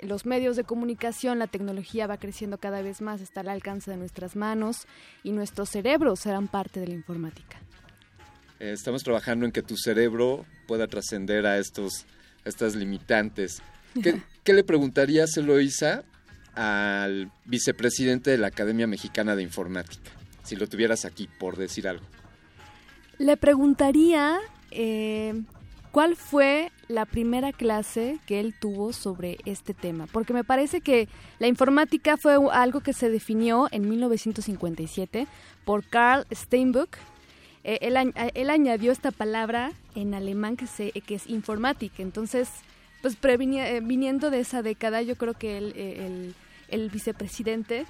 los 0.00 0.26
medios 0.26 0.56
de 0.56 0.64
comunicación, 0.64 1.38
la 1.38 1.46
tecnología 1.46 2.06
va 2.06 2.16
creciendo 2.16 2.58
cada 2.58 2.82
vez 2.82 3.00
más, 3.00 3.20
está 3.20 3.40
al 3.40 3.48
alcance 3.50 3.90
de 3.90 3.96
nuestras 3.98 4.34
manos 4.34 4.86
y 5.22 5.30
nuestros 5.30 5.68
cerebros 5.70 6.20
serán 6.20 6.48
parte 6.48 6.80
de 6.80 6.88
la 6.88 6.94
informática. 6.94 7.58
Eh, 8.62 8.70
estamos 8.70 9.02
trabajando 9.02 9.44
en 9.44 9.50
que 9.50 9.60
tu 9.60 9.76
cerebro 9.76 10.46
pueda 10.68 10.86
trascender 10.86 11.46
a 11.46 11.58
estos 11.58 12.06
a 12.44 12.48
estas 12.48 12.76
limitantes. 12.76 13.60
¿Qué, 14.00 14.22
qué 14.44 14.52
le 14.52 14.62
preguntarías, 14.62 15.36
Eloisa, 15.36 16.04
al 16.54 17.32
vicepresidente 17.44 18.30
de 18.30 18.38
la 18.38 18.46
Academia 18.46 18.86
Mexicana 18.86 19.34
de 19.34 19.42
Informática? 19.42 20.12
Si 20.44 20.54
lo 20.54 20.68
tuvieras 20.68 21.04
aquí, 21.04 21.28
por 21.40 21.56
decir 21.56 21.88
algo. 21.88 22.04
Le 23.18 23.36
preguntaría 23.36 24.38
eh, 24.70 25.42
cuál 25.90 26.14
fue 26.14 26.70
la 26.86 27.04
primera 27.04 27.52
clase 27.52 28.20
que 28.26 28.38
él 28.38 28.54
tuvo 28.58 28.92
sobre 28.92 29.38
este 29.44 29.74
tema, 29.74 30.06
porque 30.06 30.32
me 30.32 30.44
parece 30.44 30.80
que 30.80 31.08
la 31.40 31.48
informática 31.48 32.16
fue 32.16 32.36
algo 32.52 32.80
que 32.80 32.92
se 32.92 33.10
definió 33.10 33.66
en 33.72 33.88
1957 33.88 35.26
por 35.64 35.84
Carl 35.84 36.26
Steinbuch. 36.32 36.90
Eh, 37.64 37.78
él, 37.82 37.96
eh, 37.96 38.12
él 38.34 38.50
añadió 38.50 38.90
esta 38.92 39.10
palabra 39.10 39.72
en 39.94 40.14
alemán 40.14 40.56
que, 40.56 40.66
se, 40.66 40.90
que 40.92 41.14
es 41.14 41.26
informática, 41.28 42.02
entonces, 42.02 42.48
pues 43.02 43.16
eh, 43.22 43.80
viniendo 43.82 44.30
de 44.30 44.40
esa 44.40 44.62
década, 44.62 45.02
yo 45.02 45.16
creo 45.16 45.34
que 45.34 45.58
el, 45.58 45.72
eh, 45.76 46.06
el- 46.06 46.34
el 46.68 46.88
vicepresidente 46.90 47.84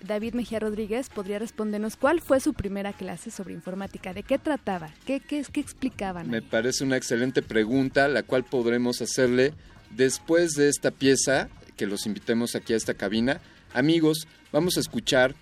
David 0.00 0.34
Mejía 0.34 0.58
Rodríguez 0.58 1.08
podría 1.10 1.38
respondernos 1.38 1.96
cuál 1.96 2.20
fue 2.20 2.40
su 2.40 2.54
primera 2.54 2.92
clase 2.92 3.30
sobre 3.30 3.54
informática, 3.54 4.12
de 4.14 4.22
qué 4.22 4.38
trataba, 4.38 4.90
qué, 5.06 5.20
qué, 5.20 5.44
qué 5.52 5.60
explicaban. 5.60 6.28
Me 6.30 6.42
parece 6.42 6.84
una 6.84 6.96
excelente 6.96 7.42
pregunta, 7.42 8.08
la 8.08 8.22
cual 8.22 8.44
podremos 8.44 9.00
hacerle 9.02 9.52
después 9.90 10.52
de 10.54 10.68
esta 10.68 10.90
pieza, 10.90 11.48
que 11.76 11.86
los 11.86 12.06
invitemos 12.06 12.54
aquí 12.54 12.72
a 12.72 12.76
esta 12.76 12.94
cabina. 12.94 13.40
Amigos, 13.72 14.26
vamos 14.52 14.76
a 14.76 14.80
escuchar, 14.80 15.34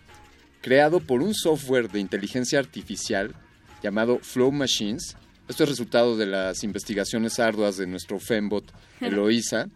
creado 0.60 1.00
por 1.00 1.22
un 1.22 1.34
software 1.34 1.90
de 1.90 2.00
inteligencia 2.00 2.58
artificial 2.58 3.34
llamado 3.82 4.18
Flow 4.20 4.52
Machines. 4.52 5.16
Esto 5.48 5.64
es 5.64 5.68
resultado 5.70 6.16
de 6.16 6.26
las 6.26 6.62
investigaciones 6.64 7.38
arduas 7.38 7.76
de 7.76 7.86
nuestro 7.86 8.18
Fembot 8.20 8.64
Eloísa. 9.00 9.68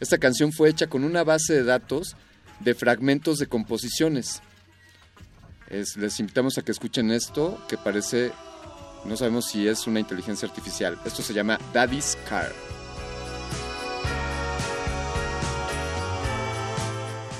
Esta 0.00 0.18
canción 0.18 0.52
fue 0.52 0.70
hecha 0.70 0.86
con 0.86 1.04
una 1.04 1.24
base 1.24 1.52
de 1.54 1.64
datos 1.64 2.16
de 2.60 2.74
fragmentos 2.74 3.38
de 3.38 3.46
composiciones. 3.46 4.40
Es- 5.68 5.96
les 5.96 6.18
invitamos 6.20 6.56
a 6.58 6.62
que 6.62 6.72
escuchen 6.72 7.10
esto, 7.10 7.62
que 7.68 7.76
parece, 7.76 8.32
no 9.04 9.16
sabemos 9.16 9.46
si 9.46 9.68
es 9.68 9.86
una 9.86 10.00
inteligencia 10.00 10.48
artificial. 10.48 10.98
Esto 11.04 11.22
se 11.22 11.34
llama 11.34 11.58
Daddy's 11.72 12.16
Car. 12.28 12.50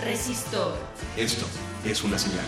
Resistor. 0.05 0.77
Esto 1.17 1.47
es 1.85 2.03
una 2.03 2.19
señal. 2.19 2.45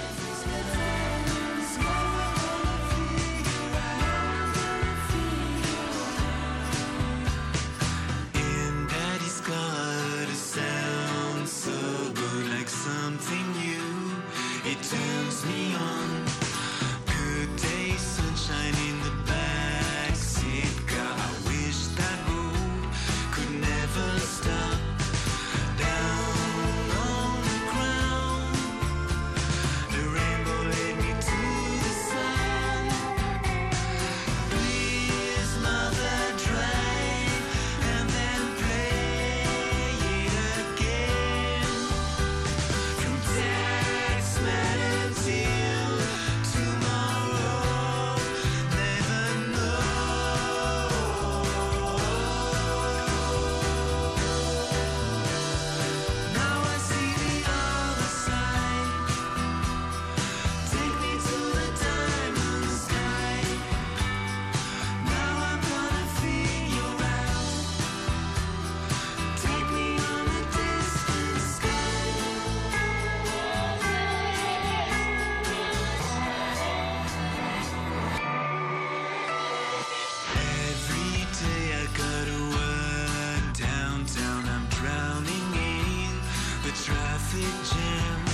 Traffic 87.33 87.77
jam. 87.77 88.32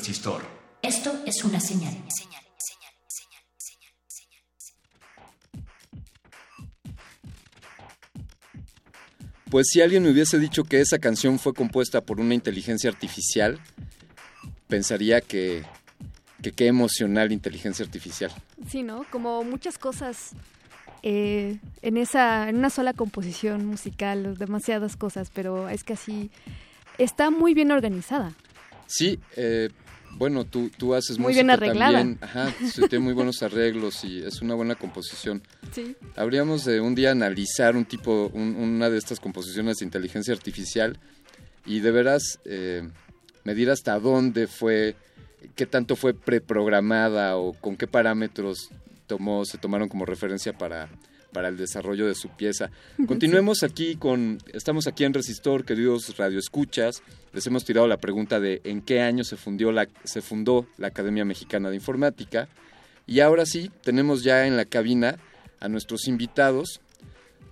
Resistor. 0.00 0.40
Esto 0.80 1.12
es 1.26 1.44
una 1.44 1.60
señal. 1.60 1.92
Pues 9.50 9.66
si 9.70 9.82
alguien 9.82 10.04
me 10.04 10.10
hubiese 10.10 10.38
dicho 10.38 10.64
que 10.64 10.80
esa 10.80 10.98
canción 10.98 11.38
fue 11.38 11.52
compuesta 11.52 12.00
por 12.00 12.18
una 12.18 12.32
inteligencia 12.32 12.88
artificial, 12.88 13.60
pensaría 14.68 15.20
que, 15.20 15.64
que 16.40 16.52
qué 16.52 16.68
emocional 16.68 17.30
inteligencia 17.30 17.84
artificial. 17.84 18.32
Sí, 18.70 18.82
¿no? 18.82 19.04
Como 19.10 19.44
muchas 19.44 19.76
cosas 19.76 20.30
eh, 21.02 21.58
en 21.82 21.98
esa, 21.98 22.48
en 22.48 22.56
una 22.56 22.70
sola 22.70 22.94
composición 22.94 23.66
musical, 23.66 24.38
demasiadas 24.38 24.96
cosas, 24.96 25.30
pero 25.30 25.68
es 25.68 25.84
que 25.84 25.92
así 25.92 26.30
está 26.96 27.30
muy 27.30 27.52
bien 27.52 27.70
organizada. 27.70 28.32
Sí, 28.86 29.20
eh, 29.36 29.68
bueno, 30.12 30.44
tú, 30.44 30.70
tú 30.76 30.94
haces 30.94 31.18
Muy 31.18 31.28
música 31.28 31.42
bien 31.42 31.50
arreglada. 31.50 31.98
también. 31.98 32.18
Ajá, 32.20 32.52
sí, 32.72 32.82
tiene 32.88 33.04
muy 33.04 33.14
buenos 33.14 33.42
arreglos 33.42 34.04
y 34.04 34.22
es 34.22 34.40
una 34.42 34.54
buena 34.54 34.74
composición. 34.74 35.42
Sí. 35.72 35.96
Habríamos 36.16 36.64
de 36.64 36.80
un 36.80 36.94
día 36.94 37.10
analizar 37.12 37.76
un 37.76 37.84
tipo, 37.84 38.30
un- 38.34 38.56
una 38.56 38.90
de 38.90 38.98
estas 38.98 39.20
composiciones 39.20 39.78
de 39.78 39.84
inteligencia 39.86 40.34
artificial 40.34 40.98
y 41.66 41.80
de 41.80 41.90
veras 41.90 42.38
eh, 42.44 42.88
medir 43.44 43.70
hasta 43.70 43.98
dónde 43.98 44.46
fue, 44.46 44.96
qué 45.54 45.64
tanto 45.66 45.96
fue 45.96 46.12
preprogramada 46.14 47.36
o 47.36 47.52
con 47.54 47.76
qué 47.76 47.86
parámetros 47.86 48.68
tomó, 49.06 49.44
se 49.44 49.58
tomaron 49.58 49.88
como 49.88 50.04
referencia 50.06 50.52
para, 50.52 50.88
para 51.32 51.48
el 51.48 51.56
desarrollo 51.56 52.06
de 52.06 52.14
su 52.14 52.28
pieza. 52.28 52.70
Continuemos 53.06 53.62
aquí 53.62 53.96
con, 53.96 54.38
estamos 54.52 54.86
aquí 54.86 55.04
en 55.04 55.14
Resistor, 55.14 55.64
queridos 55.64 56.16
radioescuchas. 56.16 57.02
Les 57.32 57.46
hemos 57.46 57.64
tirado 57.64 57.86
la 57.86 57.98
pregunta 57.98 58.40
de 58.40 58.60
en 58.64 58.82
qué 58.82 59.00
año 59.00 59.24
se, 59.24 59.36
fundió 59.36 59.72
la, 59.72 59.88
se 60.04 60.22
fundó 60.22 60.66
la 60.78 60.88
Academia 60.88 61.24
Mexicana 61.24 61.70
de 61.70 61.76
Informática. 61.76 62.48
Y 63.06 63.20
ahora 63.20 63.46
sí, 63.46 63.70
tenemos 63.82 64.22
ya 64.22 64.46
en 64.46 64.56
la 64.56 64.64
cabina 64.64 65.16
a 65.60 65.68
nuestros 65.68 66.08
invitados. 66.08 66.80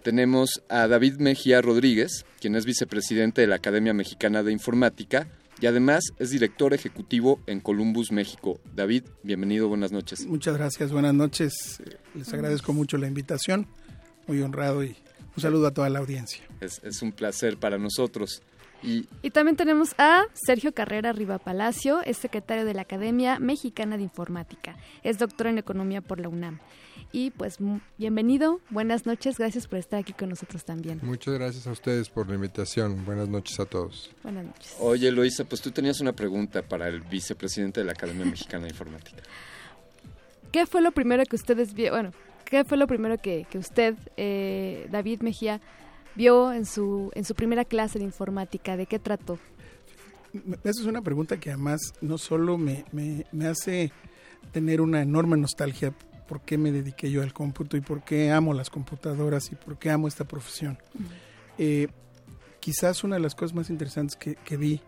Tenemos 0.02 0.62
a 0.68 0.86
David 0.86 1.16
Mejía 1.18 1.60
Rodríguez, 1.60 2.24
quien 2.40 2.54
es 2.54 2.64
vicepresidente 2.64 3.40
de 3.40 3.46
la 3.46 3.56
Academia 3.56 3.92
Mexicana 3.92 4.42
de 4.42 4.52
Informática 4.52 5.28
y 5.60 5.66
además 5.66 6.12
es 6.18 6.30
director 6.30 6.74
ejecutivo 6.74 7.40
en 7.46 7.60
Columbus, 7.60 8.12
México. 8.12 8.60
David, 8.74 9.04
bienvenido, 9.22 9.68
buenas 9.68 9.92
noches. 9.92 10.26
Muchas 10.26 10.56
gracias, 10.56 10.92
buenas 10.92 11.14
noches. 11.14 11.80
Les 12.14 12.32
agradezco 12.32 12.72
mucho 12.72 12.96
la 12.96 13.08
invitación, 13.08 13.66
muy 14.26 14.40
honrado 14.42 14.84
y 14.84 14.96
un 15.36 15.42
saludo 15.42 15.66
a 15.66 15.74
toda 15.74 15.88
la 15.90 15.98
audiencia. 15.98 16.42
Es, 16.60 16.80
es 16.84 17.02
un 17.02 17.12
placer 17.12 17.58
para 17.58 17.78
nosotros. 17.78 18.42
Y 18.82 19.08
Y 19.22 19.30
también 19.30 19.56
tenemos 19.56 19.94
a 19.98 20.24
Sergio 20.34 20.72
Carrera 20.72 21.12
Riva 21.12 21.38
Palacio, 21.38 22.00
es 22.02 22.16
secretario 22.16 22.64
de 22.64 22.74
la 22.74 22.82
Academia 22.82 23.38
Mexicana 23.40 23.96
de 23.96 24.04
Informática, 24.04 24.76
es 25.02 25.18
doctor 25.18 25.48
en 25.48 25.58
Economía 25.58 26.00
por 26.00 26.20
la 26.20 26.28
UNAM. 26.28 26.60
Y 27.10 27.30
pues 27.30 27.56
bienvenido, 27.96 28.60
buenas 28.68 29.06
noches, 29.06 29.38
gracias 29.38 29.66
por 29.66 29.78
estar 29.78 29.98
aquí 29.98 30.12
con 30.12 30.28
nosotros 30.28 30.64
también. 30.66 31.00
Muchas 31.02 31.34
gracias 31.34 31.66
a 31.66 31.70
ustedes 31.72 32.10
por 32.10 32.28
la 32.28 32.34
invitación. 32.34 33.04
Buenas 33.06 33.28
noches 33.28 33.58
a 33.60 33.64
todos. 33.64 34.10
Buenas 34.22 34.44
noches. 34.44 34.76
Oye, 34.78 35.08
Eloisa, 35.08 35.44
pues 35.44 35.62
tú 35.62 35.70
tenías 35.70 36.00
una 36.02 36.12
pregunta 36.12 36.60
para 36.62 36.86
el 36.88 37.00
vicepresidente 37.00 37.80
de 37.80 37.86
la 37.86 37.92
Academia 37.92 38.26
Mexicana 38.26 38.64
de 38.64 38.70
Informática. 38.70 39.22
¿Qué 40.52 40.66
fue 40.66 40.82
lo 40.82 40.92
primero 40.92 41.24
que 41.24 41.36
ustedes 41.36 41.72
vio? 41.72 41.92
Bueno, 41.92 42.12
¿qué 42.44 42.64
fue 42.64 42.76
lo 42.76 42.86
primero 42.86 43.16
que, 43.16 43.46
que 43.50 43.56
usted, 43.56 43.94
eh, 44.18 44.86
David 44.90 45.22
Mejía, 45.22 45.62
vio 46.14 46.52
en 46.52 46.66
su, 46.66 47.10
en 47.14 47.24
su 47.24 47.34
primera 47.34 47.64
clase 47.64 47.98
de 47.98 48.04
informática? 48.04 48.76
¿De 48.76 48.84
qué 48.84 48.98
trató? 48.98 49.38
Esa 50.62 50.80
es 50.82 50.86
una 50.86 51.00
pregunta 51.00 51.40
que 51.40 51.48
además 51.50 51.80
no 52.02 52.18
solo 52.18 52.58
me, 52.58 52.84
me- 52.92 53.24
me 53.32 53.46
hace 53.46 53.92
tener 54.52 54.82
una 54.82 55.00
enorme 55.02 55.36
nostalgia 55.38 55.92
por 56.28 56.40
qué 56.42 56.58
me 56.58 56.70
dediqué 56.70 57.10
yo 57.10 57.22
al 57.22 57.32
cómputo 57.32 57.76
y 57.76 57.80
por 57.80 58.02
qué 58.04 58.30
amo 58.30 58.52
las 58.54 58.70
computadoras 58.70 59.50
y 59.50 59.54
por 59.56 59.78
qué 59.78 59.90
amo 59.90 60.06
esta 60.06 60.24
profesión. 60.24 60.78
Eh, 61.58 61.88
quizás 62.60 63.02
una 63.02 63.16
de 63.16 63.22
las 63.22 63.34
cosas 63.34 63.54
más 63.56 63.70
interesantes 63.70 64.14
que, 64.16 64.34
que 64.36 64.56
vi 64.56 64.80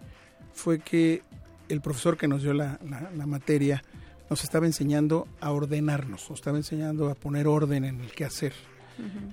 fue 0.52 0.78
que 0.80 1.22
el 1.68 1.80
profesor 1.80 2.16
que 2.16 2.28
nos 2.28 2.42
dio 2.42 2.52
la, 2.52 2.78
la- 2.88 3.10
la 3.16 3.26
materia 3.26 3.82
nos 4.28 4.44
estaba 4.44 4.66
enseñando 4.66 5.26
a 5.40 5.50
ordenarnos, 5.50 6.28
nos 6.30 6.38
estaba 6.38 6.56
enseñando 6.58 7.08
a 7.10 7.14
poner 7.14 7.48
orden 7.48 7.84
en 7.84 8.00
el 8.00 8.12
quehacer. 8.12 8.52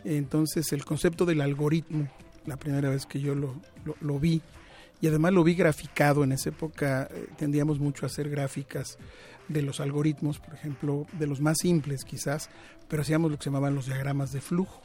Entonces 0.06 0.72
el 0.72 0.86
concepto 0.86 1.26
del 1.26 1.42
algoritmo, 1.42 2.08
la 2.46 2.58
primera 2.58 2.90
vez 2.90 3.06
que 3.06 3.20
yo 3.20 3.36
lo, 3.36 3.56
lo- 3.86 3.98
lo 4.02 4.20
vi, 4.20 4.42
y 5.02 5.08
además 5.08 5.34
lo 5.34 5.44
vi 5.44 5.54
graficado, 5.56 6.24
en 6.24 6.32
esa 6.32 6.50
época 6.50 7.08
eh, 7.12 7.28
tendíamos 7.38 7.80
mucho 7.80 8.06
a 8.06 8.08
hacer 8.08 8.30
gráficas 8.30 8.98
de 9.48 9.62
los 9.62 9.80
algoritmos, 9.80 10.40
por 10.40 10.54
ejemplo, 10.54 11.06
de 11.14 11.28
los 11.28 11.40
más 11.42 11.58
simples 11.60 12.04
quizás, 12.04 12.50
pero 12.88 13.02
hacíamos 13.02 13.32
lo 13.32 13.38
que 13.38 13.44
se 13.46 13.50
llamaban 13.50 13.76
los 13.76 13.86
diagramas 13.86 14.32
de 14.32 14.42
flujo. 14.42 14.82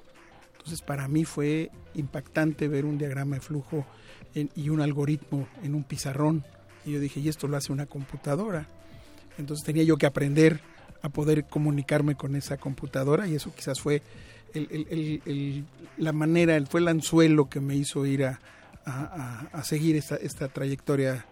Entonces 0.52 0.80
para 0.82 1.08
mí 1.08 1.24
fue 1.24 1.70
impactante 1.94 2.68
ver 2.68 2.84
un 2.84 2.98
diagrama 2.98 3.36
de 3.36 3.40
flujo 3.40 3.84
y 4.34 4.68
un 4.68 4.80
algoritmo 4.80 5.48
en 5.62 5.74
un 5.74 5.82
pizarrón. 5.84 6.44
Y 6.84 6.92
yo 6.92 7.00
dije, 7.00 7.20
y 7.20 7.28
esto 7.28 7.48
lo 7.48 7.56
hace 7.56 7.72
una 7.72 7.86
computadora. 7.86 8.66
Entonces 9.38 9.64
tenía 9.64 9.82
yo 9.82 9.96
que 9.96 10.06
aprender 10.06 10.60
a 11.02 11.08
poder 11.08 11.44
comunicarme 11.46 12.14
con 12.14 12.36
esa 12.36 12.56
computadora 12.58 13.26
y 13.26 13.34
eso 13.34 13.52
quizás 13.54 13.80
fue 13.80 14.02
el- 14.54 15.64
la 15.96 16.12
manera, 16.12 16.60
fue 16.66 16.80
el 16.80 16.88
anzuelo 16.88 17.48
que 17.48 17.60
me 17.60 17.74
hizo 17.74 18.06
ir 18.06 18.24
a, 18.24 18.38
seguir 19.64 19.96
esta 19.96 20.48
trayectoria 20.48 21.24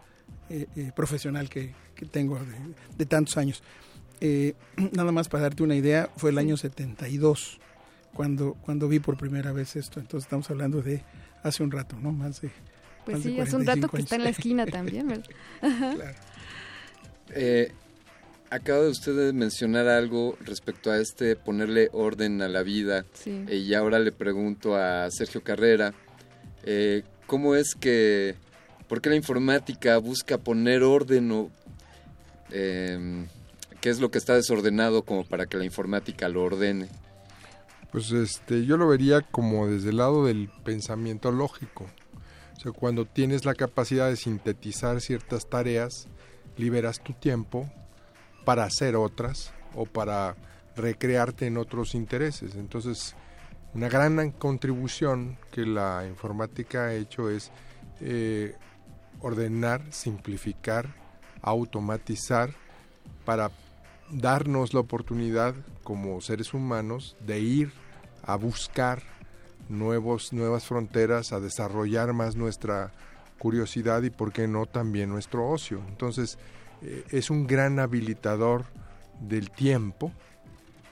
eh, 0.48 0.66
eh, 0.76 0.92
profesional 0.94 1.48
que, 1.48 1.72
que 1.94 2.06
tengo 2.06 2.38
de, 2.38 2.56
de 2.96 3.06
tantos 3.06 3.36
años. 3.36 3.62
Eh, 4.20 4.54
nada 4.92 5.12
más 5.12 5.28
para 5.28 5.44
darte 5.44 5.62
una 5.62 5.76
idea, 5.76 6.10
fue 6.16 6.30
el 6.30 6.38
año 6.38 6.56
72 6.56 7.58
cuando, 8.14 8.54
cuando 8.54 8.88
vi 8.88 8.98
por 8.98 9.16
primera 9.16 9.52
vez 9.52 9.76
esto. 9.76 10.00
Entonces 10.00 10.26
estamos 10.26 10.50
hablando 10.50 10.82
de 10.82 11.02
hace 11.42 11.62
un 11.62 11.70
rato, 11.70 11.96
¿no? 12.00 12.12
Más 12.12 12.40
de... 12.40 12.50
Pues 13.04 13.16
más 13.16 13.24
de 13.24 13.30
sí, 13.30 13.40
hace 13.40 13.56
un 13.56 13.66
rato 13.66 13.88
45 13.88 13.96
que 13.96 14.02
está 14.02 14.16
en 14.16 14.24
la 14.24 14.30
esquina 14.30 14.66
también, 14.66 15.08
¿verdad? 15.08 15.30
Ajá. 15.62 15.94
Eh, 17.32 17.72
acaba 18.50 18.80
de 18.80 18.88
usted 18.88 19.16
de 19.16 19.32
mencionar 19.32 19.88
algo 19.88 20.36
respecto 20.40 20.90
a 20.90 20.98
este 20.98 21.36
ponerle 21.36 21.88
orden 21.92 22.42
a 22.42 22.48
la 22.48 22.62
vida. 22.62 23.06
Sí. 23.14 23.44
Eh, 23.48 23.56
y 23.56 23.74
ahora 23.74 23.98
le 23.98 24.12
pregunto 24.12 24.76
a 24.76 25.08
Sergio 25.10 25.42
Carrera, 25.42 25.94
eh, 26.64 27.04
¿cómo 27.26 27.54
es 27.54 27.74
que, 27.74 28.34
por 28.90 29.00
qué 29.00 29.08
la 29.08 29.14
informática 29.14 29.96
busca 29.98 30.36
poner 30.36 30.82
orden 30.82 31.30
o 31.30 31.50
eh, 32.50 33.24
qué 33.80 33.88
es 33.88 34.00
lo 34.00 34.10
que 34.10 34.18
está 34.18 34.34
desordenado 34.34 35.04
como 35.04 35.24
para 35.24 35.46
que 35.46 35.56
la 35.56 35.64
informática 35.64 36.28
lo 36.28 36.42
ordene? 36.42 36.88
Pues 37.92 38.10
este, 38.10 38.66
yo 38.66 38.76
lo 38.76 38.88
vería 38.88 39.20
como 39.20 39.68
desde 39.68 39.90
el 39.90 39.98
lado 39.98 40.26
del 40.26 40.50
pensamiento 40.64 41.30
lógico. 41.30 41.86
O 42.56 42.60
sea, 42.60 42.72
cuando 42.72 43.04
tienes 43.04 43.44
la 43.44 43.54
capacidad 43.54 44.08
de 44.08 44.16
sintetizar 44.16 45.00
ciertas 45.00 45.48
tareas, 45.48 46.08
liberas 46.56 46.98
tu 47.00 47.12
tiempo 47.12 47.70
para 48.44 48.64
hacer 48.64 48.96
otras 48.96 49.52
o 49.76 49.86
para 49.86 50.34
recrearte 50.74 51.46
en 51.46 51.58
otros 51.58 51.94
intereses. 51.94 52.56
Entonces, 52.56 53.14
una 53.72 53.88
gran 53.88 54.32
contribución 54.32 55.38
que 55.52 55.64
la 55.64 56.08
informática 56.08 56.86
ha 56.86 56.94
hecho 56.94 57.30
es 57.30 57.52
eh, 58.00 58.56
ordenar, 59.20 59.82
simplificar, 59.90 60.94
automatizar 61.42 62.50
para 63.24 63.50
darnos 64.10 64.74
la 64.74 64.80
oportunidad 64.80 65.54
como 65.84 66.20
seres 66.20 66.52
humanos 66.54 67.16
de 67.20 67.40
ir 67.40 67.72
a 68.22 68.36
buscar 68.36 69.02
nuevos, 69.68 70.32
nuevas 70.32 70.64
fronteras, 70.64 71.32
a 71.32 71.40
desarrollar 71.40 72.12
más 72.12 72.36
nuestra 72.36 72.92
curiosidad 73.38 74.02
y, 74.02 74.10
por 74.10 74.32
qué 74.32 74.48
no, 74.48 74.66
también 74.66 75.08
nuestro 75.08 75.48
ocio. 75.48 75.80
Entonces, 75.88 76.38
eh, 76.82 77.04
es 77.10 77.30
un 77.30 77.46
gran 77.46 77.78
habilitador 77.78 78.64
del 79.20 79.50
tiempo 79.50 80.12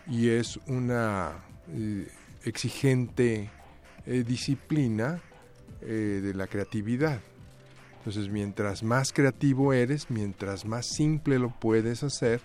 y 0.06 0.30
es 0.30 0.58
una 0.66 1.32
eh, 1.70 2.08
exigente 2.44 3.50
eh, 4.06 4.24
disciplina 4.26 5.20
de 5.80 6.34
la 6.34 6.48
creatividad. 6.48 7.20
Entonces, 7.98 8.28
mientras 8.28 8.82
más 8.82 9.12
creativo 9.12 9.72
eres, 9.72 10.10
mientras 10.10 10.64
más 10.64 10.86
simple 10.86 11.38
lo 11.38 11.50
puedes 11.50 12.02
hacer, 12.02 12.40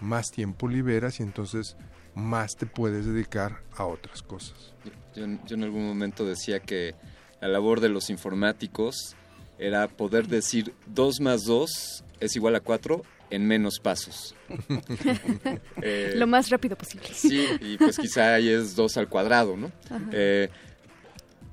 más 0.00 0.30
tiempo 0.30 0.68
liberas 0.68 1.20
y 1.20 1.22
entonces 1.22 1.76
más 2.14 2.52
te 2.56 2.66
puedes 2.66 3.06
dedicar 3.06 3.60
a 3.76 3.84
otras 3.84 4.22
cosas. 4.22 4.72
Yo, 5.14 5.26
yo 5.46 5.54
en 5.56 5.64
algún 5.64 5.86
momento 5.86 6.24
decía 6.24 6.60
que 6.60 6.94
la 7.40 7.48
labor 7.48 7.80
de 7.80 7.88
los 7.88 8.10
informáticos 8.10 9.16
era 9.58 9.88
poder 9.88 10.28
decir 10.28 10.72
2 10.86 11.20
más 11.20 11.44
2 11.44 12.04
es 12.20 12.36
igual 12.36 12.54
a 12.54 12.60
4 12.60 13.02
en 13.30 13.46
menos 13.46 13.80
pasos. 13.80 14.34
Eh, 15.82 16.12
Lo 16.14 16.26
más 16.26 16.48
rápido 16.48 16.76
posible. 16.76 17.08
Sí, 17.12 17.46
y 17.60 17.76
pues 17.76 17.98
quizá 17.98 18.34
ahí 18.34 18.48
es 18.48 18.74
2 18.74 18.96
al 18.96 19.08
cuadrado, 19.08 19.56
¿no? 19.56 19.70
Eh, 20.12 20.48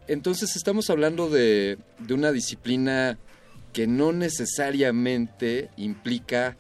entonces 0.08 0.56
estamos 0.56 0.90
hablando 0.90 1.30
de, 1.30 1.78
de 2.00 2.14
una 2.14 2.32
disciplina 2.32 3.18
que 3.74 3.88
no 3.88 4.12
necesariamente 4.12 5.70
implica 5.78 6.58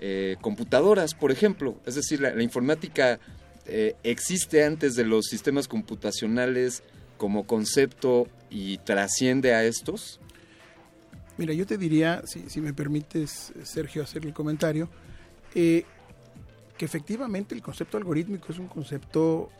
eh, 0.00 0.36
computadoras, 0.40 1.14
por 1.14 1.30
ejemplo. 1.30 1.80
Es 1.86 1.94
decir, 1.94 2.20
la, 2.20 2.42
informática 2.42 3.18
eh, 3.66 3.96
existe 4.02 4.64
antes 4.64 4.96
de 4.96 5.04
los 5.04 5.26
sistemas 5.26 5.68
computacionales 5.68 6.82
como 7.16 7.46
concepto 7.46 8.28
y 8.50 8.78
trasciende 8.78 9.54
a 9.54 9.64
estos. 9.64 10.20
Mira, 11.36 11.52
yo 11.52 11.66
te 11.66 11.78
diría, 11.78 12.22
si, 12.26 12.60
me 12.60 12.72
permites, 12.72 13.52
Sergio, 13.62 14.02
hacer 14.02 14.24
el 14.24 14.32
comentario, 14.32 14.88
eh, 15.54 15.84
que 16.78 16.84
efectivamente 16.84 17.54
el 17.54 17.62
concepto 17.62 17.96
algorítmico 17.96 18.52
es 18.52 18.58
un 18.58 18.68
concepto 18.68 19.50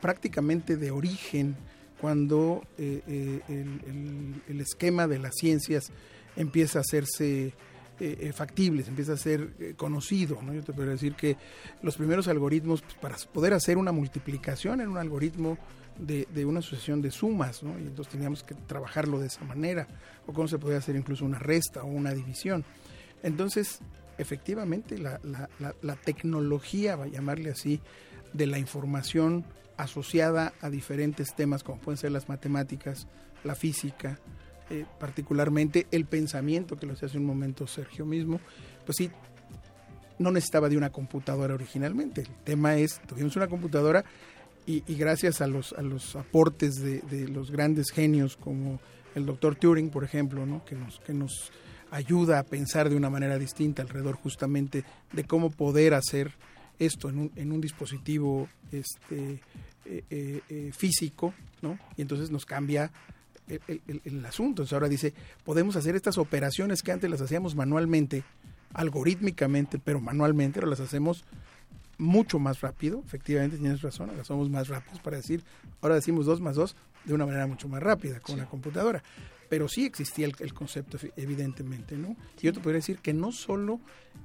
prácticamente 0.00 0.76
de 0.76 0.90
origen 0.90 1.56
cuando 2.02 2.66
eh, 2.78 3.00
eh, 3.06 4.40
el, 4.48 4.60
esquema 4.60 5.06
de 5.06 5.20
las 5.20 5.36
ciencias 5.36 5.92
empieza 6.34 6.80
a 6.80 6.82
hacerse 6.82 7.54
eh, 8.00 8.32
factible, 8.34 8.82
se 8.82 8.90
empieza 8.90 9.12
a 9.12 9.16
ser 9.16 9.76
conocido. 9.76 10.42
¿no? 10.42 10.52
Yo 10.52 10.64
te 10.64 10.72
podría 10.72 10.94
decir 10.94 11.14
que 11.14 11.36
los 11.80 11.96
primeros 11.96 12.26
algoritmos, 12.26 12.82
pues, 12.82 12.96
para 12.96 13.16
poder 13.32 13.54
hacer 13.54 13.78
una 13.78 13.92
multiplicación 13.92 14.80
en 14.80 14.88
un 14.88 14.98
algoritmo 14.98 15.58
de, 15.96 16.26
una 16.44 16.60
sucesión 16.60 17.02
de 17.02 17.12
sumas, 17.12 17.62
y 17.62 17.86
entonces 17.86 18.10
teníamos 18.10 18.42
que 18.42 18.56
trabajarlo 18.56 19.20
de 19.20 19.28
esa 19.28 19.44
manera, 19.44 19.86
o 20.26 20.32
cómo 20.32 20.48
se 20.48 20.58
podía 20.58 20.78
hacer 20.78 20.96
incluso 20.96 21.24
una 21.24 21.38
resta 21.38 21.84
o 21.84 21.86
una 21.86 22.12
división. 22.12 22.64
Entonces, 23.22 23.78
efectivamente, 24.18 24.98
la- 24.98 25.20
la 25.22 25.96
tecnología, 25.96 26.96
va 26.96 27.04
a 27.04 27.08
llamarle 27.08 27.50
así, 27.50 27.80
de 28.32 28.48
la 28.48 28.58
información 28.58 29.44
asociada 29.82 30.52
a 30.60 30.70
diferentes 30.70 31.34
temas 31.34 31.62
como 31.62 31.78
pueden 31.80 31.98
ser 31.98 32.12
las 32.12 32.28
matemáticas, 32.28 33.06
la 33.44 33.54
física, 33.54 34.18
eh, 34.70 34.86
particularmente 34.98 35.86
el 35.90 36.06
pensamiento, 36.06 36.76
que 36.76 36.86
lo 36.86 36.92
decía 36.92 37.08
hace 37.08 37.18
un 37.18 37.26
momento 37.26 37.66
Sergio 37.66 38.06
mismo, 38.06 38.40
pues 38.86 38.96
sí, 38.96 39.10
no 40.18 40.30
necesitaba 40.30 40.68
de 40.68 40.76
una 40.76 40.90
computadora 40.90 41.54
originalmente. 41.54 42.22
El 42.22 42.28
tema 42.44 42.76
es, 42.76 43.00
tuvimos 43.06 43.36
una 43.36 43.48
computadora 43.48 44.04
y, 44.66 44.84
y 44.86 44.96
gracias 44.96 45.40
a 45.40 45.46
los, 45.46 45.72
a 45.72 45.82
los 45.82 46.14
aportes 46.16 46.76
de, 46.76 47.00
de 47.00 47.28
los 47.28 47.50
grandes 47.50 47.90
genios 47.90 48.36
como 48.36 48.80
el 49.14 49.26
doctor 49.26 49.56
Turing, 49.56 49.90
por 49.90 50.04
ejemplo, 50.04 50.46
¿no? 50.46 50.64
que, 50.64 50.74
nos, 50.74 51.00
que 51.00 51.12
nos 51.12 51.50
ayuda 51.90 52.38
a 52.38 52.44
pensar 52.44 52.88
de 52.88 52.96
una 52.96 53.10
manera 53.10 53.38
distinta 53.38 53.82
alrededor 53.82 54.16
justamente 54.16 54.84
de 55.12 55.24
cómo 55.24 55.50
poder 55.50 55.94
hacer 55.94 56.32
esto 56.78 57.08
en 57.08 57.18
un, 57.18 57.32
en 57.36 57.52
un 57.52 57.60
dispositivo 57.60 58.48
este, 58.70 59.40
eh, 59.84 60.04
eh, 60.10 60.40
eh, 60.48 60.70
físico, 60.76 61.34
¿no? 61.60 61.78
Y 61.96 62.02
entonces 62.02 62.30
nos 62.30 62.44
cambia 62.46 62.90
el, 63.48 63.60
el- 63.68 63.82
el- 63.88 64.00
el 64.04 64.26
asunto. 64.26 64.62
Entonces 64.62 64.72
ahora 64.72 64.88
dice, 64.88 65.12
podemos 65.44 65.76
hacer 65.76 65.96
estas 65.96 66.18
operaciones 66.18 66.82
que 66.82 66.92
antes 66.92 67.10
las 67.10 67.20
hacíamos 67.20 67.54
manualmente, 67.54 68.24
algorítmicamente, 68.74 69.78
pero 69.78 70.00
manualmente, 70.00 70.58
ahora 70.58 70.70
las 70.70 70.80
hacemos 70.80 71.24
mucho 71.98 72.38
más 72.38 72.60
rápido. 72.60 73.02
Efectivamente, 73.06 73.58
tienes 73.58 73.82
razón, 73.82 74.10
ahora 74.10 74.24
somos 74.24 74.50
más 74.50 74.68
rápidos 74.68 74.98
para 75.00 75.16
decir, 75.18 75.42
ahora 75.80 75.94
decimos 75.96 76.26
2 76.26 76.40
más 76.40 76.56
2 76.56 76.74
de 77.04 77.14
una 77.14 77.26
manera 77.26 77.46
mucho 77.46 77.68
más 77.68 77.82
rápida 77.82 78.20
con 78.20 78.36
una 78.36 78.46
computadora. 78.46 79.02
Pero 79.52 79.68
sí 79.68 79.84
existía 79.84 80.24
el, 80.24 80.34
el 80.38 80.54
concepto, 80.54 80.96
evidentemente, 81.14 81.98
¿no? 81.98 82.16
Y 82.40 82.46
yo 82.46 82.54
te 82.54 82.60
podría 82.60 82.78
decir 82.78 83.00
que 83.00 83.12
no 83.12 83.32
solo 83.32 83.80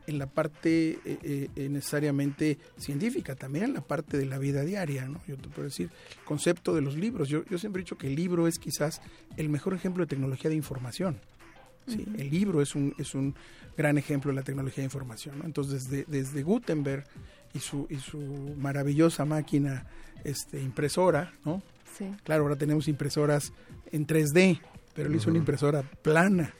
en 0.08 0.20
la 0.20 0.28
parte 0.28 1.00
eh, 1.04 1.50
eh, 1.54 1.68
necesariamente 1.68 2.58
científica, 2.78 3.36
también 3.36 3.66
en 3.66 3.74
la 3.74 3.82
parte 3.82 4.18
de 4.18 4.26
la 4.26 4.38
vida 4.38 4.62
diaria, 4.62 5.06
¿no? 5.06 5.20
Yo 5.28 5.36
te 5.36 5.50
puedo 5.50 5.64
decir, 5.64 5.90
el 6.18 6.24
concepto 6.24 6.74
de 6.74 6.80
los 6.80 6.96
libros. 6.96 7.28
Yo, 7.28 7.44
yo 7.44 7.58
siempre 7.58 7.82
he 7.82 7.84
dicho 7.84 7.98
que 7.98 8.08
el 8.08 8.16
libro 8.16 8.48
es 8.48 8.58
quizás 8.58 9.02
el 9.36 9.50
mejor 9.50 9.74
ejemplo 9.74 10.06
de 10.06 10.08
tecnología 10.08 10.50
de 10.50 10.56
información. 10.56 11.20
Sí. 11.88 12.06
El 12.18 12.30
libro 12.30 12.62
es 12.62 12.74
un, 12.74 12.96
es 12.98 13.14
un 13.14 13.36
gran 13.76 13.98
ejemplo 13.98 14.32
de 14.32 14.36
la 14.36 14.44
tecnología 14.44 14.78
de 14.78 14.86
información. 14.86 15.40
¿no? 15.40 15.44
Entonces, 15.44 15.90
desde, 15.90 16.06
desde 16.08 16.42
Gutenberg 16.42 17.04
y 17.54 17.60
su, 17.60 17.86
y 17.90 17.98
su 17.98 18.56
maravillosa 18.58 19.26
máquina 19.26 19.88
este, 20.24 20.62
impresora, 20.62 21.34
¿no? 21.44 21.62
Sí. 21.98 22.06
Claro, 22.24 22.44
ahora 22.44 22.56
tenemos 22.56 22.88
impresoras 22.88 23.52
en 23.92 24.08
3D, 24.08 24.62
pero 24.98 25.10
él 25.10 25.16
hizo 25.16 25.30
una 25.30 25.38
impresora 25.38 25.84
plana, 25.84 26.52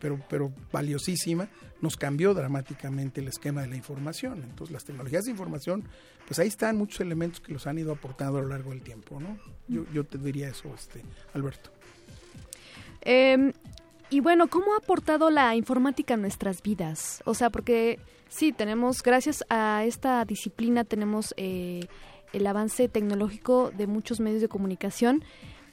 pero, 0.00 0.18
pero 0.30 0.50
valiosísima, 0.72 1.46
nos 1.82 1.98
cambió 1.98 2.32
dramáticamente 2.32 3.20
el 3.20 3.28
esquema 3.28 3.60
de 3.60 3.68
la 3.68 3.76
información. 3.76 4.42
Entonces, 4.42 4.72
las 4.72 4.82
tecnologías 4.84 5.24
de 5.24 5.32
información, 5.32 5.84
pues 6.26 6.38
ahí 6.38 6.48
están 6.48 6.78
muchos 6.78 7.02
elementos 7.02 7.40
que 7.40 7.52
los 7.52 7.66
han 7.66 7.78
ido 7.78 7.92
aportando 7.92 8.38
a 8.38 8.40
lo 8.40 8.48
largo 8.48 8.70
del 8.70 8.80
tiempo, 8.80 9.20
¿no? 9.20 9.36
Yo, 9.68 9.84
yo 9.92 10.04
te 10.04 10.16
diría 10.16 10.48
eso, 10.48 10.72
este, 10.74 11.02
Alberto. 11.34 11.70
Eh, 13.02 13.52
y 14.08 14.20
bueno, 14.20 14.48
¿cómo 14.48 14.72
ha 14.72 14.78
aportado 14.78 15.28
la 15.28 15.54
informática 15.54 16.14
a 16.14 16.16
nuestras 16.16 16.62
vidas? 16.62 17.22
O 17.26 17.34
sea, 17.34 17.50
porque 17.50 17.98
sí, 18.30 18.52
tenemos, 18.52 19.02
gracias 19.02 19.44
a 19.50 19.84
esta 19.84 20.24
disciplina, 20.24 20.84
tenemos 20.84 21.34
eh, 21.36 21.88
el 22.32 22.46
avance 22.46 22.88
tecnológico 22.88 23.70
de 23.70 23.86
muchos 23.86 24.18
medios 24.18 24.40
de 24.40 24.48
comunicación, 24.48 25.22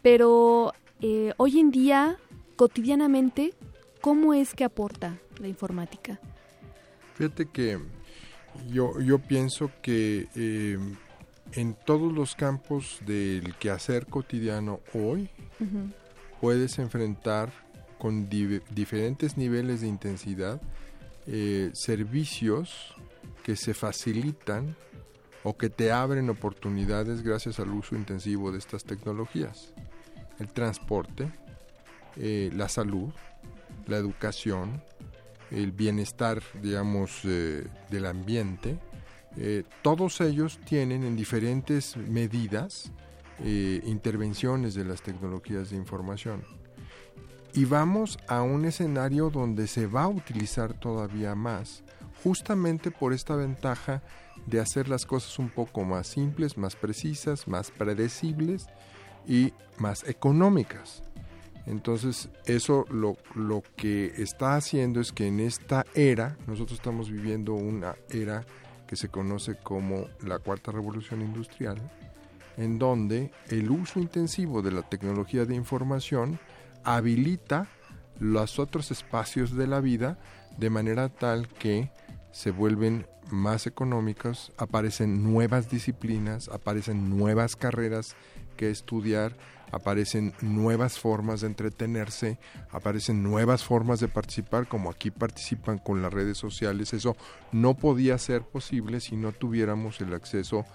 pero 0.01 0.73
eh, 1.01 1.33
hoy 1.37 1.59
en 1.59 1.71
día, 1.71 2.17
cotidianamente, 2.55 3.53
¿cómo 4.01 4.33
es 4.33 4.53
que 4.53 4.63
aporta 4.63 5.17
la 5.39 5.47
informática? 5.47 6.19
Fíjate 7.15 7.45
que 7.47 7.79
yo, 8.71 8.99
yo 8.99 9.19
pienso 9.19 9.71
que 9.81 10.27
eh, 10.35 10.77
en 11.53 11.75
todos 11.85 12.11
los 12.13 12.35
campos 12.35 12.99
del 13.05 13.55
quehacer 13.55 14.05
cotidiano 14.07 14.79
hoy 14.93 15.29
puedes 16.41 16.79
enfrentar 16.79 17.51
con 17.97 18.29
di- 18.29 18.61
diferentes 18.71 19.35
niveles 19.37 19.81
de 19.81 19.87
intensidad 19.87 20.61
eh, 21.27 21.71
servicios 21.73 22.95
que 23.43 23.55
se 23.55 23.73
facilitan 23.73 24.75
o 25.43 25.57
que 25.57 25.69
te 25.69 25.91
abren 25.91 26.29
oportunidades 26.29 27.21
gracias 27.23 27.59
al 27.59 27.69
uso 27.71 27.95
intensivo 27.95 28.51
de 28.51 28.57
estas 28.59 28.83
tecnologías. 28.83 29.73
El 30.39 30.49
transporte, 30.49 31.31
eh, 32.15 32.51
la 32.53 32.67
salud, 32.67 33.11
la 33.87 33.97
educación, 33.97 34.81
el 35.51 35.71
bienestar, 35.71 36.41
digamos, 36.61 37.21
eh, 37.23 37.67
del 37.89 38.05
ambiente, 38.05 38.77
eh, 39.37 39.63
todos 39.81 40.21
ellos 40.21 40.59
tienen 40.65 41.03
en 41.03 41.15
diferentes 41.15 41.95
medidas 41.97 42.91
intervenciones 43.41 44.73
de 44.73 44.83
las 44.83 45.01
tecnologías 45.01 45.69
de 45.69 45.77
información. 45.77 46.43
Y 47.53 47.63
vamos 47.63 48.19
a 48.27 48.41
un 48.41 48.65
escenario 48.65 49.29
donde 49.29 49.67
se 49.67 49.87
va 49.87 50.03
a 50.03 50.07
utilizar 50.09 50.73
todavía 50.73 51.35
más, 51.35 51.85
justamente 52.21 52.91
por 52.91 53.13
esta 53.13 53.37
ventaja 53.37 54.03
de 54.45 54.59
hacer 54.59 54.89
las 54.89 55.05
cosas 55.05 55.39
un 55.39 55.49
poco 55.49 55.85
más 55.85 56.07
simples, 56.07 56.57
más 56.57 56.75
precisas, 56.75 57.47
más 57.47 57.71
predecibles 57.71 58.67
y 59.27 59.53
más 59.77 60.07
económicas. 60.07 61.03
Entonces, 61.65 62.29
eso 62.45 62.85
lo, 62.89 63.17
lo 63.35 63.63
que 63.75 64.13
está 64.17 64.55
haciendo 64.55 64.99
es 64.99 65.11
que 65.11 65.27
en 65.27 65.39
esta 65.39 65.85
era, 65.93 66.35
nosotros 66.47 66.79
estamos 66.79 67.11
viviendo 67.11 67.53
una 67.53 67.95
era 68.09 68.45
que 68.87 68.95
se 68.95 69.09
conoce 69.09 69.55
como 69.55 70.07
la 70.25 70.39
cuarta 70.39 70.71
revolución 70.71 71.21
industrial, 71.21 71.77
en 72.57 72.79
donde 72.79 73.31
el 73.49 73.69
uso 73.69 73.99
intensivo 73.99 74.63
de 74.63 74.71
la 74.71 74.81
tecnología 74.81 75.45
de 75.45 75.53
información 75.53 76.39
habilita 76.83 77.67
los 78.19 78.59
otros 78.59 78.91
espacios 78.91 79.55
de 79.55 79.67
la 79.67 79.79
vida 79.79 80.17
de 80.57 80.69
manera 80.69 81.09
tal 81.09 81.47
que 81.47 81.91
se 82.31 82.51
vuelven 82.51 83.07
más 83.31 83.67
económicos, 83.67 84.51
aparecen 84.57 85.23
nuevas 85.23 85.69
disciplinas, 85.69 86.49
aparecen 86.49 87.15
nuevas 87.15 87.55
carreras 87.55 88.15
que 88.59 88.69
estudiar, 88.69 89.37
aparecen 89.71 90.33
nuevas 90.41 90.99
formas 90.99 91.39
de 91.39 91.47
entretenerse, 91.47 92.39
aparecen 92.71 93.23
nuevas 93.23 93.63
formas 93.63 94.01
de 94.01 94.09
participar, 94.09 94.67
como 94.67 94.89
aquí 94.89 95.11
participan 95.11 95.77
con 95.77 96.01
las 96.01 96.11
redes 96.11 96.37
sociales. 96.37 96.91
Eso 96.91 97.15
no 97.53 97.77
podía 97.77 98.17
ser 98.17 98.41
posible 98.41 98.99
si 98.99 99.15
no 99.15 99.31
tuviéramos 99.31 100.01
el 100.01 100.13
acceso 100.13 100.65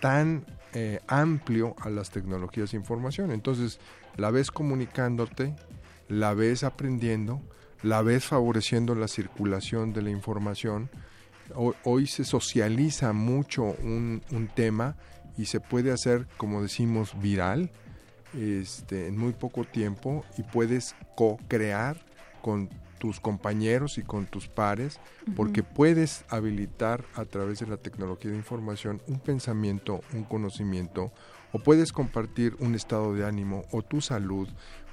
tan 0.00 0.46
eh, 0.72 1.00
amplio 1.08 1.76
a 1.78 1.90
las 1.90 2.08
tecnologías 2.08 2.70
de 2.70 2.78
información. 2.78 3.32
Entonces, 3.32 3.80
la 4.16 4.30
ves 4.30 4.50
comunicándote, 4.50 5.54
la 6.08 6.32
ves 6.32 6.64
aprendiendo, 6.64 7.42
la 7.82 8.00
ves 8.00 8.24
favoreciendo 8.24 8.94
la 8.94 9.08
circulación 9.08 9.92
de 9.92 10.00
la 10.00 10.10
información. 10.10 10.88
Hoy, 11.84 12.06
se 12.06 12.24
socializa 12.24 13.12
mucho 13.12 13.62
un 13.62 14.50
tema 14.54 14.96
y 15.36 15.46
se 15.46 15.60
puede 15.60 15.92
hacer, 15.92 16.26
como 16.36 16.62
decimos, 16.62 17.18
viral 17.20 17.70
este, 18.34 19.06
en 19.06 19.16
muy 19.16 19.32
poco 19.32 19.64
tiempo 19.64 20.24
y 20.36 20.42
puedes 20.42 20.94
co-crear 21.14 22.04
con 22.42 22.68
tus 22.98 23.20
compañeros 23.20 23.98
y 23.98 24.02
con 24.02 24.26
tus 24.26 24.48
pares, 24.48 25.00
porque 25.36 25.62
puedes 25.62 26.24
habilitar 26.28 27.04
a 27.14 27.24
través 27.24 27.60
de 27.60 27.66
la 27.66 27.76
tecnología 27.76 28.30
de 28.30 28.36
información 28.36 29.02
un 29.06 29.20
pensamiento, 29.20 30.00
un 30.12 30.24
conocimiento, 30.24 31.12
o 31.52 31.58
puedes 31.58 31.92
compartir 31.92 32.56
un 32.58 32.74
estado 32.74 33.14
de 33.14 33.26
ánimo 33.26 33.64
o 33.70 33.82
tu 33.82 34.00
salud, 34.00 34.48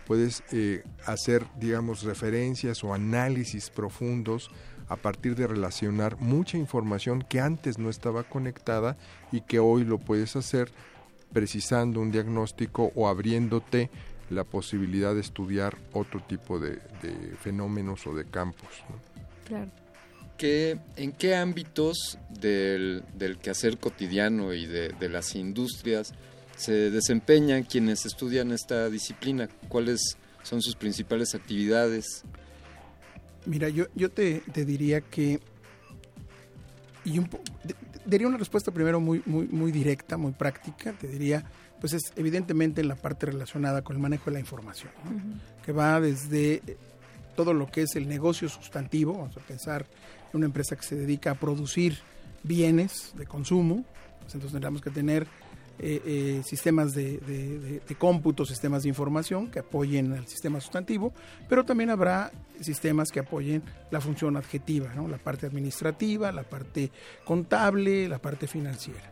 puedes 0.05 0.43
eh, 0.51 0.83
hacer, 1.05 1.45
digamos, 1.59 2.03
referencias 2.03 2.83
o 2.83 2.93
análisis 2.93 3.69
profundos 3.69 4.49
a 4.89 4.95
partir 4.95 5.35
de 5.35 5.47
relacionar 5.47 6.17
mucha 6.19 6.57
información 6.57 7.23
que 7.27 7.39
antes 7.39 7.77
no 7.79 7.89
estaba 7.89 8.23
conectada 8.23 8.97
y 9.31 9.41
que 9.41 9.59
hoy 9.59 9.83
lo 9.83 9.97
puedes 9.97 10.35
hacer 10.35 10.71
precisando 11.31 11.99
un 11.99 12.11
diagnóstico 12.11 12.91
o 12.95 13.07
abriéndote 13.07 13.89
la 14.29 14.43
posibilidad 14.43 15.13
de 15.13 15.21
estudiar 15.21 15.77
otro 15.93 16.21
tipo 16.21 16.59
de, 16.59 16.79
de 17.01 17.35
fenómenos 17.41 18.05
o 18.07 18.15
de 18.15 18.25
campos. 18.25 18.69
¿no? 18.89 18.95
Claro. 19.47 19.71
¿Qué- 20.37 20.77
¿En 20.95 21.11
qué 21.11 21.35
ámbitos 21.35 22.17
del, 22.29 23.03
del 23.15 23.37
quehacer 23.37 23.77
cotidiano 23.77 24.53
y 24.53 24.65
de, 24.65 24.89
de 24.89 25.09
las 25.09 25.35
industrias 25.35 26.13
se 26.57 26.91
desempeñan 26.91 27.63
quienes 27.63 28.05
estudian 28.05 28.51
esta 28.51 28.89
disciplina? 28.89 29.47
¿Cuáles 29.69 30.17
son 30.43 30.61
sus 30.61 30.75
principales 30.75 31.33
actividades? 31.35 32.23
Mira, 33.45 33.69
yo, 33.69 33.85
yo 33.95 34.09
te, 34.09 34.41
te 34.53 34.65
diría 34.65 35.01
que. 35.01 35.39
Y 37.05 37.19
un 37.19 37.25
po- 37.27 37.41
de- 37.63 37.75
daría 38.05 38.27
una 38.27 38.37
respuesta 38.37 38.71
primero 38.71 38.99
muy, 38.99 39.21
muy, 39.25 39.47
muy 39.47 39.71
directa, 39.71 40.15
muy 40.17 40.31
práctica. 40.31 40.93
Te 40.93 41.07
diría, 41.07 41.43
pues 41.81 41.93
es 41.93 42.13
evidentemente 42.15 42.81
en 42.81 42.87
la 42.87 42.95
parte 42.95 43.25
relacionada 43.25 43.81
con 43.81 43.95
el 43.97 44.01
manejo 44.01 44.25
de 44.25 44.31
la 44.35 44.39
información, 44.39 44.91
¿no? 45.03 45.39
que 45.65 45.71
va 45.73 45.99
desde 45.99 46.55
eh, 46.65 46.77
todo 47.35 47.53
lo 47.53 47.67
que 47.69 47.81
es 47.81 47.95
el 47.95 48.07
negocio 48.07 48.47
sustantivo, 48.47 49.13
vamos 49.17 49.35
a 49.35 49.41
pensar 49.41 49.85
en 50.31 50.37
una 50.37 50.45
empresa 50.45 50.75
que 50.77 50.83
se 50.83 50.95
dedica 50.95 51.31
a 51.31 51.35
producir 51.35 51.97
bienes 52.43 53.11
de 53.17 53.25
consumo, 53.25 53.83
pues 54.21 54.33
entonces 54.35 54.51
tendremos 54.53 54.81
que 54.81 54.91
tener 54.91 55.27
eh, 55.79 56.01
eh, 56.05 56.41
sistemas 56.45 56.93
de, 56.93 57.17
de- 57.17 57.95
cómputo, 57.95 58.45
sistemas 58.45 58.83
de 58.83 58.89
información 58.89 59.49
que 59.49 59.59
apoyen 59.59 60.13
al 60.13 60.27
sistema 60.27 60.59
sustantivo, 60.59 61.13
pero 61.49 61.63
también 61.65 61.89
habrá 61.89 62.31
sistemas 62.61 63.11
que 63.11 63.19
apoyen 63.19 63.63
la 63.91 64.01
función 64.01 64.37
adjetiva, 64.37 64.93
la 64.95 65.17
parte 65.17 65.45
administrativa, 65.45 66.31
la 66.31 66.43
parte 66.43 66.91
contable, 67.25 68.07
la 68.07 68.19
parte 68.19 68.47
financiera. 68.47 69.11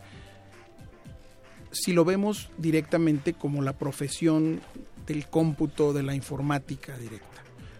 Si 1.71 1.93
lo 1.93 2.03
vemos 2.03 2.49
directamente 2.57 3.33
como 3.33 3.61
la 3.61 3.73
profesión 3.73 4.61
del 5.07 5.27
cómputo, 5.27 5.93
de 5.93 6.03
la 6.03 6.15
informática 6.15 6.97
directa. 6.97 7.27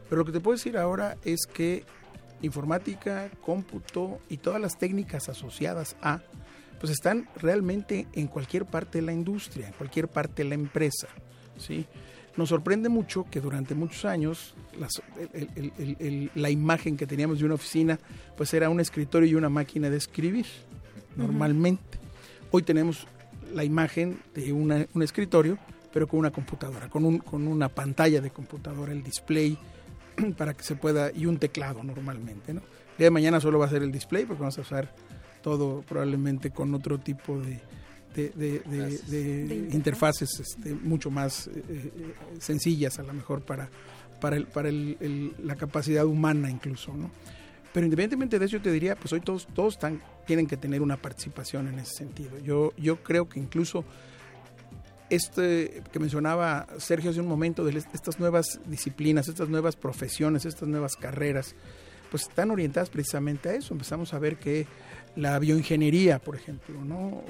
Pero 0.10 0.20
lo 0.20 0.26
que 0.26 0.32
te 0.32 0.40
puedo 0.40 0.58
decir 0.58 0.78
ahora 0.78 1.18
es 1.24 1.42
que 1.46 1.84
informática, 2.42 3.30
cómputo 3.46 4.20
y 4.30 4.38
todas 4.38 4.60
las 4.60 4.78
técnicas 4.78 5.30
asociadas 5.30 5.96
a, 6.02 6.22
pues 6.82 6.92
están 6.92 7.30
realmente 7.36 8.08
en 8.14 8.28
cualquier 8.28 8.66
parte 8.66 8.98
de 8.98 9.04
la 9.04 9.14
industria, 9.14 9.68
en 9.68 9.74
cualquier 9.74 10.08
parte 10.10 10.42
de 10.44 10.50
la 10.50 10.56
empresa. 10.56 11.08
¿sí? 11.58 11.86
Nos 12.36 12.50
sorprende 12.50 12.90
mucho 12.90 13.26
que 13.30 13.40
durante 13.40 13.76
muchos 13.76 14.04
años 14.06 14.56
las- 14.80 15.02
el- 15.34 15.50
el- 15.56 15.74
el- 15.78 15.96
el- 16.00 16.32
la 16.34 16.50
imagen 16.50 16.98
que 16.98 17.06
teníamos 17.06 17.38
de 17.40 17.46
una 17.46 17.54
oficina 17.54 18.00
pues 18.36 18.52
era 18.56 18.68
un 18.70 18.80
escritorio 18.80 19.30
y 19.30 19.36
una 19.36 19.50
máquina 19.50 19.90
de 19.92 19.98
escribir, 19.98 20.48
normalmente. 21.16 22.00
Hoy 22.52 22.64
tenemos 22.64 23.06
la 23.54 23.64
imagen 23.64 24.20
de 24.34 24.52
una- 24.54 24.88
un 24.94 25.04
escritorio, 25.04 25.58
pero 25.94 26.08
con 26.08 26.20
una 26.20 26.32
computadora, 26.32 26.90
con, 26.90 27.06
un, 27.06 27.20
con 27.20 27.48
una 27.48 27.70
pantalla 27.70 28.22
de 28.22 28.32
computadora, 28.32 28.92
el 28.92 29.04
display, 29.04 29.58
para 30.38 30.54
que 30.56 30.64
se 30.64 30.76
pueda, 30.76 31.12
y 31.12 31.26
un 31.26 31.38
teclado 31.38 31.84
normalmente. 31.84 32.54
¿no? 32.54 32.62
El 32.62 32.98
día 32.98 33.06
de 33.08 33.12
mañana 33.12 33.40
solo 33.40 33.60
va 33.60 33.66
a 33.66 33.70
ser 33.70 33.84
el 33.84 33.92
display, 33.92 34.26
porque 34.26 34.40
vamos 34.40 34.58
a 34.58 34.62
usar 34.62 34.94
todo 35.42 35.82
probablemente 35.82 36.52
con 36.52 36.74
otro 36.74 37.00
tipo 37.00 37.40
de, 37.40 37.60
de, 38.16 38.30
de- 38.30 38.60
de- 38.60 38.98
de 38.98 39.46
De 39.46 39.56
interfaces 39.76 40.30
este, 40.40 40.74
mucho 40.74 41.10
más 41.12 41.48
eh, 41.48 41.52
eh, 41.68 41.92
sencillas 42.40 43.00
a 43.00 43.04
lo 43.04 43.14
mejor 43.14 43.42
para, 43.42 43.70
para, 44.20 44.36
el, 44.36 44.46
para 44.48 44.70
el- 44.70 44.98
el- 45.00 45.34
la 45.44 45.56
capacidad 45.56 46.06
humana 46.06 46.50
incluso. 46.50 46.94
¿no? 46.94 47.10
Pero 47.74 47.86
independientemente 47.86 48.38
de 48.38 48.46
eso, 48.46 48.58
yo 48.58 48.62
te 48.64 48.72
diría, 48.72 48.96
pues 48.96 49.14
hoy 49.14 49.22
todos, 49.22 49.48
todos 49.54 49.76
están, 49.76 50.02
tienen 50.28 50.46
que 50.46 50.58
tener 50.58 50.82
una 50.82 50.98
participación 50.98 51.68
en 51.70 51.80
ese 51.80 51.96
sentido. 51.96 52.38
Yo, 52.40 52.74
yo 52.78 53.02
creo 53.02 53.30
que 53.30 53.40
incluso 53.40 53.86
este 55.10 55.84
que 55.92 56.00
mencionaba 56.00 56.68
Sergio 56.78 57.12
hace 57.12 57.20
un 57.20 57.28
momento, 57.28 57.66
de 57.66 57.78
estas 57.94 58.20
nuevas 58.20 58.60
disciplinas, 58.66 59.28
estas 59.28 59.50
nuevas 59.50 59.76
profesiones, 59.76 60.46
estas 60.46 60.70
nuevas 60.70 60.96
carreras, 60.96 61.56
pues 62.10 62.24
están 62.24 62.52
orientadas 62.52 62.90
precisamente 62.90 63.50
a 63.50 63.54
eso. 63.56 63.74
Empezamos 63.74 64.14
a 64.14 64.20
ver 64.20 64.38
que 64.38 64.68
la 65.16 65.38
bioingeniería, 65.40 66.20
por 66.20 66.36
ejemplo, 66.36 66.84
¿no? 66.84 67.24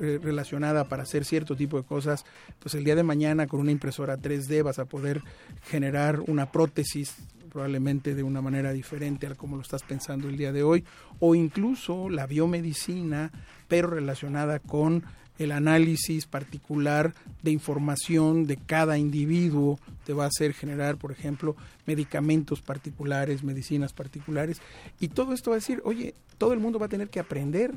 Eh, 0.00 0.18
relacionada 0.22 0.88
para 0.88 1.04
hacer 1.04 1.24
cierto 1.24 1.56
tipo 1.56 1.76
de 1.76 1.84
cosas, 1.84 2.24
pues 2.58 2.74
el 2.74 2.84
día 2.84 2.94
de 2.94 3.02
mañana 3.02 3.46
con 3.46 3.60
una 3.60 3.70
impresora 3.70 4.18
3D 4.18 4.62
vas 4.62 4.78
a 4.78 4.84
poder 4.84 5.22
generar 5.62 6.20
una 6.20 6.50
prótesis 6.50 7.14
probablemente 7.54 8.16
de 8.16 8.24
una 8.24 8.42
manera 8.42 8.72
diferente 8.72 9.28
a 9.28 9.34
como 9.36 9.54
lo 9.54 9.62
estás 9.62 9.84
pensando 9.84 10.28
el 10.28 10.36
día 10.36 10.52
de 10.52 10.64
hoy, 10.64 10.84
o 11.20 11.36
incluso 11.36 12.10
la 12.10 12.26
biomedicina, 12.26 13.30
pero 13.68 13.90
relacionada 13.90 14.58
con 14.58 15.04
el 15.38 15.52
análisis 15.52 16.26
particular 16.26 17.14
de 17.42 17.50
información 17.50 18.46
de 18.46 18.56
cada 18.56 18.98
individuo 18.98 19.78
te 20.04 20.12
va 20.12 20.24
a 20.24 20.28
hacer 20.28 20.54
generar, 20.54 20.96
por 20.96 21.12
ejemplo, 21.12 21.56
medicamentos 21.86 22.62
particulares, 22.62 23.42
medicinas 23.42 23.92
particulares, 23.92 24.60
y 25.00 25.08
todo 25.08 25.32
esto 25.32 25.50
va 25.50 25.56
a 25.56 25.58
decir, 25.58 25.80
oye, 25.84 26.14
todo 26.38 26.52
el 26.52 26.60
mundo 26.60 26.78
va 26.78 26.86
a 26.86 26.90
tener 26.90 27.08
que 27.08 27.20
aprender 27.20 27.72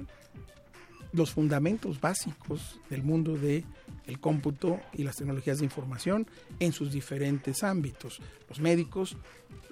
los 1.13 1.31
fundamentos 1.31 1.99
básicos 1.99 2.79
del 2.89 3.03
mundo 3.03 3.37
de 3.37 3.63
el 4.05 4.19
cómputo 4.19 4.79
y 4.93 5.03
las 5.03 5.15
tecnologías 5.15 5.59
de 5.59 5.65
información 5.65 6.27
en 6.59 6.71
sus 6.71 6.91
diferentes 6.91 7.63
ámbitos. 7.63 8.21
Los 8.49 8.59
médicos, 8.59 9.17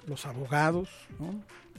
los 0.06 0.26
abogados, 0.26 0.88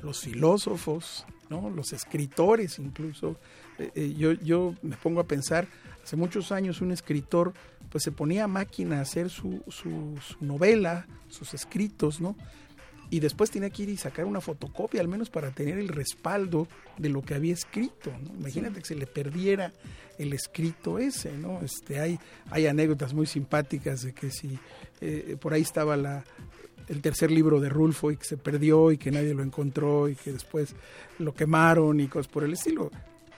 los 0.01 0.21
filósofos, 0.21 1.25
¿no? 1.49 1.69
los 1.69 1.93
escritores 1.93 2.79
incluso. 2.79 3.37
Eh, 3.77 3.91
eh, 3.95 4.15
yo, 4.17 4.33
yo 4.33 4.73
me 4.81 4.97
pongo 4.97 5.19
a 5.19 5.27
pensar, 5.27 5.67
hace 6.07 6.15
muchos 6.15 6.53
años 6.53 6.79
un 6.79 6.93
escritor 6.93 7.51
pues 7.89 8.05
se 8.05 8.13
ponía 8.13 8.45
a 8.45 8.47
máquina 8.47 8.99
a 8.99 9.01
hacer 9.01 9.29
su, 9.29 9.61
su, 9.67 10.17
su 10.21 10.45
novela, 10.45 11.05
sus 11.27 11.53
escritos, 11.53 12.21
¿no? 12.21 12.37
y 13.09 13.19
después 13.19 13.51
tenía 13.51 13.69
que 13.69 13.83
ir 13.83 13.89
y 13.89 13.97
sacar 13.97 14.23
una 14.23 14.39
fotocopia 14.39 15.01
al 15.01 15.09
menos 15.09 15.29
para 15.29 15.51
tener 15.51 15.77
el 15.77 15.89
respaldo 15.89 16.69
de 16.97 17.09
lo 17.09 17.21
que 17.23 17.35
había 17.35 17.53
escrito 17.53 18.11
¿no? 18.23 18.33
imagínate 18.35 18.79
que 18.79 18.85
se 18.85 18.95
le 18.95 19.05
perdiera 19.05 19.73
el 20.17 20.31
escrito 20.31 20.97
ese 20.97 21.31
no 21.37 21.61
este 21.61 21.99
hay 21.99 22.19
hay 22.51 22.67
anécdotas 22.67 23.13
muy 23.13 23.25
simpáticas 23.25 24.01
de 24.01 24.13
que 24.13 24.29
si 24.31 24.59
eh, 24.99 25.37
por 25.39 25.53
ahí 25.53 25.61
estaba 25.61 25.95
la 25.95 26.25
el 26.89 27.01
tercer 27.01 27.31
libro 27.31 27.59
de 27.59 27.69
Rulfo 27.69 28.11
y 28.11 28.17
que 28.17 28.25
se 28.25 28.37
perdió 28.37 28.91
y 28.91 28.97
que 28.97 29.11
nadie 29.11 29.33
lo 29.33 29.43
encontró 29.43 30.09
y 30.09 30.15
que 30.15 30.33
después 30.33 30.73
lo 31.19 31.33
quemaron 31.33 31.99
y 31.99 32.07
cosas 32.07 32.31
por 32.31 32.43
el 32.43 32.53
estilo 32.53 32.91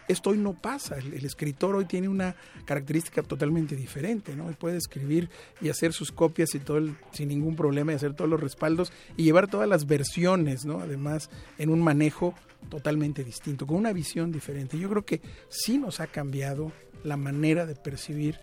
Esto 0.10 0.31
hoy 0.31 0.40
no 0.40 0.53
pasa. 0.53 0.98
El, 0.98 1.23
escritor 1.23 1.76
hoy 1.76 1.86
tiene 1.86 2.10
una 2.10 2.36
característica 2.65 3.22
totalmente 3.22 3.76
diferente, 3.76 4.36
¿no? 4.36 4.45
Puede 4.53 4.76
escribir 4.77 5.30
y 5.61 5.69
hacer 5.69 5.94
sus 5.94 6.11
copias 6.11 6.56
y 6.56 6.60
todo 6.60 6.80
el- 6.80 6.95
sin 7.11 7.30
ningún 7.30 7.56
problema 7.56 7.91
y 7.91 7.95
hacer 7.95 8.15
todos 8.15 8.27
los 8.27 8.41
respaldos 8.41 8.91
y 9.18 9.23
llevar 9.23 9.48
todas 9.48 9.69
las 9.69 9.86
versiones, 9.86 10.65
¿no? 10.65 10.80
Además, 10.80 11.30
en 11.60 11.69
un 11.69 11.80
manejo 11.80 12.34
totalmente 12.69 13.23
distinto, 13.23 13.68
con 13.68 13.77
una 13.77 13.94
visión 13.94 14.31
diferente. 14.31 14.80
Yo 14.80 14.90
creo 14.90 15.06
que 15.06 15.22
sí 15.48 15.77
nos 15.77 15.99
ha 15.99 16.07
cambiado 16.07 16.72
la 17.03 17.15
manera 17.15 17.68
de 17.68 17.76
percibir 17.76 18.40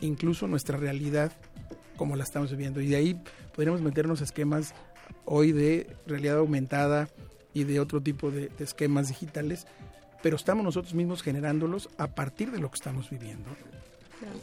incluso 0.00 0.46
nuestra 0.46 0.78
realidad 0.78 1.32
como 1.96 2.14
la 2.14 2.22
estamos 2.22 2.52
viviendo. 2.52 2.80
Y 2.80 2.86
de 2.86 2.96
ahí 2.96 3.20
podríamos 3.56 3.82
meternos 3.82 4.20
a 4.20 4.24
esquemas 4.24 4.72
hoy 5.24 5.50
de 5.50 5.96
realidad 6.06 6.38
aumentada 6.38 7.08
y 7.52 7.64
de 7.64 7.80
otro 7.80 8.00
tipo 8.00 8.30
de 8.30 8.52
esquemas 8.60 9.08
digitales, 9.08 9.66
pero 10.22 10.36
estamos 10.36 10.64
nosotros 10.64 10.94
mismos 10.94 11.22
generándolos 11.22 11.88
a 11.98 12.08
partir 12.08 12.50
de 12.50 12.58
lo 12.58 12.70
que 12.70 12.76
estamos 12.76 13.10
viviendo. 13.10 13.50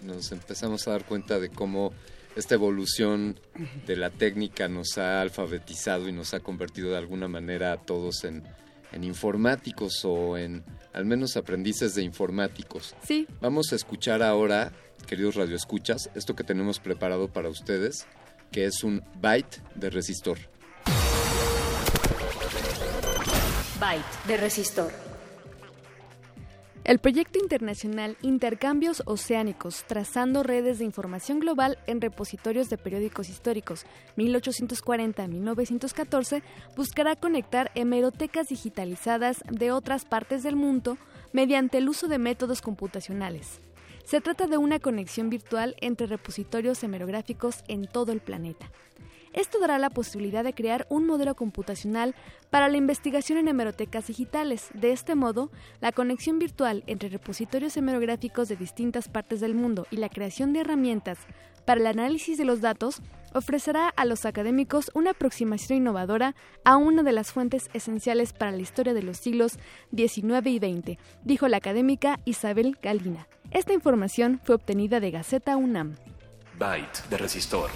Nos 0.04 0.32
empezamos 0.32 0.88
a 0.88 0.92
dar 0.92 1.06
cuenta 1.06 1.40
de 1.40 1.50
cómo 1.50 1.92
esta 2.36 2.56
evolución 2.56 3.40
de 3.86 3.96
la 3.96 4.10
técnica 4.10 4.68
nos 4.68 4.98
ha 4.98 5.22
alfabetizado 5.22 6.08
y 6.10 6.12
nos 6.12 6.34
ha 6.34 6.40
convertido 6.40 6.92
de 6.92 6.98
alguna 6.98 7.28
manera 7.28 7.74
a 7.74 7.78
todos 7.78 8.24
en, 8.24 8.44
en 8.92 9.04
informáticos 9.04 10.04
o 10.04 10.38
en 10.38 10.64
al 10.94 11.06
menos 11.06 11.36
aprendices 11.36 11.96
de 11.96 12.04
informáticos. 12.04 12.96
Sí. 13.04 13.28
Vamos 13.42 13.72
a 13.74 13.76
escuchar 13.76 14.24
ahora, 14.24 14.72
queridos 15.08 15.36
radioescuchas, 15.36 16.10
esto 16.16 16.36
que 16.36 16.44
tenemos 16.44 16.80
preparado 16.80 17.28
para 17.28 17.50
ustedes, 17.50 18.06
que 18.52 18.66
es 18.66 18.84
un 18.84 19.04
byte 19.20 19.62
de 19.76 19.90
resistor. 19.90 20.38
Byte 23.80 24.28
de 24.28 24.38
resistor. 24.38 25.15
El 26.86 27.00
proyecto 27.00 27.40
internacional 27.40 28.16
Intercambios 28.22 29.02
Oceánicos, 29.08 29.84
trazando 29.88 30.44
redes 30.44 30.78
de 30.78 30.86
información 30.86 31.40
global 31.40 31.80
en 31.88 32.00
repositorios 32.00 32.70
de 32.70 32.78
periódicos 32.78 33.28
históricos 33.28 33.88
1840-1914, 34.18 36.44
buscará 36.78 37.16
conectar 37.16 37.72
hemerotecas 37.74 38.50
digitalizadas 38.50 39.42
de 39.50 39.72
otras 39.72 40.06
partes 40.06 40.44
del 40.44 40.56
mundo 40.56 41.00
mediante 41.34 41.80
el 41.80 41.90
uso 41.90 42.08
de 42.08 42.20
métodos 42.20 42.62
computacionales. 42.62 43.62
Se 44.04 44.22
trata 44.22 44.46
de 44.46 44.60
una 44.60 44.78
conexión 44.78 45.32
virtual 45.32 45.76
entre 45.82 46.06
repositorios 46.06 46.84
hemerográficos 46.84 47.64
en 47.68 47.88
todo 47.88 48.12
el 48.12 48.20
planeta. 48.20 48.70
Esto 49.36 49.60
dará 49.60 49.78
la 49.80 49.90
posibilidad 49.90 50.46
de 50.46 50.54
crear 50.54 50.88
un 50.90 51.06
modelo 51.06 51.36
computacional 51.36 52.16
para 52.50 52.70
la 52.70 52.78
investigación 52.78 53.38
en 53.38 53.50
hemerotecas 53.50 54.08
digitales. 54.08 54.70
De 54.74 54.94
este 54.94 55.14
modo, 55.14 55.52
la 55.82 55.92
conexión 55.92 56.40
virtual 56.40 56.86
entre 56.88 57.10
repositorios 57.10 57.76
hemerográficos 57.76 58.48
de 58.48 58.56
distintas 58.56 59.10
partes 59.10 59.42
del 59.42 59.54
mundo 59.54 59.88
y 59.92 59.98
la 59.98 60.08
creación 60.08 60.54
de 60.54 60.62
herramientas 60.62 61.18
para 61.66 61.82
el 61.82 61.88
análisis 61.88 62.38
de 62.38 62.46
los 62.46 62.62
datos 62.62 63.02
ofrecerá 63.34 63.90
a 63.90 64.06
los 64.06 64.26
académicos 64.26 64.90
una 64.94 65.12
aproximación 65.12 65.80
innovadora 65.80 66.34
a 66.64 66.78
una 66.78 67.04
de 67.04 67.12
las 67.12 67.34
fuentes 67.34 67.70
esenciales 67.74 68.32
para 68.32 68.52
la 68.52 68.62
historia 68.62 68.94
de 68.94 69.04
los 69.04 69.18
siglos 69.18 69.60
XIX 69.94 70.48
y 70.48 70.60
XX, 70.60 70.98
dijo 71.26 71.50
la 71.50 71.58
académica 71.58 72.22
Isabel 72.24 72.78
Galina. 72.82 73.28
Esta 73.52 73.74
información 73.74 74.40
fue 74.46 74.56
obtenida 74.56 75.02
de 75.02 75.12
Gaceta 75.12 75.58
UNAM. 75.58 75.96
Byte 76.58 77.10
de 77.10 77.18
resistor. 77.18 77.70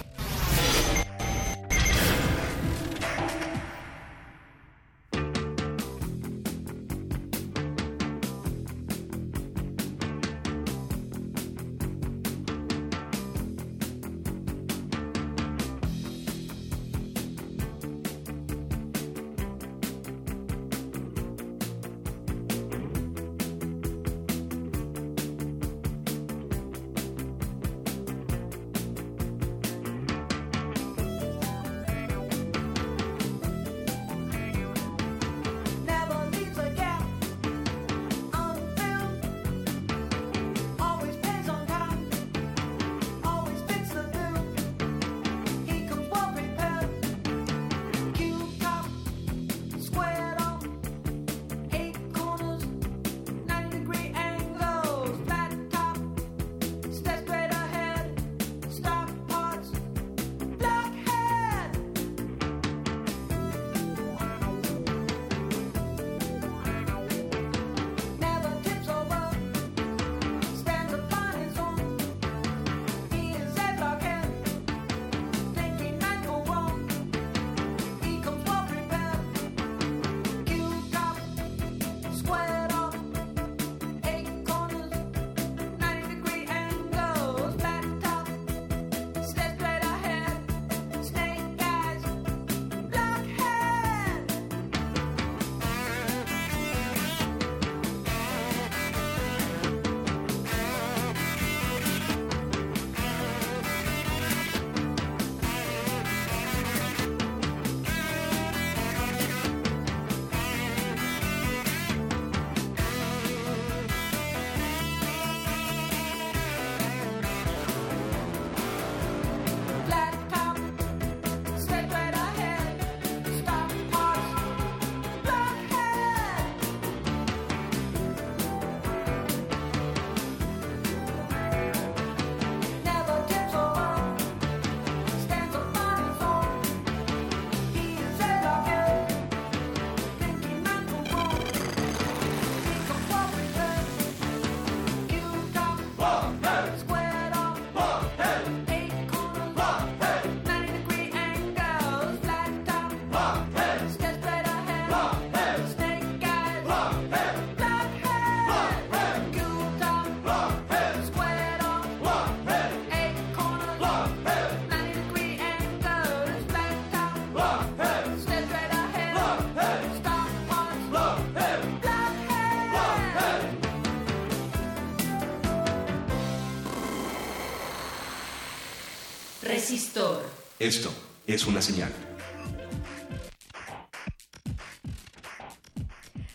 Es 181.40 181.46
una 181.46 181.62
señal. 181.62 181.90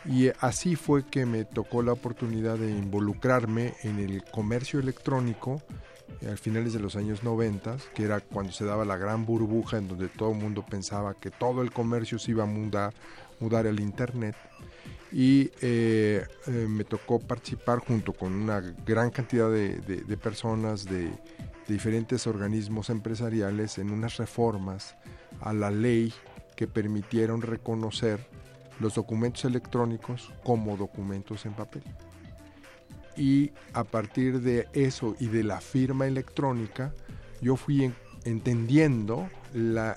Y 0.09 0.31
así 0.41 0.77
fue 0.77 1.05
que 1.05 1.27
me 1.27 1.45
tocó 1.45 1.83
la 1.83 1.93
oportunidad 1.93 2.59
de 2.59 2.71
involucrarme 2.71 3.75
en 3.83 3.99
el 3.99 4.23
comercio 4.25 4.79
electrónico 4.79 5.63
eh, 6.21 6.31
a 6.33 6.37
finales 6.37 6.73
de 6.73 6.79
los 6.79 6.97
años 6.97 7.25
90, 7.25 7.77
que 7.95 8.05
era 8.05 8.21
cuando 8.21 8.53
se 8.53 8.65
daba 8.65 8.85
la 8.85 8.97
gran 8.97 9.27
burbuja 9.27 9.79
en 9.79 9.89
donde 9.89 10.09
todo 10.09 10.31
el 10.31 10.39
mundo 10.39 10.65
pensaba 10.65 11.15
que 11.15 11.31
todo 11.31 11.63
el 11.63 11.73
comercio 11.73 12.19
se 12.19 12.31
iba 12.31 12.45
a 12.45 12.47
mudar, 12.47 12.95
mudar 13.41 13.67
al 13.67 13.81
Internet. 13.81 14.37
Y 15.13 15.51
eh, 15.61 16.25
eh, 16.47 16.51
me 16.69 16.85
tocó 16.85 17.19
participar 17.19 17.79
junto 17.79 18.13
con 18.13 18.33
una 18.33 18.61
gran 18.61 19.11
cantidad 19.11 19.51
de, 19.51 19.79
personas 20.23 20.85
de 20.85 21.11
diferentes 21.69 22.27
organismos 22.27 22.91
empresariales 22.91 23.79
en 23.79 23.91
unas 23.91 24.17
reformas 24.17 24.97
a 25.41 25.53
la 25.53 25.71
ley 25.71 26.13
que 26.57 26.67
permitieron 26.67 27.43
reconocer 27.43 28.21
los 28.81 28.95
documentos 28.95 29.45
electrónicos 29.45 30.31
como 30.45 30.77
documentos 30.77 31.47
en 31.47 31.55
papel. 31.55 31.83
Y 33.17 33.53
a 33.73 33.85
partir 33.85 34.41
de 34.41 34.69
eso 34.73 35.17
y 35.19 35.27
de 35.29 35.43
la 35.43 35.61
firma 35.61 36.07
electrónica, 36.07 36.93
yo 37.41 37.57
fui 37.57 37.85
en- 37.85 37.95
entendiendo 38.25 39.29
la, 39.55 39.97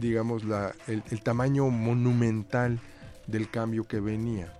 digamos, 0.00 0.44
la, 0.44 0.74
el 0.86 1.22
tamaño 1.22 1.68
monumental 1.68 2.78
del 3.26 3.50
cambio 3.50 3.84
que 3.84 4.00
venía. 4.00 4.52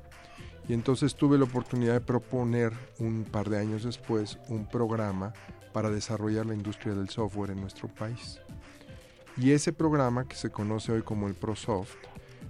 Y 0.68 0.74
entonces 0.74 1.14
tuve 1.14 1.38
la 1.38 1.44
oportunidad 1.44 1.94
de 1.94 2.00
proponer 2.00 2.72
un 2.98 3.24
par 3.24 3.48
de 3.48 3.58
años 3.58 3.84
después 3.84 4.38
un 4.48 4.66
programa 4.66 5.32
para 5.72 5.90
desarrollar 5.90 6.44
la 6.46 6.54
industria 6.54 6.94
del 6.94 7.08
software 7.08 7.50
en 7.50 7.60
nuestro 7.60 7.88
país. 7.88 8.40
Y 9.36 9.52
ese 9.52 9.72
programa, 9.72 10.26
que 10.26 10.34
se 10.34 10.50
conoce 10.50 10.92
hoy 10.92 11.02
como 11.02 11.28
el 11.28 11.34
ProSoft, 11.34 11.94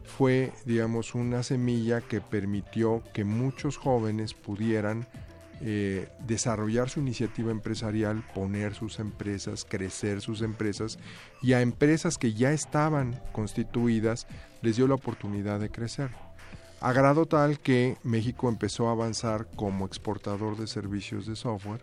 fue, 0.06 0.52
digamos, 0.64 1.14
una 1.14 1.42
semilla 1.42 2.00
que 2.00 2.20
permitió 2.20 3.02
que 3.12 3.24
muchos 3.24 3.76
jóvenes 3.76 4.34
pudieran 4.34 5.06
eh, 5.60 6.08
desarrollar 6.26 6.90
su 6.90 7.00
iniciativa 7.00 7.50
empresarial, 7.50 8.22
poner 8.34 8.74
sus 8.74 8.98
empresas, 8.98 9.64
crecer 9.68 10.20
sus 10.20 10.42
empresas 10.42 10.98
y 11.42 11.54
a 11.54 11.62
empresas 11.62 12.18
que 12.18 12.34
ya 12.34 12.52
estaban 12.52 13.20
constituidas 13.32 14.26
les 14.60 14.76
dio 14.76 14.86
la 14.86 14.96
oportunidad 14.96 15.58
de 15.58 15.70
crecer. 15.70 16.10
A 16.80 16.92
grado 16.92 17.24
tal 17.24 17.58
que 17.58 17.96
México 18.02 18.50
empezó 18.50 18.88
a 18.88 18.92
avanzar 18.92 19.48
como 19.56 19.86
exportador 19.86 20.58
de 20.58 20.66
servicios 20.66 21.26
de 21.26 21.36
software 21.36 21.82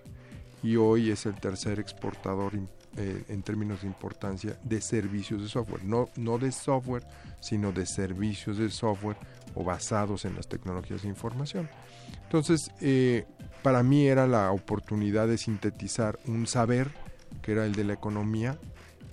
y 0.62 0.76
hoy 0.76 1.10
es 1.10 1.26
el 1.26 1.34
tercer 1.34 1.80
exportador 1.80 2.54
eh, 2.98 3.24
en 3.30 3.42
términos 3.42 3.82
de 3.82 3.88
importancia 3.88 4.58
de 4.64 4.80
servicios 4.80 5.42
de 5.42 5.50
software, 5.50 5.84
no, 5.84 6.10
no 6.16 6.38
de 6.38 6.52
software, 6.52 7.04
sino 7.42 7.72
de 7.72 7.86
servicios 7.86 8.58
de 8.58 8.70
software 8.70 9.18
o 9.56 9.64
basados 9.64 10.26
en 10.26 10.36
las 10.36 10.48
tecnologías 10.48 11.02
de 11.02 11.08
información. 11.08 11.70
Entonces, 12.24 12.72
eh, 12.82 13.26
para 13.64 13.82
mí 13.82 14.08
era 14.08 14.28
la 14.28 14.52
oportunidad 14.52 15.28
de 15.28 15.38
sintetizar 15.38 16.20
un 16.26 16.48
saber, 16.48 16.92
que 17.42 17.54
era 17.54 17.66
el 17.66 17.74
de 17.74 17.84
la 17.84 17.94
economía, 17.94 18.58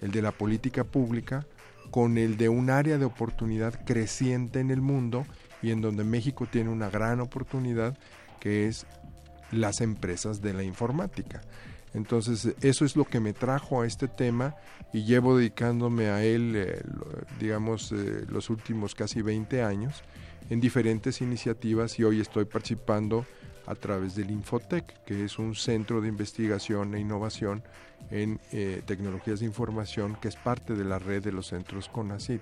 el 0.01 0.11
de 0.11 0.23
la 0.23 0.32
política 0.32 0.85
pública, 0.85 1.47
con 1.90 2.19
el 2.19 2.36
de 2.36 2.48
un 2.48 2.70
área 2.70 2.98
de 2.98 3.05
oportunidad 3.05 3.85
creciente 3.85 4.61
en 4.61 4.70
el 4.70 4.81
mundo 4.81 5.27
y 5.62 5.70
en 5.70 5.81
donde 5.81 6.05
México 6.05 6.47
tiene 6.51 6.70
una 6.70 6.90
gran 6.90 7.20
oportunidad, 7.20 7.97
que 8.40 8.69
es 8.69 8.86
las 9.52 9.81
empresas 9.81 10.40
de 10.40 10.52
la 10.52 10.62
informática. 10.62 11.40
Entonces, 11.93 12.55
eso 12.61 12.85
es 12.85 12.95
lo 12.95 13.05
que 13.05 13.21
me 13.21 13.33
trajo 13.33 13.83
a 13.83 13.87
este 13.87 14.07
tema 14.07 14.55
y 14.93 15.05
llevo 15.05 15.37
dedicándome 15.37 16.09
a 16.09 16.25
él, 16.25 16.55
eh, 16.57 16.83
digamos, 17.41 17.93
eh, 17.93 18.25
los 18.29 18.49
últimos 18.51 18.95
casi 18.95 19.23
20 19.23 19.62
años 19.62 20.03
en 20.51 20.61
diferentes 20.61 21.21
iniciativas 21.21 21.99
y 21.99 22.05
hoy 22.05 22.21
estoy 22.21 22.45
participando 22.45 23.27
a 23.67 23.75
través 23.75 24.15
del 24.17 24.31
Infotec, 24.31 25.05
que 25.05 25.25
es 25.25 25.39
un 25.39 25.55
centro 25.55 26.01
de 26.01 26.09
investigación 26.09 26.95
e 26.95 27.01
innovación 27.01 27.62
en 28.11 28.41
eh, 28.53 28.83
tecnologías 28.85 29.41
de 29.41 29.47
información 29.47 30.17
que 30.21 30.29
es 30.29 30.37
parte 30.37 30.75
de 30.75 30.85
la 30.85 30.99
red 30.99 31.23
de 31.23 31.33
los 31.33 31.49
centros 31.49 31.89
CONACYT. 31.89 32.41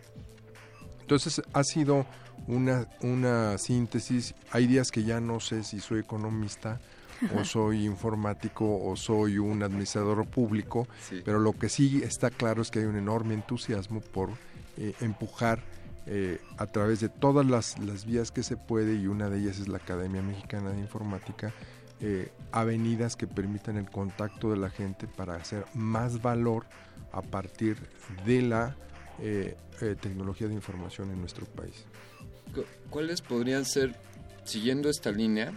Entonces 1.03 1.43
ha 1.53 1.65
sido 1.65 2.07
una, 2.47 2.87
una 3.03 3.59
síntesis. 3.59 4.35
Hay 4.51 4.67
días 4.67 4.91
que 4.91 5.05
ya 5.05 5.21
no 5.21 5.41
sé 5.41 5.65
si 5.65 5.81
soy 5.81 6.01
economista 6.01 6.81
o 7.37 7.45
soy 7.45 7.85
informático 7.87 8.65
o 8.85 8.97
soy 8.97 9.39
un 9.39 9.63
administrador 9.63 10.27
público, 10.27 10.87
Sí. 11.09 11.23
pero 11.25 11.39
lo 11.39 11.53
que 11.53 11.69
sí 11.69 12.01
está 12.05 12.31
claro 12.31 12.63
es 12.63 12.71
que 12.71 12.81
hay 12.81 12.85
un 12.87 12.97
enorme 12.97 13.35
entusiasmo 13.35 14.01
por 14.01 14.31
eh, 14.77 14.95
empujar 15.01 15.61
eh, 16.07 16.41
a 16.57 16.67
través 16.67 17.01
de 17.01 17.09
todas 17.09 17.45
las, 17.47 17.79
las 17.81 18.05
vías 18.07 18.31
que 18.31 18.43
se 18.43 18.57
puede 18.57 18.95
y 18.95 19.07
una 19.09 19.29
de 19.29 19.41
ellas 19.41 19.59
es 19.59 19.69
la 19.69 19.79
Academia 19.79 20.23
Mexicana 20.23 20.71
de 20.71 20.79
Informática, 20.79 21.53
eh, 22.01 22.31
avenidas 22.53 23.17
que 23.17 23.27
permitan 23.27 23.77
el 23.77 23.91
contacto 23.91 24.51
de 24.51 24.57
la 24.57 24.71
gente 24.71 25.07
para 25.09 25.35
hacer 25.35 25.65
más 25.75 26.23
valor 26.23 26.65
a 27.13 27.21
partir 27.23 27.77
de 28.25 28.41
la 28.43 28.77
eh, 29.21 29.57
tecnología 30.01 30.47
de 30.49 30.55
información 30.55 31.11
en 31.11 31.19
nuestro 31.21 31.45
país. 31.47 31.85
Cu- 32.55 32.65
¿Cuáles 32.89 33.21
podrían 33.21 33.65
ser, 33.65 33.95
siguiendo 34.45 34.89
esta 34.89 35.11
línea, 35.11 35.53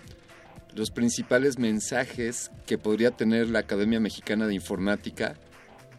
los 0.75 0.91
principales 0.91 1.59
mensajes 1.59 2.51
que 2.65 2.77
podría 2.77 3.11
tener 3.11 3.49
la 3.49 3.59
Academia 3.59 3.99
Mexicana 3.99 4.47
de 4.47 4.53
Informática 4.53 5.35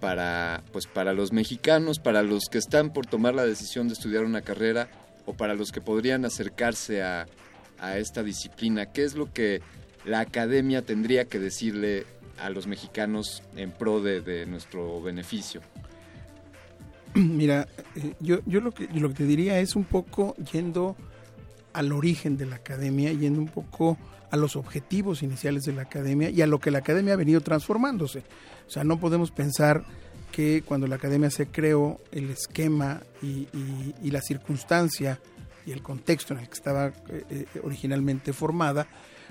para, 0.01 0.62
pues, 0.73 0.86
para 0.86 1.12
los 1.12 1.32
mexicanos, 1.32 1.99
para 1.99 2.23
los 2.23 2.44
que 2.51 2.59
están 2.59 2.93
por 2.93 3.07
tomar 3.07 3.35
la 3.35 3.44
decisión 3.44 3.89
de 3.89 3.94
estudiar 3.94 4.24
una 4.24 4.43
carrera 4.43 4.89
o 5.27 5.35
para 5.35 5.55
los 5.55 5.73
que 5.73 5.81
podrían 5.81 6.24
acercarse 6.24 7.03
a, 7.03 7.27
a 7.78 7.99
esta 7.99 8.23
disciplina? 8.23 8.86
¿Qué 8.86 9.05
es 9.05 9.15
lo 9.15 9.32
que 9.32 9.61
la 10.05 10.20
academia 10.20 10.82
tendría 10.82 11.27
que 11.27 11.39
decirle 11.39 12.07
a 12.40 12.49
los 12.51 12.66
mexicanos 12.66 13.43
en 13.57 13.70
pro 13.70 14.01
de, 14.01 14.20
de 14.23 14.47
nuestro 14.47 15.03
beneficio? 15.03 15.61
Mira, 17.15 17.69
eh, 17.97 18.15
yo, 18.20 18.39
yo 18.47 18.61
lo, 18.61 18.73
que, 18.73 18.89
lo 18.94 19.09
que 19.09 19.15
te 19.15 19.24
diría 19.24 19.59
es 19.59 19.77
un 19.77 19.85
poco 19.85 20.35
yendo 20.53 20.97
al 21.73 21.93
origen 21.93 22.36
de 22.36 22.47
la 22.47 22.57
academia, 22.57 23.12
yendo 23.12 23.40
un 23.40 23.49
poco 23.49 23.99
a 24.32 24.36
los 24.36 24.56
objetivos 24.56 25.22
iniciales 25.22 25.62
de 25.62 25.72
la 25.72 25.82
academia 25.82 26.28
y 26.30 26.42
a 26.42 26.48
lo 26.48 26.59
que 26.59 26.72
la 26.72 26.78
academia 26.78 27.14
ha 27.14 27.16
venido 27.16 27.40
transformándose. 27.42 28.24
O 28.66 28.70
sea, 28.70 28.82
no 28.82 28.98
podemos 28.98 29.30
pensar 29.30 29.84
que 30.32 30.62
cuando 30.66 30.86
la 30.88 30.96
academia 30.96 31.30
se 31.30 31.46
creó, 31.46 32.00
el 32.10 32.30
esquema 32.30 33.02
y, 33.22 33.46
y- 33.52 33.94
y 34.02 34.10
la 34.10 34.22
circunstancia 34.22 35.20
y 35.66 35.70
el 35.72 35.82
contexto 35.82 36.34
en 36.34 36.40
el 36.40 36.48
que 36.48 36.54
estaba 36.54 36.86
eh, 36.88 36.92
eh, 37.30 37.46
originalmente 37.62 38.32
formada, 38.32 38.88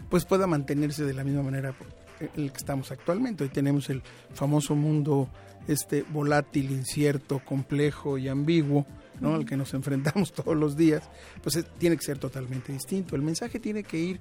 pues 0.09 0.23
pueda 0.25 0.47
mantenerse 0.47 1.03
de 1.03 1.13
la 1.13 1.23
misma 1.23 1.43
manera 1.43 1.73
en 2.19 2.29
el 2.43 2.51
que 2.51 2.57
estamos 2.57 2.91
actualmente. 2.91 3.43
Hoy 3.43 3.49
tenemos 3.49 3.89
el 3.89 4.01
famoso 4.33 4.75
mundo 4.75 5.27
este 5.67 6.03
volátil, 6.03 6.71
incierto, 6.71 7.39
complejo 7.43 8.17
y 8.17 8.27
ambiguo, 8.27 8.85
¿no? 9.19 9.35
al 9.35 9.45
que 9.45 9.57
nos 9.57 9.73
enfrentamos 9.73 10.31
todos 10.33 10.55
los 10.55 10.77
días, 10.77 11.03
pues 11.43 11.55
eh, 11.55 11.63
tiene 11.79 11.97
que 11.97 12.03
ser 12.03 12.19
totalmente 12.19 12.71
distinto. 12.71 13.15
El 13.15 13.23
mensaje 13.23 13.59
tiene 13.59 13.83
que 13.83 13.97
ir 13.97 14.19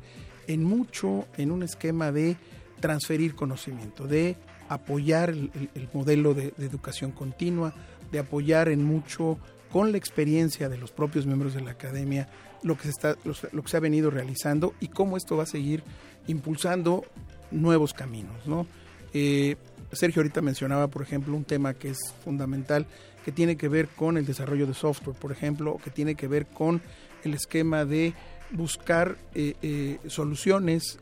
en 0.53 0.65
mucho 0.65 1.27
en 1.37 1.51
un 1.51 1.63
esquema 1.63 2.11
de 2.13 2.37
transferir 2.81 3.35
conocimiento, 3.35 4.07
de 4.07 4.37
apoyar 4.69 5.31
el, 5.31 5.51
el- 5.55 5.71
el 5.75 5.89
modelo 5.93 6.35
de, 6.35 6.53
educación 6.59 7.11
continua, 7.13 7.75
de 8.13 8.19
apoyar 8.19 8.69
en 8.69 8.85
mucho 8.85 9.39
con 9.71 9.93
la 9.93 9.99
experiencia 9.99 10.69
de 10.69 10.79
los 10.79 10.91
propios 10.91 11.27
miembros 11.27 11.55
de 11.55 11.61
la 11.61 11.73
academia 11.73 12.29
lo 12.63 12.77
que 12.77 12.85
se 12.85 12.91
está 12.91 13.17
lo 13.25 13.63
que 13.63 13.69
se 13.69 13.77
ha 13.77 13.81
venido 13.81 14.11
realizando 14.11 14.75
y 14.81 14.89
cómo 14.89 15.17
esto 15.17 15.37
va 15.37 15.45
a 15.45 15.47
seguir 15.47 15.83
impulsando 16.27 17.05
nuevos 17.51 17.93
caminos, 17.95 18.47
¿no? 18.47 18.67
Eh, 19.15 19.57
Sergio 19.93 20.21
ahorita 20.21 20.41
mencionaba, 20.43 20.87
por 20.89 21.03
ejemplo, 21.03 21.35
un 21.35 21.45
tema 21.45 21.75
que 21.75 21.89
es 21.91 21.99
fundamental, 22.25 22.87
que 23.25 23.33
tiene 23.33 23.57
que 23.57 23.69
ver 23.69 23.89
con 23.89 24.17
el 24.19 24.25
desarrollo 24.27 24.67
de 24.67 24.75
software, 24.75 25.17
por 25.17 25.33
ejemplo, 25.33 25.79
que 25.83 25.91
tiene 25.91 26.15
que 26.15 26.29
ver 26.29 26.47
con 26.47 26.81
el 27.25 27.35
esquema 27.35 27.85
de 27.85 28.15
buscar 28.53 29.19
eh, 29.35 29.55
eh, 29.63 29.99
soluciones 30.09 30.99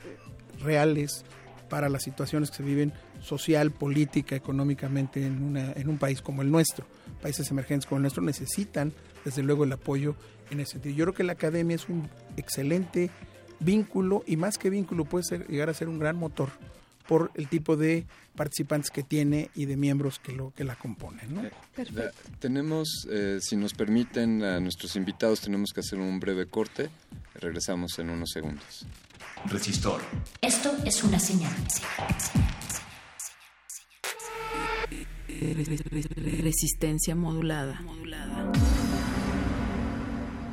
reales 0.60 1.24
para 1.68 1.88
las 1.88 2.02
situaciones 2.02 2.50
que 2.50 2.58
se 2.58 2.62
viven 2.62 2.92
social, 3.20 3.70
política, 3.70 4.36
económicamente 4.36 5.24
en, 5.24 5.42
una, 5.42 5.72
en 5.72 5.88
un 5.88 5.98
país 5.98 6.22
como 6.22 6.42
el 6.42 6.50
nuestro. 6.50 6.86
Países 7.20 7.50
emergentes 7.50 7.86
como 7.86 7.98
el 7.98 8.02
nuestro 8.02 8.22
necesitan, 8.22 8.92
desde 9.24 9.42
luego, 9.42 9.64
el 9.64 9.72
apoyo 9.72 10.14
en 10.50 10.60
ese 10.60 10.72
sentido. 10.72 10.96
Yo 10.96 11.04
creo 11.06 11.14
que 11.14 11.24
la 11.24 11.32
academia 11.32 11.74
es 11.74 11.88
un 11.88 12.08
excelente 12.36 13.10
vínculo 13.60 14.22
y 14.26 14.36
más 14.36 14.58
que 14.58 14.70
vínculo 14.70 15.04
puede 15.04 15.24
ser, 15.24 15.46
llegar 15.48 15.68
a 15.68 15.74
ser 15.74 15.88
un 15.88 15.98
gran 15.98 16.16
motor 16.16 16.50
por 17.06 17.30
el 17.34 17.48
tipo 17.48 17.76
de 17.76 18.06
participantes 18.36 18.90
que 18.90 19.02
tiene 19.02 19.50
y 19.54 19.64
de 19.64 19.76
miembros 19.76 20.18
que 20.18 20.32
lo 20.32 20.52
que 20.54 20.62
la 20.62 20.76
componen. 20.76 21.34
¿no? 21.34 21.42
Tenemos, 22.38 23.08
eh, 23.10 23.38
si 23.40 23.56
nos 23.56 23.72
permiten 23.72 24.44
a 24.44 24.60
nuestros 24.60 24.94
invitados, 24.94 25.40
tenemos 25.40 25.72
que 25.72 25.80
hacer 25.80 25.98
un 25.98 26.20
breve 26.20 26.46
corte. 26.46 26.90
Regresamos 27.40 27.96
en 28.00 28.10
unos 28.10 28.30
segundos. 28.30 28.84
Resistor. 29.46 30.02
Esto 30.40 30.76
es 30.84 31.04
una 31.04 31.20
señal. 31.20 31.52
Resistencia 36.42 37.14
modulada. 37.14 37.80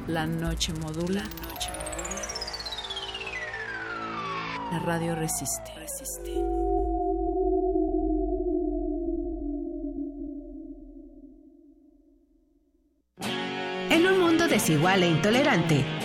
La 0.07 0.28
noche 0.28 0.74
modula. 0.74 1.24
La 4.72 4.80
radio 4.80 5.16
resiste. 5.16 5.72
En 13.90 14.06
un 14.06 14.20
mundo 14.20 14.48
desigual 14.48 15.02
e 15.02 15.10
intolerante, 15.10 15.84
¿cuál 15.84 16.05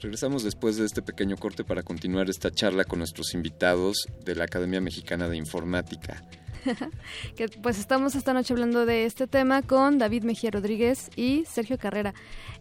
Regresamos 0.00 0.42
después 0.42 0.76
de 0.76 0.86
este 0.86 1.02
pequeño 1.02 1.36
corte 1.36 1.62
para 1.64 1.82
continuar 1.82 2.30
esta 2.30 2.50
charla 2.50 2.84
con 2.84 3.00
nuestros 3.00 3.34
invitados 3.34 4.06
de 4.24 4.34
la 4.34 4.44
Academia 4.44 4.80
Mexicana 4.80 5.28
de 5.28 5.36
Informática. 5.36 6.24
que 7.36 7.48
pues 7.62 7.78
estamos 7.78 8.14
esta 8.14 8.32
noche 8.32 8.52
hablando 8.54 8.86
de 8.86 9.04
este 9.04 9.26
tema 9.26 9.62
con 9.62 9.98
David 9.98 10.24
Mejía 10.24 10.50
Rodríguez 10.50 11.10
y 11.16 11.44
Sergio 11.46 11.78
Carrera. 11.78 12.14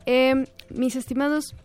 Eh, 0.05 0.45
mis 0.69 0.95
estimados, 0.97 1.55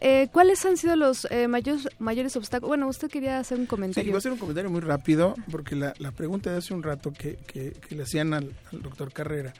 eh, 0.00 0.28
¿cuáles 0.32 0.64
han 0.64 0.76
sido 0.76 0.94
los 0.94 1.26
eh, 1.30 1.48
mayores, 1.48 1.88
mayores 1.98 2.36
obstáculos? 2.36 2.68
Bueno, 2.68 2.88
usted 2.88 3.08
quería 3.08 3.38
hacer 3.40 3.58
un 3.58 3.64
Sí, 3.64 3.68
comentario. 3.68 4.10
voy 4.12 4.16
a 4.16 4.18
hacer 4.18 4.32
un 4.32 4.38
comentario 4.38 4.70
muy 4.70 4.80
rápido, 4.80 5.34
porque 5.50 5.74
la, 5.74 5.92
la 5.98 6.12
pregunta 6.12 6.52
de 6.52 6.58
hace 6.58 6.72
un 6.72 6.82
rato 6.84 7.12
que, 7.12 7.36
que- 7.46 7.72
que 7.72 7.94
le 7.96 8.04
hacían 8.04 8.32
al, 8.34 8.52
al 8.72 8.82
doctor 8.82 9.12
Carrera, 9.12 9.52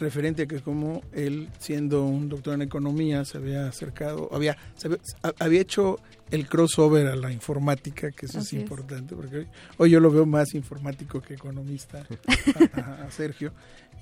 referente 0.00 0.42
a 0.42 0.46
que 0.46 0.60
como 0.60 1.02
él, 1.12 1.48
siendo 1.58 2.04
un 2.04 2.28
doctor 2.28 2.54
en 2.54 2.62
economía, 2.62 3.24
se 3.24 3.38
había 3.38 3.68
acercado, 3.68 4.28
había, 4.32 4.56
se 4.76 4.88
había, 4.88 4.98
ha- 5.22 5.32
había 5.38 5.60
hecho 5.60 5.98
el 6.30 6.48
crossover 6.48 7.06
a 7.08 7.16
la 7.16 7.30
informática, 7.32 8.10
que 8.12 8.26
eso 8.26 8.38
Así 8.38 8.56
es 8.56 8.62
es. 8.62 8.70
importante, 8.70 9.14
porque 9.14 9.36
hoy, 9.38 9.46
hoy 9.78 9.90
yo 9.90 10.00
lo 10.00 10.10
veo 10.10 10.26
más 10.26 10.54
informático 10.54 11.20
que 11.20 11.34
economista, 11.34 12.06
a, 13.06 13.10
Sergio. 13.10 13.52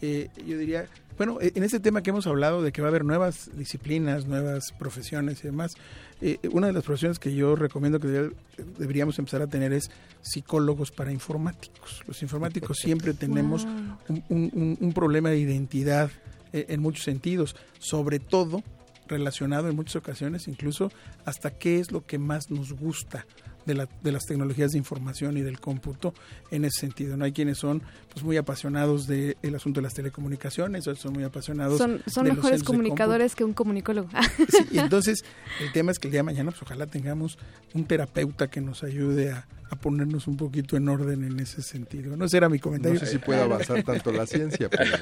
Eh, 0.01 0.29
yo 0.47 0.57
diría, 0.57 0.87
bueno, 1.17 1.39
eh, 1.41 1.51
en 1.57 1.65
este 1.65 1.81
tema 1.81 2.03
que 2.03 2.11
hemos 2.11 2.27
hablado 2.29 2.63
de 2.63 2.71
que 2.71 2.81
va 2.83 2.87
a 2.89 2.91
haber 2.91 3.05
nuevas 3.05 3.51
disciplinas, 3.57 4.27
nuevas 4.27 4.73
profesiones 4.79 5.41
y 5.41 5.49
demás, 5.49 5.73
eh, 6.21 6.39
una 6.53 6.67
de 6.69 6.73
las 6.73 6.83
profesiones 6.85 7.19
que 7.19 7.35
yo 7.35 7.55
recomiendo 7.57 8.01
que 8.01 8.09
debe- 8.09 8.35
deberíamos 8.79 9.19
empezar 9.19 9.43
a 9.43 9.47
tener 9.47 9.73
es 9.73 9.91
psicólogos 10.23 10.91
para 10.91 11.13
informáticos. 11.13 12.03
Los 12.07 12.23
informáticos 12.23 12.79
siempre 12.83 13.15
tenemos 13.15 13.65
Wow. 13.65 13.75
un, 14.09 14.25
un- 14.29 14.51
un- 14.55 14.79
un 14.81 14.93
problema 14.93 15.31
de 15.31 15.39
identidad 15.39 16.11
eh, 16.53 16.67
en 16.69 16.81
muchos 16.81 17.05
sentidos, 17.05 17.55
sobre 17.79 18.19
todo 18.19 18.63
relacionado 19.07 19.69
en 19.71 19.77
muchas 19.77 19.97
ocasiones 19.97 20.49
incluso 20.49 20.91
hasta 21.25 21.51
qué 21.51 21.79
es 21.81 21.93
lo 21.93 22.05
que 22.05 22.19
más 22.19 22.51
nos 22.51 22.73
gusta 22.75 23.25
de, 23.69 23.75
la- 23.75 23.89
de 24.03 24.11
las 24.11 24.25
tecnologías 24.27 24.73
de 24.73 24.79
información 24.79 25.37
y 25.37 25.43
del 25.43 25.61
cómputo 25.61 26.13
en 26.51 26.65
ese 26.65 26.81
sentido. 26.81 27.17
No 27.17 27.25
hay 27.25 27.31
quienes 27.33 27.59
son 27.59 27.83
pues 28.13 28.25
muy 28.25 28.37
apasionados 28.37 29.07
del 29.07 29.37
asunto 29.55 29.79
de 29.81 29.85
las 29.85 29.95
telecomunicaciones, 29.95 30.89
otros 30.89 30.99
son 31.03 31.13
muy 31.13 31.23
apasionados 31.23 31.79
Son, 31.79 32.03
son 32.07 32.25
de 32.25 32.33
mejores 32.33 32.61
de 32.61 32.67
comunicadores 32.67 33.37
que 33.37 33.45
un 33.45 33.53
comunicólogo. 33.53 34.09
Sí, 34.49 34.65
y 34.73 34.79
entonces 34.79 35.25
el 35.61 35.71
tema 35.73 35.93
es 35.93 35.99
que 36.01 36.09
el 36.09 36.13
día 36.13 36.21
de 36.21 36.25
mañana 36.25 36.51
pues 36.51 36.63
ojalá 36.63 36.87
tengamos 36.87 37.39
un 37.75 37.85
terapeuta 37.85 38.49
que 38.49 38.61
nos 38.61 38.83
ayude 38.83 39.31
a, 39.31 39.47
a 39.71 39.77
ponernos 39.77 40.27
un 40.27 40.37
poquito 40.37 40.77
en 40.77 40.89
orden 40.89 41.23
en 41.23 41.39
ese 41.39 41.63
sentido. 41.63 42.17
No 42.17 42.25
ese 42.25 42.39
era 42.39 42.49
mi 42.49 42.59
comentario. 42.59 42.99
No 42.99 43.07
sé 43.07 43.13
si 43.13 43.19
puede 43.19 43.41
avanzar 43.43 43.83
tanto 43.83 44.11
la 44.11 44.27
ciencia, 44.27 44.69
pero... 44.71 44.97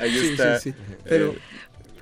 Ahí 0.00 0.10
Sí, 0.18 0.28
está. 0.30 0.58
sí, 0.58 0.70
sí. 0.72 0.76
Pero 1.04 1.32
Eh, 1.32 1.38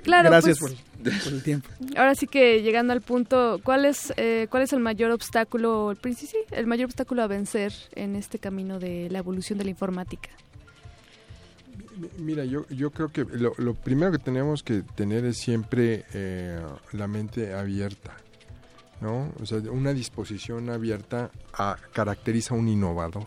Claro, 0.03 0.29
gracias 0.31 0.57
pues- 0.59 0.73
por, 0.73 0.81
por 1.03 1.33
el 1.33 1.43
tiempo. 1.43 1.69
Ahora 1.97 2.15
sí 2.15 2.27
que 2.27 2.61
llegando 2.61 2.93
al 2.93 3.01
punto, 3.01 3.59
¿cuál 3.63 3.85
es, 3.85 4.13
eh, 4.17 4.47
cuál 4.49 4.63
es 4.63 4.73
el 4.73 4.79
mayor 4.79 5.11
obstáculo, 5.11 5.91
el, 5.91 6.15
sí, 6.15 6.29
el 6.51 6.67
mayor 6.67 6.85
obstáculo 6.85 7.23
a 7.23 7.27
vencer 7.27 7.73
en 7.95 8.15
este 8.15 8.39
camino 8.39 8.79
de 8.79 9.09
la 9.09 9.19
evolución 9.19 9.57
de 9.57 9.65
la 9.65 9.71
informática? 9.71 10.29
Mira, 12.17 12.45
yo, 12.45 12.65
yo 12.69 12.89
creo 12.91 13.09
que 13.09 13.25
lo, 13.25 13.53
lo 13.57 13.73
primero 13.75 14.11
que 14.11 14.17
tenemos 14.17 14.63
que 14.63 14.81
tener 14.81 15.25
es 15.25 15.37
siempre 15.37 16.05
eh, 16.13 16.59
la 16.93 17.07
mente 17.07 17.53
abierta, 17.53 18.15
¿no? 19.01 19.31
O 19.41 19.45
sea, 19.45 19.59
una 19.69 19.93
disposición 19.93 20.69
abierta 20.69 21.29
a- 21.53 21.77
caracteriza 21.93 22.55
a 22.55 22.57
un 22.57 22.69
innovador. 22.69 23.25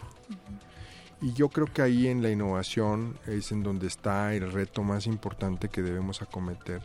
Y 1.23 1.33
yo 1.35 1.49
creo 1.51 1.67
que 1.67 1.83
ahí 1.83 2.09
en 2.09 2.23
la 2.23 2.31
innovación 2.31 3.17
es 3.27 3.53
en 3.53 3.63
donde 3.63 3.87
está 3.87 4.35
el 4.35 4.51
reto 4.51 4.83
más 4.83 5.07
importante 5.07 5.69
que 5.69 5.81
debemos 5.83 6.21
acometer. 6.21 6.83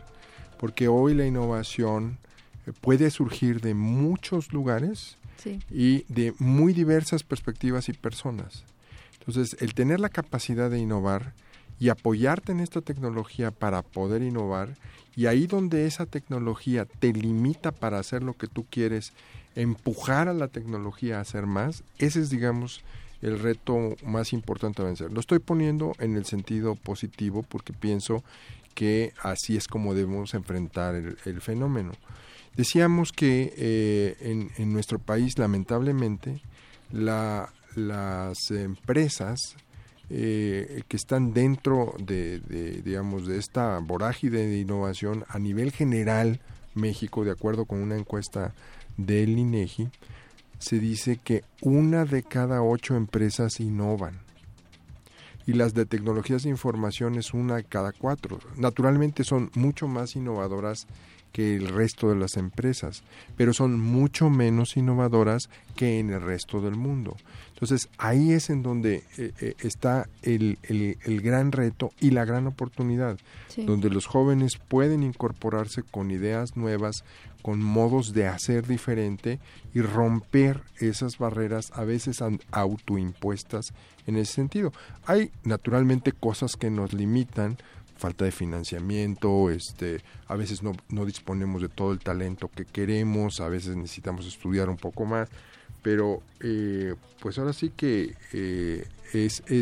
Porque 0.60 0.88
hoy 0.88 1.14
la 1.14 1.24
innovación 1.24 2.18
eh, 2.66 2.72
puede 2.82 3.10
surgir 3.10 3.62
de 3.62 3.72
muchos 3.72 4.52
lugares 4.52 5.16
Sí. 5.38 5.58
y 5.70 6.04
de 6.12 6.34
muy 6.38 6.74
diversas 6.74 7.22
perspectivas 7.22 7.88
y 7.88 7.94
personas. 7.94 8.64
Entonces, 9.20 9.56
el 9.60 9.72
tener 9.72 9.98
la 9.98 10.10
capacidad 10.10 10.68
de 10.70 10.78
innovar 10.78 11.32
y 11.78 11.88
apoyarte 11.88 12.52
en 12.52 12.60
esta 12.60 12.82
tecnología 12.82 13.50
para 13.50 13.80
poder 13.80 14.20
innovar, 14.22 14.76
y 15.16 15.26
ahí 15.26 15.46
donde 15.46 15.86
esa 15.86 16.04
tecnología 16.04 16.84
te 16.84 17.14
limita 17.14 17.72
para 17.72 17.98
hacer 17.98 18.22
lo 18.22 18.34
que 18.34 18.48
tú 18.48 18.66
quieres, 18.68 19.14
empujar 19.56 20.28
a 20.28 20.34
la 20.34 20.48
tecnología 20.48 21.16
a 21.16 21.22
hacer 21.22 21.46
más, 21.46 21.84
ese 21.98 22.20
es, 22.20 22.28
digamos, 22.28 22.82
el 23.22 23.38
reto 23.38 23.96
más 24.04 24.34
importante 24.34 24.82
a 24.82 24.84
vencer. 24.84 25.10
Lo 25.10 25.20
estoy 25.20 25.38
poniendo 25.38 25.92
en 26.00 26.16
el 26.16 26.26
sentido 26.26 26.74
positivo 26.74 27.42
porque 27.48 27.72
pienso 27.72 28.22
que 28.74 29.12
así 29.22 29.56
es 29.56 29.66
como 29.66 29.94
debemos 29.94 30.34
enfrentar 30.34 30.94
el, 30.94 31.40
fenómeno. 31.40 31.92
Decíamos 32.56 33.12
que 33.12 33.52
eh, 33.56 34.48
en, 34.56 34.72
nuestro 34.72 34.98
país, 34.98 35.38
lamentablemente, 35.38 36.40
la- 36.92 37.52
las 37.76 38.50
empresas 38.50 39.38
eh, 40.10 40.82
que 40.88 40.96
están 40.96 41.32
dentro 41.32 41.94
de, 42.04 42.40
digamos, 42.84 43.26
de 43.26 43.38
esta 43.38 43.78
vorágine 43.78 44.38
de 44.38 44.58
innovación 44.58 45.24
a 45.28 45.38
nivel 45.38 45.70
general, 45.70 46.40
México, 46.74 47.24
de 47.24 47.30
acuerdo 47.30 47.64
con 47.64 47.80
una 47.80 47.96
encuesta 47.96 48.52
del 48.96 49.38
INEGI, 49.38 49.88
se 50.58 50.78
dice 50.80 51.18
que 51.22 51.44
una 51.62 52.04
de 52.04 52.22
cada 52.22 52.62
ocho 52.62 52.96
empresas 52.96 53.60
innovan 53.60 54.18
y 55.50 55.52
las 55.52 55.74
de 55.74 55.84
tecnologías 55.84 56.44
de 56.44 56.50
información 56.50 57.16
es 57.16 57.34
una 57.34 57.64
cada 57.64 57.90
cuatro. 57.90 58.38
Naturalmente 58.56 59.24
son 59.24 59.50
mucho 59.56 59.88
más 59.88 60.14
innovadoras 60.14 60.86
que 61.32 61.56
el 61.56 61.66
resto 61.66 62.08
de 62.08 62.14
las 62.14 62.36
empresas, 62.36 63.02
pero 63.36 63.52
son 63.52 63.80
mucho 63.80 64.30
menos 64.30 64.76
innovadoras 64.76 65.50
que 65.74 65.98
en 65.98 66.10
el 66.10 66.20
resto 66.20 66.60
del 66.60 66.76
mundo. 66.76 67.16
Entonces 67.60 67.88
ahí 67.98 68.32
es 68.32 68.48
en 68.48 68.62
donde 68.62 69.04
eh, 69.18 69.32
eh, 69.40 69.54
está 69.60 70.08
el, 70.22 70.58
el- 70.62 70.96
el 71.04 71.20
gran 71.20 71.52
reto 71.52 71.90
y 72.00 72.10
la 72.10 72.24
gran 72.24 72.46
oportunidad, 72.46 73.18
Sí. 73.48 73.64
donde 73.64 73.90
los 73.90 74.06
jóvenes 74.06 74.56
pueden 74.68 75.02
incorporarse 75.02 75.82
con 75.82 76.10
ideas 76.10 76.56
nuevas, 76.56 77.04
con 77.42 77.62
modos 77.62 78.12
de 78.14 78.26
hacer 78.28 78.66
diferente 78.66 79.40
y 79.74 79.80
romper 79.82 80.62
esas 80.78 81.18
barreras 81.18 81.70
a 81.74 81.84
veces 81.84 82.20
autoimpuestas 82.52 83.72
en 84.06 84.16
ese 84.16 84.32
sentido. 84.34 84.72
Hay 85.06 85.30
naturalmente 85.44 86.12
cosas 86.12 86.56
que 86.56 86.70
nos 86.70 86.92
limitan, 86.92 87.58
falta 87.96 88.24
de 88.24 88.32
financiamiento, 88.32 89.50
este, 89.50 90.00
a 90.26 90.34
veces 90.34 90.62
no, 90.62 90.72
no 90.88 91.04
disponemos 91.04 91.60
de 91.60 91.68
todo 91.68 91.92
el 91.92 91.98
talento 91.98 92.48
que 92.54 92.64
queremos, 92.64 93.40
a 93.40 93.48
veces 93.48 93.76
necesitamos 93.76 94.26
estudiar 94.26 94.70
un 94.70 94.78
poco 94.78 95.04
más, 95.04 95.28
pero 95.82 96.22
eh, 96.40 96.94
pues 97.20 97.38
ahora 97.38 97.52
sí 97.52 97.70
que 97.70 98.14
eh, 98.32 98.84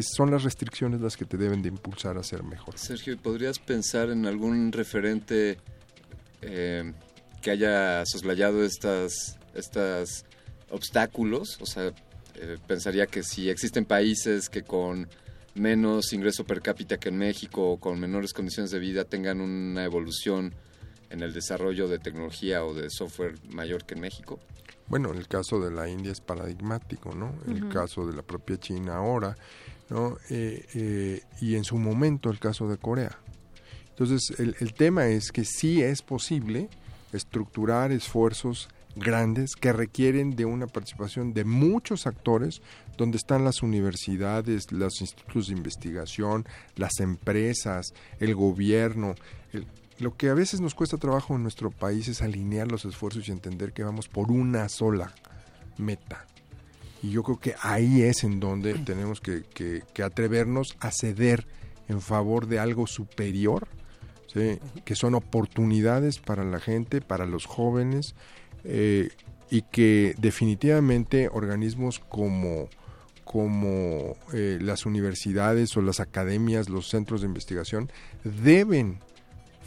son 0.03 0.31
las 0.31 0.43
restricciones 0.43 1.01
las 1.01 1.17
que 1.17 1.25
te 1.25 1.37
deben 1.37 1.63
de 1.63 1.69
impulsar 1.69 2.19
a 2.19 2.23
ser 2.23 2.43
mejor. 2.43 2.79
Sergio, 2.79 3.17
¿podrías 3.19 3.59
pensar 3.59 4.11
en 4.11 4.27
algún 4.27 4.73
referente 4.73 5.59
eh, 6.43 6.93
que 7.41 7.51
haya 7.51 8.05
soslayado 8.05 8.65
estas, 8.65 9.39
estas 9.55 10.25
obstáculos? 10.71 11.59
O 11.61 11.67
sea, 11.67 11.93
eh, 12.35 12.59
pensaría 12.67 13.07
que 13.07 13.23
si 13.23 13.49
existen 13.49 13.85
países 13.85 14.49
que 14.49 14.63
con 14.63 15.09
menos 15.55 16.13
ingreso 16.13 16.45
per 16.45 16.61
cápita 16.61 16.99
que 16.99 17.09
en 17.09 17.19
México 17.19 17.73
o 17.73 17.81
con 17.81 17.99
menores 17.99 18.33
condiciones 18.33 18.71
de 18.71 18.79
vida 18.79 19.05
tengan 19.05 19.41
una 19.41 19.85
evolución 19.85 20.55
en 21.11 21.23
el 21.23 21.33
desarrollo 21.33 21.89
de 21.89 21.99
tecnología 21.99 22.65
o 22.65 22.75
de 22.75 22.91
software 22.91 23.35
mayor 23.51 23.85
que 23.85 23.95
en 23.95 24.01
México. 24.01 24.39
Bueno, 24.89 25.13
el 25.13 25.29
caso 25.29 25.61
de 25.61 25.71
la 25.71 25.89
India 25.89 26.13
es 26.13 26.21
paradigmático, 26.21 27.15
¿no? 27.15 27.35
El 27.47 27.69
caso 27.69 28.07
de 28.07 28.15
la 28.17 28.23
propia 28.23 28.59
China 28.59 28.97
ahora, 28.97 29.37
¿no? 29.91 30.17
Eh, 30.31 30.65
eh, 30.75 31.23
y 31.43 31.57
en 31.57 31.65
su 31.65 31.77
momento 31.77 32.31
el 32.31 32.39
caso 32.39 32.69
de 32.69 32.79
Corea. 32.79 33.19
Entonces, 33.91 34.39
el, 34.39 34.57
el 34.61 34.73
tema 34.75 35.09
es 35.09 35.31
que 35.33 35.45
sí 35.45 35.83
es 35.83 36.01
posible 36.03 36.69
estructurar 37.13 37.91
esfuerzos 37.93 38.69
grandes 38.97 39.55
que 39.55 39.73
requieren 39.73 40.35
de 40.37 40.45
una 40.45 40.67
participación 40.67 41.33
de 41.35 41.45
muchos 41.45 42.07
actores, 42.07 42.63
donde 42.97 43.17
están 43.17 43.45
las 43.45 43.63
universidades, 43.63 44.73
los 44.73 45.01
institutos 45.01 45.49
de 45.49 45.55
investigación, 45.55 46.47
las 46.77 46.99
empresas, 47.01 47.93
el 48.21 48.35
gobierno. 48.35 49.15
el- 49.53 49.67
lo 49.99 50.17
que 50.17 50.29
a 50.29 50.35
veces 50.35 50.61
nos 50.61 50.75
cuesta 50.75 50.97
trabajo 50.97 51.35
en 51.37 51.43
nuestro 51.43 51.71
país 51.71 52.09
es 52.09 52.23
alinear 52.23 52.71
los 52.71 52.85
esfuerzos 52.85 53.29
y 53.29 53.33
entender 53.33 53.73
que 53.73 53.83
vamos 53.85 54.09
por 54.09 54.31
una 54.31 54.69
sola 54.69 55.13
meta. 55.77 56.27
Y 57.03 57.11
yo 57.11 57.23
creo 57.23 57.39
que 57.39 57.55
ahí 57.63 58.03
es 58.03 58.25
en 58.25 58.41
donde 58.41 58.75
tenemos 58.85 59.21
que, 59.21 59.43
que- 59.55 59.83
que 59.95 60.03
atrevernos 60.03 60.77
a 60.81 60.91
ceder 60.91 61.47
en 61.89 62.01
favor 62.01 62.47
de 62.49 62.59
algo 62.59 62.87
superior, 62.87 63.67
¿sí? 64.33 64.59
que 64.85 64.95
son 64.95 65.15
oportunidades 65.15 66.19
para 66.19 66.45
la 66.45 66.61
gente, 66.61 67.01
para 67.01 67.25
los 67.27 67.47
jóvenes, 67.47 68.15
eh, 68.65 69.09
y 69.51 69.63
que 69.63 70.15
definitivamente 70.19 71.31
organismos 71.33 71.99
como, 71.99 72.69
como 73.25 74.17
eh, 74.35 74.59
las 74.61 74.85
universidades 74.85 75.75
o 75.77 75.81
las 75.83 76.01
academias, 76.01 76.69
los 76.69 76.89
centros 76.89 77.23
de 77.23 77.29
investigación, 77.29 77.91
deben 78.25 78.99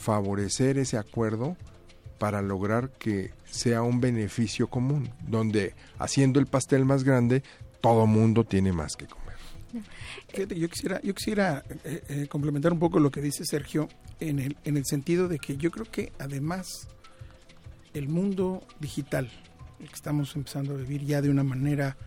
favorecer 0.02 0.78
ese 0.78 0.98
acuerdo 0.98 1.56
para 2.18 2.42
lograr 2.42 2.90
que 2.92 3.32
sea 3.46 3.82
un 3.82 4.02
beneficio 4.02 4.68
común, 4.68 5.10
donde 5.28 5.74
haciendo 5.98 6.40
el 6.40 6.48
pastel 6.48 6.86
más 6.86 7.04
grande, 7.04 7.44
todo 7.82 8.06
mundo 8.06 8.44
tiene 8.44 8.74
más 8.74 8.96
que 8.96 9.08
comer. 9.08 9.22
Fíjate, 10.30 10.60
yo 10.60 10.70
quisiera, 10.70 11.02
yo 11.02 11.14
quisiera 11.14 11.64
eh, 11.84 12.04
eh, 12.10 12.28
complementar 12.28 12.74
un 12.74 12.80
poco 12.80 13.00
lo 13.00 13.10
que 13.10 13.22
dice 13.22 13.46
Sergio 13.46 13.88
en 14.20 14.40
el, 14.40 14.58
en 14.66 14.78
el 14.78 14.86
sentido 14.86 15.28
de 15.28 15.40
que 15.40 15.58
yo 15.58 15.72
creo 15.72 15.86
que 15.90 16.12
además 16.20 16.88
el 17.94 18.08
mundo 18.08 18.64
digital, 18.80 19.30
el 19.80 19.88
que 19.88 19.96
estamos 19.96 20.36
empezando 20.36 20.74
a 20.74 20.78
vivir 20.78 21.06
ya 21.06 21.22
de 21.22 21.30
una 21.30 21.44
manera, 21.44 21.98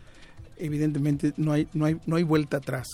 evidentemente 0.56 1.32
no 1.36 1.52
hay, 1.52 1.68
no 1.72 1.86
hay, 1.86 2.00
no 2.06 2.16
hay 2.16 2.22
vuelta 2.22 2.58
atrás, 2.58 2.86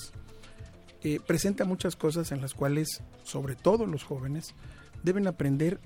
eh, 1.03 1.19
presenta 1.27 1.65
muchas 1.65 1.97
cosas 1.97 2.31
en 2.33 2.41
las 2.41 2.55
cuales, 2.55 3.03
sobre 3.25 3.57
todo 3.57 3.87
los 3.87 4.05
jóvenes, 4.05 4.55
deben 5.03 5.27
aprender 5.27 5.81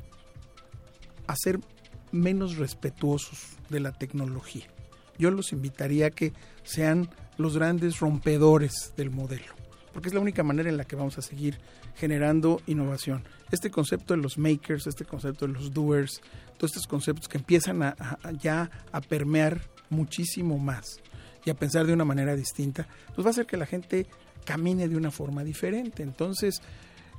a 1.26 1.34
ser 1.36 1.60
menos 2.12 2.56
respetuosos 2.56 3.56
de 3.70 3.80
la 3.80 3.92
tecnología. 3.92 4.66
Yo 5.18 5.30
los 5.30 5.52
invitaría 5.52 6.06
a 6.06 6.10
que 6.10 6.32
sean 6.62 7.08
los 7.38 7.56
grandes 7.56 8.00
rompedores 8.00 8.92
del 8.96 9.10
modelo, 9.10 9.52
porque 9.92 10.08
es 10.08 10.14
la 10.14 10.20
única 10.20 10.42
manera 10.42 10.68
en 10.68 10.76
la 10.76 10.84
que 10.84 10.96
vamos 10.96 11.18
a 11.18 11.22
seguir 11.22 11.58
generando 11.96 12.60
innovación. 12.66 13.24
Este 13.50 13.70
concepto 13.70 14.14
de 14.14 14.22
los 14.22 14.38
makers, 14.38 14.86
este 14.86 15.04
concepto 15.04 15.46
de 15.46 15.52
los 15.52 15.72
doers, 15.72 16.20
todos 16.56 16.72
estos 16.72 16.86
conceptos 16.86 17.28
que 17.28 17.38
empiezan 17.38 17.82
a, 17.82 17.96
ya 18.40 18.70
a 18.92 19.00
permear 19.00 19.60
muchísimo 19.90 20.58
más 20.58 21.00
y 21.44 21.50
a 21.50 21.54
pensar 21.54 21.86
de 21.86 21.92
una 21.92 22.04
manera 22.04 22.34
distinta, 22.34 22.86
pues 23.14 23.24
va 23.24 23.30
a 23.30 23.32
hacer 23.32 23.46
que 23.46 23.56
la 23.56 23.66
gente 23.66 24.06
camine 24.44 24.88
de 24.88 24.96
una 24.96 25.10
forma 25.10 25.44
diferente. 25.44 26.02
Entonces, 26.02 26.60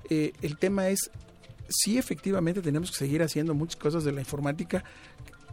eh, 0.09 0.33
el 0.41 0.57
tema 0.57 0.89
es, 0.89 1.11
sí 1.69 1.97
efectivamente 1.97 2.61
tenemos 2.61 2.91
que 2.91 2.97
seguir 2.97 3.21
haciendo 3.23 3.53
muchas 3.53 3.75
cosas 3.77 4.03
de 4.03 4.11
la 4.11 4.21
informática 4.21 4.83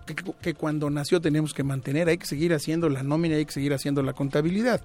que, 0.07 0.15
que 0.15 0.55
cuando 0.55 0.91
nació 0.91 1.21
tenemos 1.21 1.55
que 1.55 1.63
mantener, 1.63 2.09
hay 2.09 2.19
que 2.19 2.27
seguir 2.27 2.53
haciendo 2.55 2.89
la 2.89 3.03
nómina, 3.03 3.37
hay 3.37 3.47
que 3.47 3.53
seguir 3.53 3.73
haciendo 3.73 4.03
la 4.03 4.13
contabilidad, 4.13 4.85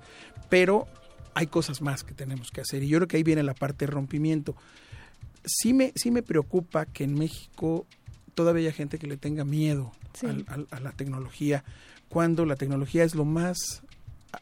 pero 0.49 0.87
hay 1.33 1.47
cosas 1.47 1.81
más 1.81 2.03
que 2.03 2.13
tenemos 2.13 2.49
que 2.51 2.61
hacer 2.61 2.83
y 2.83 2.87
yo 2.87 2.97
creo 2.99 3.07
que 3.07 3.17
ahí 3.17 3.23
viene 3.23 3.43
la 3.43 3.53
parte 3.53 3.85
de 3.85 3.91
rompimiento. 3.91 4.55
Sí 5.45 5.73
me, 5.73 5.91
sí 5.95 6.11
me 6.11 6.21
preocupa 6.23 6.85
que 6.85 7.03
en 7.03 7.13
México 7.15 7.85
todavía 8.35 8.67
haya 8.69 8.75
gente 8.75 8.97
que 8.99 9.07
le 9.07 9.17
tenga 9.17 9.43
miedo 9.45 9.91
Sí. 10.13 10.25
al- 10.27 10.45
al- 10.47 10.67
a 10.71 10.79
la 10.79 10.91
tecnología, 10.91 11.63
cuando 12.09 12.45
la 12.45 12.55
tecnología 12.55 13.03
es 13.03 13.13
lo 13.15 13.25
más 13.25 13.81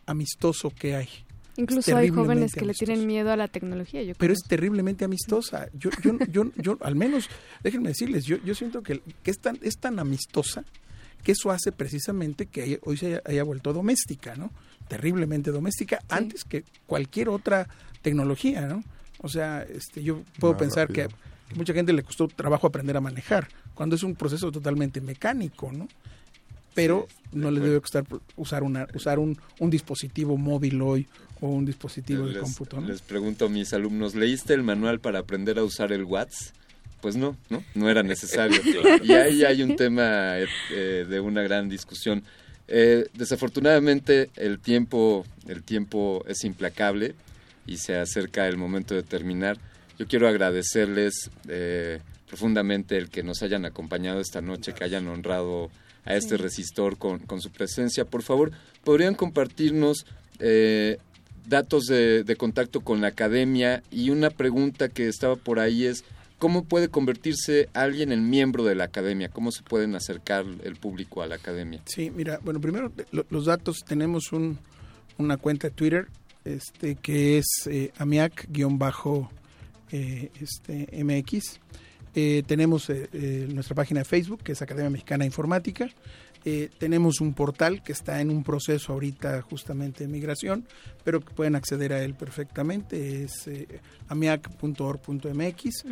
amistoso 0.06 0.70
que 0.70 0.96
hay. 0.96 1.10
Incluso 1.58 1.96
hay 1.96 2.10
jóvenes 2.10 2.54
que 2.54 2.66
le 2.66 2.74
tienen 2.74 3.08
miedo 3.08 3.32
a 3.32 3.38
la 3.38 3.48
tecnología. 3.48 4.04
Yo 4.04 4.14
Pero 4.18 4.34
es 4.34 4.40
terriblemente 4.48 5.06
amistosa. 5.06 5.68
Yo, 5.74 5.90
yo, 6.04 6.18
yo, 6.30 6.52
yo, 6.58 6.78
al 6.82 6.96
menos, 6.96 7.30
déjenme 7.64 7.90
decirles, 7.90 8.26
yo, 8.26 8.38
yo 8.44 8.54
siento 8.56 8.84
que, 8.84 9.02
que 9.24 9.32
es, 9.32 9.40
tan, 9.40 9.58
es 9.62 9.78
tan 9.78 10.00
amistosa 10.00 10.64
que 11.24 11.32
eso 11.32 11.52
hace 11.52 11.72
precisamente 11.72 12.46
que 12.48 12.62
haya- 12.64 12.80
hoy 12.84 12.98
se 12.98 13.08
haya, 13.08 13.22
haya 13.26 13.44
vuelto 13.44 13.72
doméstica, 13.74 14.36
¿no? 14.36 14.52
Terriblemente 14.88 15.50
doméstica, 15.52 16.02
antes 16.10 16.44
que 16.44 16.64
cualquier 16.86 17.30
otra 17.30 17.68
tecnología, 18.02 18.62
¿no? 18.68 18.84
O 19.20 19.30
sea, 19.30 19.64
este, 19.64 20.04
yo 20.04 20.22
puedo 20.40 20.54
Más 20.54 20.60
pensar 20.62 20.88
que 20.92 21.04
rápido. 21.04 21.20
mucha 21.56 21.74
gente 21.74 21.94
le 21.94 22.04
costó 22.04 22.28
trabajo 22.28 22.68
aprender 22.68 22.96
a 22.98 23.02
manejar, 23.02 23.48
cuando 23.74 23.96
es 23.96 24.04
un 24.04 24.14
proceso 24.16 24.52
totalmente 24.52 25.02
mecánico, 25.02 25.72
¿no? 25.72 25.88
Pero 26.76 27.08
no 27.32 27.50
le 27.50 27.62
debe 27.62 27.80
costar 27.80 28.04
usar, 28.36 28.62
una, 28.62 28.86
usar 28.94 29.18
un, 29.18 29.38
un 29.60 29.70
dispositivo 29.70 30.38
móvil 30.38 30.82
hoy 30.82 31.08
o 31.42 31.48
un 31.50 31.66
dispositivo 31.66 32.26
de 32.26 32.34
les, 32.34 32.42
cómputo, 32.42 32.80
¿no? 32.82 32.88
les 32.88 33.02
pregunto 33.02 33.46
a 33.46 33.50
mis 33.50 33.74
alumnos, 33.74 34.16
¿leíste 34.16 34.54
el 34.54 34.64
manual 34.64 35.00
para 35.00 35.20
aprender 35.20 35.60
a 35.60 35.64
usar 35.64 35.92
el 35.92 36.04
WhatsApp? 36.04 36.56
Pues 37.02 37.16
no, 37.18 37.38
no, 37.50 37.64
no 37.76 37.90
era 37.90 38.02
necesario. 38.04 38.60
Y 39.04 39.12
ahí 39.14 39.44
hay 39.44 39.62
un 39.62 39.76
tema 39.76 40.40
eh, 40.40 40.48
eh, 40.72 41.06
de 41.08 41.20
una 41.20 41.44
gran 41.44 41.70
discusión. 41.70 42.24
Eh, 42.68 43.08
desafortunadamente 43.14 44.30
el 44.38 44.60
tiempo, 44.60 45.24
el 45.48 45.62
tiempo 45.62 46.24
es 46.28 46.44
implacable 46.46 47.14
y 47.68 47.78
se 47.78 47.96
acerca 47.98 48.48
el 48.48 48.58
momento 48.58 48.96
de 48.96 49.04
terminar. 49.04 49.58
Yo 50.00 50.08
quiero 50.08 50.28
agradecerles 50.28 51.30
eh, 51.48 52.00
profundamente 52.28 52.98
el 52.98 53.10
que 53.10 53.22
nos 53.24 53.44
hayan 53.44 53.66
acompañado 53.66 54.20
esta 54.20 54.42
noche, 54.42 54.74
que 54.74 54.84
hayan 54.84 55.08
honrado 55.08 55.70
a 56.06 56.16
este 56.16 56.38
Sí. 56.38 56.42
resistor 56.44 56.98
con, 56.98 57.20
con 57.20 57.40
su 57.40 57.52
presencia. 57.52 58.06
Por 58.06 58.24
favor, 58.24 58.52
¿podrían 58.84 59.14
compartirnos 59.16 60.06
eh, 60.40 60.98
datos 61.48 61.86
de, 61.86 62.24
contacto 62.38 62.82
con 62.82 63.02
la 63.02 63.08
academia? 63.08 63.84
Y 63.92 64.10
una 64.10 64.30
pregunta 64.30 64.90
que 64.90 65.08
estaba 65.08 65.36
por 65.36 65.60
ahí 65.60 65.86
es, 65.86 66.04
¿cómo 66.40 66.64
puede 66.64 66.90
convertirse 66.90 67.70
alguien 67.74 68.12
en 68.12 68.30
miembro 68.30 68.64
de 68.64 68.76
la 68.76 68.86
academia? 68.86 69.30
¿Cómo 69.30 69.52
se 69.52 69.64
pueden 69.64 69.96
acercar 69.96 70.46
el 70.64 70.76
público 70.76 71.22
a 71.22 71.28
la 71.28 71.36
academia? 71.36 71.82
Sí, 71.86 72.12
mira, 72.12 72.40
bueno, 72.44 72.60
primero 72.60 72.92
lo- 73.12 73.26
los 73.30 73.46
datos, 73.46 73.84
tenemos 73.88 74.32
un, 74.34 74.58
una 75.18 75.38
cuenta 75.38 75.70
de 75.70 75.74
Twitter 75.76 76.08
este, 76.44 76.96
que 76.96 77.38
es 77.40 77.46
eh, 77.68 77.92
amiac-bajo 77.98 79.32
eh, 79.92 80.32
este. 80.40 80.88
Eh, 82.18 82.44
tenemos 82.48 82.90
eh, 82.90 83.48
nuestra 83.52 83.76
página 83.76 84.00
de 84.00 84.06
Facebook, 84.06 84.42
que 84.44 84.54
es 84.54 84.62
Academia 84.62 84.90
Mexicana 84.90 85.26
Informática. 85.26 85.90
Eh, 86.48 86.70
tenemos 86.78 87.22
un 87.22 87.34
portal 87.34 87.82
que 87.82 87.92
está 87.92 88.22
en 88.22 88.30
un 88.30 88.44
proceso 88.44 88.94
ahorita 88.94 89.42
justamente 89.42 90.06
de 90.06 90.14
migración, 90.14 90.68
pero 91.04 91.20
que 91.20 91.34
pueden 91.34 91.56
acceder 91.56 91.92
a 91.92 92.04
él 92.04 92.14
perfectamente. 92.14 93.24
Es 93.24 93.48
eh, 93.48 93.82
amiac.org.mx 94.10 95.86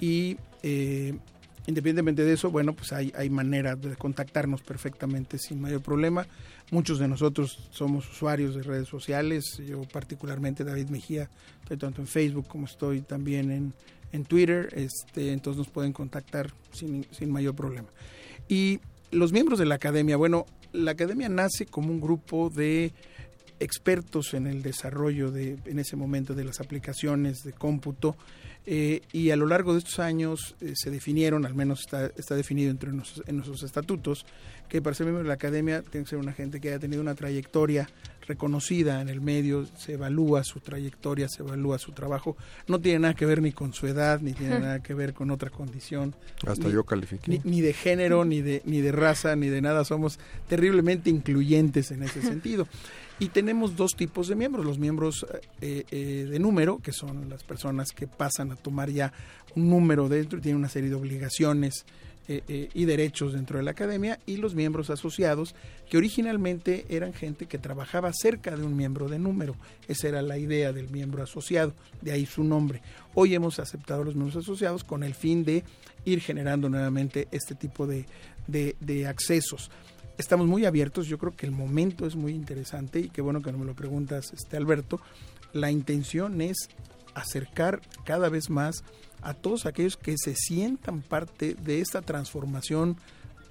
y 0.00 0.36
eh, 0.62 1.18
independientemente 1.66 2.24
de 2.24 2.32
eso, 2.32 2.48
bueno, 2.48 2.74
pues 2.74 2.92
hay, 2.92 3.12
hay 3.16 3.28
manera 3.28 3.74
de 3.74 3.96
contactarnos 3.96 4.62
perfectamente 4.62 5.36
sin 5.36 5.60
mayor 5.60 5.82
problema. 5.82 6.28
Muchos 6.70 7.00
de 7.00 7.08
nosotros 7.08 7.68
somos 7.72 8.08
usuarios 8.08 8.54
de 8.54 8.62
redes 8.62 8.86
sociales, 8.86 9.60
yo 9.66 9.82
particularmente 9.82 10.62
David 10.62 10.90
Mejía, 10.90 11.28
estoy 11.62 11.76
tanto 11.76 12.02
en 12.02 12.06
Facebook 12.06 12.46
como 12.46 12.66
estoy 12.66 13.00
también 13.00 13.50
en, 13.50 13.74
en 14.12 14.24
Twitter, 14.24 14.68
este, 14.76 15.32
entonces 15.32 15.58
nos 15.58 15.68
pueden 15.68 15.92
contactar 15.92 16.52
sin, 16.70 17.04
sin 17.10 17.32
mayor 17.32 17.56
problema. 17.56 17.88
Y 18.48 18.78
los 19.10 19.32
miembros 19.32 19.58
de 19.58 19.66
la 19.66 19.76
academia, 19.76 20.16
bueno, 20.16 20.46
la 20.72 20.92
academia 20.92 21.28
nace 21.28 21.66
como 21.66 21.90
un 21.90 22.00
grupo 22.00 22.50
de 22.50 22.92
expertos 23.60 24.34
en 24.34 24.46
el 24.46 24.62
desarrollo 24.62 25.30
de, 25.30 25.58
en 25.64 25.78
ese 25.78 25.96
momento 25.96 26.34
de 26.34 26.44
las 26.44 26.60
aplicaciones 26.60 27.42
de 27.42 27.52
cómputo 27.52 28.16
eh, 28.66 29.00
y 29.12 29.30
a 29.30 29.36
lo 29.36 29.46
largo 29.46 29.72
de 29.72 29.78
estos 29.78 29.98
años 29.98 30.54
eh, 30.60 30.74
se 30.76 30.90
definieron, 30.90 31.46
al 31.46 31.54
menos 31.54 31.80
está, 31.80 32.12
está 32.16 32.34
definido 32.34 32.70
entre 32.70 32.90
en 32.90 33.36
nuestros 33.36 33.62
estatutos, 33.62 34.26
que 34.68 34.82
para 34.82 34.94
ser 34.94 35.06
miembro 35.06 35.22
de 35.22 35.28
la 35.28 35.34
academia 35.34 35.82
tiene 35.82 36.04
que 36.04 36.10
ser 36.10 36.18
una 36.18 36.32
gente 36.32 36.60
que 36.60 36.68
haya 36.68 36.78
tenido 36.78 37.00
una 37.02 37.14
trayectoria 37.14 37.88
reconocida 38.26 39.00
en 39.00 39.08
el 39.08 39.20
medio, 39.22 39.66
se 39.78 39.94
evalúa 39.94 40.44
su 40.44 40.60
trayectoria, 40.60 41.28
se 41.30 41.42
evalúa 41.42 41.78
su 41.78 41.92
trabajo, 41.92 42.36
no 42.66 42.78
tiene 42.78 42.98
nada 43.00 43.14
que 43.14 43.24
ver 43.24 43.40
ni 43.40 43.52
con 43.52 43.72
su 43.72 43.86
edad, 43.86 44.20
ni 44.20 44.34
tiene 44.34 44.60
nada 44.60 44.82
que 44.82 44.92
ver 44.92 45.14
con 45.14 45.30
otra 45.30 45.48
condición. 45.48 46.14
Hasta 46.46 46.68
ni- 46.68 46.74
yo 46.74 46.84
califiqué. 46.84 47.30
Ni, 47.30 47.40
ni 47.44 47.60
de 47.62 47.72
género, 47.72 48.26
ni 48.26 48.42
de, 48.42 48.60
ni 48.66 48.82
de 48.82 48.92
raza, 48.92 49.34
ni 49.34 49.48
de 49.48 49.62
nada, 49.62 49.84
somos 49.86 50.18
terriblemente 50.46 51.08
incluyentes 51.08 51.90
en 51.90 52.02
ese 52.02 52.20
sentido. 52.20 52.68
Y 53.18 53.30
tenemos 53.30 53.76
dos 53.76 53.92
tipos 53.96 54.28
de 54.28 54.36
miembros, 54.36 54.64
los 54.64 54.78
miembros 54.78 55.26
eh, 55.62 55.84
eh, 55.90 56.26
de 56.30 56.38
número, 56.38 56.78
que 56.80 56.92
son 56.92 57.28
las 57.30 57.42
personas 57.44 57.92
que 57.92 58.06
pasan 58.06 58.52
a 58.52 58.56
tomar 58.56 58.90
ya 58.90 59.12
un 59.56 59.70
número 59.70 60.08
dentro 60.08 60.38
y 60.38 60.42
tienen 60.42 60.58
una 60.58 60.68
serie 60.68 60.90
de 60.90 60.94
obligaciones 60.96 61.84
eh, 62.28 62.42
eh, 62.48 62.68
y 62.74 62.84
derechos 62.84 63.32
dentro 63.32 63.58
de 63.58 63.64
la 63.64 63.70
academia, 63.72 64.18
y 64.26 64.36
los 64.36 64.54
miembros 64.54 64.90
asociados, 64.90 65.54
que 65.88 65.96
originalmente 65.96 66.84
eran 66.90 67.12
gente 67.14 67.46
que 67.46 67.58
trabajaba 67.58 68.12
cerca 68.12 68.54
de 68.56 68.62
un 68.64 68.76
miembro 68.76 69.08
de 69.08 69.18
número. 69.18 69.56
Esa 69.88 70.08
era 70.08 70.22
la 70.22 70.38
idea 70.38 70.72
del 70.72 70.90
miembro 70.90 71.22
asociado, 71.22 71.72
de 72.02 72.12
ahí 72.12 72.26
su 72.26 72.44
nombre. 72.44 72.82
Hoy 73.14 73.34
hemos 73.34 73.58
aceptado 73.58 74.04
los 74.04 74.14
miembros 74.14 74.44
asociados 74.44 74.84
con 74.84 75.02
el 75.02 75.14
fin 75.14 75.44
de 75.44 75.64
ir 76.04 76.20
generando 76.20 76.68
nuevamente 76.68 77.28
este 77.32 77.54
tipo 77.54 77.86
de, 77.86 78.04
de- 78.46 78.76
de 78.80 79.06
accesos. 79.06 79.70
Estamos 80.18 80.46
muy 80.46 80.64
abiertos, 80.64 81.06
yo 81.06 81.16
creo 81.16 81.34
que 81.36 81.46
el 81.46 81.52
momento 81.52 82.04
es 82.06 82.16
muy 82.16 82.32
interesante 82.32 82.98
y 83.00 83.08
qué 83.08 83.20
bueno 83.22 83.40
que 83.40 83.52
no 83.52 83.58
me 83.58 83.64
lo 83.64 83.74
preguntas, 83.74 84.32
este 84.32 84.56
Alberto. 84.56 85.00
La 85.52 85.70
intención 85.70 86.40
es 86.40 86.68
acercar 87.20 87.80
cada 88.04 88.28
vez 88.28 88.50
más 88.50 88.84
a 89.22 89.34
todos 89.34 89.66
aquellos 89.66 89.96
que 89.96 90.14
se 90.16 90.34
sientan 90.34 91.02
parte 91.02 91.54
de 91.54 91.80
esta 91.80 92.02
transformación 92.02 92.96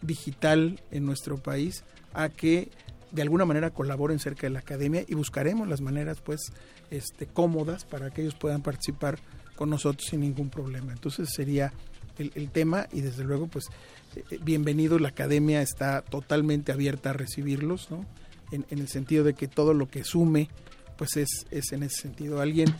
digital 0.01 0.81
en 0.91 1.05
nuestro 1.05 1.37
país 1.37 1.83
a 2.13 2.29
que 2.29 2.69
de 3.11 3.21
alguna 3.21 3.45
manera 3.45 3.71
colaboren 3.71 4.19
cerca 4.19 4.47
de 4.47 4.51
la 4.51 4.59
academia 4.59 5.03
y 5.07 5.15
buscaremos 5.15 5.67
las 5.67 5.81
maneras 5.81 6.19
pues 6.21 6.51
este 6.91 7.25
cómodas 7.25 7.85
para 7.85 8.11
que 8.11 8.21
ellos 8.21 8.35
puedan 8.35 8.61
participar 8.61 9.19
con 9.55 9.69
nosotros 9.69 10.07
sin 10.09 10.21
ningún 10.21 10.49
problema. 10.49 10.93
Entonces 10.93 11.29
sería 11.33 11.73
el, 12.17 12.49
tema 12.49 12.87
y 12.91 13.01
desde 13.01 13.23
luego 13.23 13.47
pues 13.47 13.65
eh, 14.15 14.39
bienvenido, 14.41 14.99
la 14.99 15.09
academia 15.09 15.61
está 15.61 16.01
totalmente 16.01 16.71
abierta 16.71 17.11
a 17.11 17.13
recibirlos, 17.13 17.91
¿no? 17.91 18.05
En, 18.51 18.65
en 18.69 18.79
el 18.79 18.87
sentido 18.87 19.23
de 19.23 19.33
que 19.33 19.47
todo 19.47 19.73
lo 19.73 19.89
que 19.89 20.03
sume 20.03 20.49
pues 20.97 21.15
es, 21.15 21.45
es 21.51 21.71
en 21.71 21.83
ese 21.83 22.01
sentido. 22.01 22.41
Alguien, 22.41 22.73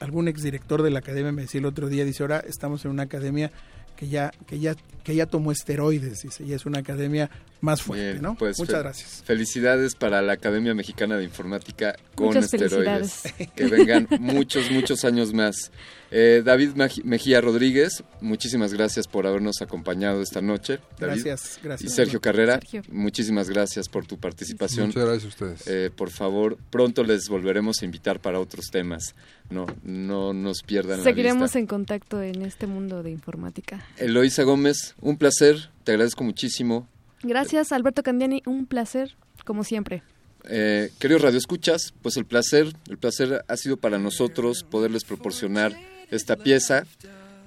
algún 0.00 0.28
exdirector 0.28 0.82
de 0.82 0.90
la 0.90 1.00
academia 1.00 1.32
me 1.32 1.42
decía 1.42 1.60
el 1.60 1.66
otro 1.66 1.88
día, 1.88 2.04
dice, 2.04 2.22
ahora 2.22 2.40
estamos 2.46 2.84
en 2.84 2.90
una 2.90 3.04
academia 3.04 3.50
que 3.96 4.08
ya, 4.08 4.30
que 4.46 4.58
ya, 4.60 4.76
que 5.02 5.14
ya 5.14 5.26
tomó 5.26 5.50
esteroides, 5.50 6.22
dice, 6.22 6.44
y 6.44 6.52
es 6.52 6.66
una 6.66 6.78
academia 6.78 7.30
más 7.60 7.82
fuerte, 7.82 8.12
Bien, 8.12 8.22
¿no? 8.22 8.34
pues, 8.36 8.58
Muchas 8.58 8.80
gracias. 8.82 9.22
Felicidades 9.24 9.94
para 9.94 10.22
la 10.22 10.34
Academia 10.34 10.74
Mexicana 10.74 11.16
de 11.16 11.24
Informática 11.24 11.96
con 12.14 12.28
Muchas 12.28 12.52
esteroides. 12.54 13.12
felicidades. 13.22 13.52
Que 13.54 13.66
vengan 13.66 14.06
muchos, 14.20 14.70
muchos 14.70 15.04
años 15.04 15.32
más. 15.32 15.72
Eh, 16.10 16.40
David 16.42 16.70
Mejía 17.04 17.40
Rodríguez, 17.42 18.02
muchísimas 18.22 18.72
gracias 18.72 19.06
por 19.06 19.26
habernos 19.26 19.60
acompañado 19.60 20.22
esta 20.22 20.40
noche. 20.40 20.78
David. 20.98 21.22
Gracias, 21.24 21.58
gracias. 21.62 21.92
Y 21.92 21.94
Sergio 21.94 22.20
Carrera, 22.20 22.54
Sergio. 22.54 22.82
muchísimas 22.90 23.50
gracias 23.50 23.88
por 23.90 24.06
tu 24.06 24.18
participación. 24.18 24.86
Muchas 24.86 25.04
gracias 25.04 25.24
a 25.24 25.28
ustedes. 25.28 25.66
Eh, 25.66 25.90
por 25.94 26.10
favor, 26.10 26.56
pronto 26.70 27.04
les 27.04 27.28
volveremos 27.28 27.82
a 27.82 27.84
invitar 27.84 28.20
para 28.20 28.40
otros 28.40 28.66
temas. 28.70 29.14
No, 29.50 29.66
no 29.82 30.32
nos 30.32 30.62
pierdan 30.62 30.98
la 30.98 31.04
Seguiremos 31.04 31.42
vista. 31.50 31.58
en 31.58 31.66
contacto 31.66 32.22
en 32.22 32.40
este 32.42 32.66
mundo 32.66 33.02
de 33.02 33.10
informática. 33.10 33.84
Eloísa 33.98 34.44
Gómez, 34.44 34.94
un 35.00 35.18
placer, 35.18 35.70
te 35.84 35.92
agradezco 35.92 36.24
muchísimo. 36.24 36.88
Gracias, 37.22 37.72
Alberto 37.72 38.02
Candiani. 38.02 38.42
Un 38.46 38.66
placer, 38.66 39.16
como 39.44 39.64
siempre. 39.64 40.02
Eh, 40.48 40.90
queridos 40.98 41.22
radioescuchas, 41.22 41.92
pues 42.00 42.16
el 42.16 42.24
placer, 42.24 42.72
el 42.88 42.98
placer 42.98 43.44
ha 43.46 43.56
sido 43.56 43.76
para 43.76 43.98
nosotros 43.98 44.64
poderles 44.64 45.04
proporcionar 45.04 45.76
esta 46.10 46.36
pieza. 46.36 46.84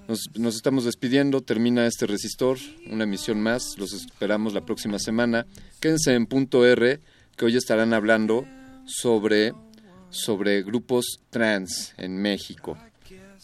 Nos, 0.07 0.26
nos 0.35 0.56
estamos 0.56 0.84
despidiendo, 0.84 1.41
termina 1.41 1.85
este 1.85 2.06
resistor, 2.06 2.57
una 2.89 3.06
emisión 3.06 3.41
más, 3.41 3.76
los 3.77 3.93
esperamos 3.93 4.53
la 4.53 4.61
próxima 4.61 4.99
semana. 4.99 5.45
Quédense 5.80 6.14
en 6.14 6.26
punto 6.26 6.65
R, 6.65 6.99
que 7.38 7.45
hoy 7.45 7.56
estarán 7.56 7.93
hablando 7.93 8.45
sobre, 8.85 9.53
sobre 10.10 10.61
grupos 10.64 11.19
trans 11.30 11.93
en 11.98 12.22
México. 12.22 12.77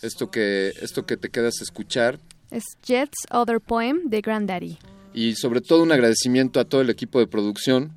Esto 0.01 0.29
que, 0.29 0.71
esto 0.81 1.05
que 1.05 1.17
te 1.17 1.29
quedas 1.29 1.55
a 1.59 1.63
escuchar 1.63 2.19
Es 2.51 2.63
Jet's 2.83 3.25
Other 3.31 3.59
Poem 3.59 4.09
de 4.09 4.21
Granddaddy. 4.21 4.77
Y 5.17 5.33
sobre 5.35 5.61
todo 5.61 5.81
un 5.81 5.91
agradecimiento 5.91 6.59
a 6.59 6.65
todo 6.65 6.81
el 6.81 6.91
equipo 6.91 7.17
de 7.19 7.25
producción, 7.25 7.93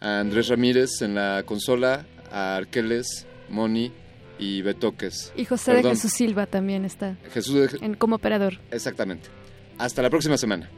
a 0.00 0.20
Andrés 0.20 0.48
Ramírez 0.48 1.02
en 1.02 1.14
la 1.14 1.42
consola, 1.44 2.06
a 2.32 2.56
Arqueles, 2.56 3.26
Moni 3.50 3.92
y 4.38 4.62
Betoques. 4.62 5.30
Y 5.36 5.44
José 5.44 5.74
de 5.74 5.82
Jesús 5.82 6.12
Silva 6.12 6.46
también 6.46 6.84
está 6.86 7.16
Jesús 7.34 7.54
de- 7.72 7.84
en, 7.84 7.94
como 7.96 8.16
operador. 8.16 8.54
Exactamente. 8.70 9.28
Hasta 9.76 10.00
la 10.00 10.08
próxima 10.08 10.38
semana. 10.38 10.70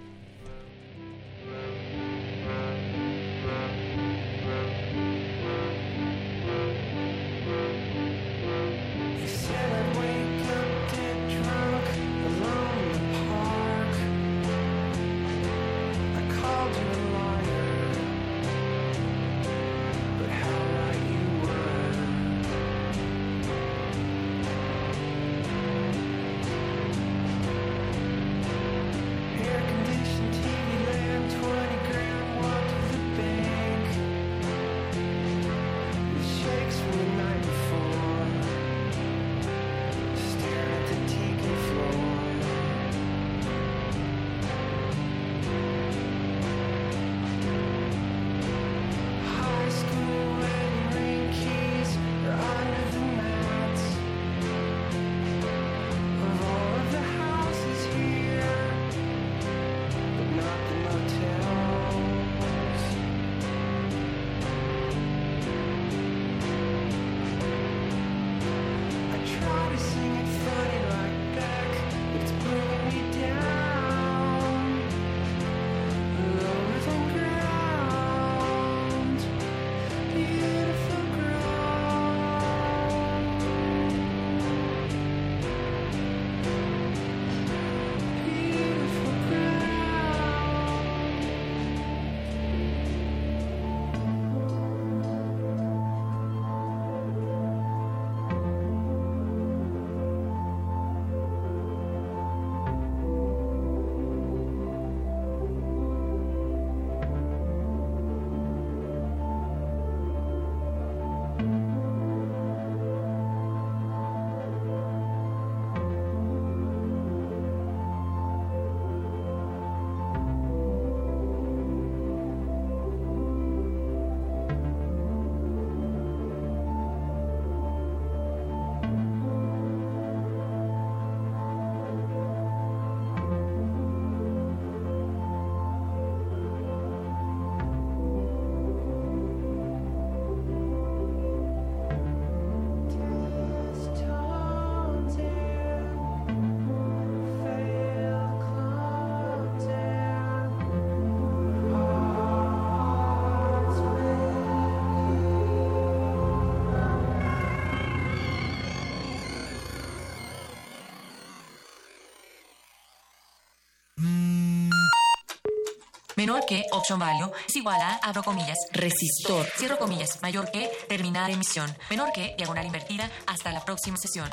Menor 166.31 166.47
que, 166.47 166.65
option 166.71 166.97
value, 166.97 167.29
es 167.49 167.57
igual 167.57 167.81
a, 167.81 167.97
abro 168.05 168.23
comillas, 168.23 168.57
resistor, 168.71 169.45
cierro 169.57 169.79
comillas, 169.79 170.23
mayor 170.23 170.49
que, 170.53 170.71
terminar 170.89 171.29
emisión, 171.29 171.77
menor 171.91 172.13
que, 172.13 172.37
diagonal 172.39 172.67
invertida, 172.67 173.11
hasta 173.27 173.51
la 173.51 173.65
próxima 173.65 173.97
sesión. 173.97 174.31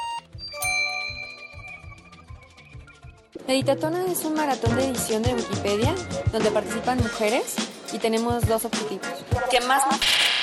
Editatona 3.47 4.05
es 4.11 4.23
un 4.25 4.35
maratón 4.35 4.75
de 4.75 4.89
edición 4.89 5.23
de 5.23 5.33
Wikipedia 5.33 5.95
donde 6.31 6.51
participan 6.51 6.99
mujeres 6.99 7.55
y 7.91 7.97
tenemos 7.97 8.45
dos 8.45 8.65
objetivos. 8.65 9.07
Que 9.49 9.59
más, 9.61 9.81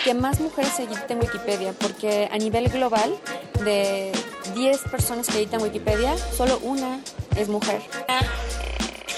que 0.02 0.12
más 0.12 0.40
mujeres 0.40 0.76
editen 0.80 1.20
Wikipedia, 1.20 1.72
porque 1.74 2.28
a 2.32 2.36
nivel 2.36 2.68
global, 2.68 3.16
de 3.64 4.10
10 4.56 4.80
personas 4.90 5.28
que 5.28 5.38
editan 5.38 5.62
Wikipedia, 5.62 6.18
solo 6.18 6.58
una 6.64 6.98
es 7.36 7.48
mujer. 7.48 7.80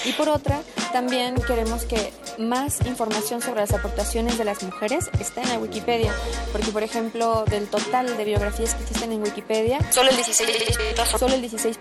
Y 0.05 0.13
por 0.13 0.29
otra, 0.29 0.61
también 0.93 1.35
queremos 1.35 1.83
que 1.83 2.13
más 2.37 2.85
información 2.85 3.41
sobre 3.41 3.61
las 3.61 3.73
aportaciones 3.73 4.37
de 4.37 4.45
las 4.45 4.63
mujeres 4.63 5.09
esté 5.19 5.41
en 5.41 5.49
la 5.49 5.59
Wikipedia, 5.59 6.13
porque 6.51 6.71
por 6.71 6.83
ejemplo, 6.83 7.45
del 7.45 7.67
total 7.67 8.17
de 8.17 8.25
biografías 8.25 8.75
que 8.75 8.83
existen 8.83 9.11
en 9.11 9.21
Wikipedia, 9.23 9.79
solo 9.91 10.09
el 10.09 10.17
16%, 10.17 11.17
solo 11.17 11.35
el 11.35 11.41
16 11.41 11.79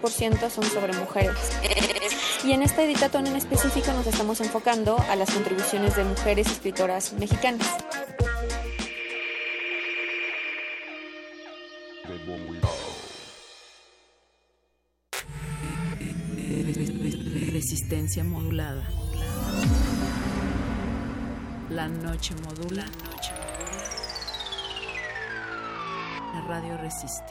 son 0.52 0.64
sobre 0.64 0.92
mujeres. 0.94 1.36
Y 2.44 2.52
en 2.52 2.62
esta 2.62 2.82
editatón 2.82 3.26
en 3.26 3.36
específico 3.36 3.92
nos 3.92 4.06
estamos 4.06 4.40
enfocando 4.40 4.96
a 5.10 5.16
las 5.16 5.30
contribuciones 5.30 5.96
de 5.96 6.04
mujeres 6.04 6.46
escritoras 6.46 7.12
mexicanas. 7.14 7.66
Resistencia 17.52 18.22
modulada. 18.22 18.86
La 21.70 21.88
noche 21.88 22.32
modula. 22.44 22.84
La 26.32 26.40
radio 26.42 26.76
resiste. 26.76 27.24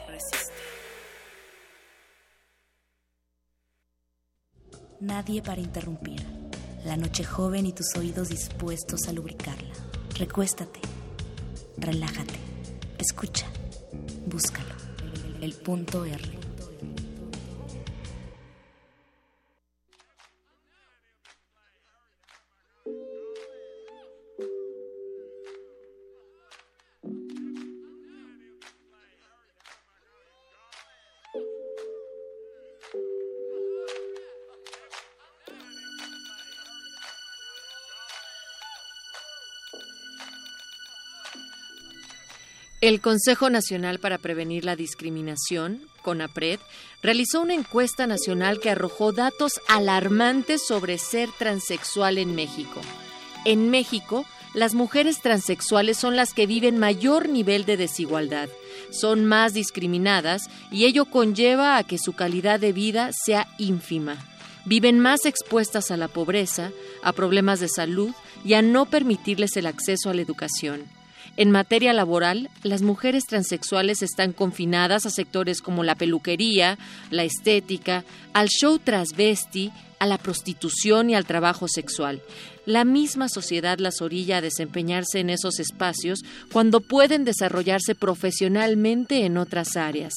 Nadie 5.00 5.40
para 5.40 5.58
interrumpir. 5.60 6.22
La 6.84 6.98
noche 6.98 7.24
joven 7.24 7.64
y 7.64 7.72
tus 7.72 7.96
oídos 7.96 8.28
dispuestos 8.28 9.08
a 9.08 9.12
lubricarla. 9.12 9.72
Recuéstate. 10.18 10.80
Relájate. 11.78 12.38
Escucha. 12.98 13.46
Búscalo. 14.26 14.74
El 15.40 15.54
punto 15.54 16.04
R. 16.04 16.45
El 42.86 43.00
Consejo 43.00 43.50
Nacional 43.50 43.98
para 43.98 44.16
Prevenir 44.16 44.64
la 44.64 44.76
Discriminación, 44.76 45.80
CONAPRED, 46.02 46.60
realizó 47.02 47.40
una 47.40 47.54
encuesta 47.54 48.06
nacional 48.06 48.60
que 48.60 48.70
arrojó 48.70 49.10
datos 49.10 49.54
alarmantes 49.66 50.64
sobre 50.64 50.96
ser 50.98 51.30
transexual 51.36 52.16
en 52.16 52.36
México. 52.36 52.80
En 53.44 53.70
México, 53.70 54.24
las 54.54 54.74
mujeres 54.74 55.20
transexuales 55.20 55.96
son 55.96 56.14
las 56.14 56.32
que 56.32 56.46
viven 56.46 56.78
mayor 56.78 57.28
nivel 57.28 57.64
de 57.64 57.76
desigualdad, 57.76 58.48
son 58.92 59.24
más 59.24 59.52
discriminadas 59.52 60.48
y 60.70 60.84
ello 60.84 61.06
conlleva 61.06 61.78
a 61.78 61.82
que 61.82 61.98
su 61.98 62.12
calidad 62.12 62.60
de 62.60 62.72
vida 62.72 63.10
sea 63.12 63.48
ínfima. 63.58 64.16
Viven 64.64 65.00
más 65.00 65.26
expuestas 65.26 65.90
a 65.90 65.96
la 65.96 66.06
pobreza, 66.06 66.70
a 67.02 67.10
problemas 67.10 67.58
de 67.58 67.68
salud 67.68 68.12
y 68.44 68.54
a 68.54 68.62
no 68.62 68.86
permitirles 68.86 69.56
el 69.56 69.66
acceso 69.66 70.08
a 70.08 70.14
la 70.14 70.22
educación. 70.22 70.95
En 71.36 71.50
materia 71.50 71.92
laboral, 71.92 72.48
las 72.62 72.80
mujeres 72.80 73.24
transexuales 73.26 74.02
están 74.02 74.32
confinadas 74.32 75.04
a 75.04 75.10
sectores 75.10 75.60
como 75.60 75.84
la 75.84 75.94
peluquería, 75.94 76.78
la 77.10 77.24
estética, 77.24 78.04
al 78.32 78.48
show 78.48 78.78
transvesti, 78.78 79.70
a 79.98 80.06
la 80.06 80.18
prostitución 80.18 81.10
y 81.10 81.14
al 81.14 81.26
trabajo 81.26 81.68
sexual. 81.68 82.22
La 82.64 82.84
misma 82.84 83.28
sociedad 83.28 83.78
las 83.78 84.00
orilla 84.00 84.38
a 84.38 84.40
desempeñarse 84.40 85.20
en 85.20 85.30
esos 85.30 85.60
espacios 85.60 86.20
cuando 86.52 86.80
pueden 86.80 87.24
desarrollarse 87.24 87.94
profesionalmente 87.94 89.24
en 89.24 89.36
otras 89.36 89.76
áreas. 89.76 90.14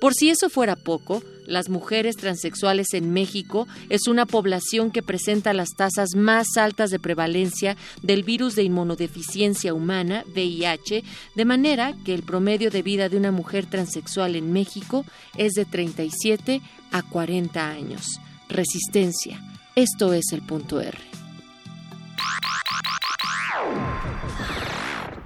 Por 0.00 0.14
si 0.14 0.30
eso 0.30 0.48
fuera 0.48 0.74
poco, 0.74 1.22
las 1.46 1.68
mujeres 1.68 2.16
transexuales 2.16 2.94
en 2.94 3.12
México 3.12 3.66
es 3.88 4.06
una 4.06 4.26
población 4.26 4.90
que 4.90 5.02
presenta 5.02 5.52
las 5.52 5.70
tasas 5.76 6.10
más 6.14 6.56
altas 6.56 6.90
de 6.90 6.98
prevalencia 6.98 7.76
del 8.02 8.22
virus 8.22 8.54
de 8.54 8.62
inmunodeficiencia 8.62 9.74
humana, 9.74 10.24
VIH, 10.34 11.04
de 11.34 11.44
manera 11.44 11.94
que 12.04 12.14
el 12.14 12.22
promedio 12.22 12.70
de 12.70 12.82
vida 12.82 13.08
de 13.08 13.16
una 13.16 13.32
mujer 13.32 13.66
transexual 13.66 14.36
en 14.36 14.52
México 14.52 15.04
es 15.36 15.52
de 15.52 15.64
37 15.64 16.60
a 16.90 17.02
40 17.02 17.68
años. 17.68 18.20
Resistencia. 18.48 19.40
Esto 19.74 20.12
es 20.12 20.26
el 20.32 20.42
punto 20.42 20.80
R. 20.80 20.98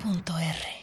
Punto 0.03 0.39
R. 0.39 0.76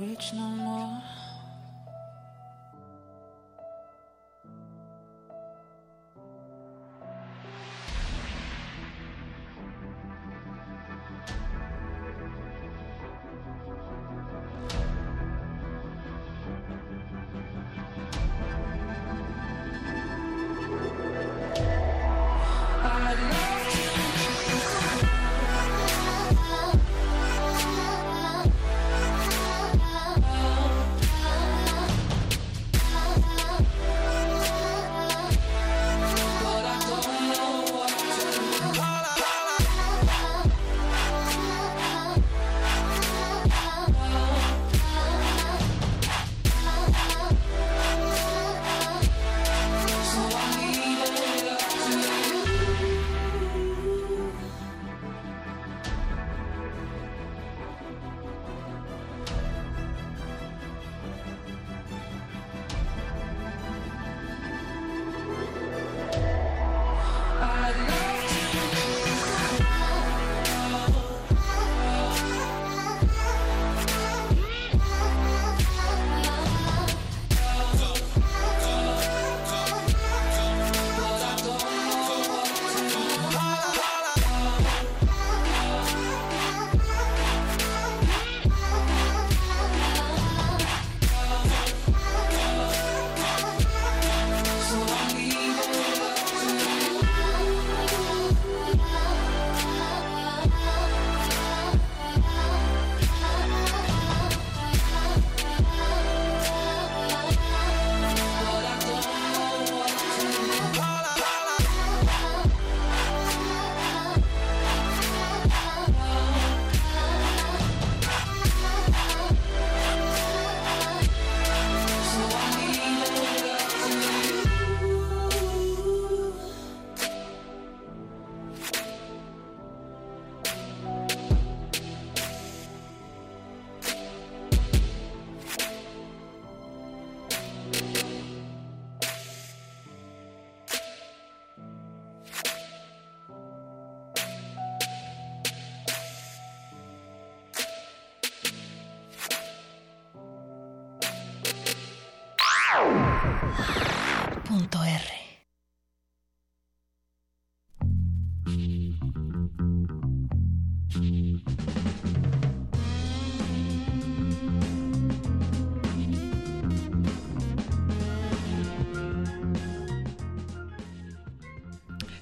no 0.00 0.06
rich 0.06 0.32
no 0.32 0.48
more. 0.48 1.19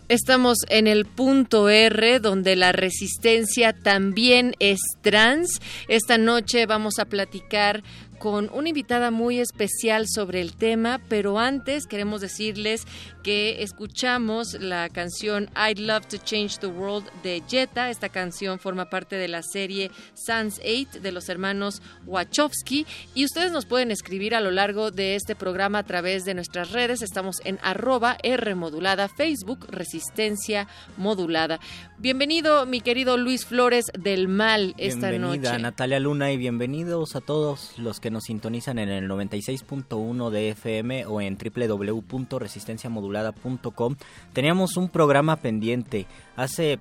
Estamos 0.09 0.57
en 0.69 0.87
el 0.87 1.05
punto 1.05 1.69
R, 1.69 2.19
donde 2.19 2.57
la 2.57 2.73
resistencia 2.73 3.75
también 3.75 4.55
es 4.59 4.81
trans. 5.03 5.61
Esta 5.87 6.17
noche 6.17 6.65
vamos 6.65 6.99
a 6.99 7.05
platicar 7.05 7.83
con 8.19 8.51
una 8.53 8.69
invitada 8.69 9.11
muy 9.11 9.39
especial 9.39 10.07
sobre 10.09 10.41
el 10.41 10.55
tema, 10.55 11.01
pero 11.09 11.39
antes 11.39 11.87
queremos 11.87 12.21
decirles 12.21 12.87
que 13.23 13.63
escuchamos 13.63 14.55
la 14.55 14.89
canción 14.89 15.51
I'd 15.55 15.79
Love 15.79 16.07
to 16.07 16.17
Change 16.17 16.59
the 16.59 16.67
World 16.67 17.11
de 17.23 17.43
Jetta. 17.47 17.91
Esta 17.91 18.09
canción 18.09 18.59
forma 18.59 18.91
parte 18.91 19.17
de 19.17 19.29
la 19.29 19.43
serie 19.43 19.91
Sans 20.15 20.61
8 20.61 21.01
de 21.01 21.13
los 21.13 21.29
hermanos 21.29 21.83
Wachowski 22.07 22.87
y 23.15 23.25
ustedes 23.25 23.53
nos 23.53 23.67
pueden 23.67 23.91
escribir 23.91 24.35
a 24.35 24.41
lo 24.41 24.51
largo 24.51 24.91
de 24.91 25.15
este 25.15 25.35
programa 25.35 25.81
a 25.81 25.83
través 25.85 26.25
de 26.25 26.35
nuestras 26.35 26.73
redes. 26.73 27.03
Estamos 27.03 27.41
en 27.45 27.59
arroba 27.63 28.17
R 28.23 28.55
modulada, 28.55 29.09
Facebook 29.09 29.67
Resistencia 29.71 30.69
Modulada. 30.97 31.61
Bienvenido 31.99 32.65
mi 32.67 32.81
querido 32.81 33.17
Luis 33.17 33.45
Flores 33.45 33.87
del 33.99 34.29
Mal 34.29 34.75
esta 34.79 35.11
Bienvenida 35.11 35.51
noche. 35.51 35.63
Natalia 35.63 36.01
Luna 36.01 36.33
y 36.33 36.37
bienvenidos 36.37 37.17
a 37.17 37.21
todos 37.21 37.79
los 37.79 38.01
que 38.01 38.08
nos 38.11 38.25
sintonizan 38.25 38.79
en 38.79 38.89
el 38.89 39.09
96.1 39.09 40.31
de 40.31 40.51
FM 40.51 41.07
o 41.07 41.21
en 41.21 41.37
www.resistenciamodulada.com. 41.37 43.97
Teníamos 44.33 44.77
un 44.77 44.89
programa 44.89 45.37
pendiente. 45.37 46.07
Hace 46.37 46.79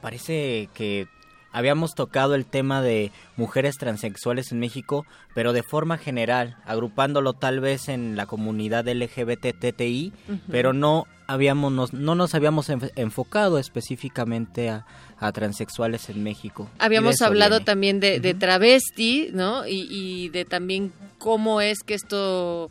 parece 0.00 0.68
que 0.74 1.08
habíamos 1.52 1.94
tocado 1.94 2.34
el 2.34 2.44
tema 2.44 2.82
de 2.82 3.12
mujeres 3.36 3.76
transexuales 3.76 4.52
en 4.52 4.60
México, 4.60 5.06
pero 5.34 5.52
de 5.52 5.62
forma 5.62 5.96
general, 5.96 6.56
agrupándolo 6.66 7.32
tal 7.32 7.60
vez 7.60 7.88
en 7.88 8.14
la 8.14 8.26
comunidad 8.26 8.86
LGBTTI, 8.86 10.12
Ujú. 10.28 10.38
pero 10.50 10.72
no 10.74 11.06
habíamos 11.26 11.72
nos- 11.72 11.92
no 11.92 12.14
nos 12.14 12.34
habíamos 12.34 12.68
enf- 12.70 12.90
enfocado 12.96 13.58
específicamente 13.58 14.68
a, 14.70 14.86
a 15.18 15.32
transexuales 15.32 16.08
en 16.08 16.22
México. 16.22 16.68
Habíamos 16.78 17.20
hablado 17.22 17.56
viene. 17.56 17.64
también 17.64 18.00
de, 18.00 18.20
de 18.20 18.34
travesti, 18.34 19.30
¿no? 19.32 19.66
Y, 19.66 19.86
y 19.90 20.28
de 20.30 20.44
también 20.44 20.92
cómo 21.18 21.60
es 21.60 21.78
que 21.84 21.94
esto 21.94 22.70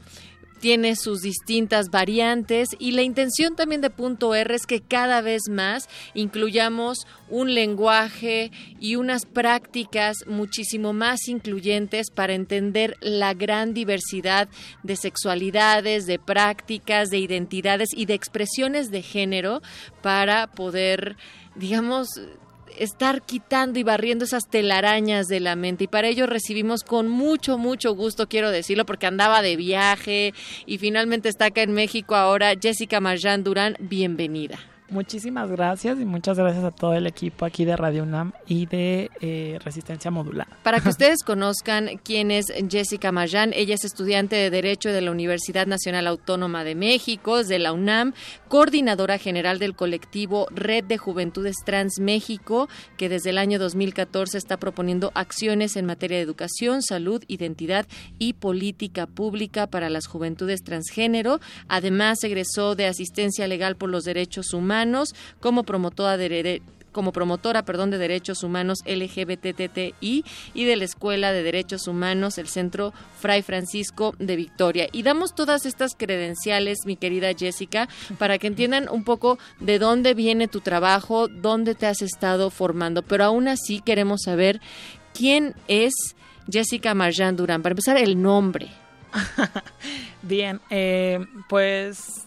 tiene 0.59 0.95
sus 0.95 1.21
distintas 1.21 1.89
variantes 1.89 2.69
y 2.79 2.91
la 2.91 3.01
intención 3.01 3.55
también 3.55 3.81
de 3.81 3.89
punto 3.89 4.33
R 4.33 4.53
es 4.55 4.65
que 4.65 4.81
cada 4.81 5.21
vez 5.21 5.43
más 5.49 5.87
incluyamos 6.13 7.05
un 7.29 7.53
lenguaje 7.53 8.51
y 8.79 8.95
unas 8.95 9.25
prácticas 9.25 10.17
muchísimo 10.27 10.93
más 10.93 11.27
incluyentes 11.27 12.09
para 12.11 12.33
entender 12.33 12.97
la 13.01 13.33
gran 13.33 13.73
diversidad 13.73 14.47
de 14.83 14.95
sexualidades, 14.95 16.05
de 16.05 16.19
prácticas, 16.19 17.09
de 17.09 17.19
identidades 17.19 17.89
y 17.93 18.05
de 18.05 18.13
expresiones 18.13 18.91
de 18.91 19.01
género 19.01 19.61
para 20.01 20.47
poder, 20.47 21.17
digamos, 21.55 22.07
estar 22.79 23.21
quitando 23.21 23.79
y 23.79 23.83
barriendo 23.83 24.25
esas 24.25 24.47
telarañas 24.49 25.27
de 25.27 25.39
la 25.39 25.55
mente. 25.55 25.85
Y 25.85 25.87
para 25.87 26.07
ello 26.07 26.27
recibimos 26.27 26.83
con 26.83 27.07
mucho 27.07 27.57
mucho 27.57 27.93
gusto 27.95 28.27
quiero 28.27 28.51
decirlo 28.51 28.85
porque 28.85 29.07
andaba 29.07 29.41
de 29.41 29.55
viaje 29.55 30.33
y 30.65 30.77
finalmente 30.77 31.29
está 31.29 31.45
acá 31.45 31.61
en 31.61 31.73
México 31.73 32.15
ahora 32.15 32.53
Jessica 32.59 32.99
Marjan 32.99 33.43
Durán. 33.43 33.75
Bienvenida 33.79 34.74
Muchísimas 34.87 35.49
gracias 35.49 35.99
y 35.99 36.05
muchas 36.05 36.37
gracias 36.37 36.63
a 36.63 36.69
todo 36.69 36.93
el 36.93 37.07
equipo 37.07 37.43
aquí 37.45 37.65
de 37.65 37.75
Radio 37.75 38.03
UNAM 38.03 38.33
y 38.45 38.67
de 38.67 39.09
eh, 39.19 39.57
Resistencia 39.63 40.11
Modular. 40.11 40.47
Para 40.61 40.79
que 40.79 40.89
ustedes 40.95 41.23
conozcan 41.23 41.99
quién 42.03 42.29
es 42.29 42.45
Jessica 42.69 43.11
Marjan, 43.11 43.51
ella 43.55 43.73
es 43.73 43.83
estudiante 43.83 44.35
de 44.35 44.51
Derecho 44.51 44.89
de 44.89 45.01
la 45.01 45.09
Universidad 45.09 45.65
Nacional 45.65 46.05
Autónoma 46.05 46.63
de 46.63 46.75
México, 46.75 47.43
de 47.43 47.57
la 47.57 47.73
UNAM, 47.73 48.13
coordinadora 48.47 49.17
general 49.17 49.57
del 49.57 49.75
colectivo 49.75 50.45
Red 50.51 50.83
de 50.83 50.99
Juventudes 50.99 51.55
Trans 51.65 51.99
México, 51.99 52.69
que 52.95 53.09
desde 53.09 53.31
el 53.31 53.39
año 53.39 53.57
2014 53.57 54.37
está 54.37 54.57
proponiendo 54.57 55.11
acciones 55.15 55.77
en 55.77 55.87
materia 55.87 56.17
de 56.17 56.23
educación, 56.23 56.83
salud, 56.83 57.23
identidad 57.27 57.87
y 58.19 58.33
política 58.33 59.07
pública 59.07 59.65
para 59.65 59.89
las 59.89 60.05
juventudes 60.05 60.61
transgénero. 60.61 61.39
Además, 61.67 62.23
egresó 62.23 62.75
de 62.75 62.85
asistencia 62.85 63.47
legal 63.47 63.77
por 63.77 63.89
los 63.89 64.03
derechos 64.03 64.53
humanos 64.53 64.75
como 65.39 65.63
promotora 65.63 66.17
de 66.17 66.61
como 66.95 67.11
promotora, 67.11 67.65
perdón, 67.65 67.91
de 67.91 67.97
derechos 67.97 68.41
humanos 68.41 68.79
LGBTTI 68.85 70.23
y 70.53 70.63
de 70.63 70.75
la 70.77 70.85
Escuela 70.85 71.33
de 71.33 71.43
Derechos 71.43 71.89
Humanos, 71.89 72.37
el 72.37 72.47
Centro 72.47 72.93
Fray 73.19 73.41
Francisco 73.41 74.15
de 74.17 74.37
Victoria. 74.37 74.87
Y 74.93 75.03
damos 75.03 75.35
todas 75.35 75.65
estas 75.65 75.93
credenciales, 75.93 76.85
mi 76.85 76.95
querida 76.95 77.33
Jessica, 77.37 77.89
para 78.17 78.37
que 78.37 78.47
entiendan 78.47 78.87
un 78.89 79.03
poco 79.03 79.37
de 79.59 79.77
dónde 79.77 80.13
viene 80.13 80.47
tu 80.47 80.61
trabajo, 80.61 81.27
dónde 81.27 81.75
te 81.75 81.85
has 81.85 82.01
estado 82.01 82.49
formando. 82.49 83.01
Pero 83.01 83.25
aún 83.25 83.49
así 83.49 83.81
queremos 83.81 84.21
saber 84.23 84.61
quién 85.13 85.53
es 85.67 85.93
Jessica 86.49 86.93
Marjan 86.93 87.35
Durán. 87.35 87.61
Para 87.61 87.73
empezar, 87.73 87.97
el 87.97 88.21
nombre. 88.21 88.69
Bien, 90.21 90.61
eh, 90.69 91.19
pues 91.49 92.25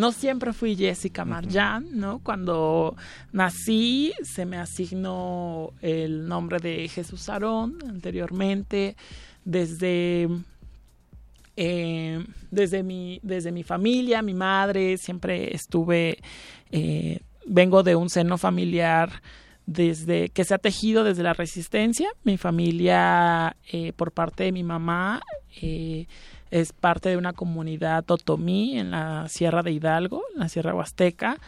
no 0.00 0.12
siempre 0.12 0.54
fui 0.54 0.76
Jessica 0.76 1.26
Marjan, 1.26 1.86
¿no? 1.92 2.20
Cuando 2.20 2.96
nací 3.32 4.14
se 4.22 4.46
me 4.46 4.56
asignó 4.56 5.74
el 5.82 6.26
nombre 6.26 6.58
de 6.58 6.88
Jesús 6.88 7.28
Aarón 7.28 7.76
anteriormente, 7.86 8.96
desde, 9.44 10.26
eh, 11.54 12.24
desde, 12.50 12.82
mi, 12.82 13.20
desde 13.22 13.52
mi 13.52 13.62
familia, 13.62 14.22
mi 14.22 14.32
madre, 14.32 14.96
siempre 14.96 15.54
estuve, 15.54 16.18
eh, 16.72 17.20
vengo 17.44 17.82
de 17.82 17.94
un 17.94 18.08
seno 18.08 18.38
familiar 18.38 19.10
desde 19.66 20.30
que 20.30 20.44
se 20.44 20.54
ha 20.54 20.58
tejido 20.58 21.04
desde 21.04 21.22
la 21.22 21.34
resistencia. 21.34 22.08
Mi 22.24 22.38
familia, 22.38 23.54
eh, 23.70 23.92
por 23.92 24.12
parte 24.12 24.44
de 24.44 24.52
mi 24.52 24.62
mamá, 24.62 25.20
es 26.50 26.72
parte 26.72 27.08
de 27.08 27.16
una 27.16 27.32
comunidad 27.32 28.10
otomí 28.10 28.78
en 28.78 28.90
la 28.90 29.28
Sierra 29.28 29.62
de 29.62 29.72
Hidalgo, 29.72 30.22
en 30.34 30.40
la 30.40 30.48
Sierra 30.48 30.74
Huasteca. 30.74 31.38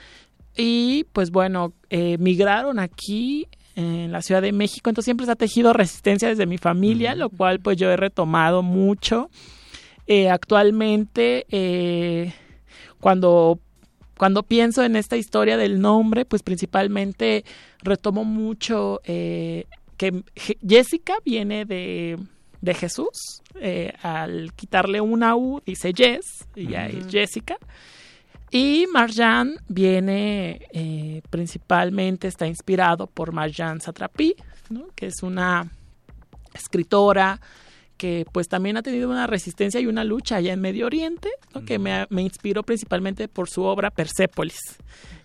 Y 0.57 1.05
pues 1.13 1.31
bueno, 1.31 1.73
eh, 1.91 2.19
migraron 2.19 2.79
aquí 2.79 3.49
en 3.75 4.13
la 4.13 4.21
Ciudad 4.21 4.43
de 4.43 4.53
México, 4.53 4.91
entonces 4.91 5.07
siempre 5.07 5.25
se 5.27 5.33
ha 5.33 5.37
tejido 5.37 5.73
resistencia 5.73 6.29
desde 6.29 6.45
mi 6.47 6.59
familia, 6.59 7.15
lo 7.15 7.31
cual 7.31 7.59
pues 7.61 7.79
yo 7.79 7.91
he 7.91 7.97
retomado 7.97 8.63
mucho. 8.63 9.31
Eh, 10.07 10.29
actualmente, 10.29 11.47
eh, 11.51 12.35
cuando 13.01 13.59
cuando 14.19 14.43
pienso 14.45 14.85
en 14.85 14.95
esta 14.95 15.17
historia 15.17 15.57
del 15.57 15.81
nombre, 15.81 16.25
pues 16.25 16.43
principalmente 16.43 17.45
retomo 17.83 18.25
mucho 18.25 19.01
eh, 19.05 19.65
que 19.97 20.13
Je- 20.37 20.59
Jessica 20.69 21.15
viene 21.25 21.65
de, 21.65 22.19
de 22.63 22.75
Jesús. 22.75 23.43
eh, 23.61 23.93
al 24.03 24.55
quitarle 24.55 25.03
una 25.03 25.37
U 25.37 25.61
dice 25.67 25.93
Jess, 25.95 26.47
y 26.57 26.69
ya 26.69 26.87
es. 26.87 27.07
Jessica. 27.11 27.59
Y 28.51 28.87
Marjan 28.93 29.57
viene 29.69 30.69
eh, 30.73 31.23
principalmente, 31.31 32.29
está 32.29 32.47
inspirado 32.47 33.07
por 33.07 33.33
Marjan 33.33 33.81
Satrapi, 33.81 34.35
¿no? 34.71 34.87
que 34.95 35.07
es 35.07 35.23
una 35.23 35.71
escritora 36.55 37.41
que 37.97 38.27
pues 38.33 38.49
también 38.49 38.77
ha 38.77 38.83
tenido 38.83 39.09
una 39.09 39.27
resistencia 39.27 39.81
y 39.81 39.87
una 39.87 40.05
lucha 40.05 40.37
allá 40.37 40.53
en 40.53 40.61
Medio 40.61 40.87
Oriente, 40.87 41.31
¿no? 41.55 41.65
que 41.65 41.79
me, 41.79 42.07
me 42.11 42.23
inspiró 42.23 42.63
principalmente 42.63 43.29
por 43.29 43.49
su 43.49 43.63
obra 43.63 43.91
Persépolis. 43.91 44.59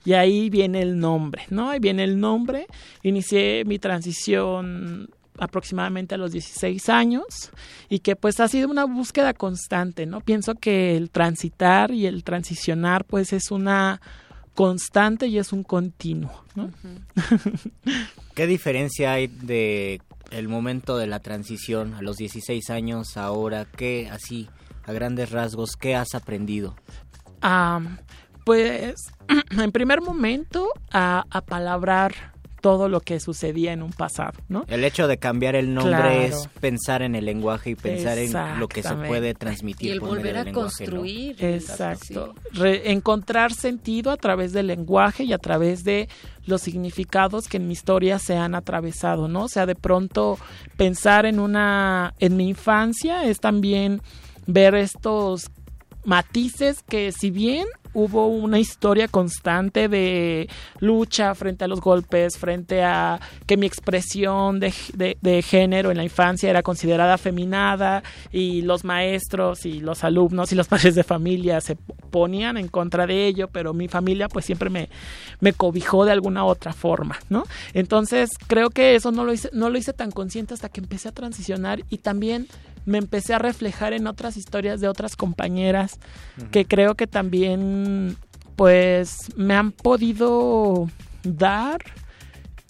Y 0.06 0.14
ahí 0.14 0.50
viene 0.50 0.82
el 0.82 0.98
nombre, 0.98 1.44
¿no? 1.50 1.70
Ahí 1.70 1.80
viene 1.80 2.06
el 2.06 2.18
nombre. 2.18 2.68
Inicié 3.04 3.66
mi 3.66 3.78
transición 3.78 5.10
aproximadamente 5.38 6.16
a 6.16 6.18
los 6.18 6.32
16 6.32 6.90
años 6.90 7.52
y 7.90 8.00
que 8.00 8.16
pues 8.16 8.40
ha 8.40 8.48
sido 8.48 8.70
una 8.70 8.86
búsqueda 8.86 9.34
constante, 9.34 10.06
¿no? 10.06 10.22
Pienso 10.22 10.56
que 10.56 10.96
el 10.98 11.10
transitar 11.10 11.92
y 11.92 12.06
el 12.06 12.24
transicionar 12.24 13.06
pues 13.06 13.34
es 13.34 13.52
una 13.52 14.02
constante 14.54 15.28
y 15.28 15.38
es 15.38 15.54
un 15.54 15.64
continuo, 15.64 16.44
¿no? 16.56 16.72
¿Qué 18.34 18.48
diferencia 18.48 19.14
hay 19.14 19.28
de 19.28 20.02
el 20.32 20.48
momento 20.48 20.98
de 20.98 21.08
la 21.08 21.20
transición 21.20 21.94
a 21.94 22.02
los 22.02 22.18
16 22.18 22.70
años 22.72 23.18
ahora? 23.18 23.66
¿Qué 23.66 24.10
así 24.12 24.50
a 24.86 24.94
grandes 24.94 25.32
rasgos 25.32 25.76
qué 25.80 25.96
has 25.96 26.16
aprendido? 26.16 26.76
Ah, 27.42 27.82
pues 28.46 28.96
en 29.52 29.72
primer 29.72 30.02
momento 30.02 30.70
a, 30.92 31.26
a 31.30 31.42
palabrar 31.42 32.34
todo 32.62 32.90
lo 32.90 33.00
que 33.02 33.20
sucedía 33.20 33.72
en 33.74 33.84
un 33.84 33.92
pasado, 33.92 34.34
¿no? 34.50 34.66
El 34.68 34.84
hecho 34.84 35.08
de 35.08 35.18
cambiar 35.18 35.56
el 35.56 35.74
nombre 35.74 35.94
Claro. 35.96 36.20
es 36.22 36.48
pensar 36.60 37.02
en 37.02 37.16
el 37.16 37.26
lenguaje 37.26 37.70
y 37.72 37.76
pensar 37.76 38.18
en 38.18 38.34
lo 38.60 38.68
que 38.68 38.82
se 38.84 38.94
puede 38.96 39.34
transmitir 39.36 39.90
Y 39.90 39.92
el 39.94 40.00
por 40.00 40.10
medio 40.10 40.20
volver 40.22 40.36
a 40.38 40.44
del 40.44 40.46
lenguaje, 40.54 40.86
¿no? 40.86 40.92
construir. 40.92 41.36
Exacto. 41.44 42.36
Re- 42.54 42.92
encontrar 42.92 43.54
sentido 43.54 44.12
a 44.12 44.18
través 44.18 44.54
del 44.54 44.68
lenguaje 44.68 45.24
y 45.24 45.34
a 45.34 45.38
través 45.38 45.84
de 45.84 46.10
los 46.46 46.62
significados 46.62 47.48
que 47.48 47.58
en 47.58 47.68
mi 47.68 47.74
historia 47.74 48.20
se 48.20 48.36
han 48.38 48.56
atravesado, 48.56 49.28
¿no? 49.28 49.44
O 49.44 49.50
sea, 49.50 49.66
de 49.66 49.76
pronto 49.76 50.38
pensar 50.78 51.26
en 51.26 51.40
una, 51.40 52.14
en 52.20 52.38
mi 52.38 52.50
infancia 52.50 53.24
es 53.26 53.40
también 53.40 54.02
ver 54.48 54.76
estos 54.76 55.52
matices 56.06 56.84
que 56.88 57.12
si 57.12 57.32
bien 57.32 57.66
hubo 57.98 58.28
una 58.28 58.60
historia 58.60 59.08
constante 59.08 59.88
de 59.90 60.48
lucha 60.80 61.34
frente 61.34 61.66
a 61.66 61.68
los 61.68 61.82
golpes, 61.82 62.38
frente 62.38 62.84
a 62.84 63.20
que 63.48 63.58
mi 63.58 63.66
expresión 63.66 64.60
de, 64.60 64.72
de- 64.94 65.42
género 65.42 65.90
en 65.90 65.98
la 65.98 66.04
infancia 66.04 66.48
era 66.48 66.62
considerada 66.62 67.16
afeminada 67.16 68.04
y 68.32 68.62
los 68.62 68.84
maestros 68.84 69.66
y 69.66 69.80
los 69.80 70.04
alumnos 70.04 70.52
y 70.52 70.56
los 70.56 70.68
padres 70.74 70.94
de 70.94 71.04
familia 71.04 71.60
se 71.60 71.76
ponían 72.12 72.58
en 72.58 72.68
contra 72.68 73.08
de 73.08 73.26
ello, 73.26 73.48
pero 73.48 73.74
mi 73.74 73.88
familia 73.88 74.30
pues 74.30 74.46
siempre 74.46 74.70
me, 74.70 74.90
me 75.40 75.54
cobijó 75.54 76.06
de 76.06 76.12
alguna 76.12 76.46
otra 76.46 76.74
forma, 76.74 77.18
¿no? 77.30 77.46
Entonces 77.74 78.30
creo 78.46 78.70
que 78.70 78.94
eso 78.94 79.12
no 79.12 79.26
lo 79.26 79.34
hice, 79.34 79.50
no 79.54 79.72
lo 79.72 79.78
hice 79.80 79.94
tan 79.94 80.12
consciente 80.12 80.54
hasta 80.54 80.70
que 80.70 80.82
empecé 80.82 81.10
a 81.10 81.14
transicionar 81.14 81.82
y 81.90 81.98
también 81.98 82.48
me 82.88 82.98
empecé 82.98 83.34
a 83.34 83.40
reflejar 83.40 83.92
en 83.92 84.08
otras 84.08 84.38
historias 84.38 84.80
de 84.80 84.88
otras 84.88 85.18
compañeras 85.18 86.00
que 86.52 86.66
creo 86.66 86.96
que 86.96 87.06
también 87.06 88.18
pues 88.56 89.30
me 89.36 89.56
han 89.56 89.74
podido 89.74 90.90
dar 91.24 91.84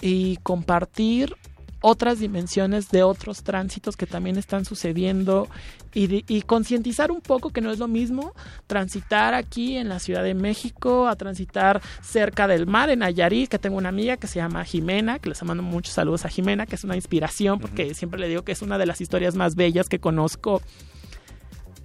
y 0.02 0.38
compartir 0.38 1.38
otras 1.88 2.20
dimensiones 2.20 2.90
de 2.90 3.04
otros 3.04 3.44
tránsitos 3.44 3.96
que 3.96 4.06
también 4.06 4.38
están 4.38 4.66
sucediendo 4.66 5.48
y, 5.94 6.42
concientizar 6.44 7.12
un 7.12 7.22
poco 7.22 7.50
que 7.50 7.62
no 7.62 7.72
es 7.72 7.80
lo 7.80 7.88
mismo 7.88 8.34
transitar 8.68 9.34
aquí 9.34 9.78
en 9.78 9.90
la 9.90 10.00
Ciudad 10.00 10.22
de 10.22 10.36
México 10.36 11.08
a 11.08 11.16
transitar 11.16 11.82
cerca 12.02 12.48
del 12.48 12.68
mar 12.68 12.90
en 12.90 13.00
Nayarit, 13.00 13.50
que 13.50 13.58
tengo 13.58 13.78
una 13.78 13.90
amiga 13.90 14.18
que 14.18 14.28
se 14.28 14.36
llama 14.36 14.64
Jimena, 14.64 15.18
que 15.18 15.30
les 15.30 15.42
mando 15.44 15.64
muchos 15.64 15.94
saludos 15.94 16.26
a 16.26 16.30
Jimena, 16.30 16.68
que 16.68 16.76
es 16.76 16.84
una 16.84 16.96
inspiración 16.96 17.60
porque 17.60 17.94
siempre 17.94 18.20
le 18.20 18.28
digo 18.28 18.44
que 18.44 18.52
es 18.52 18.62
una 18.62 18.78
de 18.78 18.86
las 18.86 19.02
historias 19.02 19.36
más 19.36 19.56
bellas 19.56 19.90
que 19.90 20.00
conozco 20.00 20.62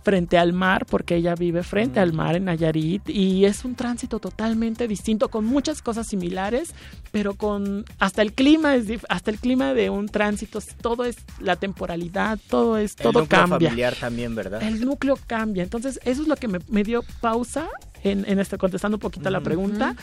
frente 0.02 0.36
al 0.36 0.52
mar, 0.52 0.84
porque 0.86 1.16
ella 1.16 1.34
vive 1.34 1.62
frente 1.62 2.00
al 2.00 2.12
mar 2.12 2.34
en 2.36 2.46
Nayarit 2.46 3.08
y 3.08 3.44
es 3.44 3.64
un 3.64 3.74
tránsito 3.74 4.18
totalmente 4.18 4.88
distinto, 4.88 5.28
con 5.28 5.44
muchas 5.44 5.80
cosas 5.80 6.08
similares, 6.08 6.74
pero 7.12 7.34
con 7.34 7.84
hasta 7.98 8.22
el 8.22 8.32
clima 8.32 8.74
es 8.74 8.86
hasta 9.08 9.30
el 9.30 9.38
clima 9.38 9.74
de 9.74 9.90
un 9.90 10.08
tránsito, 10.08 10.60
todo 10.80 11.04
es 11.04 11.16
la 11.40 11.56
temporalidad, 11.56 12.38
todo 12.48 12.78
es 12.78 12.92
El 12.98 13.04
todo 13.04 13.20
núcleo 13.20 13.40
cambia. 13.40 13.68
familiar 13.68 13.94
también, 13.94 14.34
¿verdad? 14.34 14.62
El 14.62 14.84
núcleo 14.84 15.18
cambia, 15.26 15.62
entonces 15.62 16.00
eso 16.04 16.22
es 16.22 16.28
lo 16.28 16.36
que 16.36 16.48
me, 16.48 16.58
me 16.68 16.82
dio 16.82 17.04
pausa 17.20 17.68
en, 18.02 18.24
en 18.28 18.40
este 18.40 18.58
contestando 18.58 18.96
un 18.96 19.00
poquito 19.00 19.28
a 19.28 19.32
la 19.32 19.40
pregunta, 19.40 19.94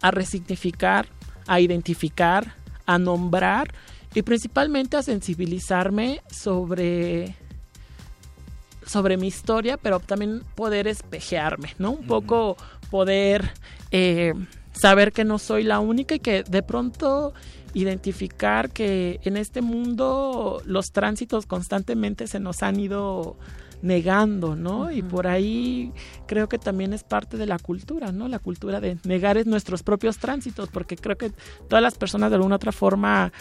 a 0.00 0.10
resignificar, 0.10 1.06
a 1.46 1.60
identificar, 1.60 2.54
a 2.84 2.98
nombrar 2.98 3.72
y 4.14 4.22
principalmente 4.22 4.96
a 4.96 5.02
sensibilizarme 5.02 6.20
sobre 6.30 7.36
sobre 8.86 9.16
mi 9.16 9.28
historia, 9.28 9.76
pero 9.76 10.00
también 10.00 10.42
poder 10.54 10.86
espejearme, 10.86 11.74
¿no? 11.78 11.92
Un 11.92 12.06
poco 12.06 12.56
poder 12.90 13.52
eh, 13.90 14.34
saber 14.72 15.12
que 15.12 15.24
no 15.24 15.38
soy 15.38 15.62
la 15.62 15.80
única 15.80 16.14
y 16.14 16.20
que 16.20 16.42
de 16.42 16.62
pronto 16.62 17.32
identificar 17.74 18.70
que 18.70 19.20
en 19.24 19.36
este 19.36 19.60
mundo 19.60 20.62
los 20.64 20.92
tránsitos 20.92 21.46
constantemente 21.46 22.26
se 22.26 22.40
nos 22.40 22.62
han 22.62 22.78
ido 22.78 23.36
negando, 23.82 24.56
¿no? 24.56 24.90
Y 24.90 25.02
por 25.02 25.26
ahí 25.26 25.92
creo 26.26 26.48
que 26.48 26.58
también 26.58 26.92
es 26.94 27.04
parte 27.04 27.36
de 27.36 27.46
la 27.46 27.58
cultura, 27.58 28.12
¿no? 28.12 28.28
La 28.28 28.38
cultura 28.38 28.80
de 28.80 28.96
negar 29.04 29.36
es 29.36 29.46
nuestros 29.46 29.82
propios 29.82 30.18
tránsitos, 30.18 30.70
porque 30.70 30.96
creo 30.96 31.18
que 31.18 31.32
todas 31.68 31.82
las 31.82 31.98
personas 31.98 32.30
de 32.30 32.36
alguna 32.36 32.56
otra 32.56 32.72
forma 32.72 33.32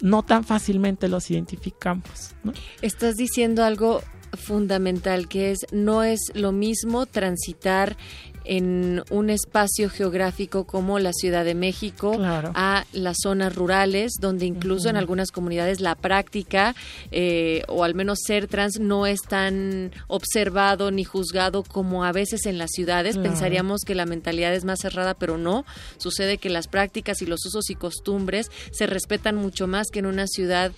no 0.00 0.22
tan 0.22 0.44
fácilmente 0.44 1.08
los 1.08 1.30
identificamos, 1.30 2.34
¿no? 2.44 2.52
Estás 2.80 3.16
diciendo 3.16 3.62
algo 3.62 4.02
fundamental 4.36 5.28
que 5.28 5.50
es 5.52 5.60
no 5.72 6.02
es 6.02 6.20
lo 6.34 6.52
mismo 6.52 7.06
transitar 7.06 7.96
en 8.44 9.02
un 9.10 9.30
espacio 9.30 9.88
geográfico 9.88 10.64
como 10.64 10.98
la 10.98 11.12
Ciudad 11.14 11.44
de 11.44 11.54
México 11.54 12.12
Claro. 12.12 12.52
a 12.54 12.84
las 12.92 13.16
zonas 13.22 13.54
rurales 13.54 14.12
donde 14.20 14.44
incluso 14.44 14.90
en 14.90 14.96
algunas 14.96 15.30
comunidades 15.30 15.80
la 15.80 15.94
práctica 15.94 16.74
eh, 17.10 17.62
o 17.68 17.84
al 17.84 17.94
menos 17.94 18.18
ser 18.26 18.46
trans 18.46 18.78
no 18.78 19.06
es 19.06 19.22
tan 19.22 19.92
observado 20.08 20.90
ni 20.90 21.04
juzgado 21.04 21.62
como 21.62 22.04
a 22.04 22.12
veces 22.12 22.44
en 22.44 22.58
las 22.58 22.70
ciudades. 22.72 23.16
Pensaríamos 23.16 23.80
que 23.86 23.94
la 23.94 24.04
mentalidad 24.04 24.54
es 24.54 24.64
más 24.64 24.80
cerrada 24.80 25.14
pero 25.14 25.38
no. 25.38 25.64
Sucede 25.96 26.36
que 26.36 26.50
las 26.50 26.68
prácticas 26.68 27.22
y 27.22 27.26
los 27.26 27.46
usos 27.46 27.70
y 27.70 27.74
costumbres 27.74 28.50
se 28.72 28.86
respetan 28.86 29.36
mucho 29.36 29.66
más 29.66 29.88
que 29.90 30.00
en 30.00 30.06
una 30.06 30.26
ciudad 30.26 30.72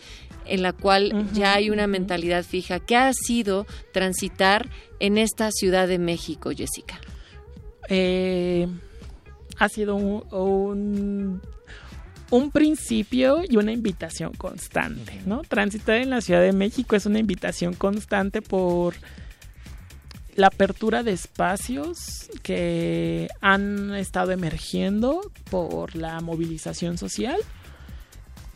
en 0.48 0.62
la 0.62 0.72
cual 0.72 1.26
ya 1.32 1.54
hay 1.54 1.70
una 1.70 1.86
mentalidad 1.86 2.44
fija. 2.44 2.80
¿Qué 2.80 2.96
ha 2.96 3.12
sido 3.12 3.66
transitar 3.92 4.68
en 5.00 5.18
esta 5.18 5.50
Ciudad 5.50 5.88
de 5.88 5.98
México, 5.98 6.50
Jessica? 6.56 7.00
eh, 7.88 8.68
ha 9.58 9.68
sido 9.68 9.96
un, 9.96 10.24
un, 10.32 11.42
un 12.30 12.50
principio 12.50 13.42
y 13.48 13.56
una 13.56 13.72
invitación 13.72 14.32
constante, 14.34 15.20
¿no? 15.24 15.42
Transitar 15.42 15.96
en 15.96 16.10
la 16.10 16.20
Ciudad 16.20 16.42
de 16.42 16.52
México 16.52 16.96
es 16.96 17.06
una 17.06 17.18
invitación 17.18 17.74
constante 17.74 18.42
por 18.42 18.94
la 20.34 20.48
apertura 20.48 21.02
de 21.02 21.12
espacios 21.12 22.28
que 22.42 23.28
han 23.40 23.94
estado 23.94 24.32
emergiendo 24.32 25.32
por 25.50 25.96
la 25.96 26.20
movilización 26.20 26.98
social, 26.98 27.38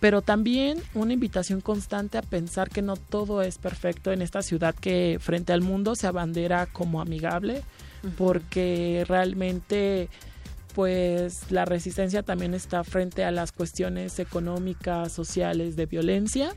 pero 0.00 0.22
también 0.22 0.82
una 0.94 1.12
invitación 1.12 1.60
constante 1.60 2.18
a 2.18 2.22
pensar 2.22 2.70
que 2.70 2.82
no 2.82 2.96
todo 2.96 3.42
es 3.42 3.58
perfecto 3.58 4.12
en 4.12 4.22
esta 4.22 4.42
ciudad 4.42 4.74
que 4.74 5.18
frente 5.20 5.52
al 5.52 5.60
mundo 5.60 5.94
se 5.94 6.06
abandera 6.06 6.66
como 6.66 7.00
amigable, 7.02 7.62
porque 8.16 9.04
realmente 9.06 10.08
pues 10.74 11.50
la 11.50 11.64
resistencia 11.64 12.22
también 12.22 12.54
está 12.54 12.82
frente 12.84 13.24
a 13.24 13.30
las 13.30 13.52
cuestiones 13.52 14.18
económicas, 14.18 15.12
sociales, 15.12 15.76
de 15.76 15.86
violencia. 15.86 16.54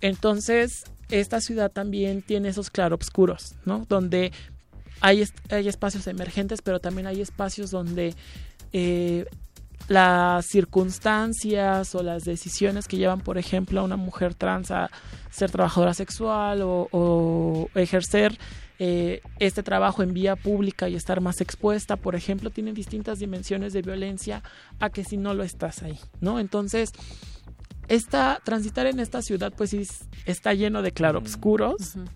Entonces, 0.00 0.84
esta 1.10 1.40
ciudad 1.40 1.70
también 1.70 2.22
tiene 2.22 2.48
esos 2.48 2.70
claroscuros, 2.70 3.54
¿no? 3.64 3.86
Donde 3.88 4.32
hay, 5.00 5.24
hay 5.50 5.68
espacios 5.68 6.06
emergentes, 6.06 6.62
pero 6.62 6.80
también 6.80 7.06
hay 7.06 7.20
espacios 7.20 7.70
donde 7.70 8.14
eh, 8.72 9.26
las 9.90 10.46
circunstancias 10.46 11.96
o 11.96 12.04
las 12.04 12.22
decisiones 12.22 12.86
que 12.86 12.96
llevan, 12.96 13.20
por 13.20 13.38
ejemplo, 13.38 13.80
a 13.80 13.82
una 13.82 13.96
mujer 13.96 14.34
trans 14.36 14.70
a 14.70 14.88
ser 15.30 15.50
trabajadora 15.50 15.94
sexual 15.94 16.62
o, 16.62 16.86
o 16.92 17.68
ejercer 17.74 18.38
eh, 18.78 19.20
este 19.40 19.64
trabajo 19.64 20.04
en 20.04 20.14
vía 20.14 20.36
pública 20.36 20.88
y 20.88 20.94
estar 20.94 21.20
más 21.20 21.40
expuesta, 21.40 21.96
por 21.96 22.14
ejemplo, 22.14 22.50
tienen 22.50 22.72
distintas 22.72 23.18
dimensiones 23.18 23.72
de 23.72 23.82
violencia 23.82 24.44
a 24.78 24.90
que 24.90 25.02
si 25.02 25.16
no 25.16 25.34
lo 25.34 25.42
estás 25.42 25.82
ahí, 25.82 25.98
¿no? 26.20 26.38
Entonces, 26.38 26.92
esta, 27.90 28.40
transitar 28.44 28.86
en 28.86 29.00
esta 29.00 29.20
ciudad 29.20 29.52
pues 29.54 29.70
sí 29.70 29.78
es- 29.78 30.04
está 30.24 30.54
lleno 30.54 30.80
de 30.82 30.92
claroscuros, 30.92 31.74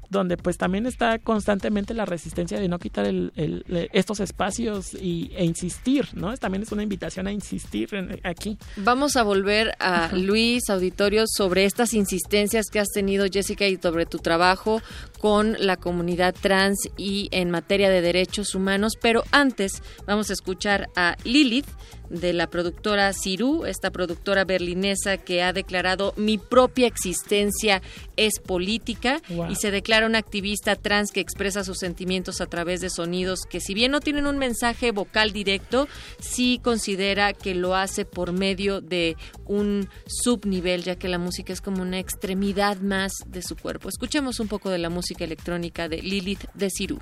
donde 0.08 0.36
pues 0.36 0.56
también 0.56 0.86
está 0.86 1.18
constantemente 1.18 1.92
la 1.94 2.04
resistencia 2.06 2.58
de 2.58 2.68
no 2.68 2.78
quitar 2.78 3.04
el- 3.04 3.32
el- 3.36 3.64
estos 3.92 4.20
espacios 4.20 4.94
y, 4.94 5.30
e 5.36 5.44
insistir, 5.44 6.08
¿no? 6.14 6.34
También 6.36 6.62
es 6.62 6.72
una 6.72 6.82
invitación 6.82 7.26
a 7.26 7.32
insistir 7.32 7.94
en- 7.94 8.20
aquí. 8.24 8.56
Vamos 8.76 9.16
a 9.16 9.22
volver 9.22 9.74
a 9.80 10.10
Luis, 10.14 10.70
auditorio, 10.70 11.24
sobre 11.26 11.64
estas 11.64 11.92
insistencias 11.94 12.66
que 12.72 12.80
has 12.80 12.88
tenido, 12.88 13.26
Jessica, 13.30 13.66
y 13.66 13.76
sobre 13.76 14.06
tu 14.06 14.18
trabajo 14.18 14.80
con 15.24 15.56
la 15.58 15.78
comunidad 15.78 16.34
trans 16.38 16.90
y 16.98 17.30
en 17.30 17.50
materia 17.50 17.88
de 17.88 18.02
derechos 18.02 18.54
humanos. 18.54 18.92
Pero 19.00 19.24
antes 19.30 19.82
vamos 20.06 20.28
a 20.28 20.34
escuchar 20.34 20.90
a 20.96 21.16
Lilith 21.24 21.64
de 22.10 22.34
la 22.34 22.48
productora 22.48 23.10
Cirú, 23.14 23.64
esta 23.64 23.90
productora 23.90 24.44
berlinesa 24.44 25.16
que 25.16 25.42
ha 25.42 25.54
declarado 25.54 26.12
mi 26.18 26.36
propia 26.36 26.86
existencia 26.86 27.80
es 28.16 28.38
política 28.38 29.22
Wow. 29.30 29.50
y 29.50 29.56
se 29.56 29.70
declara 29.70 30.06
una 30.06 30.18
activista 30.18 30.76
trans 30.76 31.10
que 31.10 31.20
expresa 31.20 31.64
sus 31.64 31.78
sentimientos 31.78 32.42
a 32.42 32.46
través 32.46 32.82
de 32.82 32.90
sonidos 32.90 33.40
que 33.48 33.60
si 33.60 33.72
bien 33.72 33.90
no 33.90 34.00
tienen 34.00 34.26
un 34.26 34.36
mensaje 34.36 34.92
vocal 34.92 35.32
directo, 35.32 35.88
sí 36.20 36.60
considera 36.62 37.32
que 37.32 37.54
lo 37.54 37.74
hace 37.74 38.04
por 38.04 38.32
medio 38.32 38.82
de 38.82 39.16
un 39.46 39.88
subnivel, 40.06 40.82
ya 40.84 40.96
que 40.96 41.08
la 41.08 41.18
música 41.18 41.52
es 41.54 41.62
como 41.62 41.80
una 41.80 41.98
extremidad 41.98 42.76
más 42.78 43.12
de 43.26 43.40
su 43.42 43.56
cuerpo. 43.56 43.88
Escuchemos 43.88 44.38
un 44.38 44.48
poco 44.48 44.68
de 44.68 44.78
la 44.78 44.90
música 44.90 45.13
electrónica 45.20 45.88
de 45.88 46.02
Lilith 46.02 46.46
de 46.54 46.70
Cirú. 46.70 46.98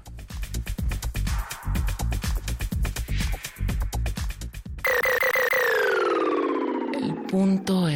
Punto. 7.28 7.88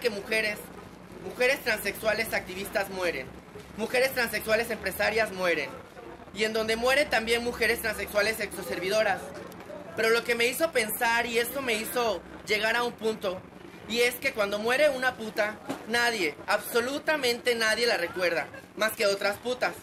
Que 0.00 0.10
mujeres, 0.10 0.58
mujeres 1.24 1.62
transexuales 1.62 2.32
activistas 2.32 2.88
mueren, 2.90 3.26
mujeres 3.76 4.12
transexuales 4.12 4.70
empresarias 4.70 5.30
mueren, 5.32 5.70
y 6.34 6.44
en 6.44 6.52
donde 6.52 6.76
mueren 6.76 7.08
también 7.10 7.44
mujeres 7.44 7.80
transexuales 7.82 8.40
exoservidoras. 8.40 9.20
Pero 9.96 10.10
lo 10.10 10.24
que 10.24 10.34
me 10.34 10.46
hizo 10.46 10.72
pensar 10.72 11.26
y 11.26 11.38
esto 11.38 11.60
me 11.60 11.74
hizo 11.74 12.22
llegar 12.46 12.76
a 12.76 12.82
un 12.82 12.92
punto, 12.92 13.40
y 13.88 14.00
es 14.00 14.14
que 14.14 14.32
cuando 14.32 14.58
muere 14.58 14.88
una 14.88 15.16
puta, 15.16 15.58
nadie, 15.88 16.34
absolutamente 16.46 17.54
nadie 17.54 17.86
la 17.86 17.96
recuerda, 17.96 18.46
más 18.76 18.92
que 18.92 19.06
otras 19.06 19.36
putas. 19.38 19.74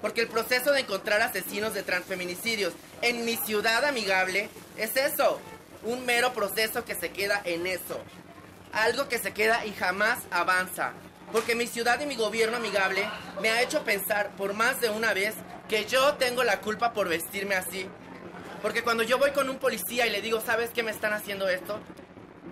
Porque 0.00 0.20
el 0.22 0.28
proceso 0.28 0.72
de 0.72 0.80
encontrar 0.80 1.20
asesinos 1.20 1.74
de 1.74 1.82
transfeminicidios 1.82 2.74
en 3.02 3.24
mi 3.24 3.36
ciudad 3.36 3.84
amigable 3.84 4.48
es 4.76 4.96
eso, 4.96 5.40
un 5.82 6.06
mero 6.06 6.32
proceso 6.32 6.84
que 6.84 6.94
se 6.94 7.10
queda 7.10 7.40
en 7.44 7.66
eso 7.66 8.00
algo 8.76 9.08
que 9.08 9.18
se 9.18 9.32
queda 9.32 9.64
y 9.64 9.72
jamás 9.72 10.18
avanza. 10.30 10.92
Porque 11.32 11.54
mi 11.54 11.66
ciudad 11.66 12.00
y 12.00 12.06
mi 12.06 12.14
gobierno 12.14 12.58
amigable 12.58 13.08
me 13.40 13.50
ha 13.50 13.62
hecho 13.62 13.82
pensar 13.82 14.30
por 14.36 14.54
más 14.54 14.80
de 14.80 14.90
una 14.90 15.12
vez 15.12 15.34
que 15.68 15.86
yo 15.86 16.14
tengo 16.14 16.44
la 16.44 16.60
culpa 16.60 16.92
por 16.92 17.08
vestirme 17.08 17.56
así. 17.56 17.88
Porque 18.62 18.82
cuando 18.82 19.02
yo 19.02 19.18
voy 19.18 19.32
con 19.32 19.48
un 19.48 19.58
policía 19.58 20.06
y 20.06 20.10
le 20.10 20.22
digo, 20.22 20.40
¿sabes 20.40 20.70
qué 20.70 20.82
me 20.82 20.90
están 20.90 21.12
haciendo 21.12 21.48
esto? 21.48 21.80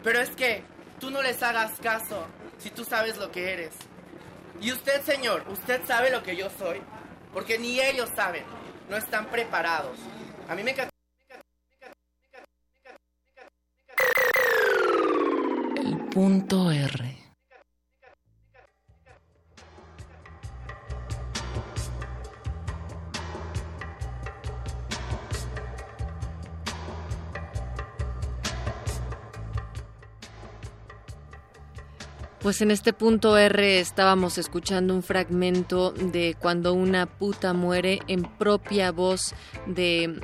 Pero 0.02 0.20
es 0.20 0.30
que 0.30 0.62
tú 0.98 1.10
no 1.10 1.22
les 1.22 1.42
hagas 1.42 1.78
caso 1.80 2.26
si 2.58 2.70
tú 2.70 2.84
sabes 2.84 3.16
lo 3.16 3.30
que 3.30 3.52
eres. 3.52 3.74
Y 4.60 4.72
usted, 4.72 5.02
señor, 5.02 5.44
¿usted 5.48 5.82
sabe 5.86 6.10
lo 6.10 6.22
que 6.22 6.36
yo 6.36 6.48
soy? 6.58 6.80
Porque 7.32 7.58
ni 7.58 7.80
ellos 7.80 8.08
saben, 8.16 8.44
no 8.88 8.96
están 8.96 9.26
preparados. 9.26 9.98
A 10.48 10.54
mí 10.54 10.62
me 10.62 10.70
encanta... 10.70 10.93
El 16.14 16.20
punto 16.20 16.70
R. 16.70 17.16
Pues 32.40 32.60
en 32.60 32.70
este 32.70 32.92
punto 32.92 33.36
R 33.36 33.80
estábamos 33.80 34.38
escuchando 34.38 34.94
un 34.94 35.02
fragmento 35.02 35.90
de 35.90 36.36
cuando 36.38 36.74
una 36.74 37.06
puta 37.06 37.52
muere 37.54 37.98
en 38.06 38.22
propia 38.22 38.92
voz 38.92 39.34
de 39.66 40.20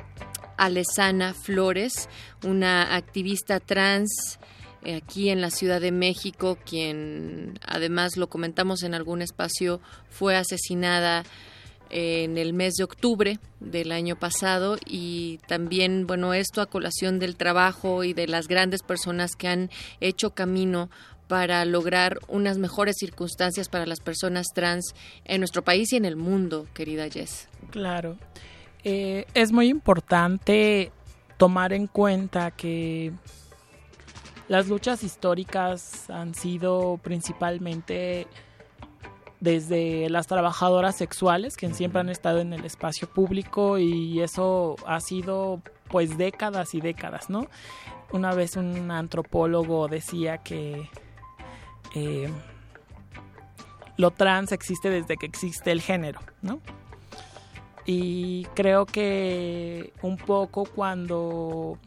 Alesana 0.55 1.33
Flores, 1.33 2.07
una 2.45 2.95
activista 2.95 3.59
trans 3.59 4.39
eh, 4.39 4.50
aquí 4.85 5.29
en 5.29 5.41
la 5.41 5.51
Ciudad 5.51 5.81
de 5.81 5.91
México, 5.91 6.57
quien 6.65 7.59
además 7.65 8.17
lo 8.17 8.27
comentamos 8.27 8.83
en 8.83 8.93
algún 8.93 9.21
espacio, 9.21 9.79
fue 10.09 10.35
asesinada 10.35 11.23
en 11.91 12.37
el 12.37 12.53
mes 12.53 12.75
de 12.75 12.85
octubre 12.85 13.39
del 13.59 13.91
año 13.91 14.15
pasado 14.15 14.77
y 14.85 15.39
también, 15.47 16.07
bueno, 16.07 16.33
esto 16.33 16.61
a 16.61 16.65
colación 16.65 17.19
del 17.19 17.35
trabajo 17.35 18.03
y 18.03 18.13
de 18.13 18.27
las 18.27 18.47
grandes 18.47 18.81
personas 18.81 19.35
que 19.35 19.49
han 19.49 19.69
hecho 19.99 20.31
camino 20.31 20.89
para 21.27 21.63
lograr 21.65 22.19
unas 22.27 22.57
mejores 22.57 22.95
circunstancias 22.97 23.69
para 23.69 23.85
las 23.85 23.99
personas 23.99 24.47
trans 24.53 24.93
en 25.25 25.39
nuestro 25.39 25.63
país 25.63 25.93
y 25.93 25.97
en 25.97 26.05
el 26.05 26.15
mundo, 26.15 26.67
querida 26.73 27.09
Jess. 27.09 27.47
Claro. 27.69 28.17
Eh, 28.83 29.25
es 29.33 29.51
muy 29.51 29.67
importante 29.67 30.91
tomar 31.37 31.71
en 31.73 31.87
cuenta 31.87 32.51
que 32.51 33.13
las 34.51 34.67
luchas 34.67 35.01
históricas 35.05 36.09
han 36.09 36.35
sido 36.35 36.99
principalmente 37.01 38.27
desde 39.39 40.09
las 40.09 40.27
trabajadoras 40.27 40.97
sexuales, 40.97 41.55
que 41.55 41.73
siempre 41.73 42.01
han 42.01 42.09
estado 42.09 42.41
en 42.41 42.51
el 42.51 42.65
espacio 42.65 43.07
público 43.07 43.77
y 43.77 44.19
eso 44.19 44.75
ha 44.85 44.99
sido 44.99 45.61
pues 45.87 46.17
décadas 46.17 46.75
y 46.75 46.81
décadas, 46.81 47.29
¿no? 47.29 47.47
Una 48.11 48.33
vez 48.33 48.57
un 48.57 48.91
antropólogo 48.91 49.87
decía 49.87 50.39
que 50.39 50.89
eh, 51.95 52.29
lo 53.95 54.11
trans 54.11 54.51
existe 54.51 54.89
desde 54.89 55.15
que 55.15 55.27
existe 55.27 55.71
el 55.71 55.79
género, 55.79 56.19
¿no? 56.41 56.59
Y 57.85 58.43
creo 58.53 58.85
que 58.85 59.93
un 60.01 60.17
poco 60.17 60.65
cuando 60.65 61.77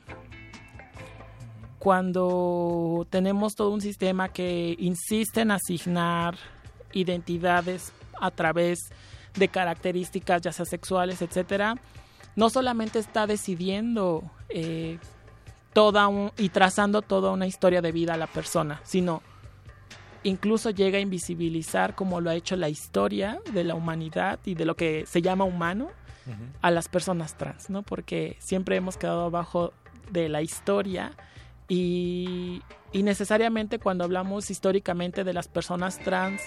cuando 1.85 3.07
tenemos 3.11 3.57
todo 3.57 3.69
un 3.69 3.83
sistema 3.83 4.31
que 4.31 4.75
insiste 4.79 5.43
en 5.43 5.51
asignar 5.51 6.35
identidades 6.95 7.93
a 8.19 8.31
través 8.31 8.79
de 9.35 9.49
características 9.49 10.41
ya 10.41 10.51
sea 10.51 10.65
sexuales, 10.65 11.21
etcétera, 11.21 11.75
no 12.37 12.49
solamente 12.49 12.99
está 12.99 13.27
decidiendo 13.27 14.23
eh, 14.49 14.99
toda 15.75 16.09
un, 16.09 16.33
y 16.39 16.49
trazando 16.49 17.03
toda 17.03 17.33
una 17.33 17.47
historia 17.47 17.83
de 17.83 17.93
vida 17.93 18.15
a 18.15 18.17
la 18.17 18.29
persona, 18.29 18.81
sino 18.85 19.21
incluso 20.23 20.71
llega 20.71 20.97
a 20.97 21.03
invisibilizar 21.03 21.95
como 21.95 22.23
lo 22.23 22.31
ha 22.31 22.35
hecho 22.35 22.57
la 22.57 22.71
historia 22.71 23.41
de 23.53 23.63
la 23.63 23.75
humanidad 23.75 24.39
y 24.47 24.55
de 24.55 24.65
lo 24.65 24.75
que 24.75 25.05
se 25.05 25.21
llama 25.21 25.45
humano 25.45 25.91
a 26.63 26.71
las 26.71 26.89
personas 26.89 27.37
trans, 27.37 27.69
¿no? 27.69 27.83
Porque 27.83 28.39
siempre 28.41 28.77
hemos 28.77 28.97
quedado 28.97 29.25
abajo 29.25 29.75
de 30.11 30.31
la 30.31 30.41
historia 30.41 31.13
y, 31.69 32.63
y 32.93 33.03
necesariamente 33.03 33.79
cuando 33.79 34.05
hablamos 34.05 34.51
históricamente 34.51 35.25
de 35.25 35.33
las 35.33 35.49
personas 35.49 35.99
trans, 35.99 36.43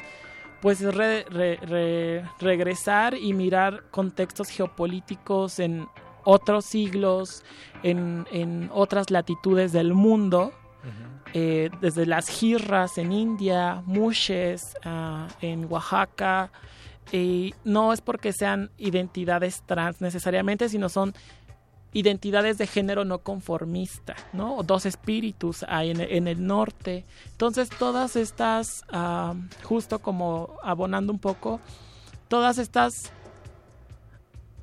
pues 0.61 0.81
re- 0.81 1.25
re- 1.29 1.57
re- 1.57 2.25
regresar 2.39 3.15
y 3.15 3.33
mirar 3.33 3.83
contextos 3.91 4.49
geopolíticos 4.49 5.59
en 5.59 5.87
otros 6.23 6.65
siglos, 6.65 7.43
en, 7.83 8.27
en 8.31 8.69
otras 8.73 9.11
latitudes 9.11 9.71
del 9.71 9.93
mundo, 9.93 10.51
eh, 11.33 11.69
desde 11.81 12.05
las 12.05 12.27
jirras 12.29 12.97
en 12.97 13.11
India, 13.11 13.81
mushes 13.85 14.61
ah, 14.83 15.27
en 15.41 15.65
Oaxaca, 15.71 16.51
y 17.11 17.53
no 17.63 17.93
es 17.93 18.01
porque 18.01 18.33
sean 18.33 18.69
identidades 18.77 19.61
trans 19.65 20.01
necesariamente, 20.01 20.67
sino 20.67 20.89
son 20.89 21.13
identidades 21.97 22.59
de 22.59 22.67
género 22.67 23.05
no 23.05 23.19
conformista, 23.19 24.15
¿no? 24.31 24.57
O 24.57 24.63
Dos 24.63 24.85
espíritus 24.85 25.65
hay 25.67 25.89
en, 25.89 26.01
en 26.01 26.27
el 26.27 26.45
norte. 26.45 27.05
Entonces, 27.31 27.69
todas 27.69 28.15
estas, 28.15 28.83
ah, 28.89 29.33
justo 29.63 29.97
como 29.99 30.57
abonando 30.61 31.11
un 31.11 31.17
poco, 31.17 31.59
todas 32.27 32.59
estas, 32.59 33.11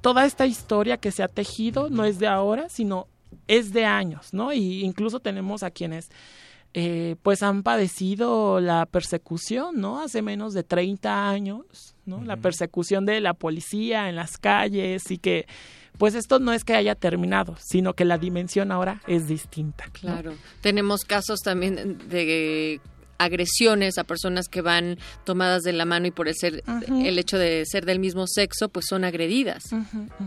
toda 0.00 0.26
esta 0.26 0.46
historia 0.46 0.98
que 0.98 1.10
se 1.10 1.24
ha 1.24 1.28
tejido 1.28 1.90
no 1.90 2.04
es 2.04 2.20
de 2.20 2.28
ahora, 2.28 2.68
sino 2.68 3.08
es 3.48 3.72
de 3.72 3.84
años, 3.84 4.32
¿no? 4.32 4.52
Y 4.52 4.84
incluso 4.84 5.18
tenemos 5.18 5.64
a 5.64 5.72
quienes 5.72 6.10
eh, 6.72 7.16
pues 7.22 7.42
han 7.42 7.62
padecido 7.62 8.60
la 8.60 8.86
persecución, 8.86 9.80
¿no? 9.80 10.00
Hace 10.00 10.22
menos 10.22 10.54
de 10.54 10.62
30 10.62 11.28
años, 11.28 11.96
¿no? 12.04 12.22
La 12.22 12.36
persecución 12.36 13.06
de 13.06 13.20
la 13.20 13.34
policía 13.34 14.08
en 14.08 14.16
las 14.16 14.38
calles 14.38 15.10
y 15.10 15.18
que 15.18 15.46
pues 15.98 16.14
esto 16.14 16.38
no 16.38 16.52
es 16.52 16.64
que 16.64 16.74
haya 16.74 16.94
terminado, 16.94 17.56
sino 17.60 17.94
que 17.94 18.04
la 18.04 18.18
dimensión 18.18 18.72
ahora 18.72 19.00
es 19.06 19.26
distinta. 19.26 19.86
¿no? 19.86 19.92
Claro. 19.92 20.34
Tenemos 20.60 21.04
casos 21.04 21.40
también 21.40 21.98
de 22.08 22.80
agresiones 23.18 23.98
a 23.98 24.04
personas 24.04 24.48
que 24.48 24.60
van 24.60 24.98
tomadas 25.24 25.62
de 25.62 25.72
la 25.72 25.84
mano 25.84 26.06
y 26.06 26.10
por 26.10 26.28
el 26.28 26.34
ser 26.34 26.62
el 26.88 27.18
hecho 27.18 27.38
de 27.38 27.64
ser 27.64 27.84
del 27.84 27.98
mismo 27.98 28.26
sexo 28.26 28.68
pues 28.68 28.86
son 28.88 29.04
agredidas 29.04 29.62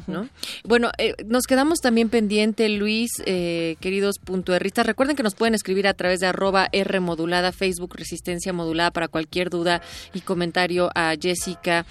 ¿no? 0.08 0.30
Bueno, 0.64 0.92
eh, 0.98 1.14
nos 1.26 1.44
quedamos 1.44 1.80
también 1.80 2.10
pendiente, 2.10 2.70
Luis, 2.70 3.12
eh, 3.26 3.76
queridos 3.80 4.20
puntuerristas. 4.20 4.86
Recuerden 4.86 5.16
que 5.16 5.24
nos 5.24 5.36
pueden 5.36 5.54
escribir 5.54 5.88
a 5.88 5.94
través 5.94 6.20
de 6.20 6.28
arroba 6.28 6.70
R 6.72 7.00
modulada, 7.00 7.52
Facebook 7.52 7.96
Resistencia 7.96 8.54
Modulada 8.54 8.92
para 8.92 9.08
cualquier 9.08 9.50
duda 9.50 9.82
y 10.14 10.22
comentario 10.22 10.90
a 10.96 11.14
Jessica, 11.20 11.86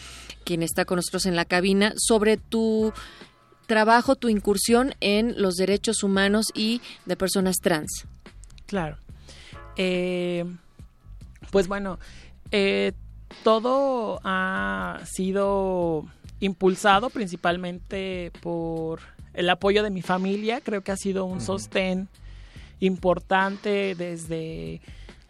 quien 0.45 0.63
está 0.63 0.85
con 0.85 0.97
nosotros 0.97 1.27
en 1.27 1.37
la 1.37 1.45
cabina, 1.45 1.93
sobre 1.97 2.37
tu 2.37 2.93
trabajo, 3.67 4.17
tu 4.17 4.29
incursión 4.29 4.95
en 5.01 5.41
los 5.41 5.57
derechos 5.57 6.03
humanos 6.03 6.47
y 6.55 6.81
de 7.05 7.17
personas 7.17 7.57
trans. 7.57 8.07
Claro. 8.67 8.97
Eh, 9.77 10.45
pues 11.51 11.69
bueno, 11.69 11.99
eh, 12.51 12.93
todo 13.43 14.21
ha 14.25 15.01
sido 15.05 16.05
impulsado 16.41 17.11
principalmente 17.11 18.33
por 18.41 19.01
el 19.35 19.51
apoyo 19.51 19.83
de 19.83 19.91
mi 19.91 20.03
familia. 20.03 20.61
Creo 20.61 20.83
que 20.83 20.93
ha 20.93 20.97
sido 20.97 21.25
un 21.25 21.41
sostén 21.41 22.09
importante 22.81 23.95
desde 23.95 24.81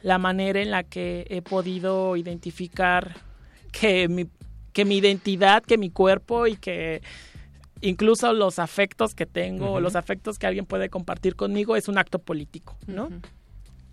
la 0.02 0.18
manera 0.18 0.60
en 0.60 0.70
la 0.70 0.84
que 0.84 1.26
he 1.30 1.42
podido 1.42 2.16
identificar 2.16 3.16
que 3.72 4.08
mi, 4.08 4.26
que 4.72 4.84
mi 4.84 4.98
identidad, 4.98 5.62
que 5.62 5.78
mi 5.78 5.90
cuerpo 5.90 6.46
y 6.46 6.56
que 6.56 7.02
incluso 7.80 8.32
los 8.32 8.58
afectos 8.58 9.14
que 9.14 9.26
tengo, 9.26 9.72
Ujú. 9.72 9.80
los 9.80 9.96
afectos 9.96 10.38
que 10.38 10.46
alguien 10.46 10.66
puede 10.66 10.88
compartir 10.88 11.36
conmigo 11.36 11.76
es 11.76 11.88
un 11.88 11.98
acto 11.98 12.18
político, 12.18 12.76
¿no? 12.86 13.08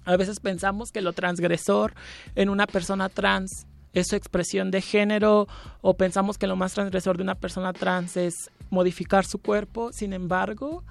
A 0.06 0.18
veces 0.18 0.40
pensamos 0.40 0.92
que 0.92 1.02
lo 1.02 1.14
transgresor 1.14 1.94
en 2.36 2.50
una 2.50 2.68
persona 2.68 3.10
trans 3.10 3.66
es 3.94 4.08
su 4.08 4.16
expresión 4.16 4.72
de 4.72 4.82
género 4.82 5.48
o 5.82 5.94
pensamos 5.96 6.38
que 6.38 6.48
lo 6.48 6.56
más 6.56 6.74
transgresor 6.74 7.18
de 7.18 7.24
una 7.24 7.36
persona 7.36 7.74
trans 7.74 8.18
es 8.18 8.50
modificar 8.70 9.24
su 9.26 9.38
cuerpo. 9.40 9.94
Sin 9.94 10.14
embargo, 10.14 10.84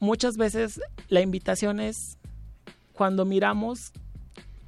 muchas 0.00 0.36
veces 0.36 0.80
la 1.08 1.20
invitación 1.20 1.80
es 1.80 2.18
cuando 2.92 3.24
miramos 3.24 3.92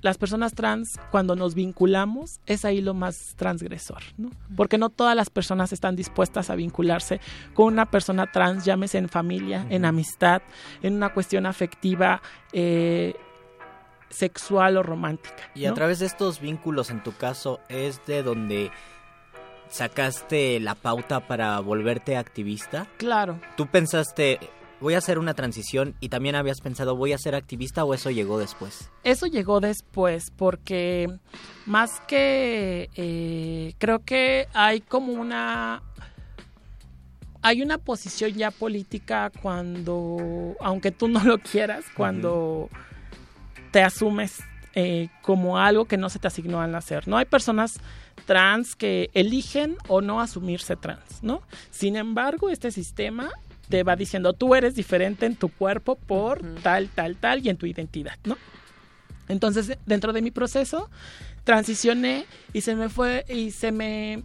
las 0.03 0.19
personas 0.19 0.55
trans, 0.55 0.99
cuando 1.11 1.37
nos 1.37 1.55
vinculamos, 1.55 2.41
es 2.47 2.65
ahí 2.65 2.81
lo 2.81 2.95
más 2.95 3.35
transgresor, 3.37 4.03
¿no? 4.17 4.31
Porque 4.57 4.79
no 4.79 4.91
todas 4.91 5.17
las 5.17 5.31
personas 5.31 5.73
están 5.73 5.97
dispuestas 5.97 6.51
a 6.51 6.55
vincularse 6.55 7.21
con 7.55 7.67
una 7.67 7.91
persona 7.91 8.31
trans, 8.31 8.65
llámese 8.65 8.99
en 8.99 9.09
familia, 9.09 9.67
en 9.71 9.85
amistad, 9.85 10.43
en 10.83 10.95
una 10.95 11.13
cuestión 11.13 11.47
afectiva, 11.47 12.23
eh, 12.53 13.15
sexual 14.11 14.77
o 14.77 14.83
romántica. 14.83 15.51
Y 15.55 15.67
a 15.67 15.75
través 15.75 16.01
de 16.01 16.07
estos 16.07 16.41
vínculos, 16.41 16.91
en 16.91 17.03
tu 17.03 17.13
caso, 17.13 17.61
es 17.69 18.05
de 18.07 18.23
donde 18.23 18.71
sacaste 19.69 20.59
la 20.61 20.75
pauta 20.75 21.27
para 21.27 21.59
volverte 21.61 22.17
activista. 22.17 22.87
Claro. 22.97 23.41
¿Tú 23.57 23.69
pensaste, 23.69 24.41
voy 24.81 24.95
a 24.95 24.99
hacer 24.99 25.19
una 25.19 25.35
transición 25.35 25.95
y 26.01 26.09
también 26.09 26.35
habías 26.35 26.61
pensado, 26.61 26.97
voy 26.97 27.13
a 27.13 27.19
ser 27.19 27.35
activista 27.35 27.85
o 27.85 27.95
eso 27.95 28.11
llegó 28.11 28.39
después? 28.39 28.91
Eso 29.05 29.27
llegó 29.27 29.61
después 29.61 30.31
porque 30.37 31.09
más 31.67 32.01
que 32.09 32.91
eh, 32.97 33.75
creo 33.79 34.05
que 34.05 34.49
hay 34.53 34.81
como 34.81 35.13
una 35.13 35.83
hay 37.43 37.63
una 37.63 37.79
posición 37.79 38.33
ya 38.33 38.51
política 38.51 39.31
cuando 39.43 40.57
aunque 40.61 40.91
tú 40.91 41.09
no 41.09 41.23
lo 41.25 41.39
quieras 41.39 41.85
cuando 41.97 42.69
te 43.71 43.83
asumes 43.83 44.41
eh, 44.75 45.09
como 45.23 45.59
algo 45.59 45.87
que 45.87 45.97
no 45.97 46.11
se 46.11 46.19
te 46.19 46.29
asignó 46.29 46.61
al 46.61 46.71
nacer 46.71 47.09
no 47.09 47.17
hay 47.17 47.25
personas 47.25 47.81
trans 48.27 48.77
que 48.77 49.09
eligen 49.15 49.77
o 49.89 50.03
no 50.03 50.21
asumirse 50.21 50.77
trans 50.77 51.23
no 51.23 51.43
sin 51.71 51.97
embargo 51.97 52.51
este 52.51 52.71
sistema 52.71 53.31
te 53.71 53.83
va 53.83 53.97
diciendo 53.97 54.35
tú 54.35 54.55
eres 54.55 54.75
diferente 54.75 55.25
en 55.25 55.37
tu 55.37 55.49
cuerpo 55.49 55.95
por 55.95 56.43
tal 56.63 56.89
tal 56.89 57.17
tal 57.17 57.47
y 57.47 57.49
en 57.49 57.57
tu 57.57 57.67
identidad 57.67 58.17
no 58.25 58.37
entonces, 59.31 59.79
dentro 59.87 60.13
de 60.13 60.23
mi 60.23 60.33
proceso, 60.33 60.91
transicioné 61.45 62.27
y 62.53 62.63
se 62.63 62.75
me 62.75 62.89
fue 62.89 63.25
y 63.29 63.53
se 63.53 63.71
me 63.71 64.25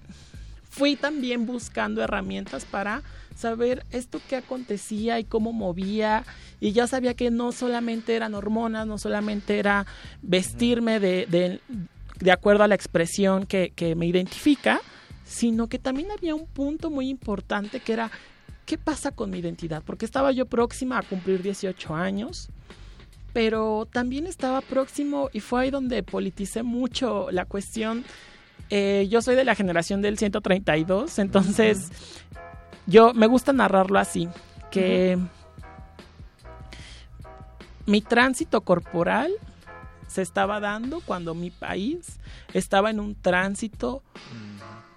fui 0.68 0.96
también 0.96 1.46
buscando 1.46 2.02
herramientas 2.02 2.66
para 2.66 3.04
saber 3.36 3.86
esto 3.92 4.20
que 4.28 4.36
acontecía 4.36 5.20
y 5.20 5.24
cómo 5.24 5.54
movía. 5.54 6.26
Y 6.60 6.72
ya 6.72 6.88
sabía 6.88 7.14
que 7.14 7.30
no 7.30 7.52
solamente 7.52 8.16
eran 8.16 8.34
hormonas, 8.34 8.88
no 8.88 8.98
solamente 8.98 9.60
era 9.60 9.86
vestirme 10.24 11.00
de, 11.00 11.28
de, 11.28 11.62
de 12.20 12.32
acuerdo 12.32 12.64
a 12.64 12.68
la 12.68 12.76
expresión 12.76 13.46
que, 13.46 13.74
que 13.76 13.94
me 13.94 14.08
identifica, 14.08 14.82
sino 15.24 15.68
que 15.68 15.78
también 15.78 16.10
había 16.12 16.34
un 16.34 16.48
punto 16.48 16.90
muy 16.90 17.10
importante 17.10 17.80
que 17.80 17.94
era 17.94 18.10
¿qué 18.66 18.78
pasa 18.78 19.12
con 19.12 19.30
mi 19.30 19.40
identidad? 19.40 19.84
Porque 19.86 20.06
estaba 20.06 20.32
yo 20.32 20.46
próxima 20.46 20.98
a 20.98 21.04
cumplir 21.04 21.42
18 21.42 21.96
años, 21.96 22.50
pero 23.34 23.88
también 23.92 24.28
estaba 24.28 24.62
próximo 24.62 25.30
y 25.34 25.40
fue 25.40 25.64
ahí 25.64 25.72
donde 25.72 26.04
politicé 26.04 26.64
mucho 26.64 27.30
la 27.32 27.46
cuestión. 27.46 28.04
Eh, 28.70 29.08
yo 29.10 29.22
soy 29.22 29.36
de 29.36 29.44
la 29.44 29.56
generación 29.56 30.02
del 30.02 30.18
132, 30.18 31.20
entonces 31.20 31.92
yo 32.88 33.14
me 33.14 33.28
gusta 33.28 33.54
narrarlo 33.54 34.00
así, 34.00 34.28
que 34.72 35.18
mi 37.86 38.02
tránsito 38.02 38.62
corporal 38.62 39.32
se 40.08 40.22
estaba 40.22 40.60
dando 40.60 41.02
cuando 41.02 41.36
mi 41.36 41.52
país 41.52 42.20
estaba 42.54 42.90
en 42.90 43.00
un 43.00 43.16
tránsito 43.16 44.02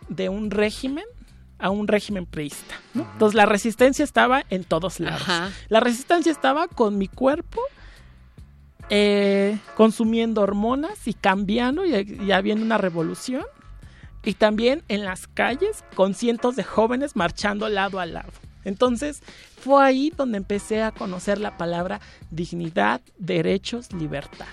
de 0.09 0.29
un 0.29 0.51
régimen 0.51 1.05
a 1.59 1.71
un 1.71 1.89
régimen 1.89 2.27
priista. 2.27 2.75
¿no? 2.95 3.09
Entonces 3.13 3.35
la 3.35 3.47
resistencia 3.47 4.05
estaba 4.05 4.45
en 4.51 4.65
todos 4.65 5.01
lados. 5.01 5.23
Ajá. 5.23 5.51
La 5.69 5.81
resistencia 5.81 6.33
estaba 6.33 6.69
con 6.69 6.99
mi 6.99 7.09
cuerpo 7.09 7.61
eh, 8.91 9.59
consumiendo 9.77 10.41
hormonas 10.41 11.07
y 11.07 11.15
cambiando 11.15 11.85
y, 11.85 11.95
y 11.95 12.33
habiendo 12.33 12.65
una 12.65 12.79
revolución. 12.79 13.45
Y 14.25 14.35
también 14.35 14.83
en 14.89 15.05
las 15.05 15.27
calles 15.27 15.85
con 15.95 16.15
cientos 16.15 16.57
de 16.57 16.65
jóvenes 16.65 17.17
marchando 17.17 17.69
lado 17.69 18.01
a 18.01 18.07
lado. 18.07 18.33
Entonces 18.65 19.23
fue 19.61 19.83
ahí 19.83 20.13
donde 20.15 20.39
empecé 20.39 20.83
a 20.83 20.93
conocer 20.93 21.39
la 21.39 21.57
palabra 21.57 22.01
dignidad, 22.31 23.01
derechos, 23.19 23.93
libertad. 23.93 24.47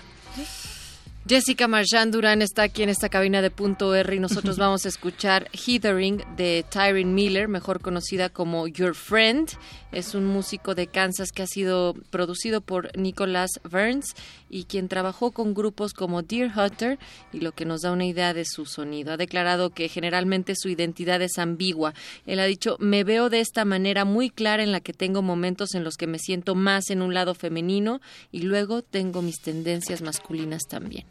Jessica 1.28 1.66
Marjan 1.66 2.12
Durán 2.12 2.40
está 2.40 2.62
aquí 2.62 2.84
en 2.84 2.88
esta 2.88 3.08
cabina 3.08 3.42
de 3.42 3.50
punto 3.50 3.92
R 3.96 4.14
y 4.14 4.20
nosotros 4.20 4.56
vamos 4.58 4.86
a 4.86 4.88
escuchar 4.88 5.50
Heathering 5.52 6.22
de 6.36 6.64
Tyrone 6.70 7.06
Miller, 7.06 7.48
mejor 7.48 7.80
conocida 7.80 8.28
como 8.28 8.68
Your 8.68 8.94
Friend. 8.94 9.48
Es 9.90 10.14
un 10.14 10.24
músico 10.24 10.76
de 10.76 10.86
Kansas 10.86 11.32
que 11.32 11.42
ha 11.42 11.48
sido 11.48 11.94
producido 12.10 12.60
por 12.60 12.96
Nicholas 12.96 13.50
Burns 13.68 14.14
y 14.48 14.64
quien 14.64 14.86
trabajó 14.86 15.32
con 15.32 15.52
grupos 15.52 15.94
como 15.94 16.22
Deer 16.22 16.52
Hunter 16.56 16.96
y 17.32 17.40
lo 17.40 17.50
que 17.50 17.64
nos 17.64 17.80
da 17.80 17.90
una 17.90 18.06
idea 18.06 18.32
de 18.32 18.44
su 18.44 18.64
sonido. 18.64 19.12
Ha 19.12 19.16
declarado 19.16 19.70
que 19.70 19.88
generalmente 19.88 20.54
su 20.54 20.68
identidad 20.68 21.20
es 21.22 21.38
ambigua. 21.38 21.92
Él 22.26 22.38
ha 22.38 22.44
dicho, 22.44 22.76
me 22.78 23.02
veo 23.02 23.30
de 23.30 23.40
esta 23.40 23.64
manera 23.64 24.04
muy 24.04 24.30
clara 24.30 24.62
en 24.62 24.70
la 24.70 24.80
que 24.80 24.92
tengo 24.92 25.22
momentos 25.22 25.74
en 25.74 25.82
los 25.82 25.96
que 25.96 26.06
me 26.06 26.20
siento 26.20 26.54
más 26.54 26.90
en 26.90 27.02
un 27.02 27.14
lado 27.14 27.34
femenino 27.34 28.00
y 28.30 28.42
luego 28.42 28.82
tengo 28.82 29.22
mis 29.22 29.40
tendencias 29.40 30.02
masculinas 30.02 30.62
también. 30.68 31.04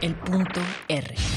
El 0.00 0.14
punto 0.16 0.60
R. 0.88 1.33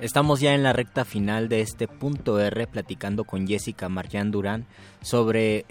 Estamos 0.00 0.38
ya 0.38 0.54
en 0.54 0.62
la 0.62 0.72
recta 0.72 1.04
final 1.04 1.48
de 1.48 1.60
este 1.60 1.88
punto 1.88 2.38
R 2.38 2.68
platicando 2.68 3.24
con 3.24 3.48
Jessica 3.48 3.88
Marjan 3.88 4.30
Durán 4.30 4.64
sobre 5.02 5.66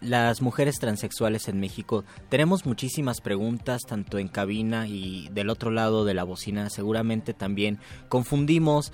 las 0.00 0.42
mujeres 0.42 0.80
transexuales 0.80 1.46
en 1.46 1.60
México. 1.60 2.04
Tenemos 2.28 2.66
muchísimas 2.66 3.20
preguntas 3.20 3.82
tanto 3.86 4.18
en 4.18 4.26
cabina 4.26 4.88
y 4.88 5.28
del 5.28 5.48
otro 5.48 5.70
lado 5.70 6.04
de 6.04 6.14
la 6.14 6.24
bocina. 6.24 6.70
Seguramente 6.70 7.34
también 7.34 7.78
confundimos 8.08 8.92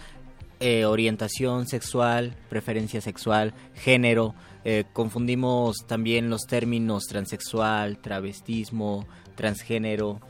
eh, 0.60 0.84
orientación 0.84 1.66
sexual, 1.66 2.36
preferencia 2.50 3.00
sexual, 3.00 3.54
género. 3.72 4.34
Eh, 4.66 4.84
confundimos 4.92 5.86
también 5.86 6.28
los 6.28 6.42
términos 6.42 7.04
transexual, 7.04 7.96
travestismo, 7.96 9.06
transgénero. 9.34 10.20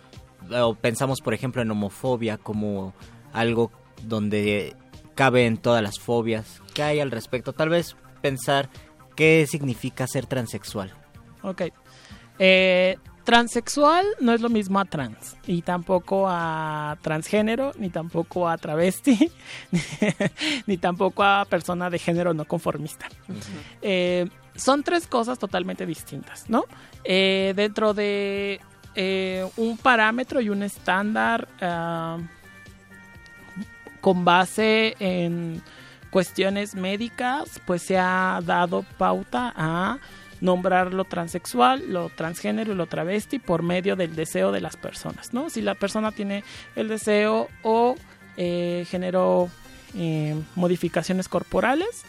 O 0.53 0.77
pensamos, 0.77 1.21
por 1.23 1.35
ejemplo, 1.35 1.61
en 1.61 1.73
homofobia 1.73 2.39
como 2.39 2.95
algo 3.33 3.73
donde 4.03 4.75
caben 5.15 5.57
todas 5.57 5.83
las 5.83 5.99
fobias. 5.99 6.61
¿Qué 6.75 6.83
hay 6.83 7.01
al 7.01 7.11
respecto? 7.11 7.53
Tal 7.53 7.69
vez 7.69 7.97
pensar 8.21 8.69
qué 9.17 9.47
significa 9.49 10.07
ser 10.07 10.27
transexual. 10.27 10.93
Ok. 11.43 11.63
Eh, 12.39 12.97
transexual 13.25 14.07
no 14.21 14.33
es 14.33 14.41
lo 14.41 14.49
mismo 14.49 14.79
a 14.79 14.85
trans, 14.85 15.37
y 15.47 15.63
tampoco 15.63 16.27
a 16.29 16.99
transgénero, 17.01 17.73
ni 17.79 17.91
tampoco 17.91 18.49
a 18.49 18.59
travesti, 18.59 19.31
ni 20.67 20.77
tampoco 20.77 21.23
a 21.23 21.47
persona 21.49 21.91
de 21.91 21.99
género 21.99 22.35
no 22.35 22.45
conformista. 22.45 23.09
Eh, 23.83 24.29
son 24.55 24.83
tres 24.83 25.07
cosas 25.07 25.39
totalmente 25.39 25.87
distintas, 25.87 26.49
¿no? 26.49 26.65
Eh, 27.03 27.55
dentro 27.57 27.95
de 27.95 28.61
eh, 28.95 29.49
un 29.57 29.77
parámetro 29.79 30.41
y 30.41 30.51
un 30.51 30.63
estándar 30.63 31.49
ah, 31.61 32.19
con 34.05 34.23
base 34.27 34.97
en 34.99 35.63
cuestiones 36.11 36.75
médicas, 36.75 37.59
pues 37.65 37.81
se 37.81 37.97
ha 37.97 38.39
dado 38.45 38.85
pauta 38.99 39.51
a 39.57 39.99
nombrar 40.43 40.93
lo 40.93 41.07
transexual, 41.07 41.91
lo 41.91 42.11
transgénero 42.11 42.73
y 42.73 42.75
lo 42.75 42.87
travesti 42.87 43.39
por 43.39 43.63
medio 43.63 43.97
del 43.97 44.15
deseo 44.15 44.53
de 44.53 44.61
las 44.61 44.77
personas, 44.77 45.33
¿no? 45.33 45.49
Si 45.49 45.63
la 45.63 45.75
persona 45.75 46.13
tiene 46.13 46.45
el 46.77 46.89
deseo 46.89 47.49
o 47.63 47.95
eh, 48.37 48.85
generó 48.91 49.49
eh, 49.95 50.39
modificaciones 50.55 51.27
corporales, 51.27 52.03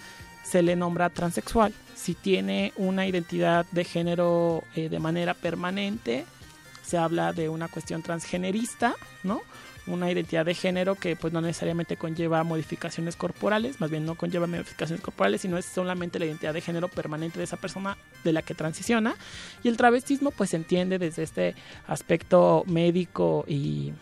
se 0.43 0.64
le 0.64 0.75
nombra 0.75 1.09
transexual. 1.09 1.74
Si 1.95 2.14
tiene 2.14 2.74
una 2.75 3.07
identidad 3.07 3.65
de 3.72 3.85
género 3.85 4.65
eh, 4.75 4.90
de 4.90 4.99
manera 4.99 5.33
permanente, 5.33 6.25
se 6.85 6.98
habla 6.98 7.32
de 7.32 7.48
una 7.48 7.69
cuestión 7.69 8.01
transgenerista, 8.01 8.95
¿no? 9.24 9.43
Una 9.88 10.11
identidad 10.11 10.45
de 10.45 10.55
género 10.55 10.95
que 10.95 11.15
pues 11.15 11.31
no 11.31 11.41
necesariamente 11.41 11.95
conlleva 11.95 12.43
modificaciones 12.43 13.15
corporales, 13.15 13.80
más 13.80 13.91
bien 13.91 14.05
no 14.05 14.15
conlleva 14.15 14.47
modificaciones 14.47 15.03
corporales, 15.03 15.41
sino 15.41 15.57
es 15.57 15.65
solamente 15.65 16.17
la 16.17 16.25
identidad 16.25 16.53
de 16.53 16.61
género 16.61 16.88
permanente 16.88 17.38
de 17.38 17.45
esa 17.45 17.57
persona 17.57 17.97
de 18.23 18.33
la 18.33 18.41
que 18.41 18.55
transiciona. 18.55 19.15
Y 19.64 19.67
el 19.67 19.77
travestismo 19.77 20.31
pues 20.31 20.49
se 20.51 20.55
entiende 20.55 20.97
desde 20.97 21.23
este 21.23 21.55
aspecto 21.88 22.64
médico 22.65 23.45
y, 23.47 23.93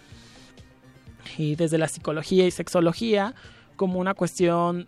y 1.37 1.55
desde 1.55 1.77
la 1.77 1.87
psicología 1.87 2.45
y 2.45 2.51
sexología 2.51 3.33
como 3.75 3.99
una 3.99 4.13
cuestión 4.13 4.85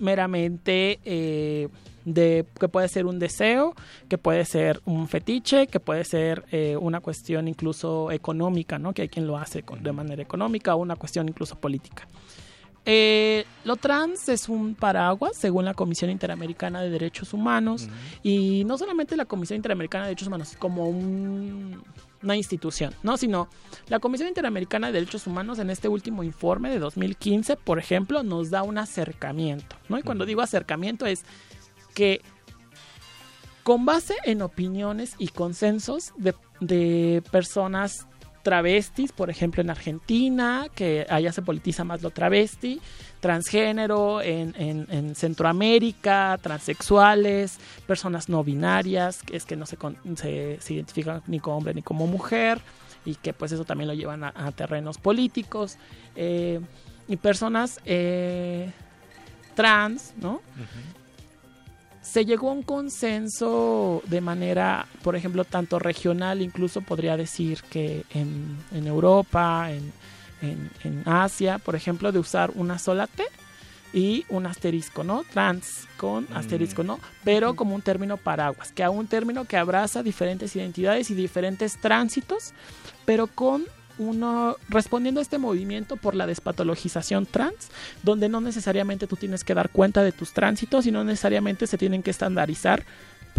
meramente 0.00 0.98
eh, 1.04 1.68
de 2.04 2.44
que 2.58 2.68
puede 2.68 2.88
ser 2.88 3.06
un 3.06 3.18
deseo, 3.18 3.74
que 4.08 4.18
puede 4.18 4.44
ser 4.44 4.80
un 4.84 5.08
fetiche, 5.08 5.66
que 5.66 5.80
puede 5.80 6.04
ser 6.04 6.44
eh, 6.50 6.76
una 6.80 7.00
cuestión 7.00 7.48
incluso 7.48 8.10
económica, 8.10 8.78
¿no? 8.78 8.92
Que 8.92 9.02
hay 9.02 9.08
quien 9.08 9.26
lo 9.26 9.36
hace 9.38 9.62
con- 9.62 9.82
de 9.82 9.92
manera 9.92 10.22
económica 10.22 10.74
o 10.74 10.78
una 10.78 10.96
cuestión 10.96 11.28
incluso 11.28 11.56
política. 11.56 12.06
Eh, 12.84 13.44
lo 13.64 13.76
trans 13.76 14.28
es 14.28 14.48
un 14.48 14.74
paraguas 14.74 15.36
según 15.36 15.64
la 15.64 15.72
Comisión 15.72 16.10
Interamericana 16.10 16.82
de 16.82 16.90
Derechos 16.90 17.32
Humanos 17.32 17.88
y 18.24 18.64
no 18.64 18.76
solamente 18.76 19.16
la 19.16 19.24
Comisión 19.24 19.56
Interamericana 19.58 20.04
de 20.04 20.08
Derechos 20.10 20.26
Humanos 20.26 20.56
como 20.58 20.88
un- 20.88 21.80
una 22.24 22.36
institución, 22.36 22.92
no, 23.04 23.16
sino 23.16 23.48
la 23.88 24.00
Comisión 24.00 24.28
Interamericana 24.28 24.88
de 24.88 24.94
Derechos 24.94 25.28
Humanos 25.28 25.60
en 25.60 25.70
este 25.70 25.86
último 25.86 26.24
informe 26.24 26.70
de 26.70 26.80
2015, 26.80 27.56
por 27.56 27.78
ejemplo, 27.78 28.24
nos 28.24 28.50
da 28.50 28.64
un 28.64 28.78
acercamiento, 28.78 29.76
¿no? 29.88 29.96
Y 29.98 30.02
cuando 30.02 30.24
digo 30.26 30.40
acercamiento 30.40 31.06
es 31.06 31.24
que 31.94 32.20
con 33.62 33.84
base 33.84 34.14
en 34.24 34.42
opiniones 34.42 35.14
y 35.18 35.28
consensos 35.28 36.12
de, 36.16 36.34
de 36.60 37.22
personas 37.30 38.06
travestis, 38.42 39.12
por 39.12 39.30
ejemplo 39.30 39.62
en 39.62 39.70
Argentina, 39.70 40.66
que 40.74 41.06
allá 41.08 41.32
se 41.32 41.42
politiza 41.42 41.84
más 41.84 42.02
lo 42.02 42.10
travesti, 42.10 42.80
transgénero 43.20 44.20
en, 44.20 44.52
en- 44.58 44.88
en 44.90 45.14
Centroamérica, 45.14 46.36
transexuales, 46.42 47.58
personas 47.86 48.28
no 48.28 48.42
binarias, 48.42 49.22
que 49.22 49.36
es 49.36 49.44
que 49.44 49.54
no 49.54 49.64
se, 49.64 49.76
se, 50.60 50.74
identifican 50.74 51.22
ni 51.28 51.38
como 51.38 51.58
hombre 51.58 51.72
ni 51.72 51.82
como 51.82 52.08
mujer, 52.08 52.60
y 53.04 53.14
que 53.14 53.32
pues 53.32 53.52
eso 53.52 53.64
también 53.64 53.86
lo 53.86 53.94
llevan 53.94 54.24
a, 54.24 54.32
a 54.34 54.50
terrenos 54.50 54.98
políticos, 54.98 55.76
eh, 56.16 56.58
y 57.06 57.16
personas 57.16 57.78
eh, 57.84 58.72
trans, 59.54 60.14
¿no? 60.20 60.40
Se 62.02 62.24
llegó 62.24 62.50
a 62.50 62.52
un 62.52 62.62
consenso 62.62 64.02
de 64.06 64.20
manera, 64.20 64.86
por 65.02 65.16
ejemplo, 65.16 65.44
tanto 65.44 65.78
regional, 65.78 66.42
incluso 66.42 66.80
podría 66.82 67.16
decir 67.16 67.62
que 67.70 68.04
en, 68.10 68.58
en 68.72 68.86
Europa, 68.86 69.70
en, 69.70 69.92
en- 70.42 70.70
en 70.84 71.02
Asia, 71.08 71.58
por 71.58 71.76
ejemplo, 71.76 72.10
de 72.12 72.18
usar 72.18 72.50
una 72.54 72.78
sola 72.78 73.06
T 73.06 73.22
y 73.94 74.24
un 74.30 74.46
asterisco, 74.46 75.04
¿no? 75.04 75.22
Trans 75.32 75.86
con 75.96 76.26
asterisco, 76.34 76.82
¿no? 76.82 76.98
Pero 77.24 77.54
como 77.54 77.74
un 77.74 77.82
término 77.82 78.16
paraguas, 78.16 78.72
que 78.72 78.82
a 78.82 78.90
un 78.90 79.06
término 79.06 79.44
que 79.44 79.56
abraza 79.56 80.02
diferentes 80.02 80.56
identidades 80.56 81.10
y 81.10 81.14
diferentes 81.14 81.78
tránsitos, 81.80 82.52
pero 83.04 83.26
con 83.26 83.64
uno 83.98 84.56
respondiendo 84.68 85.20
a 85.20 85.22
este 85.22 85.38
movimiento 85.38 85.96
por 85.96 86.14
la 86.14 86.26
despatologización 86.26 87.26
trans, 87.26 87.68
donde 88.02 88.28
no 88.28 88.40
necesariamente 88.40 89.06
tú 89.06 89.16
tienes 89.16 89.44
que 89.44 89.54
dar 89.54 89.70
cuenta 89.70 90.02
de 90.02 90.12
tus 90.12 90.32
tránsitos 90.32 90.86
y 90.86 90.92
no 90.92 91.04
necesariamente 91.04 91.66
se 91.66 91.78
tienen 91.78 92.02
que 92.02 92.10
estandarizar 92.10 92.84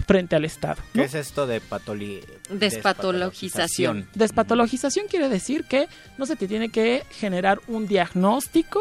frente 0.07 0.35
al 0.35 0.45
Estado. 0.45 0.81
¿no? 0.93 1.01
¿Qué 1.01 1.05
es 1.07 1.13
esto 1.15 1.45
de 1.47 1.61
patoli 1.61 2.21
Despatologización. 2.49 4.07
Despatologización 4.15 5.07
quiere 5.07 5.29
decir 5.29 5.65
que 5.65 5.87
no 6.17 6.25
se 6.25 6.35
te 6.35 6.47
tiene 6.47 6.69
que 6.69 7.03
generar 7.11 7.59
un 7.67 7.87
diagnóstico 7.87 8.79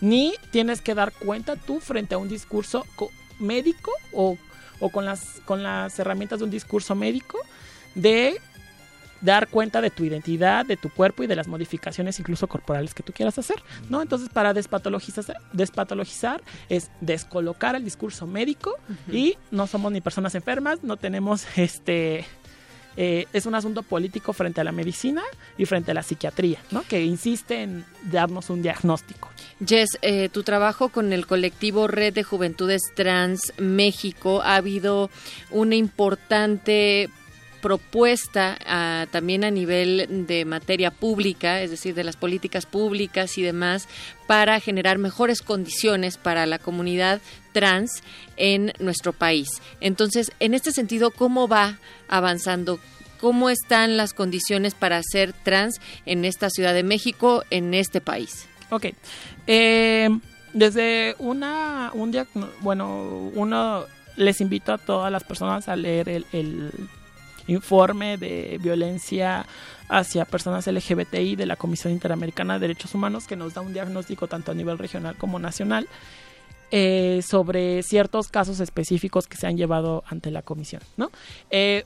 ni 0.00 0.34
tienes 0.50 0.80
que 0.80 0.94
dar 0.94 1.12
cuenta 1.12 1.56
tú 1.56 1.80
frente 1.80 2.14
a 2.14 2.18
un 2.18 2.28
discurso 2.28 2.86
co- 2.96 3.10
médico 3.38 3.90
o, 4.12 4.38
o 4.80 4.88
con, 4.90 5.04
las, 5.04 5.40
con 5.44 5.62
las 5.62 5.98
herramientas 5.98 6.38
de 6.38 6.44
un 6.44 6.50
discurso 6.50 6.94
médico 6.94 7.38
de 7.94 8.40
dar 9.20 9.48
cuenta 9.48 9.80
de 9.80 9.90
tu 9.90 10.04
identidad, 10.04 10.64
de 10.66 10.76
tu 10.76 10.90
cuerpo 10.90 11.22
y 11.22 11.26
de 11.26 11.36
las 11.36 11.48
modificaciones 11.48 12.18
incluso 12.18 12.46
corporales 12.46 12.94
que 12.94 13.02
tú 13.02 13.12
quieras 13.12 13.38
hacer, 13.38 13.56
¿no? 13.88 14.02
Entonces, 14.02 14.28
para 14.28 14.54
despatologizar, 14.54 15.24
despatologizar 15.52 16.42
es 16.68 16.90
descolocar 17.00 17.74
el 17.74 17.84
discurso 17.84 18.26
médico 18.26 18.74
y 19.10 19.36
no 19.50 19.66
somos 19.66 19.92
ni 19.92 20.00
personas 20.00 20.34
enfermas, 20.34 20.82
no 20.82 20.96
tenemos 20.96 21.46
este 21.56 22.26
eh, 23.00 23.26
es 23.32 23.46
un 23.46 23.54
asunto 23.54 23.84
político 23.84 24.32
frente 24.32 24.60
a 24.60 24.64
la 24.64 24.72
medicina 24.72 25.22
y 25.56 25.66
frente 25.66 25.92
a 25.92 25.94
la 25.94 26.02
psiquiatría, 26.02 26.58
¿no? 26.72 26.82
Que 26.82 27.04
insiste 27.04 27.62
en 27.62 27.84
darnos 28.10 28.50
un 28.50 28.60
diagnóstico. 28.60 29.30
Jess, 29.64 29.98
eh, 30.02 30.28
tu 30.30 30.42
trabajo 30.42 30.88
con 30.88 31.12
el 31.12 31.24
colectivo 31.24 31.86
Red 31.86 32.14
de 32.14 32.24
Juventudes 32.24 32.82
Trans 32.96 33.52
México 33.56 34.42
ha 34.42 34.56
habido 34.56 35.10
una 35.52 35.76
importante 35.76 37.08
propuesta 37.60 38.58
ah, 38.66 39.06
también 39.10 39.44
a 39.44 39.50
nivel 39.50 40.26
de 40.26 40.44
materia 40.44 40.90
pública, 40.90 41.60
es 41.62 41.70
decir, 41.70 41.94
de 41.94 42.04
las 42.04 42.16
políticas 42.16 42.66
públicas 42.66 43.36
y 43.38 43.42
demás, 43.42 43.88
para 44.26 44.60
generar 44.60 44.98
mejores 44.98 45.42
condiciones 45.42 46.16
para 46.16 46.46
la 46.46 46.58
comunidad 46.58 47.20
trans 47.52 48.02
en 48.36 48.72
nuestro 48.78 49.12
país. 49.12 49.48
Entonces, 49.80 50.32
en 50.40 50.54
este 50.54 50.72
sentido, 50.72 51.10
¿cómo 51.10 51.48
va 51.48 51.78
avanzando? 52.08 52.78
¿Cómo 53.20 53.50
están 53.50 53.96
las 53.96 54.14
condiciones 54.14 54.74
para 54.74 55.02
ser 55.02 55.32
trans 55.32 55.80
en 56.06 56.24
esta 56.24 56.50
Ciudad 56.50 56.72
de 56.74 56.84
México, 56.84 57.42
en 57.50 57.74
este 57.74 58.00
país? 58.00 58.46
Ok. 58.70 58.86
Eh, 59.46 60.08
desde 60.52 61.16
una, 61.18 61.90
un 61.94 62.12
diagno- 62.12 62.50
bueno, 62.60 63.30
uno 63.34 63.84
les 64.16 64.40
invito 64.40 64.72
a 64.72 64.78
todas 64.78 65.10
las 65.10 65.24
personas 65.24 65.68
a 65.68 65.76
leer 65.76 66.08
el, 66.08 66.26
el, 66.32 66.70
informe 67.48 68.16
de 68.16 68.58
violencia 68.62 69.44
hacia 69.88 70.24
personas 70.24 70.66
LGBTI 70.66 71.36
de 71.36 71.46
la 71.46 71.56
Comisión 71.56 71.92
Interamericana 71.92 72.54
de 72.54 72.60
Derechos 72.60 72.94
Humanos 72.94 73.26
que 73.26 73.36
nos 73.36 73.54
da 73.54 73.62
un 73.62 73.72
diagnóstico 73.72 74.26
tanto 74.28 74.52
a 74.52 74.54
nivel 74.54 74.78
regional 74.78 75.16
como 75.16 75.38
nacional 75.38 75.88
eh, 76.70 77.20
sobre 77.26 77.82
ciertos 77.82 78.28
casos 78.28 78.60
específicos 78.60 79.26
que 79.26 79.38
se 79.38 79.46
han 79.46 79.56
llevado 79.56 80.04
ante 80.06 80.30
la 80.30 80.42
comisión, 80.42 80.82
¿no? 80.98 81.10
Eh, 81.50 81.84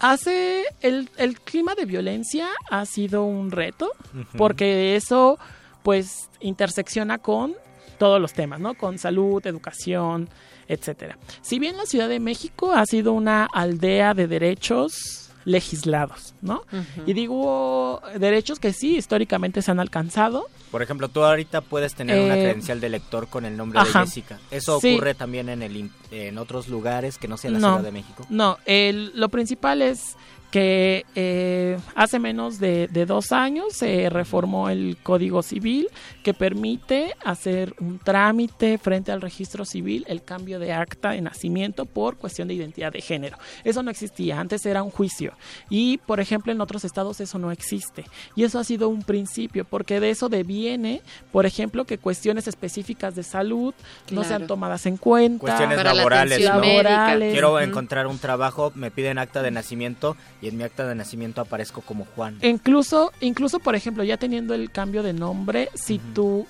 hace 0.00 0.64
el, 0.80 1.08
el 1.16 1.40
clima 1.40 1.74
de 1.76 1.84
violencia 1.84 2.48
ha 2.68 2.84
sido 2.84 3.24
un 3.24 3.50
reto 3.50 3.92
porque 4.36 4.96
eso 4.96 5.38
pues 5.82 6.28
intersecciona 6.40 7.18
con 7.18 7.54
todos 7.98 8.20
los 8.20 8.32
temas, 8.32 8.58
¿no? 8.58 8.74
Con 8.74 8.98
salud, 8.98 9.46
educación, 9.46 10.28
etcétera. 10.68 11.18
Si 11.42 11.58
bien 11.58 11.76
la 11.76 11.86
Ciudad 11.86 12.08
de 12.08 12.20
México 12.20 12.72
ha 12.72 12.84
sido 12.86 13.12
una 13.12 13.44
aldea 13.52 14.14
de 14.14 14.26
derechos 14.28 15.30
legislados, 15.44 16.34
¿no? 16.40 16.62
Y 17.06 17.14
digo 17.14 18.00
derechos 18.18 18.58
que 18.60 18.72
sí 18.72 18.96
históricamente 18.96 19.60
se 19.62 19.70
han 19.70 19.80
alcanzado, 19.80 20.46
Por 20.70 20.82
ejemplo, 20.82 21.08
tú 21.08 21.22
ahorita 21.22 21.60
puedes 21.60 21.94
tener 21.94 22.18
una 22.24 22.36
Eh, 22.38 22.42
credencial 22.44 22.80
de 22.80 22.88
lector 22.88 23.28
con 23.28 23.44
el 23.44 23.56
nombre 23.58 23.78
ajá. 23.80 24.00
de 24.00 24.06
Jessica. 24.06 24.38
¿Eso 24.50 24.80
Sí. 24.80 24.94
ocurre 24.94 25.14
también 25.14 25.48
en, 25.50 25.62
el, 25.62 25.90
en 26.12 26.38
otros 26.38 26.68
lugares 26.68 27.18
que 27.18 27.26
no 27.26 27.36
sea 27.36 27.50
la 27.50 27.58
no, 27.58 27.68
Ciudad 27.68 27.82
de 27.84 27.92
México? 27.92 28.26
No, 28.30 28.58
el- 28.66 29.12
lo 29.14 29.28
principal 29.28 29.82
es 29.82 30.16
que 30.50 31.06
eh, 31.14 31.78
hace 31.94 32.18
menos 32.18 32.60
de, 32.60 32.86
de 32.88 33.06
dos 33.06 33.32
años 33.32 33.72
se 33.72 34.10
reformó 34.10 34.68
el 34.68 34.98
Código 35.02 35.42
Civil 35.42 35.88
que 36.22 36.34
permite 36.34 37.14
hacer 37.24 37.74
un 37.80 37.98
trámite 37.98 38.76
frente 38.76 39.12
al 39.12 39.22
registro 39.22 39.64
civil, 39.64 40.04
el 40.08 40.22
cambio 40.22 40.58
de 40.58 40.74
acta 40.74 41.12
de 41.12 41.22
nacimiento 41.22 41.86
por 41.86 42.18
cuestión 42.18 42.48
de 42.48 42.54
identidad 42.54 42.92
de 42.92 43.00
género. 43.00 43.38
Eso 43.64 43.82
no 43.82 43.90
existía, 43.90 44.38
antes 44.38 44.66
era 44.66 44.82
un 44.82 44.90
juicio. 44.90 45.32
Y, 45.70 45.96
por 45.96 46.20
ejemplo, 46.20 46.52
en 46.52 46.60
otros 46.60 46.84
estados 46.84 47.18
eso 47.22 47.38
no 47.38 47.50
existe. 47.50 48.04
Y 48.36 48.44
eso 48.44 48.58
ha 48.58 48.64
sido 48.64 48.90
un 48.90 49.04
principio, 49.04 49.64
porque 49.64 50.00
de 50.00 50.10
eso 50.10 50.28
deviene, 50.28 51.00
por 51.32 51.46
ejemplo, 51.46 51.86
que 51.86 51.96
cuestiones 51.96 52.46
específicas 52.46 53.14
de 53.14 53.22
salud 53.22 53.72
no 54.10 54.22
sean 54.22 54.46
tomadas 54.46 54.84
en 54.84 54.98
cuenta. 54.98 55.40
Cuestiones 55.40 55.78
laborales, 56.02 56.40
¿no? 56.40 56.60
Laborales, 56.60 57.32
Quiero 57.32 57.60
encontrar 57.60 58.06
un 58.06 58.18
trabajo, 58.18 58.72
me 58.74 58.90
piden 58.90 59.18
acta 59.18 59.42
de 59.42 59.50
nacimiento 59.50 60.16
y 60.40 60.48
en 60.48 60.56
mi 60.56 60.64
acta 60.64 60.86
de 60.86 60.94
nacimiento 60.94 61.40
aparezco 61.40 61.80
como 61.80 62.04
Juan. 62.16 62.38
Incluso, 62.42 63.12
incluso, 63.20 63.58
por 63.58 63.74
ejemplo, 63.74 64.04
ya 64.04 64.16
teniendo 64.16 64.54
el 64.54 64.70
cambio 64.70 65.02
de 65.02 65.12
nombre, 65.12 65.68
si 65.74 65.98
tú 65.98 66.46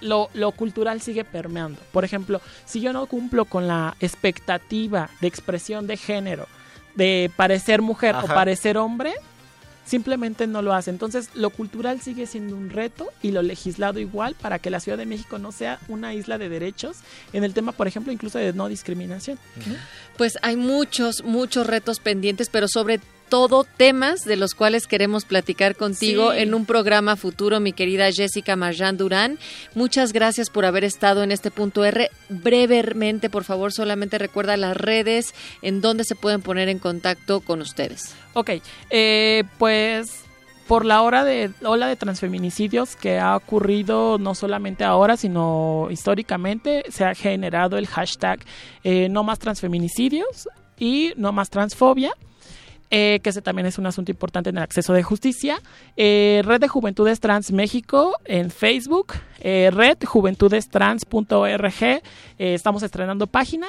lo, 0.00 0.30
lo 0.34 0.52
cultural 0.52 1.00
sigue 1.00 1.24
permeando. 1.24 1.80
Por 1.92 2.04
ejemplo, 2.04 2.40
si 2.64 2.80
yo 2.80 2.92
no 2.92 3.06
cumplo 3.06 3.44
con 3.44 3.66
la 3.66 3.96
expectativa 4.00 5.10
de 5.20 5.28
expresión 5.28 5.86
de 5.86 5.96
género, 5.96 6.46
de 6.94 7.30
parecer 7.36 7.82
mujer 7.82 8.14
o 8.16 8.26
parecer 8.26 8.76
hombre, 8.76 9.12
simplemente 9.84 10.46
no 10.46 10.62
lo 10.62 10.72
hace. 10.72 10.90
Entonces, 10.90 11.30
lo 11.34 11.50
cultural 11.50 12.00
sigue 12.00 12.26
siendo 12.26 12.56
un 12.56 12.70
reto 12.70 13.08
y 13.22 13.32
lo 13.32 13.42
legislado 13.42 13.98
igual 13.98 14.34
para 14.34 14.58
que 14.58 14.70
la 14.70 14.80
Ciudad 14.80 14.98
de 14.98 15.06
México 15.06 15.38
no 15.38 15.52
sea 15.52 15.78
una 15.88 16.14
isla 16.14 16.38
de 16.38 16.48
derechos 16.48 16.98
en 17.32 17.44
el 17.44 17.54
tema, 17.54 17.72
por 17.72 17.88
ejemplo, 17.88 18.12
incluso 18.12 18.38
de 18.38 18.52
no 18.52 18.68
discriminación. 18.68 19.38
Pues 20.16 20.38
hay 20.42 20.56
muchos, 20.56 21.24
muchos 21.24 21.66
retos 21.66 22.00
pendientes, 22.00 22.48
pero 22.48 22.68
sobre 22.68 22.98
todo 22.98 23.19
temas 23.76 24.24
de 24.24 24.36
los 24.36 24.54
cuales 24.54 24.86
queremos 24.86 25.24
platicar 25.24 25.76
contigo 25.76 26.32
Sí. 26.32 26.38
en 26.40 26.52
un 26.54 26.66
programa 26.66 27.16
futuro, 27.16 27.60
mi 27.60 27.72
querida 27.72 28.10
Jessica 28.12 28.56
Marjan 28.56 28.96
Durán. 28.96 29.38
Muchas 29.74 30.12
gracias 30.12 30.50
por 30.50 30.64
haber 30.64 30.84
estado 30.84 31.22
en 31.22 31.32
este 31.32 31.50
punto 31.50 31.84
R. 31.84 32.10
Brevemente, 32.28 33.30
por 33.30 33.44
favor, 33.44 33.72
solamente 33.72 34.18
recuerda 34.18 34.56
las 34.56 34.76
redes 34.76 35.34
en 35.62 35.80
donde 35.80 36.04
se 36.04 36.16
pueden 36.16 36.42
poner 36.42 36.68
en 36.68 36.78
contacto 36.78 37.40
con 37.40 37.60
ustedes. 37.60 38.14
Ok, 38.34 38.50
eh, 38.90 39.44
pues 39.58 40.24
por 40.66 40.84
la 40.84 41.02
hora 41.02 41.24
de 41.24 41.50
ola 41.64 41.88
de 41.88 41.96
transfeminicidios 41.96 42.94
que 42.94 43.18
ha 43.18 43.36
ocurrido 43.36 44.18
no 44.18 44.34
solamente 44.34 44.84
ahora, 44.84 45.16
sino 45.16 45.88
históricamente, 45.90 46.84
se 46.90 47.04
ha 47.04 47.14
generado 47.14 47.76
el 47.76 47.86
hashtag 47.86 48.40
eh, 48.84 49.08
no 49.08 49.24
más 49.24 49.38
transfeminicidios 49.38 50.48
y 50.78 51.12
no 51.16 51.32
más 51.32 51.50
transfobia. 51.50 52.12
Eh, 52.90 53.20
que 53.22 53.30
ese 53.30 53.42
también 53.42 53.66
es 53.66 53.78
un 53.78 53.86
asunto 53.86 54.10
importante 54.10 54.50
en 54.50 54.58
el 54.58 54.62
acceso 54.62 54.92
de 54.92 55.02
justicia. 55.02 55.60
Eh, 55.96 56.42
Red 56.44 56.60
de 56.60 56.68
Juventudes 56.68 57.20
Trans 57.20 57.52
México 57.52 58.14
en 58.24 58.50
Facebook, 58.50 59.14
eh, 59.40 59.70
redjuventudestrans.org, 59.72 61.82
eh, 61.82 62.02
estamos 62.38 62.82
estrenando 62.82 63.26
página. 63.26 63.66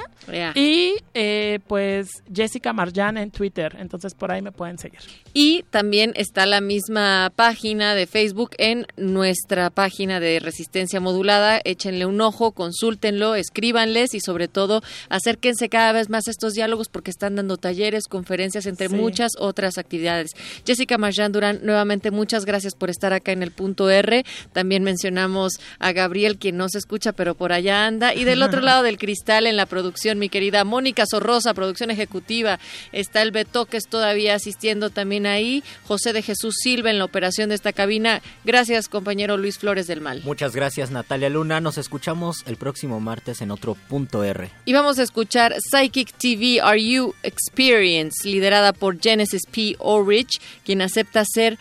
Y 0.56 0.95
eh, 1.14 1.59
pues 1.67 2.24
Jessica 2.33 2.74
Marjan 2.74 3.17
en 3.17 3.32
Twitter, 3.32 3.75
entonces 3.80 4.14
por 4.16 4.32
ahí 4.32 4.41
me 4.41 4.51
pueden 4.51 4.77
seguir. 4.77 5.00
Y 5.33 5.64
también 5.69 6.14
está 6.16 6.45
la 6.45 6.61
misma 6.61 7.32
página 7.35 7.95
de 7.95 8.08
Facebook 8.08 8.51
en 8.58 8.85
nuestra 8.98 9.69
página 9.69 10.19
de 10.19 10.40
Resistencia 10.40 11.00
Modulada. 11.00 11.61
Échenle 11.64 12.06
un 12.06 12.19
ojo, 12.22 12.51
consúltenlo, 12.51 13.35
escríbanles 13.35 14.14
y 14.14 14.19
sobre 14.19 14.48
todo 14.48 14.82
acérquense 15.09 15.69
cada 15.69 15.91
vez 15.93 16.09
más 16.09 16.27
a 16.27 16.32
estos 16.32 16.53
diálogos 16.53 16.90
porque 16.90 17.11
están 17.11 17.35
dando 17.35 17.58
talleres, 17.58 18.08
conferencias, 18.08 18.66
entre 18.66 18.90
Sí. 18.90 18.95
Muchas 19.11 19.31
otras 19.38 19.77
actividades. 19.77 20.31
Jessica 20.65 20.98
Marjan 20.98 21.31
Durán, 21.31 21.59
nuevamente 21.64 22.11
muchas 22.11 22.45
gracias 22.45 22.75
por 22.75 22.90
estar 22.90 23.11
acá 23.11 23.33
en 23.33 23.43
el 23.43 23.51
punto 23.51 23.90
R. 23.90 24.23
También 24.53 24.83
mencionamos 24.83 25.59
a 25.80 25.91
Gabriel, 25.91 26.38
quien 26.38 26.56
no 26.56 26.69
se 26.69 26.77
escucha, 26.77 27.11
pero 27.11 27.35
por 27.35 27.51
allá 27.51 27.85
anda. 27.85 28.15
Y 28.15 28.23
del 28.23 28.41
otro 28.41 28.61
lado 28.61 28.83
del 28.83 28.98
cristal 28.98 29.48
en 29.48 29.57
la 29.57 29.65
producción, 29.65 30.17
mi 30.17 30.30
querida 30.30 30.64
Mónica 30.64 31.03
Sorrosa, 31.06 31.53
producción 31.53 31.91
ejecutiva. 31.91 32.59
Está 32.93 33.22
el 33.22 33.31
Betoques 33.31 33.88
todavía 33.90 34.35
asistiendo 34.35 34.90
también 34.90 35.25
ahí. 35.25 35.61
José 35.83 36.14
de 36.14 36.22
Jesús 36.22 36.56
Silva 36.61 36.90
en 36.90 36.98
la 36.98 37.06
operación 37.06 37.49
de 37.49 37.56
esta 37.56 37.73
cabina. 37.73 38.22
Gracias, 38.45 38.88
compañero 38.88 39.35
Luis 39.35 39.57
Flores 39.57 39.88
del 39.88 39.99
Mal. 39.99 40.22
Muchas 40.23 40.56
gracias 40.56 40.91
Natalia 40.91 41.30
Luna, 41.30 41.59
nos 41.59 41.77
escuchamos 41.77 42.43
el 42.45 42.56
próximo 42.56 42.99
martes 43.01 43.41
en 43.41 43.51
otro 43.51 43.75
punto 43.90 44.23
R. 44.23 44.49
Y 44.64 44.73
vamos 44.73 44.99
a 44.99 45.03
escuchar 45.03 45.56
Psychic 45.59 46.14
TV 46.14 46.61
Are 46.61 46.81
You 46.81 47.14
Experience, 47.23 48.27
liderada 48.27 48.72
por 48.72 49.00
Genesis 49.01 49.41
P. 49.49 49.75
Orridge, 49.80 50.39
quien 50.63 50.81
acepta 50.81 51.23
ser 51.25 51.57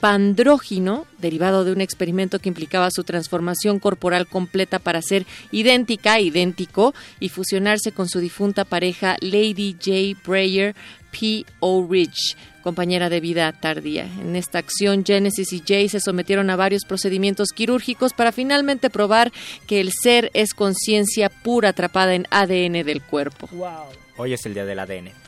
pandrógino, 0.00 1.06
derivado 1.18 1.64
de 1.64 1.72
un 1.72 1.80
experimento 1.82 2.38
que 2.38 2.48
implicaba 2.48 2.90
su 2.90 3.04
transformación 3.04 3.78
corporal 3.78 4.26
completa 4.26 4.78
para 4.78 5.02
ser 5.02 5.26
idéntica, 5.52 6.18
idéntico, 6.20 6.94
y 7.20 7.28
fusionarse 7.28 7.92
con 7.92 8.08
su 8.08 8.18
difunta 8.18 8.64
pareja 8.64 9.16
Lady 9.20 9.74
J. 9.74 10.18
Breyer 10.26 10.74
P. 11.12 11.44
Orridge 11.60 12.36
compañera 12.62 13.08
de 13.08 13.20
vida 13.20 13.52
tardía. 13.52 14.04
En 14.04 14.36
esta 14.36 14.58
acción, 14.58 15.04
Genesis 15.04 15.52
y 15.52 15.62
Jay 15.66 15.88
se 15.88 16.00
sometieron 16.00 16.50
a 16.50 16.56
varios 16.56 16.84
procedimientos 16.84 17.48
quirúrgicos 17.54 18.12
para 18.12 18.32
finalmente 18.32 18.90
probar 18.90 19.32
que 19.66 19.80
el 19.80 19.92
ser 19.92 20.30
es 20.34 20.54
conciencia 20.54 21.30
pura 21.30 21.70
atrapada 21.70 22.14
en 22.14 22.26
ADN 22.30 22.84
del 22.84 23.02
cuerpo. 23.02 23.48
Wow. 23.52 23.86
Hoy 24.16 24.34
es 24.34 24.44
el 24.46 24.54
día 24.54 24.64
del 24.64 24.78
ADN. 24.78 25.19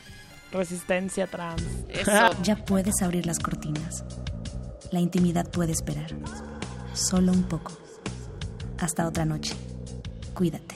Resistencia 0.53 1.27
trans. 1.27 1.63
Ya 2.43 2.55
puedes 2.55 3.01
abrir 3.01 3.25
las 3.25 3.39
cortinas. 3.39 4.05
La 4.91 4.99
intimidad 4.99 5.49
puede 5.49 5.71
esperar. 5.71 6.15
Solo 6.93 7.31
un 7.31 7.43
poco. 7.43 7.71
Hasta 8.77 9.07
otra 9.07 9.25
noche. 9.25 9.55
Cuídate. 10.35 10.75